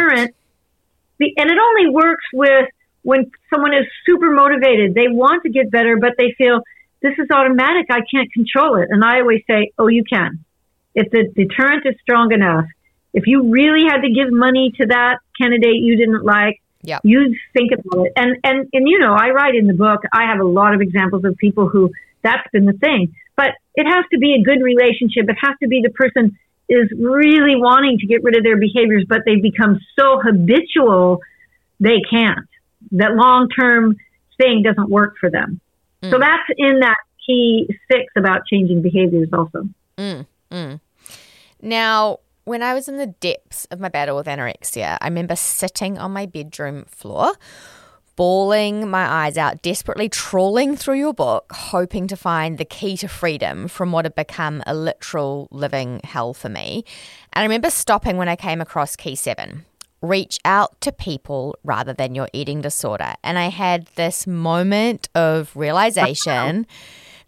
the- 1.18 1.34
and 1.38 1.50
it 1.50 1.58
only 1.58 1.90
works 1.90 2.24
with 2.32 2.68
when 3.02 3.30
someone 3.50 3.72
is 3.72 3.86
super 4.04 4.30
motivated. 4.30 4.94
They 4.94 5.08
want 5.08 5.42
to 5.44 5.50
get 5.50 5.70
better, 5.70 5.96
but 5.96 6.14
they 6.18 6.32
feel 6.36 6.62
this 7.02 7.14
is 7.18 7.28
automatic. 7.30 7.86
I 7.90 8.00
can't 8.10 8.32
control 8.32 8.76
it. 8.76 8.88
And 8.90 9.04
I 9.04 9.20
always 9.20 9.42
say, 9.48 9.72
oh, 9.78 9.86
you 9.86 10.02
can. 10.04 10.44
If 10.94 11.10
the 11.10 11.24
deterrent 11.34 11.86
is 11.86 11.94
strong 12.00 12.32
enough, 12.32 12.64
if 13.12 13.26
you 13.26 13.50
really 13.50 13.84
had 13.84 14.00
to 14.02 14.10
give 14.10 14.30
money 14.30 14.72
to 14.80 14.86
that 14.86 15.18
candidate 15.40 15.76
you 15.76 15.96
didn't 15.96 16.24
like, 16.24 16.60
Yep. 16.82 17.00
you'd 17.02 17.36
think 17.52 17.72
about 17.72 18.06
it. 18.06 18.12
And, 18.16 18.36
and, 18.44 18.68
and, 18.72 18.88
you 18.88 18.98
know, 19.00 19.12
I 19.12 19.30
write 19.30 19.56
in 19.56 19.66
the 19.66 19.74
book, 19.74 20.02
I 20.12 20.22
have 20.24 20.38
a 20.38 20.44
lot 20.44 20.72
of 20.72 20.80
examples 20.80 21.24
of 21.24 21.36
people 21.36 21.68
who 21.68 21.90
that's 22.26 22.48
been 22.52 22.66
the 22.66 22.72
thing. 22.74 23.14
But 23.36 23.50
it 23.74 23.86
has 23.86 24.04
to 24.12 24.18
be 24.18 24.34
a 24.34 24.42
good 24.42 24.62
relationship. 24.62 25.28
It 25.28 25.36
has 25.40 25.56
to 25.62 25.68
be 25.68 25.82
the 25.82 25.90
person 25.90 26.38
is 26.68 26.90
really 26.98 27.54
wanting 27.54 27.98
to 27.98 28.06
get 28.06 28.24
rid 28.24 28.36
of 28.36 28.42
their 28.42 28.58
behaviors, 28.58 29.04
but 29.08 29.20
they've 29.24 29.42
become 29.42 29.78
so 29.98 30.18
habitual 30.20 31.20
they 31.78 32.00
can't. 32.10 32.48
That 32.92 33.14
long 33.14 33.48
term 33.48 33.96
thing 34.38 34.62
doesn't 34.62 34.90
work 34.90 35.14
for 35.20 35.30
them. 35.30 35.60
So 36.02 36.18
mm. 36.18 36.20
that's 36.20 36.50
in 36.56 36.80
that 36.80 36.96
key 37.26 37.68
six 37.90 38.04
about 38.16 38.46
changing 38.50 38.82
behaviors 38.82 39.28
also. 39.32 39.68
Mm, 39.98 40.26
mm. 40.50 40.80
Now, 41.62 42.20
when 42.44 42.62
I 42.62 42.74
was 42.74 42.88
in 42.88 42.96
the 42.96 43.06
depths 43.06 43.66
of 43.66 43.80
my 43.80 43.88
battle 43.88 44.16
with 44.16 44.26
anorexia, 44.26 44.98
I 45.00 45.08
remember 45.08 45.36
sitting 45.36 45.98
on 45.98 46.12
my 46.12 46.26
bedroom 46.26 46.84
floor, 46.84 47.32
bawling 48.16 48.88
my 48.90 49.06
eyes 49.06 49.36
out, 49.36 49.62
desperately 49.62 50.08
trawling 50.08 50.76
through 50.76 50.98
your 50.98 51.14
book, 51.14 51.52
hoping 51.52 52.06
to 52.08 52.16
find 52.16 52.58
the 52.58 52.64
key 52.64 52.96
to 52.96 53.08
freedom 53.08 53.68
from 53.68 53.92
what 53.92 54.04
had 54.04 54.14
become 54.14 54.62
a 54.66 54.74
literal 54.74 55.48
living 55.50 56.00
hell 56.02 56.34
for 56.34 56.48
me. 56.48 56.84
And 57.32 57.42
I 57.42 57.44
remember 57.44 57.70
stopping 57.70 58.16
when 58.16 58.28
I 58.28 58.36
came 58.36 58.60
across 58.60 58.96
key 58.96 59.14
seven. 59.14 59.64
Reach 60.02 60.38
out 60.44 60.80
to 60.82 60.92
people 60.92 61.56
rather 61.64 61.92
than 61.92 62.14
your 62.14 62.28
eating 62.32 62.60
disorder. 62.60 63.14
And 63.22 63.38
I 63.38 63.48
had 63.48 63.86
this 63.96 64.26
moment 64.26 65.08
of 65.14 65.54
realization 65.56 66.66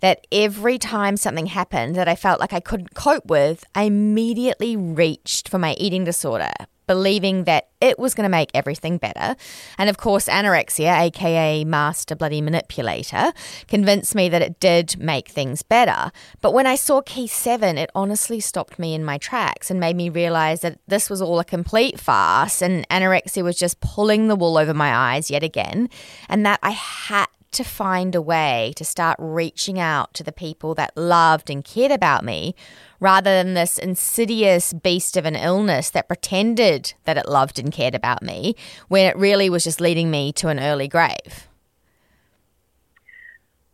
that 0.01 0.27
every 0.31 0.79
time 0.79 1.17
something 1.17 1.47
happened 1.47 1.97
that 1.97 2.09
I 2.09 2.15
felt 2.15 2.41
like 2.41 2.53
I 2.53 2.61
couldn't 2.61 2.95
cope 2.95 3.27
with, 3.27 3.65
I 3.75 3.85
immediately 3.85 4.77
reached 4.77 5.49
for 5.49 5.59
my 5.59 5.75
eating 5.75 6.05
disorder, 6.05 6.53
believing 6.89 7.45
that 7.45 7.69
it 7.81 7.97
was 7.97 8.15
going 8.15 8.25
to 8.25 8.29
make 8.29 8.51
everything 8.55 8.99
better. 8.99 9.37
And 9.79 9.89
of 9.89 9.99
course, 9.99 10.27
anorexia, 10.27 10.99
aka 11.03 11.63
master 11.63 12.17
bloody 12.17 12.41
manipulator, 12.41 13.33
convinced 13.69 14.17
me 14.17 14.29
that 14.31 14.43
it 14.43 14.59
did 14.59 14.99
make 14.99 15.29
things 15.29 15.63
better. 15.63 16.11
But 16.41 16.53
when 16.53 16.67
I 16.67 16.75
saw 16.75 17.01
key 17.03 17.29
seven, 17.29 17.79
it 17.79 17.91
honestly 17.95 18.41
stopped 18.41 18.81
me 18.81 18.95
in 18.95 19.05
my 19.05 19.19
tracks 19.19 19.71
and 19.71 19.79
made 19.79 19.95
me 19.95 20.09
realize 20.09 20.63
that 20.63 20.81
this 20.89 21.09
was 21.09 21.23
all 21.23 21.39
a 21.39 21.45
complete 21.45 22.01
farce 22.01 22.61
and 22.61 22.89
anorexia 22.89 23.45
was 23.45 23.57
just 23.57 23.79
pulling 23.81 24.27
the 24.27 24.35
wool 24.35 24.59
over 24.59 24.75
my 24.75 24.93
eyes 24.93 25.31
yet 25.31 25.45
again, 25.45 25.89
and 26.29 26.45
that 26.45 26.59
I 26.63 26.71
had 26.71 27.27
to 27.51 27.65
find 27.65 28.15
a 28.15 28.21
way 28.21 28.73
to 28.77 28.85
start 28.85 29.17
reaching 29.19 29.79
out 29.79 30.13
to 30.15 30.23
the 30.23 30.33
people 30.33 30.75
that 30.75 30.97
loved 30.97 31.49
and 31.49 31.65
cared 31.65 31.91
about 31.91 32.25
me 32.25 32.55
rather 33.01 33.31
than 33.31 33.55
this 33.55 33.79
insidious 33.79 34.73
beast 34.73 35.17
of 35.17 35.25
an 35.25 35.37
illness 35.37 35.91
that 35.91 36.09
pretended 36.09 36.95
that 37.05 37.17
it 37.17 37.29
loved 37.29 37.59
and 37.59 37.73
cared 37.73 37.95
about 37.95 38.23
me 38.23 38.55
when 38.89 39.07
it 39.07 39.17
really 39.17 39.49
was 39.49 39.65
just 39.65 39.81
leading 39.81 40.11
me 40.11 40.33
to 40.33 40.49
an 40.49 40.59
early 40.59 40.89
grave. 40.89 41.49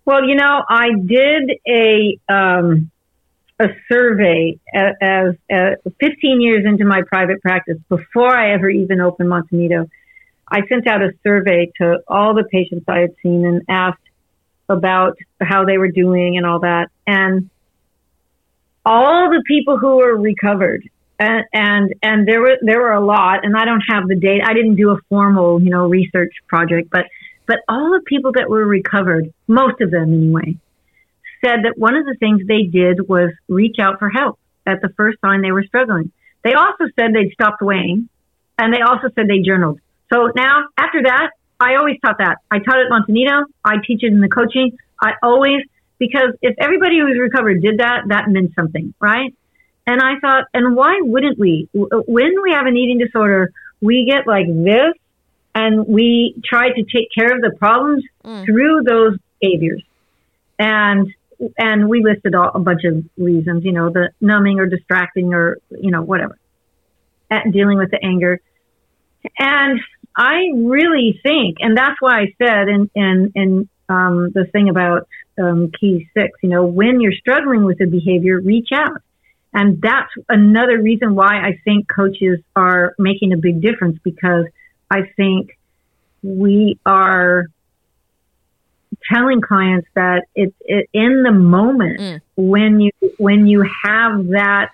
Well, 0.05 0.25
you 0.25 0.35
know, 0.35 0.62
I 0.68 0.91
did 1.07 1.59
a 1.66 2.18
um, 2.29 2.91
a 3.59 3.68
survey 3.91 4.59
a- 4.75 4.93
as, 5.01 5.35
as 5.51 5.77
15 6.01 6.41
years 6.41 6.64
into 6.66 6.85
my 6.85 7.03
private 7.07 7.41
practice 7.41 7.79
before 7.89 8.37
I 8.37 8.53
ever 8.53 8.68
even 8.68 9.01
opened 9.01 9.29
Monte 9.29 9.55
Nido. 9.57 9.89
I 10.49 10.66
sent 10.68 10.87
out 10.87 11.03
a 11.03 11.12
survey 11.22 11.70
to 11.81 12.01
all 12.09 12.35
the 12.35 12.45
patients 12.45 12.85
I 12.89 12.99
had 12.99 13.14
seen 13.22 13.47
and 13.47 13.62
asked 13.68 13.99
about 14.68 15.16
how 15.41 15.64
they 15.64 15.79
were 15.79 15.91
doing 15.91 16.37
and 16.37 16.45
all 16.45 16.61
that. 16.61 16.89
And 17.07 17.49
all 18.85 19.30
the 19.30 19.43
people 19.47 19.78
who 19.78 19.97
were 19.97 20.16
recovered, 20.16 20.89
and 21.18 21.45
and, 21.53 21.95
and 22.03 22.28
there 22.28 22.41
were 22.41 22.57
there 22.62 22.80
were 22.80 22.93
a 22.93 23.05
lot, 23.05 23.45
and 23.45 23.57
I 23.57 23.64
don't 23.64 23.82
have 23.89 24.09
the 24.09 24.16
data. 24.16 24.45
I 24.47 24.55
didn't 24.55 24.76
do 24.76 24.91
a 24.91 24.99
formal, 25.09 25.62
you 25.62 25.70
know, 25.70 25.89
research 25.89 26.32
project, 26.49 26.91
but 26.91 27.07
but 27.47 27.59
all 27.68 27.91
the 27.91 28.03
people 28.07 28.32
that 28.32 28.49
were 28.49 28.64
recovered, 28.64 29.32
most 29.47 29.80
of 29.80 29.91
them 29.91 30.12
anyway, 30.12 30.57
said 31.45 31.64
that 31.64 31.74
one 31.76 31.95
of 31.95 32.07
the 32.07 32.16
things 32.18 32.47
they 32.47 32.64
did 32.64 33.09
was 33.09 33.30
reach 33.49 33.76
out 33.78 33.99
for 33.99 34.09
help 34.09 34.39
at 34.66 34.80
the 34.80 34.89
first 34.97 35.18
sign 35.20 35.43
they 35.43 35.53
were 35.53 35.64
struggling. 35.64 36.11
They 36.43 36.55
also 36.55 36.85
said 36.97 37.12
they'd 37.12 37.32
stopped 37.32 37.62
weighing, 37.62 38.09
and 38.59 38.72
they 38.72 38.80
also 38.80 39.09
said 39.14 39.28
they 39.28 39.41
journaled. 39.41 39.80
So 40.12 40.30
now, 40.35 40.66
after 40.78 41.03
that, 41.03 41.30
I 41.61 41.76
always 41.76 41.97
taught 42.05 42.18
that. 42.18 42.37
I 42.51 42.59
taught 42.59 42.78
at 42.78 42.89
Monte 42.89 43.12
Nido. 43.12 43.45
I 43.64 43.76
teach 43.87 44.03
it 44.03 44.12
in 44.12 44.20
the 44.20 44.28
coaching. 44.28 44.76
I 45.01 45.12
always, 45.22 45.62
because 46.07 46.34
if 46.42 46.55
everybody 46.59 46.98
who 46.98 47.07
was 47.07 47.18
recovered 47.18 47.62
did 47.62 47.78
that, 47.78 48.02
that 48.09 48.28
meant 48.28 48.52
something, 48.55 48.94
right? 49.00 49.34
And 49.86 50.00
I 50.00 50.18
thought, 50.20 50.44
and 50.55 50.74
why 50.76 50.98
wouldn't 51.00 51.38
we? 51.38 51.68
When 51.72 52.32
we 52.42 52.52
have 52.52 52.66
an 52.66 52.76
eating 52.76 52.98
disorder, 52.98 53.52
we 53.80 54.07
get 54.09 54.26
like 54.26 54.46
this 54.46 54.94
and 55.55 55.86
we 55.86 56.40
try 56.44 56.70
to 56.70 56.82
take 56.84 57.09
care 57.16 57.34
of 57.34 57.40
the 57.42 57.52
problems 57.59 58.05
through 58.44 58.82
those 58.82 59.18
behaviors. 59.40 59.82
And 60.59 61.12
and 61.59 61.88
we 61.88 62.02
listed 62.02 62.34
all, 62.34 62.50
a 62.55 62.61
bunch 62.61 62.84
of 62.84 63.05
reasons, 63.18 63.64
you 63.64 63.72
know, 63.72 63.90
the 63.90 64.11
numbing 64.20 64.61
or 64.61 64.66
distracting 64.66 65.34
or 65.34 65.59
you 65.70 65.90
know 65.90 66.02
whatever, 66.02 66.38
at 67.30 67.50
dealing 67.52 67.76
with 67.76 67.90
the 67.90 68.02
anger. 68.02 68.40
And 69.38 69.80
I 70.16 70.50
really 70.55 71.20
think, 71.22 71.59
and 71.61 71.76
that's 71.76 72.00
why 72.00 72.20
I 72.20 72.34
said 72.38 72.68
in 72.68 72.90
in 72.94 73.32
in 73.34 73.68
um, 73.88 74.30
the 74.32 74.46
thing 74.46 74.68
about 74.68 75.09
um, 75.39 75.70
key 75.78 76.09
six, 76.14 76.39
you 76.43 76.49
know, 76.49 76.64
when 76.64 77.01
you're 77.01 77.12
struggling 77.12 77.64
with 77.64 77.80
a 77.80 77.87
behavior, 77.87 78.41
reach 78.41 78.68
out. 78.72 79.01
And 79.53 79.80
that's 79.80 80.11
another 80.28 80.80
reason 80.80 81.14
why 81.14 81.39
I 81.41 81.61
think 81.64 81.89
coaches 81.89 82.41
are 82.57 82.95
making 82.99 83.32
a 83.32 83.37
big 83.37 83.61
difference 83.61 83.99
because 84.03 84.47
I 84.91 85.03
think 85.16 85.57
we 86.22 86.78
are 86.85 87.47
telling 89.12 89.41
clients 89.41 89.89
that 89.95 90.24
it's 90.35 90.55
it, 90.61 90.89
in 90.93 91.22
the 91.22 91.32
moment 91.32 92.22
when 92.37 92.80
you 92.80 92.91
when 93.18 93.47
you 93.47 93.62
have 93.85 94.28
that 94.28 94.70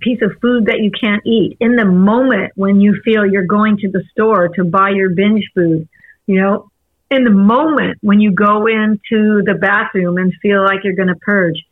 piece 0.00 0.20
of 0.22 0.32
food 0.42 0.66
that 0.66 0.80
you 0.80 0.90
can't 0.90 1.24
eat 1.24 1.56
in 1.60 1.76
the 1.76 1.84
moment 1.84 2.52
when 2.56 2.80
you 2.80 3.00
feel 3.04 3.24
you're 3.24 3.46
going 3.46 3.76
to 3.78 3.90
the 3.90 4.02
store 4.10 4.48
to 4.48 4.64
buy 4.64 4.90
your 4.90 5.10
binge 5.10 5.48
food 5.54 5.88
you 6.26 6.40
know 6.40 6.70
in 7.10 7.24
the 7.24 7.30
moment 7.30 7.98
when 8.02 8.20
you 8.20 8.32
go 8.32 8.66
into 8.66 9.42
the 9.44 9.56
bathroom 9.60 10.18
and 10.18 10.32
feel 10.42 10.62
like 10.64 10.80
you're 10.84 10.94
going 10.94 11.08
to 11.08 11.16
purge 11.16 11.64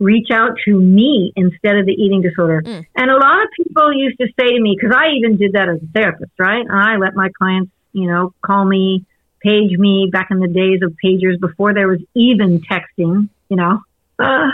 reach 0.00 0.28
out 0.32 0.56
to 0.64 0.80
me 0.80 1.30
instead 1.36 1.76
of 1.76 1.84
the 1.84 1.92
eating 1.92 2.22
disorder. 2.22 2.62
And 2.96 3.10
a 3.10 3.14
lot 3.14 3.42
of 3.42 3.48
people 3.54 3.92
used 3.92 4.18
to 4.18 4.26
say 4.38 4.48
to 4.48 4.60
me 4.60 4.74
because 4.74 4.96
i 4.96 5.10
even 5.10 5.36
did 5.36 5.52
that 5.52 5.68
as 5.68 5.76
a 5.82 5.86
therapist 5.92 6.32
right? 6.38 6.66
I 6.68 6.96
let 6.96 7.14
my 7.14 7.28
clients 7.36 7.70
you 7.92 8.10
know 8.10 8.34
call 8.42 8.64
me 8.64 9.04
page 9.40 9.76
me 9.78 10.08
back 10.10 10.28
in 10.30 10.38
the 10.38 10.48
days 10.48 10.80
of 10.82 10.96
pagers 11.04 11.38
before 11.38 11.74
there 11.74 11.86
was 11.86 12.00
even 12.14 12.60
texting 12.60 13.28
you 13.48 13.56
know? 13.56 13.82
Uh, 14.18 14.48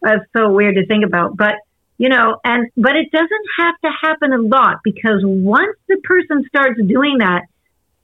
that's 0.00 0.24
so 0.36 0.50
weird 0.50 0.76
to 0.76 0.86
think 0.86 1.04
about 1.04 1.36
but 1.36 1.56
you 1.98 2.08
know 2.08 2.38
and 2.44 2.70
but 2.76 2.96
it 2.96 3.10
doesn't 3.10 3.46
have 3.58 3.74
to 3.84 3.90
happen 4.02 4.32
a 4.32 4.40
lot 4.40 4.78
because 4.82 5.20
once 5.22 5.76
the 5.88 5.98
person 6.04 6.44
starts 6.48 6.80
doing 6.86 7.18
that 7.18 7.42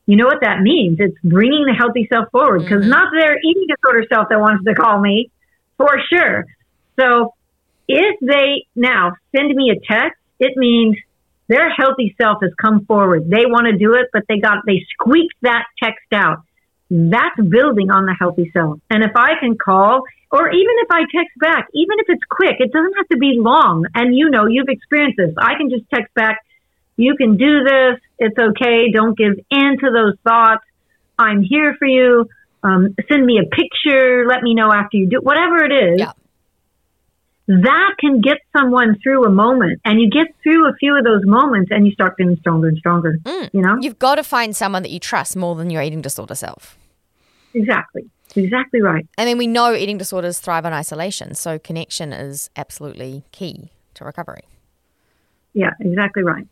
you 0.07 0.17
know 0.17 0.27
what 0.27 0.41
that 0.43 0.61
means 0.61 0.99
it's 1.01 1.17
bringing 1.23 1.65
the 1.65 1.75
healthy 1.75 2.07
self 2.13 2.31
forward 2.31 2.61
because 2.61 2.83
mm-hmm. 2.83 2.91
not 2.91 3.13
their 3.13 3.37
eating 3.39 3.67
disorder 3.69 4.05
self 4.13 4.29
that 4.29 4.41
wants 4.41 4.65
to 4.65 4.75
call 4.75 5.01
me 5.01 5.31
for 5.77 5.91
sure 6.13 6.45
so 6.99 7.35
if 7.89 8.17
they 8.21 8.67
now 8.75 9.13
send 9.37 9.55
me 9.55 9.71
a 9.71 9.79
text 9.93 10.19
it 10.39 10.57
means 10.57 10.97
their 11.49 11.71
healthy 11.71 12.15
self 12.21 12.39
has 12.43 12.53
come 12.61 12.85
forward 12.87 13.29
they 13.29 13.47
want 13.47 13.67
to 13.67 13.77
do 13.77 13.95
it 13.95 14.07
but 14.13 14.23
they 14.29 14.39
got 14.39 14.59
they 14.67 14.85
squeaked 14.97 15.35
that 15.43 15.65
text 15.83 16.13
out 16.13 16.45
that's 16.93 17.41
building 17.49 17.91
on 17.91 18.05
the 18.05 18.15
healthy 18.19 18.51
self. 18.53 18.79
And 18.91 19.03
if 19.03 19.17
I 19.17 19.41
can 19.41 19.57
call, 19.57 20.03
or 20.31 20.51
even 20.51 20.75
if 20.85 20.89
I 20.91 21.01
text 21.09 21.33
back, 21.41 21.69
even 21.73 21.97
if 21.99 22.07
it's 22.09 22.25
quick, 22.29 22.57
it 22.59 22.71
doesn't 22.71 22.95
have 22.97 23.09
to 23.09 23.17
be 23.17 23.39
long. 23.39 23.87
And 23.95 24.15
you 24.15 24.29
know, 24.29 24.47
you've 24.47 24.69
experienced 24.69 25.17
this. 25.17 25.33
I 25.39 25.57
can 25.57 25.71
just 25.71 25.85
text 25.89 26.13
back, 26.15 26.45
you 26.97 27.17
can 27.17 27.37
do 27.37 27.65
this. 27.65 28.01
It's 28.19 28.39
okay. 28.39 28.91
Don't 28.93 29.17
give 29.17 29.35
in 29.51 29.79
to 29.81 29.91
those 29.93 30.15
thoughts. 30.25 30.65
I'm 31.19 31.43
here 31.43 31.75
for 31.79 31.87
you. 31.87 32.29
Um, 32.63 32.95
send 33.11 33.25
me 33.27 33.39
a 33.39 33.45
picture. 33.49 34.25
Let 34.27 34.43
me 34.43 34.55
know 34.55 34.71
after 34.73 34.97
you 34.97 35.09
do 35.09 35.19
whatever 35.21 35.65
it 35.65 35.73
is. 35.73 35.99
Yeah. 36.01 36.13
that 37.49 37.95
can 37.99 38.21
get 38.21 38.39
someone 38.57 38.97
through 39.03 39.25
a 39.25 39.31
moment 39.31 39.81
and 39.85 40.01
you 40.01 40.09
get 40.09 40.29
through 40.43 40.69
a 40.69 40.75
few 40.75 40.97
of 40.97 41.05
those 41.05 41.23
moments 41.25 41.71
and 41.73 41.85
you 41.87 41.93
start 41.93 42.15
feeling 42.17 42.37
stronger 42.37 42.69
and 42.69 42.79
stronger 42.79 43.19
Mm. 43.25 43.51
you 43.53 43.61
know 43.63 43.77
You've 43.81 43.99
got 43.99 44.15
to 44.15 44.23
find 44.23 44.55
someone 44.55 44.83
that 44.83 44.91
you 44.93 45.01
trust 45.01 45.37
more 45.37 45.57
than 45.57 45.69
your 45.69 45.83
eating 45.83 46.01
disorder 46.03 46.37
self. 46.37 46.79
exactly 47.53 48.09
exactly 48.37 48.81
right 48.81 49.07
I 49.19 49.25
mean, 49.25 49.39
we 49.39 49.47
know 49.49 49.75
eating 49.75 49.99
disorders 49.99 50.39
thrive 50.39 50.65
on 50.65 50.73
isolation, 50.73 51.35
so 51.35 51.59
connection 51.59 52.13
is 52.13 52.49
absolutely 52.57 53.25
key 53.33 53.71
to 53.95 54.05
recovery. 54.05 54.43
Yeah 55.55 55.71
exactly 55.81 56.23
right 56.23 56.47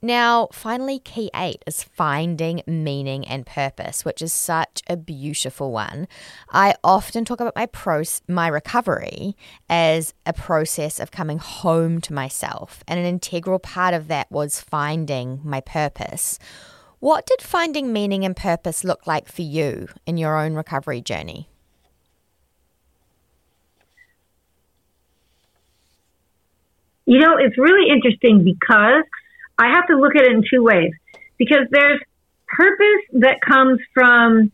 Now, 0.00 0.46
finally, 0.52 1.00
key 1.00 1.28
eight 1.34 1.64
is 1.66 1.82
finding 1.82 2.62
meaning 2.68 3.26
and 3.26 3.44
purpose, 3.44 4.04
which 4.04 4.22
is 4.22 4.32
such 4.32 4.80
a 4.88 4.96
beautiful 4.96 5.72
one. 5.72 6.06
I 6.50 6.76
often 6.84 7.24
talk 7.24 7.40
about 7.40 7.56
my 7.56 7.66
pros- 7.66 8.22
my 8.28 8.46
recovery 8.46 9.36
as 9.68 10.14
a 10.24 10.32
process 10.32 11.00
of 11.00 11.10
coming 11.10 11.38
home 11.38 12.00
to 12.02 12.12
myself, 12.12 12.84
and 12.86 13.00
an 13.00 13.06
integral 13.06 13.58
part 13.58 13.92
of 13.92 14.06
that 14.06 14.30
was 14.30 14.60
finding 14.60 15.40
my 15.42 15.60
purpose. 15.60 16.38
What 17.00 17.26
did 17.26 17.42
finding 17.42 17.92
meaning 17.92 18.24
and 18.24 18.36
purpose 18.36 18.84
look 18.84 19.04
like 19.06 19.26
for 19.26 19.42
you 19.42 19.88
in 20.06 20.16
your 20.16 20.36
own 20.36 20.54
recovery 20.54 21.00
journey? 21.00 21.48
You 27.08 27.20
know, 27.20 27.38
it's 27.38 27.56
really 27.56 27.88
interesting 27.90 28.44
because 28.44 29.02
I 29.56 29.68
have 29.72 29.86
to 29.86 29.96
look 29.96 30.14
at 30.14 30.24
it 30.24 30.32
in 30.32 30.44
two 30.48 30.62
ways. 30.62 30.92
Because 31.38 31.66
there's 31.70 32.02
purpose 32.46 33.04
that 33.12 33.40
comes 33.40 33.80
from 33.94 34.52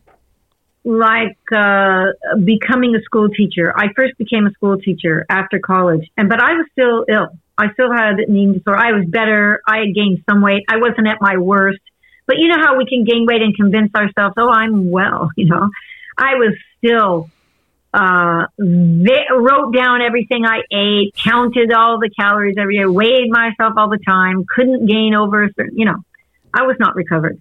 like 0.84 1.36
uh, 1.52 2.12
becoming 2.44 2.94
a 2.94 3.02
school 3.02 3.28
teacher. 3.28 3.72
I 3.76 3.86
first 3.96 4.16
became 4.18 4.46
a 4.46 4.52
school 4.52 4.78
teacher 4.78 5.26
after 5.28 5.58
college, 5.58 6.08
and 6.16 6.28
but 6.28 6.40
I 6.40 6.52
was 6.52 6.66
still 6.70 7.04
ill. 7.08 7.36
I 7.58 7.72
still 7.72 7.90
had 7.90 8.20
an 8.20 8.36
eating 8.36 8.52
disorder. 8.52 8.78
I 8.78 8.92
was 8.92 9.06
better. 9.08 9.60
I 9.66 9.78
had 9.78 9.92
gained 9.92 10.22
some 10.30 10.40
weight. 10.40 10.62
I 10.68 10.76
wasn't 10.76 11.08
at 11.08 11.18
my 11.20 11.38
worst. 11.38 11.80
But 12.26 12.36
you 12.38 12.46
know 12.46 12.62
how 12.62 12.78
we 12.78 12.86
can 12.86 13.02
gain 13.02 13.26
weight 13.26 13.42
and 13.42 13.56
convince 13.56 13.92
ourselves, 13.96 14.34
oh, 14.38 14.48
I'm 14.48 14.92
well. 14.92 15.30
You 15.36 15.46
know, 15.46 15.70
I 16.16 16.34
was 16.36 16.54
still 16.78 17.30
uh, 17.94 18.46
wrote 18.58 19.72
down 19.72 20.02
everything 20.02 20.44
I 20.44 20.62
ate, 20.72 21.14
counted 21.14 21.72
all 21.72 22.00
the 22.00 22.10
calories 22.10 22.56
every 22.58 22.78
day, 22.78 22.86
weighed 22.86 23.30
myself 23.30 23.74
all 23.76 23.88
the 23.88 24.00
time, 24.04 24.44
couldn't 24.52 24.86
gain 24.86 25.14
over 25.14 25.44
a 25.44 25.52
certain, 25.54 25.78
you 25.78 25.84
know, 25.84 25.98
I 26.52 26.64
was 26.64 26.76
not 26.80 26.96
recovered. 26.96 27.40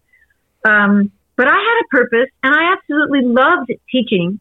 Um, 0.64 1.12
but 1.36 1.47
I 1.47 1.56
had 1.56 1.82
a 1.84 1.88
purpose 1.89 2.30
and 2.43 2.54
I 2.54 2.74
absolutely 2.74 3.22
loved 3.24 3.72
teaching. 3.91 4.39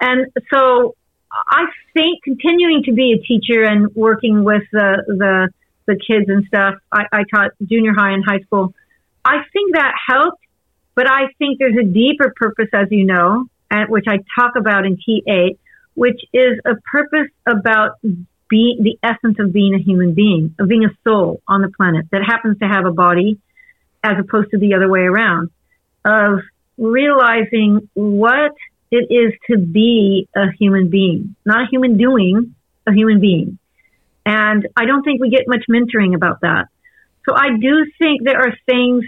And 0.00 0.32
so 0.50 0.94
I 1.30 1.66
think 1.92 2.22
continuing 2.24 2.82
to 2.84 2.92
be 2.92 3.12
a 3.12 3.18
teacher 3.18 3.62
and 3.62 3.94
working 3.94 4.42
with 4.42 4.62
the, 4.72 5.04
the, 5.06 5.48
the 5.84 5.96
kids 5.96 6.30
and 6.30 6.46
stuff, 6.46 6.76
I, 6.90 7.04
I 7.12 7.24
taught 7.32 7.50
junior 7.62 7.92
high 7.94 8.12
and 8.12 8.24
high 8.24 8.40
school. 8.40 8.72
I 9.26 9.42
think 9.52 9.74
that 9.74 9.92
helped, 10.08 10.42
but 10.94 11.06
I 11.06 11.28
think 11.38 11.58
there's 11.58 11.76
a 11.76 11.84
deeper 11.84 12.32
purpose, 12.34 12.68
as 12.72 12.88
you 12.90 13.04
know, 13.04 13.44
and 13.70 13.88
which 13.88 14.06
I 14.08 14.18
talk 14.38 14.56
about 14.56 14.84
in 14.84 14.96
T8, 14.96 15.58
which 15.94 16.20
is 16.32 16.58
a 16.64 16.74
purpose 16.90 17.30
about 17.46 17.98
being 18.48 18.82
the 18.82 18.98
essence 19.02 19.38
of 19.38 19.52
being 19.52 19.74
a 19.74 19.78
human 19.78 20.14
being, 20.14 20.54
of 20.58 20.68
being 20.68 20.84
a 20.84 20.90
soul 21.04 21.40
on 21.46 21.62
the 21.62 21.70
planet 21.76 22.06
that 22.10 22.22
happens 22.26 22.58
to 22.58 22.66
have 22.66 22.84
a 22.84 22.92
body 22.92 23.38
as 24.02 24.14
opposed 24.18 24.50
to 24.50 24.58
the 24.58 24.74
other 24.74 24.88
way 24.88 25.00
around, 25.00 25.50
of 26.04 26.40
realizing 26.76 27.88
what 27.94 28.52
it 28.90 29.06
is 29.10 29.32
to 29.48 29.58
be 29.58 30.28
a 30.34 30.50
human 30.58 30.88
being, 30.90 31.36
not 31.44 31.62
a 31.62 31.66
human 31.70 31.96
doing, 31.96 32.54
a 32.86 32.92
human 32.92 33.20
being. 33.20 33.58
And 34.26 34.66
I 34.76 34.84
don't 34.86 35.02
think 35.02 35.20
we 35.20 35.30
get 35.30 35.46
much 35.46 35.64
mentoring 35.70 36.14
about 36.14 36.40
that. 36.40 36.66
So 37.28 37.36
I 37.36 37.56
do 37.60 37.86
think 37.98 38.24
there 38.24 38.40
are 38.40 38.56
things 38.66 39.04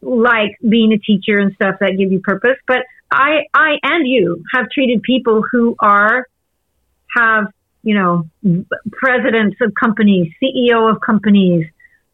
like 0.00 0.56
being 0.66 0.92
a 0.92 0.98
teacher 0.98 1.38
and 1.38 1.54
stuff 1.54 1.76
that 1.80 1.96
give 1.98 2.12
you 2.12 2.20
purpose. 2.20 2.56
But 2.66 2.78
I, 3.10 3.44
I 3.54 3.74
and 3.82 4.06
you 4.06 4.44
have 4.54 4.70
treated 4.70 5.02
people 5.02 5.42
who 5.50 5.76
are, 5.78 6.26
have, 7.16 7.46
you 7.82 7.94
know, 7.94 8.24
presidents 8.92 9.56
of 9.60 9.72
companies, 9.74 10.32
CEO 10.42 10.90
of 10.90 11.00
companies, 11.00 11.66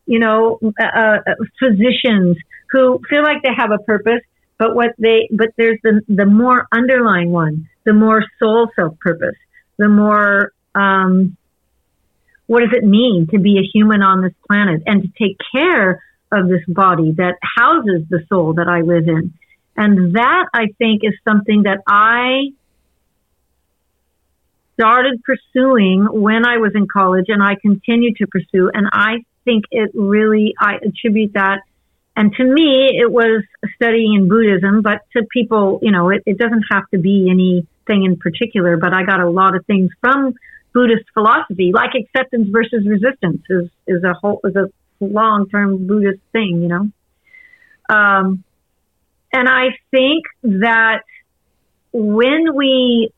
you 0.06 0.18
know, 0.18 0.58
uh, 0.62 0.84
uh, 0.84 1.18
physicians 1.58 2.36
who 2.70 3.00
feel 3.08 3.22
like 3.22 3.42
they 3.42 3.54
have 3.56 3.70
a 3.70 3.78
purpose, 3.78 4.20
but 4.58 4.74
what 4.74 4.90
they, 4.98 5.28
but 5.30 5.48
there's 5.56 5.78
the, 5.82 6.02
the 6.08 6.26
more 6.26 6.66
underlying 6.72 7.30
one, 7.30 7.68
the 7.84 7.92
more 7.92 8.24
soul 8.38 8.68
self 8.76 8.98
purpose, 8.98 9.36
the 9.78 9.88
more, 9.88 10.52
um, 10.74 11.36
what 12.46 12.60
does 12.60 12.72
it 12.72 12.84
mean 12.84 13.28
to 13.30 13.38
be 13.38 13.58
a 13.58 13.62
human 13.62 14.02
on 14.02 14.20
this 14.22 14.32
planet 14.46 14.82
and 14.86 15.02
to 15.02 15.08
take 15.18 15.38
care 15.54 16.02
of 16.33 16.49
this 16.49 16.64
body 16.66 17.12
that 17.12 17.37
houses 17.43 18.03
the 18.09 18.24
soul 18.28 18.55
that 18.55 18.68
I 18.68 18.80
live 18.80 19.07
in. 19.07 19.35
And 19.76 20.14
that 20.16 20.49
I 20.53 20.66
think 20.78 21.03
is 21.05 21.14
something 21.24 21.62
that 21.64 21.83
I 21.87 22.53
started 24.74 25.22
pursuing 25.22 26.07
when 26.11 26.47
I 26.47 26.59
was 26.59 26.72
in 26.74 26.87
college 26.89 27.26
and 27.28 27.43
I 27.43 27.55
continue 27.55 28.14
to 28.14 28.26
pursue. 28.26 28.70
And 28.72 28.89
I 28.93 29.24
think 29.45 29.64
it 29.70 29.91
really, 29.95 30.55
I 30.59 30.76
attribute 30.76 31.35
that. 31.35 31.61
And 32.16 32.35
to 32.35 32.45
me, 32.45 32.91
it 32.93 33.11
was 33.11 33.45
studying 33.76 34.14
in 34.14 34.28
Buddhism, 34.28 34.83
but 34.83 35.01
to 35.16 35.24
people, 35.33 35.78
you 35.83 35.91
know, 35.91 36.11
it, 36.11 36.22
it 36.26 36.37
doesn't 36.37 36.64
have 36.70 36.85
to 36.91 36.99
be 36.99 37.28
anything 37.30 38.05
in 38.05 38.16
particular, 38.16 38.76
but 38.76 38.93
I 38.93 39.05
got 39.05 39.20
a 39.20 39.30
lot 39.30 39.57
of 39.57 39.64
things 39.66 39.91
from 40.01 40.35
Buddhist 40.74 41.05
philosophy, 41.14 41.72
like 41.72 41.91
acceptance 41.95 42.49
versus 42.51 42.87
resistance 42.87 43.43
is, 43.49 43.70
is 43.87 44.05
a 44.05 44.14
whole, 44.14 44.41
is 44.45 44.57
a 44.57 44.70
long 45.07 45.48
term 45.48 45.86
Buddhist 45.86 46.20
thing, 46.32 46.62
you 46.62 46.68
know. 46.68 46.90
Um, 47.94 48.44
and 49.32 49.48
I 49.48 49.76
think 49.90 50.24
that 50.42 51.03
when 51.92 52.55
we 52.55 53.12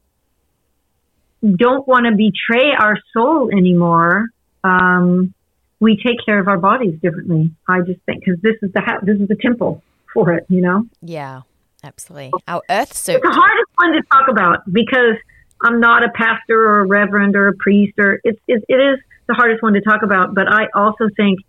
don't 1.45 1.87
want 1.87 2.07
to 2.07 2.13
betray 2.13 2.73
our 2.79 2.97
soul 3.13 3.51
anymore, 3.51 4.27
um, 4.63 5.35
we 5.81 5.97
take 5.97 6.17
care 6.25 6.39
of 6.39 6.49
our 6.49 6.59
bodies 6.59 6.99
differently. 7.01 7.53
I 7.69 7.81
just 7.81 8.01
think 8.07 8.25
because 8.25 8.41
this 8.41 8.57
is 8.63 8.73
the 8.73 8.81
ha- 8.81 9.01
this 9.03 9.21
is 9.21 9.29
the 9.29 9.37
temple 9.37 9.83
for 10.13 10.33
it, 10.33 10.47
you 10.49 10.61
know. 10.61 10.87
Yeah, 11.03 11.43
absolutely. 11.83 12.33
Our 12.49 12.63
earth 12.71 12.95
suit. 12.95 13.17
It's 13.17 13.25
the 13.25 13.31
hardest 13.31 13.71
one 13.77 13.93
to 13.93 14.03
talk 14.11 14.29
about 14.29 14.73
because 14.73 15.17
I'm 15.63 15.81
not 15.81 16.05
a 16.05 16.11
pastor 16.11 16.59
or 16.59 16.81
a 16.81 16.87
reverend 16.87 17.37
or 17.37 17.49
a 17.49 17.55
priest, 17.55 17.99
or 17.99 18.21
it's 18.25 18.41
it, 18.49 18.65
it 18.69 18.75
is 18.75 18.99
the 19.27 19.35
hardest 19.35 19.63
one 19.63 19.75
to 19.75 19.81
talk 19.81 20.03
about. 20.03 20.35
But 20.35 20.49
I 20.49 20.69
also 20.75 21.09
think 21.17 21.41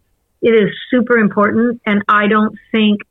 it 0.47 0.53
is 0.63 0.69
super 0.91 1.17
important, 1.17 1.81
and 1.87 2.03
I 2.07 2.27
don't 2.27 2.55
think, 2.71 3.01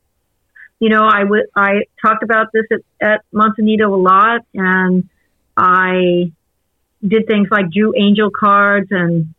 you 0.79 0.89
know, 0.93 1.03
I 1.05 1.21
would 1.29 1.45
I 1.53 1.71
talked 2.01 2.23
about 2.23 2.47
this 2.53 2.65
at, 2.71 3.07
at 3.11 3.21
Monte 3.33 3.61
Nido 3.61 3.93
a 3.93 4.01
lot, 4.11 4.41
and 4.53 5.09
I 5.57 6.31
did 7.05 7.27
things 7.27 7.49
like 7.51 7.65
drew 7.77 7.91
angel 8.05 8.29
cards, 8.31 8.87
and 8.91 9.33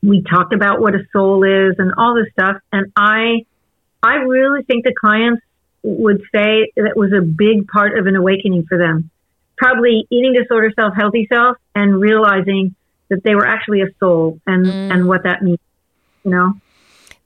we 0.00 0.22
talked 0.22 0.54
about 0.54 0.80
what 0.80 0.94
a 0.94 1.02
soul 1.12 1.42
is, 1.42 1.74
and 1.78 1.92
all 1.98 2.14
this 2.14 2.30
stuff. 2.32 2.56
And 2.70 2.92
I, 2.94 3.44
I 4.00 4.14
really 4.36 4.62
think 4.62 4.84
the 4.84 4.94
clients 4.94 5.42
would 5.82 6.20
say 6.34 6.70
that 6.76 6.94
was 6.96 7.12
a 7.12 7.20
big 7.22 7.66
part 7.66 7.98
of 7.98 8.06
an 8.06 8.14
awakening 8.14 8.64
for 8.68 8.78
them. 8.78 9.10
Probably 9.58 10.06
eating 10.08 10.34
disorder 10.34 10.70
self, 10.78 10.94
healthy 10.96 11.26
self, 11.32 11.56
and 11.74 12.00
realizing 12.00 12.76
that 13.10 13.22
they 13.24 13.34
were 13.34 13.46
actually 13.46 13.82
a 13.82 13.90
soul, 13.98 14.38
and 14.46 14.66
Mm. 14.66 14.92
and 14.92 15.08
what 15.08 15.24
that 15.24 15.42
means, 15.42 15.58
you 16.24 16.30
know. 16.30 16.54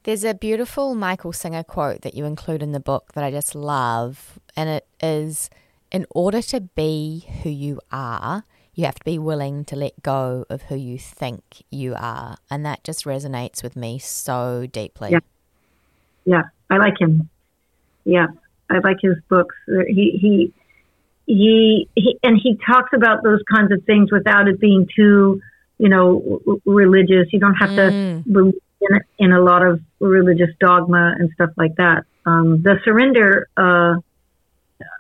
There's 0.09 0.25
a 0.25 0.33
beautiful 0.33 0.95
Michael 0.95 1.35
Singer 1.35 1.63
quote 1.63 2.01
that 2.01 2.15
you 2.15 2.25
include 2.25 2.63
in 2.63 2.73
the 2.73 2.81
book 2.81 3.13
that 3.13 3.23
I 3.23 3.31
just 3.31 3.55
love, 3.55 4.39
and 4.57 4.71
it 4.71 4.87
is 5.03 5.51
In 5.93 6.07
order 6.09 6.41
to 6.41 6.63
be 6.63 7.27
who 7.43 7.51
you 7.51 7.79
are, 7.93 8.45
you 8.73 8.87
have 8.87 8.95
to 8.95 9.05
be 9.05 9.19
willing 9.19 9.67
to 9.67 9.77
let 9.77 10.03
go 10.03 10.47
of 10.49 10.63
who 10.63 10.77
you 10.77 10.99
think 10.99 11.63
you 11.71 11.95
are. 11.95 12.39
And 12.51 12.65
that 12.65 12.85
just 12.85 13.05
resonates 13.05 13.63
with 13.63 13.77
me 13.77 13.99
so 13.99 14.67
deeply. 14.73 15.11
Yeah. 15.11 15.19
Yeah, 16.25 16.43
I 16.71 16.79
like 16.79 16.99
him. 16.99 17.29
Yeah, 18.07 18.29
I 18.71 18.79
like 18.79 19.01
his 19.03 19.17
books. 19.29 19.57
He 19.89 20.19
he 20.23 20.53
he, 21.27 21.89
he 21.95 22.19
and 22.23 22.39
he 22.43 22.59
talks 22.67 22.95
about 22.95 23.23
those 23.23 23.43
kinds 23.55 23.73
of 23.73 23.85
things 23.85 24.11
without 24.11 24.49
it 24.49 24.59
being 24.59 24.89
too, 24.97 25.43
you 25.77 25.91
know, 25.91 26.41
religious. 26.65 27.31
You 27.31 27.41
don't 27.41 27.57
have 27.57 27.71
Mm. 27.71 28.25
to 28.25 28.31
believe 28.33 28.55
in, 28.81 29.01
in 29.19 29.33
a 29.33 29.41
lot 29.41 29.65
of 29.65 29.81
religious 30.01 30.51
dogma 30.61 31.15
and 31.19 31.31
stuff 31.33 31.51
like 31.57 31.77
that. 31.77 32.05
Um, 32.25 32.63
the 32.63 32.79
surrender, 32.85 33.49
uh, 33.57 33.97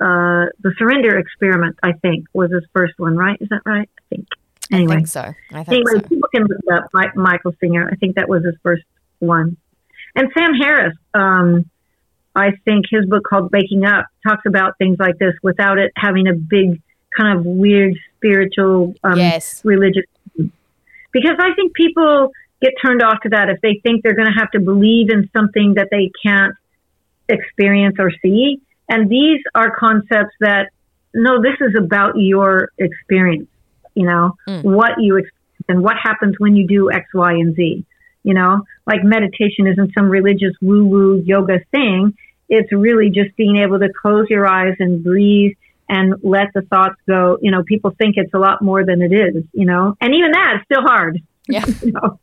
uh, 0.00 0.46
the 0.60 0.72
surrender 0.78 1.18
experiment, 1.18 1.78
I 1.82 1.92
think, 1.92 2.26
was 2.32 2.50
his 2.50 2.64
first 2.72 2.94
one, 2.98 3.16
right? 3.16 3.36
Is 3.40 3.48
that 3.50 3.62
right? 3.64 3.88
I 3.98 4.02
think. 4.14 4.28
Anyway, 4.70 4.94
I 4.94 4.96
think 4.96 5.08
so. 5.08 5.34
I 5.52 5.64
think 5.64 5.88
anyway, 5.88 6.02
so. 6.02 6.08
people 6.08 6.28
can 6.34 6.46
look 6.46 6.84
up. 6.94 7.16
Michael 7.16 7.54
Singer. 7.60 7.88
I 7.90 7.96
think 7.96 8.16
that 8.16 8.28
was 8.28 8.44
his 8.44 8.54
first 8.62 8.84
one. 9.18 9.56
And 10.14 10.28
Sam 10.36 10.54
Harris, 10.54 10.96
um, 11.14 11.70
I 12.34 12.52
think 12.64 12.86
his 12.90 13.06
book 13.06 13.24
called 13.24 13.50
Waking 13.52 13.84
Up 13.84 14.06
talks 14.26 14.42
about 14.46 14.76
things 14.78 14.98
like 14.98 15.18
this 15.18 15.34
without 15.42 15.78
it 15.78 15.92
having 15.96 16.26
a 16.28 16.34
big 16.34 16.80
kind 17.16 17.38
of 17.38 17.44
weird 17.44 17.94
spiritual, 18.16 18.94
um, 19.04 19.18
Yes. 19.18 19.62
religious 19.64 20.04
because 21.12 21.36
I 21.38 21.54
think 21.54 21.74
people 21.74 22.32
get 22.60 22.72
turned 22.82 23.02
off 23.02 23.20
to 23.22 23.28
that 23.30 23.48
if 23.48 23.60
they 23.60 23.80
think 23.82 24.02
they're 24.02 24.14
going 24.14 24.32
to 24.32 24.38
have 24.38 24.50
to 24.52 24.60
believe 24.60 25.10
in 25.10 25.30
something 25.36 25.74
that 25.74 25.88
they 25.90 26.10
can't 26.24 26.54
experience 27.28 27.96
or 27.98 28.10
see. 28.22 28.60
And 28.88 29.10
these 29.10 29.40
are 29.54 29.76
concepts 29.76 30.34
that, 30.40 30.70
no, 31.14 31.42
this 31.42 31.56
is 31.60 31.74
about 31.78 32.14
your 32.16 32.70
experience, 32.78 33.48
you 33.94 34.06
know, 34.06 34.34
mm. 34.48 34.62
what 34.62 34.92
you 34.98 35.16
experience 35.16 35.34
and 35.68 35.82
what 35.82 35.96
happens 36.02 36.36
when 36.38 36.56
you 36.56 36.66
do 36.66 36.90
X, 36.90 37.06
Y, 37.14 37.32
and 37.32 37.54
Z. 37.54 37.84
You 38.24 38.34
know, 38.34 38.64
like 38.86 39.04
meditation 39.04 39.66
isn't 39.66 39.92
some 39.96 40.10
religious 40.10 40.52
woo 40.60 40.84
woo 40.84 41.22
yoga 41.24 41.60
thing. 41.70 42.14
It's 42.48 42.72
really 42.72 43.10
just 43.10 43.36
being 43.36 43.56
able 43.58 43.78
to 43.78 43.88
close 44.02 44.26
your 44.28 44.46
eyes 44.46 44.74
and 44.80 45.04
breathe 45.04 45.52
and 45.88 46.14
let 46.22 46.52
the 46.54 46.62
thoughts 46.62 46.96
go. 47.06 47.38
You 47.40 47.50
know, 47.50 47.62
people 47.62 47.94
think 47.96 48.16
it's 48.16 48.34
a 48.34 48.38
lot 48.38 48.60
more 48.60 48.84
than 48.84 49.02
it 49.02 49.12
is, 49.12 49.44
you 49.52 49.66
know, 49.66 49.96
and 50.00 50.14
even 50.14 50.32
that 50.32 50.56
is 50.56 50.62
still 50.64 50.82
hard. 50.82 51.20
Yeah. 51.46 51.64
you 51.82 51.92
know? 51.92 52.18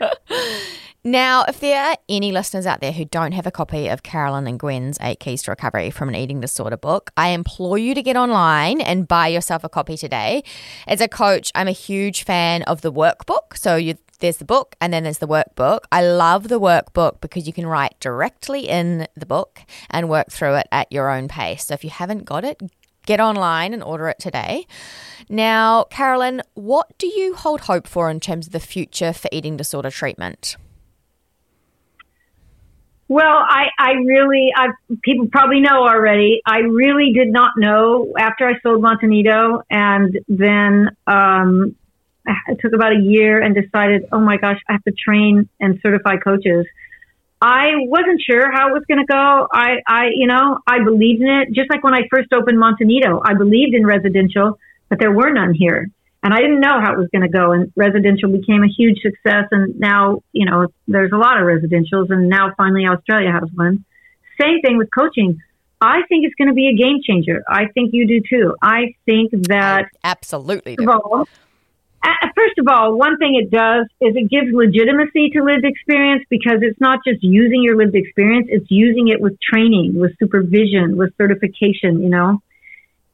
Now, 1.06 1.44
if 1.46 1.60
there 1.60 1.80
are 1.80 1.96
any 2.08 2.32
listeners 2.32 2.66
out 2.66 2.80
there 2.80 2.90
who 2.90 3.04
don't 3.04 3.30
have 3.30 3.46
a 3.46 3.52
copy 3.52 3.86
of 3.86 4.02
Carolyn 4.02 4.48
and 4.48 4.58
Gwen's 4.58 4.98
Eight 5.00 5.20
Keys 5.20 5.44
to 5.44 5.52
Recovery 5.52 5.88
from 5.92 6.08
an 6.08 6.16
Eating 6.16 6.40
Disorder 6.40 6.76
book, 6.76 7.12
I 7.16 7.28
implore 7.28 7.78
you 7.78 7.94
to 7.94 8.02
get 8.02 8.16
online 8.16 8.80
and 8.80 9.06
buy 9.06 9.28
yourself 9.28 9.62
a 9.62 9.68
copy 9.68 9.96
today. 9.96 10.42
As 10.88 11.00
a 11.00 11.06
coach, 11.06 11.52
I'm 11.54 11.68
a 11.68 11.70
huge 11.70 12.24
fan 12.24 12.64
of 12.64 12.80
the 12.80 12.92
workbook. 12.92 13.56
So 13.56 13.76
you, 13.76 13.94
there's 14.18 14.38
the 14.38 14.44
book 14.44 14.74
and 14.80 14.92
then 14.92 15.04
there's 15.04 15.18
the 15.18 15.28
workbook. 15.28 15.82
I 15.92 16.04
love 16.04 16.48
the 16.48 16.58
workbook 16.58 17.20
because 17.20 17.46
you 17.46 17.52
can 17.52 17.68
write 17.68 17.94
directly 18.00 18.68
in 18.68 19.06
the 19.14 19.26
book 19.26 19.60
and 19.90 20.08
work 20.08 20.32
through 20.32 20.56
it 20.56 20.66
at 20.72 20.90
your 20.90 21.08
own 21.08 21.28
pace. 21.28 21.66
So 21.66 21.74
if 21.74 21.84
you 21.84 21.90
haven't 21.90 22.24
got 22.24 22.44
it, 22.44 22.60
get 23.06 23.20
online 23.20 23.72
and 23.72 23.82
order 23.82 24.08
it 24.08 24.18
today. 24.18 24.66
Now, 25.28 25.84
Carolyn, 25.84 26.42
what 26.54 26.96
do 26.98 27.06
you 27.06 27.34
hold 27.34 27.62
hope 27.62 27.86
for 27.86 28.10
in 28.10 28.20
terms 28.20 28.46
of 28.46 28.52
the 28.52 28.60
future 28.60 29.12
for 29.12 29.28
eating 29.32 29.56
disorder 29.56 29.90
treatment? 29.90 30.56
Well, 33.08 33.24
I, 33.24 33.66
I 33.78 33.92
really, 33.92 34.50
I 34.54 34.68
people 35.02 35.28
probably 35.30 35.60
know 35.60 35.86
already. 35.86 36.42
I 36.44 36.58
really 36.58 37.12
did 37.12 37.28
not 37.28 37.52
know 37.56 38.12
after 38.18 38.48
I 38.48 38.58
sold 38.62 38.82
Monte 38.82 39.06
Nido, 39.06 39.62
and 39.70 40.18
then 40.26 40.90
um, 41.06 41.76
it 42.48 42.58
took 42.60 42.72
about 42.72 42.92
a 42.92 42.98
year 43.00 43.40
and 43.40 43.54
decided, 43.54 44.06
oh 44.10 44.18
my 44.18 44.38
gosh, 44.38 44.60
I 44.68 44.72
have 44.72 44.84
to 44.84 44.92
train 44.92 45.48
and 45.60 45.78
certify 45.82 46.16
coaches. 46.16 46.66
I 47.40 47.72
wasn't 47.76 48.22
sure 48.22 48.50
how 48.50 48.68
it 48.68 48.72
was 48.72 48.84
going 48.88 48.98
to 48.98 49.06
go. 49.06 49.46
I, 49.52 49.76
I, 49.86 50.06
you 50.14 50.26
know, 50.26 50.58
I 50.66 50.82
believed 50.82 51.20
in 51.20 51.28
it. 51.28 51.52
Just 51.52 51.70
like 51.70 51.84
when 51.84 51.94
I 51.94 52.08
first 52.10 52.32
opened 52.32 52.58
Monte 52.58 52.84
Nido, 52.84 53.20
I 53.24 53.34
believed 53.34 53.74
in 53.74 53.86
residential, 53.86 54.58
but 54.88 54.98
there 54.98 55.12
were 55.12 55.30
none 55.30 55.52
here 55.54 55.90
and 56.26 56.34
I 56.34 56.38
didn't 56.38 56.58
know 56.58 56.80
how 56.80 56.92
it 56.92 56.98
was 56.98 57.08
going 57.12 57.22
to 57.22 57.28
go. 57.28 57.52
And 57.52 57.72
residential 57.76 58.28
became 58.28 58.64
a 58.64 58.66
huge 58.66 59.00
success. 59.00 59.44
And 59.52 59.78
now, 59.78 60.22
you 60.32 60.44
know, 60.44 60.66
there's 60.88 61.12
a 61.12 61.16
lot 61.16 61.38
of 61.38 61.44
residentials, 61.44 62.10
and 62.10 62.28
now 62.28 62.52
finally 62.56 62.84
Australia 62.84 63.30
has 63.30 63.48
one. 63.54 63.84
Same 64.40 64.60
thing 64.60 64.76
with 64.76 64.88
coaching. 64.92 65.40
I 65.80 66.00
think 66.08 66.24
it's 66.26 66.34
going 66.34 66.48
to 66.48 66.54
be 66.54 66.66
a 66.66 66.74
game 66.74 66.98
changer. 67.06 67.44
I 67.48 67.66
think 67.66 67.90
you 67.92 68.08
do 68.08 68.20
too. 68.28 68.56
I 68.60 68.96
think 69.04 69.30
that 69.46 69.84
I 69.84 70.08
absolutely. 70.10 70.74
First 70.74 70.88
of, 70.88 71.00
all, 71.04 71.28
first 72.34 72.58
of 72.58 72.66
all, 72.68 72.96
one 72.96 73.18
thing 73.18 73.40
it 73.42 73.50
does 73.50 73.86
is 74.00 74.14
it 74.16 74.30
gives 74.30 74.52
legitimacy 74.52 75.30
to 75.30 75.42
lived 75.42 75.64
experience 75.64 76.24
because 76.30 76.58
it's 76.62 76.80
not 76.80 77.00
just 77.06 77.22
using 77.22 77.62
your 77.62 77.76
lived 77.76 77.94
experience; 77.94 78.46
it's 78.50 78.70
using 78.70 79.08
it 79.08 79.20
with 79.20 79.38
training, 79.40 79.98
with 79.98 80.12
supervision, 80.18 80.96
with 80.96 81.16
certification. 81.16 82.02
You 82.02 82.08
know, 82.08 82.42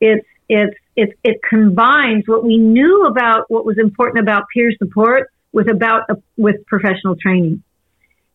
it's 0.01 0.27
it's 0.49 0.77
it, 0.97 1.19
it 1.25 1.41
combines 1.49 2.25
what 2.27 2.45
we 2.45 2.59
knew 2.59 3.07
about 3.07 3.51
what 3.51 3.65
was 3.65 3.79
important 3.79 4.21
about 4.21 4.45
peer 4.53 4.73
support 4.79 5.31
with 5.53 5.71
about 5.71 6.11
uh, 6.11 6.15
with 6.37 6.67
professional 6.67 7.17
training. 7.17 7.63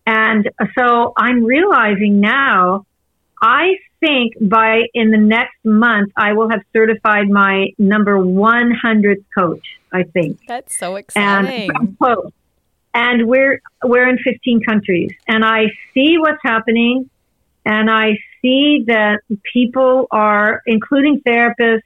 And 0.05 0.49
so 0.77 1.13
I'm 1.17 1.43
realizing 1.43 2.21
now, 2.21 2.85
I 3.41 3.75
think 3.99 4.33
by 4.39 4.83
in 4.93 5.11
the 5.11 5.17
next 5.17 5.57
month, 5.63 6.11
I 6.15 6.33
will 6.33 6.49
have 6.49 6.61
certified 6.71 7.29
my 7.29 7.67
number 7.77 8.17
100th 8.17 9.25
coach, 9.37 9.65
I 9.91 10.03
think. 10.03 10.39
That's 10.47 10.77
so 10.77 10.95
exciting. 10.95 11.71
And, 11.71 12.33
and 12.93 13.27
we're, 13.27 13.61
we're 13.83 14.09
in 14.09 14.17
15 14.17 14.63
countries 14.63 15.11
and 15.27 15.45
I 15.45 15.67
see 15.93 16.17
what's 16.17 16.41
happening 16.43 17.09
and 17.65 17.89
I 17.89 18.17
see 18.41 18.85
that 18.87 19.19
people 19.53 20.07
are, 20.09 20.61
including 20.65 21.21
therapists, 21.21 21.81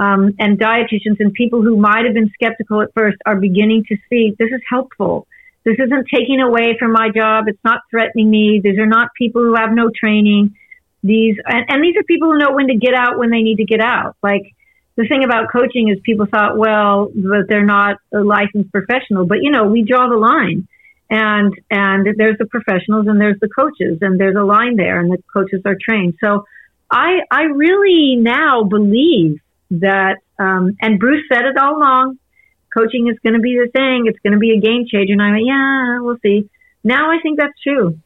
um, 0.00 0.34
and 0.38 0.58
dietitians 0.58 1.20
and 1.20 1.32
people 1.32 1.62
who 1.62 1.76
might 1.76 2.06
have 2.06 2.14
been 2.14 2.30
skeptical 2.34 2.80
at 2.80 2.92
first 2.94 3.18
are 3.26 3.36
beginning 3.36 3.84
to 3.84 3.96
see 4.08 4.34
this 4.38 4.50
is 4.50 4.62
helpful. 4.68 5.26
This 5.64 5.76
isn't 5.78 6.06
taking 6.12 6.40
away 6.40 6.76
from 6.78 6.92
my 6.92 7.10
job. 7.14 7.44
It's 7.48 7.62
not 7.64 7.82
threatening 7.90 8.30
me. 8.30 8.60
These 8.64 8.78
are 8.78 8.86
not 8.86 9.08
people 9.16 9.42
who 9.42 9.54
have 9.54 9.72
no 9.72 9.90
training. 9.94 10.54
These 11.02 11.36
and, 11.46 11.66
and 11.68 11.84
these 11.84 11.96
are 11.96 12.02
people 12.04 12.28
who 12.32 12.38
know 12.38 12.52
when 12.52 12.68
to 12.68 12.76
get 12.76 12.94
out 12.94 13.18
when 13.18 13.30
they 13.30 13.42
need 13.42 13.56
to 13.56 13.66
get 13.66 13.80
out. 13.80 14.16
Like 14.22 14.54
the 15.00 15.08
thing 15.08 15.24
about 15.24 15.50
coaching 15.50 15.88
is 15.88 15.98
people 16.02 16.26
thought, 16.26 16.58
well, 16.58 17.08
that 17.14 17.46
they're 17.48 17.64
not 17.64 17.96
a 18.12 18.20
licensed 18.20 18.70
professional, 18.70 19.24
but 19.24 19.38
you 19.42 19.50
know, 19.50 19.64
we 19.64 19.82
draw 19.82 20.08
the 20.08 20.16
line 20.16 20.68
and 21.08 21.54
and 21.70 22.06
there's 22.18 22.36
the 22.38 22.44
professionals 22.46 23.06
and 23.08 23.20
there's 23.20 23.40
the 23.40 23.48
coaches 23.48 23.98
and 24.02 24.20
there's 24.20 24.36
a 24.36 24.44
line 24.44 24.76
there 24.76 25.00
and 25.00 25.10
the 25.10 25.18
coaches 25.32 25.62
are 25.64 25.76
trained. 25.80 26.14
So 26.20 26.44
I 26.90 27.20
I 27.30 27.44
really 27.44 28.16
now 28.16 28.64
believe 28.64 29.40
that, 29.70 30.16
um, 30.38 30.76
and 30.82 30.98
Bruce 30.98 31.24
said 31.32 31.46
it 31.46 31.56
all 31.56 31.78
along, 31.78 32.18
coaching 32.76 33.08
is 33.08 33.18
going 33.22 33.34
to 33.34 33.40
be 33.40 33.56
the 33.56 33.70
thing. 33.70 34.04
It's 34.06 34.18
going 34.20 34.34
to 34.34 34.38
be 34.38 34.52
a 34.52 34.60
game 34.60 34.84
changer. 34.86 35.14
And 35.14 35.22
I 35.22 35.30
went, 35.30 35.46
yeah, 35.46 36.00
we'll 36.00 36.18
see. 36.22 36.50
Now 36.84 37.10
I 37.10 37.20
think 37.22 37.38
that's 37.38 37.58
true. 37.62 37.98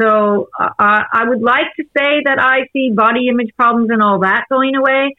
So 0.00 0.50
uh, 0.60 0.70
I 0.78 1.24
would 1.26 1.40
like 1.40 1.70
to 1.76 1.84
say 1.96 2.22
that 2.24 2.38
I 2.38 2.66
see 2.72 2.90
body 2.90 3.28
image 3.28 3.52
problems 3.56 3.90
and 3.90 4.02
all 4.02 4.20
that 4.20 4.44
going 4.50 4.74
away. 4.74 5.14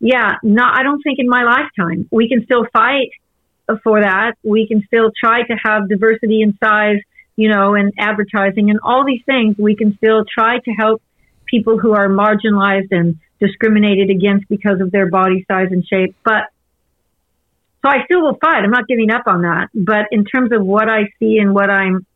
Yeah, 0.00 0.36
no, 0.42 0.64
I 0.64 0.82
don't 0.82 1.02
think 1.02 1.18
in 1.18 1.28
my 1.28 1.42
lifetime. 1.44 2.08
We 2.10 2.28
can 2.28 2.44
still 2.44 2.66
fight 2.72 3.10
for 3.84 4.00
that. 4.00 4.32
We 4.42 4.66
can 4.66 4.82
still 4.86 5.10
try 5.18 5.42
to 5.42 5.54
have 5.62 5.88
diversity 5.88 6.40
in 6.42 6.56
size, 6.62 7.00
you 7.36 7.50
know, 7.50 7.74
and 7.74 7.92
advertising 7.98 8.70
and 8.70 8.80
all 8.82 9.04
these 9.06 9.22
things. 9.26 9.56
We 9.58 9.76
can 9.76 9.96
still 9.98 10.24
try 10.24 10.58
to 10.58 10.70
help 10.72 11.02
people 11.46 11.78
who 11.78 11.92
are 11.92 12.08
marginalized 12.08 12.88
and 12.90 13.18
discriminated 13.40 14.10
against 14.10 14.48
because 14.48 14.80
of 14.80 14.90
their 14.90 15.10
body 15.10 15.44
size 15.50 15.68
and 15.70 15.84
shape. 15.86 16.16
But 16.24 16.44
so 17.82 17.90
I 17.90 18.04
still 18.04 18.22
will 18.22 18.38
fight. 18.40 18.62
I'm 18.64 18.70
not 18.70 18.86
giving 18.86 19.10
up 19.10 19.24
on 19.26 19.42
that. 19.42 19.68
But 19.74 20.06
in 20.12 20.24
terms 20.24 20.52
of 20.52 20.64
what 20.64 20.88
I 20.88 21.04
see 21.18 21.38
and 21.38 21.54
what 21.54 21.70
I'm 21.70 22.06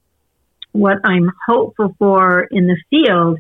what 0.73 0.99
I'm 1.05 1.31
hopeful 1.47 1.95
for 1.99 2.49
in 2.51 2.67
the 2.67 2.77
field, 2.91 3.39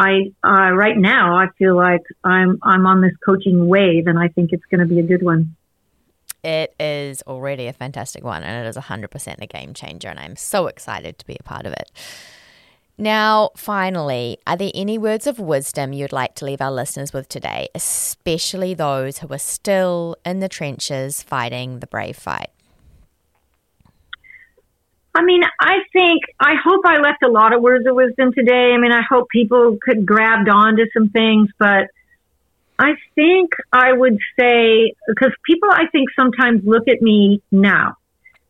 I 0.00 0.32
uh, 0.42 0.72
right 0.72 0.96
now 0.96 1.36
I 1.36 1.48
feel 1.58 1.76
like 1.76 2.00
I'm 2.24 2.58
I'm 2.62 2.86
on 2.86 3.02
this 3.02 3.12
coaching 3.22 3.68
wave, 3.68 4.06
and 4.06 4.18
I 4.18 4.28
think 4.28 4.50
it's 4.52 4.64
going 4.70 4.80
to 4.80 4.86
be 4.86 4.98
a 4.98 5.02
good 5.02 5.22
one. 5.22 5.56
It 6.42 6.74
is 6.80 7.22
already 7.26 7.66
a 7.66 7.74
fantastic 7.74 8.24
one, 8.24 8.42
and 8.42 8.64
it 8.64 8.68
is 8.70 8.76
100% 8.76 9.42
a 9.42 9.46
game 9.46 9.74
changer, 9.74 10.08
and 10.08 10.18
I'm 10.18 10.36
so 10.36 10.68
excited 10.68 11.18
to 11.18 11.26
be 11.26 11.36
a 11.38 11.42
part 11.42 11.66
of 11.66 11.74
it. 11.74 11.90
Now, 12.96 13.50
finally, 13.56 14.38
are 14.46 14.56
there 14.56 14.70
any 14.74 14.96
words 14.96 15.26
of 15.26 15.38
wisdom 15.38 15.92
you'd 15.92 16.12
like 16.12 16.34
to 16.36 16.46
leave 16.46 16.62
our 16.62 16.72
listeners 16.72 17.12
with 17.12 17.28
today, 17.28 17.68
especially 17.74 18.72
those 18.72 19.18
who 19.18 19.28
are 19.28 19.38
still 19.38 20.16
in 20.24 20.40
the 20.40 20.48
trenches 20.48 21.22
fighting 21.22 21.80
the 21.80 21.86
brave 21.86 22.16
fight? 22.16 22.50
I 25.14 25.22
mean, 25.22 25.42
I 25.60 25.78
think, 25.92 26.22
I 26.38 26.54
hope 26.62 26.82
I 26.84 27.00
left 27.00 27.22
a 27.24 27.28
lot 27.28 27.52
of 27.52 27.60
words 27.60 27.86
of 27.86 27.96
wisdom 27.96 28.32
today. 28.32 28.72
I 28.74 28.78
mean, 28.78 28.92
I 28.92 29.02
hope 29.08 29.28
people 29.28 29.76
could 29.82 30.06
grabbed 30.06 30.48
onto 30.48 30.84
some 30.96 31.08
things, 31.08 31.48
but 31.58 31.88
I 32.78 32.92
think 33.14 33.50
I 33.72 33.92
would 33.92 34.18
say, 34.38 34.94
because 35.08 35.32
people, 35.44 35.68
I 35.70 35.86
think, 35.90 36.10
sometimes 36.16 36.62
look 36.64 36.88
at 36.88 37.02
me 37.02 37.42
now 37.50 37.96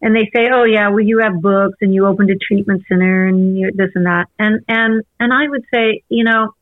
and 0.03 0.15
they 0.15 0.31
say, 0.35 0.49
"Oh 0.53 0.65
yeah, 0.65 0.89
well 0.89 1.01
you 1.01 1.19
have 1.19 1.41
books 1.41 1.79
and 1.81 1.95
you 1.95 2.07
opened 2.07 2.31
a 2.31 2.37
treatment 2.37 2.85
center 2.89 3.27
and 3.27 3.59
you 3.59 3.71
this 3.75 3.91
and 3.95 4.07
that," 4.07 4.29
and 4.39 4.61
and 4.69 5.03
and 5.19 5.33
I 5.33 5.49
would 5.49 5.65
say, 5.73 6.03
you 6.09 6.25
know, 6.25 6.55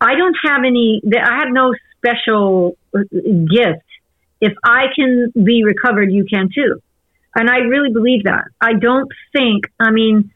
I 0.00 0.14
don't 0.14 0.36
have 0.44 0.64
any. 0.64 1.02
I 1.06 1.38
have 1.40 1.50
no 1.50 1.74
special 1.96 2.76
uh, 2.94 3.00
gift. 3.12 3.84
If 4.40 4.52
I 4.64 4.86
can 4.94 5.32
be 5.34 5.64
recovered, 5.64 6.12
you 6.12 6.24
can 6.24 6.48
too, 6.54 6.80
and 7.34 7.48
I 7.48 7.58
really 7.58 7.92
believe 7.92 8.24
that. 8.24 8.44
I 8.60 8.74
don't 8.74 9.10
think. 9.32 9.66
I 9.78 9.90
mean. 9.90 10.32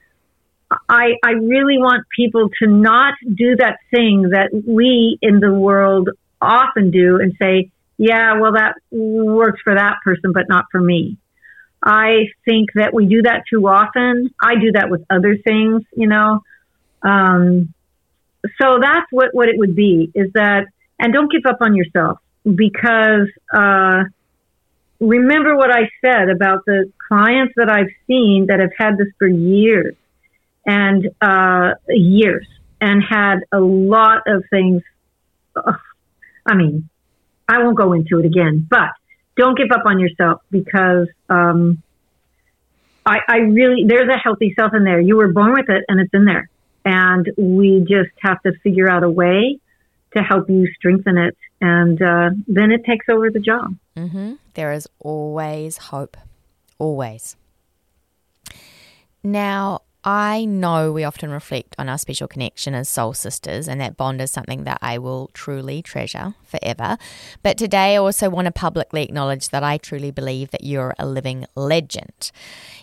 I, 0.88 1.16
I 1.22 1.32
really 1.32 1.76
want 1.76 2.06
people 2.16 2.48
to 2.62 2.66
not 2.66 3.12
do 3.22 3.56
that 3.56 3.76
thing 3.90 4.30
that 4.30 4.48
we 4.66 5.18
in 5.20 5.38
the 5.38 5.52
world 5.52 6.08
often 6.40 6.90
do 6.90 7.20
and 7.20 7.34
say, 7.38 7.70
yeah, 7.98 8.38
well, 8.40 8.52
that 8.52 8.76
works 8.90 9.60
for 9.62 9.74
that 9.74 9.96
person, 10.02 10.32
but 10.32 10.48
not 10.48 10.64
for 10.72 10.80
me. 10.80 11.18
I 11.82 12.28
think 12.46 12.70
that 12.74 12.94
we 12.94 13.04
do 13.04 13.20
that 13.20 13.42
too 13.50 13.68
often. 13.68 14.30
I 14.40 14.54
do 14.54 14.72
that 14.72 14.88
with 14.88 15.04
other 15.10 15.36
things, 15.36 15.82
you 15.94 16.06
know. 16.06 16.40
Um, 17.02 17.74
so 18.58 18.78
that's 18.80 19.06
what, 19.10 19.34
what 19.34 19.50
it 19.50 19.58
would 19.58 19.76
be 19.76 20.10
is 20.14 20.32
that, 20.32 20.68
and 20.98 21.12
don't 21.12 21.30
give 21.30 21.44
up 21.44 21.58
on 21.60 21.76
yourself 21.76 22.18
because, 22.44 23.28
uh, 23.52 24.04
remember 25.02 25.56
what 25.56 25.70
I 25.70 25.90
said 26.00 26.30
about 26.30 26.64
the 26.64 26.90
clients 27.08 27.54
that 27.56 27.68
I've 27.68 27.90
seen 28.06 28.46
that 28.48 28.60
have 28.60 28.70
had 28.78 28.96
this 28.96 29.08
for 29.18 29.26
years 29.26 29.96
and 30.64 31.10
uh, 31.20 31.74
years 31.88 32.46
and 32.80 33.02
had 33.02 33.40
a 33.50 33.58
lot 33.58 34.22
of 34.26 34.44
things. 34.48 34.82
I 36.46 36.54
mean, 36.54 36.88
I 37.48 37.62
won't 37.62 37.76
go 37.76 37.92
into 37.92 38.20
it 38.20 38.26
again, 38.26 38.66
but 38.68 38.90
don't 39.36 39.56
give 39.56 39.72
up 39.72 39.84
on 39.86 39.98
yourself 39.98 40.40
because 40.50 41.08
um, 41.28 41.82
I, 43.04 43.18
I 43.28 43.36
really, 43.38 43.84
there's 43.86 44.08
a 44.08 44.18
healthy 44.18 44.54
self 44.58 44.72
in 44.74 44.84
there. 44.84 45.00
You 45.00 45.16
were 45.16 45.32
born 45.32 45.52
with 45.52 45.68
it 45.68 45.84
and 45.88 46.00
it's 46.00 46.14
in 46.14 46.24
there. 46.24 46.48
And 46.84 47.28
we 47.36 47.80
just 47.80 48.10
have 48.20 48.40
to 48.42 48.52
figure 48.62 48.90
out 48.90 49.02
a 49.02 49.10
way 49.10 49.58
to 50.16 50.22
help 50.22 50.48
you 50.48 50.66
strengthen 50.74 51.18
it. 51.18 51.36
And 51.60 52.00
uh, 52.00 52.30
then 52.46 52.70
it 52.72 52.84
takes 52.84 53.06
over 53.08 53.30
the 53.30 53.40
job. 53.40 53.76
Mm-hmm. 53.96 54.34
There 54.54 54.72
is 54.72 54.88
always 54.98 55.76
hope. 55.78 56.16
Always. 56.78 57.36
Now, 59.22 59.82
I 60.04 60.44
know 60.44 60.90
we 60.90 61.04
often 61.04 61.30
reflect 61.30 61.76
on 61.78 61.88
our 61.88 61.96
special 61.96 62.26
connection 62.26 62.74
as 62.74 62.88
soul 62.88 63.12
sisters, 63.12 63.68
and 63.68 63.80
that 63.80 63.96
bond 63.96 64.20
is 64.20 64.32
something 64.32 64.64
that 64.64 64.78
I 64.82 64.98
will 64.98 65.30
truly 65.32 65.80
treasure 65.80 66.34
forever. 66.44 66.98
But 67.44 67.56
today, 67.56 67.94
I 67.94 67.96
also 67.98 68.28
want 68.28 68.46
to 68.46 68.52
publicly 68.52 69.04
acknowledge 69.04 69.50
that 69.50 69.62
I 69.62 69.78
truly 69.78 70.10
believe 70.10 70.50
that 70.50 70.64
you're 70.64 70.94
a 70.98 71.06
living 71.06 71.46
legend. 71.54 72.32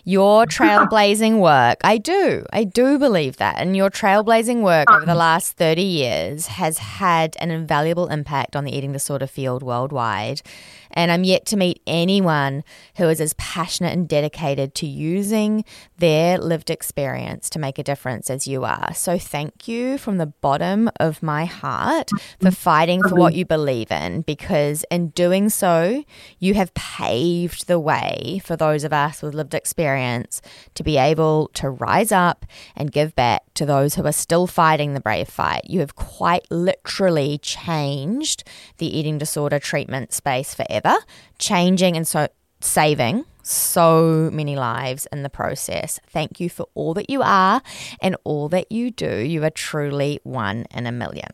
Your 0.04 0.46
trailblazing 0.46 1.40
work, 1.40 1.78
I 1.84 1.98
do, 1.98 2.46
I 2.54 2.64
do 2.64 2.98
believe 2.98 3.36
that. 3.36 3.56
And 3.58 3.76
your 3.76 3.90
trailblazing 3.90 4.62
work 4.62 4.90
over 4.90 5.04
the 5.04 5.12
um. 5.12 5.18
last 5.18 5.58
30 5.58 5.82
years 5.82 6.46
has 6.46 6.78
had 6.78 7.36
an 7.38 7.50
invaluable 7.50 8.08
impact 8.08 8.56
on 8.56 8.64
the 8.64 8.74
eating 8.74 8.92
disorder 8.92 9.26
field 9.26 9.62
worldwide. 9.62 10.40
And 10.92 11.10
I'm 11.10 11.24
yet 11.24 11.46
to 11.46 11.56
meet 11.56 11.82
anyone 11.86 12.64
who 12.96 13.08
is 13.08 13.20
as 13.20 13.34
passionate 13.34 13.92
and 13.92 14.08
dedicated 14.08 14.74
to 14.76 14.86
using 14.86 15.64
their 15.98 16.38
lived 16.38 16.70
experience 16.70 17.48
to 17.50 17.58
make 17.58 17.78
a 17.78 17.82
difference 17.82 18.30
as 18.30 18.46
you 18.46 18.64
are. 18.64 18.92
So 18.94 19.18
thank 19.18 19.68
you 19.68 19.98
from 19.98 20.18
the 20.18 20.26
bottom 20.26 20.90
of 20.98 21.22
my 21.22 21.44
heart 21.44 22.10
for 22.40 22.50
fighting 22.50 23.02
for 23.02 23.14
what 23.14 23.34
you 23.34 23.44
believe 23.44 23.90
in, 23.90 24.22
because 24.22 24.84
in 24.90 25.08
doing 25.10 25.48
so, 25.48 26.04
you 26.38 26.54
have 26.54 26.74
paved 26.74 27.66
the 27.66 27.78
way 27.78 28.40
for 28.44 28.56
those 28.56 28.84
of 28.84 28.92
us 28.92 29.22
with 29.22 29.34
lived 29.34 29.54
experience 29.54 30.40
to 30.74 30.82
be 30.82 30.96
able 30.96 31.50
to 31.54 31.70
rise 31.70 32.12
up 32.12 32.46
and 32.74 32.92
give 32.92 33.14
back 33.14 33.42
to 33.54 33.66
those 33.66 33.94
who 33.94 34.06
are 34.06 34.12
still 34.12 34.46
fighting 34.46 34.94
the 34.94 35.00
brave 35.00 35.28
fight. 35.28 35.62
You 35.66 35.80
have 35.80 35.94
quite 35.94 36.46
literally 36.50 37.38
changed 37.38 38.42
the 38.78 38.86
eating 38.86 39.18
disorder 39.18 39.58
treatment 39.58 40.12
space 40.12 40.54
forever, 40.54 40.79
changing 41.38 41.96
and 41.96 42.06
so 42.06 42.28
saving 42.60 43.24
so 43.42 44.30
many 44.32 44.56
lives 44.56 45.06
in 45.12 45.22
the 45.22 45.30
process. 45.30 46.00
Thank 46.06 46.40
you 46.40 46.48
for 46.48 46.66
all 46.74 46.94
that 46.94 47.10
you 47.10 47.22
are 47.22 47.62
and 48.00 48.16
all 48.24 48.48
that 48.50 48.70
you 48.70 48.90
do. 48.90 49.18
You 49.18 49.44
are 49.44 49.50
truly 49.50 50.20
one 50.22 50.66
in 50.70 50.86
a 50.86 50.92
million. 50.92 51.30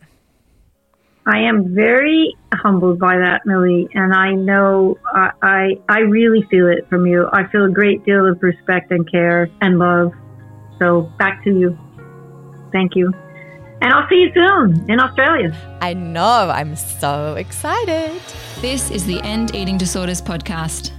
I 1.28 1.40
am 1.40 1.74
very 1.74 2.36
humbled 2.54 3.00
by 3.00 3.16
that, 3.16 3.40
Millie, 3.44 3.88
and 3.94 4.14
I 4.14 4.32
know 4.32 4.96
I, 5.12 5.30
I, 5.42 5.68
I 5.88 5.98
really 6.00 6.46
feel 6.48 6.68
it 6.68 6.88
from 6.88 7.04
you. 7.04 7.26
I 7.32 7.50
feel 7.50 7.64
a 7.64 7.70
great 7.70 8.04
deal 8.04 8.30
of 8.30 8.40
respect 8.40 8.92
and 8.92 9.10
care 9.10 9.50
and 9.60 9.78
love. 9.78 10.12
So 10.78 11.12
back 11.18 11.42
to 11.42 11.50
you. 11.50 11.76
Thank 12.70 12.94
you. 12.94 13.12
And 13.80 13.92
I'll 13.92 14.08
see 14.08 14.16
you 14.16 14.32
soon 14.34 14.90
in 14.90 14.98
Australia. 15.00 15.56
I 15.80 15.94
know. 15.94 16.50
I'm 16.50 16.74
so 16.76 17.34
excited. 17.34 18.20
This 18.60 18.90
is 18.90 19.04
the 19.06 19.20
End 19.20 19.54
Eating 19.54 19.76
Disorders 19.78 20.20
podcast. 20.22 20.92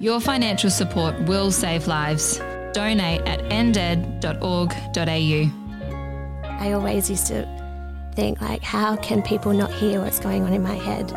Your 0.00 0.20
financial 0.20 0.70
support 0.70 1.18
will 1.22 1.50
save 1.52 1.86
lives. 1.86 2.38
Donate 2.72 3.20
at 3.22 3.40
ended.org.au. 3.52 5.50
I 6.60 6.72
always 6.72 7.08
used 7.08 7.28
to 7.28 7.46
think 8.14 8.40
like, 8.40 8.62
how 8.62 8.96
can 8.96 9.22
people 9.22 9.52
not 9.52 9.72
hear 9.72 10.00
what's 10.00 10.18
going 10.18 10.42
on 10.42 10.52
in 10.52 10.62
my 10.62 10.74
head? 10.74 11.10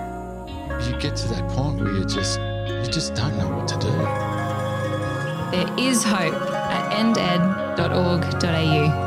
You 0.85 0.91
get 0.99 1.15
to 1.15 1.27
that 1.29 1.49
point 1.49 1.79
where 1.79 1.91
you 1.91 2.05
just 2.05 2.39
you 2.39 2.85
just 2.91 3.15
don't 3.15 3.35
know 3.37 3.49
what 3.49 3.67
to 3.69 3.77
do. 3.79 3.89
There 5.51 5.67
is 5.79 6.03
hope 6.03 6.35
at 6.53 6.93
ended.org.au. 6.93 9.06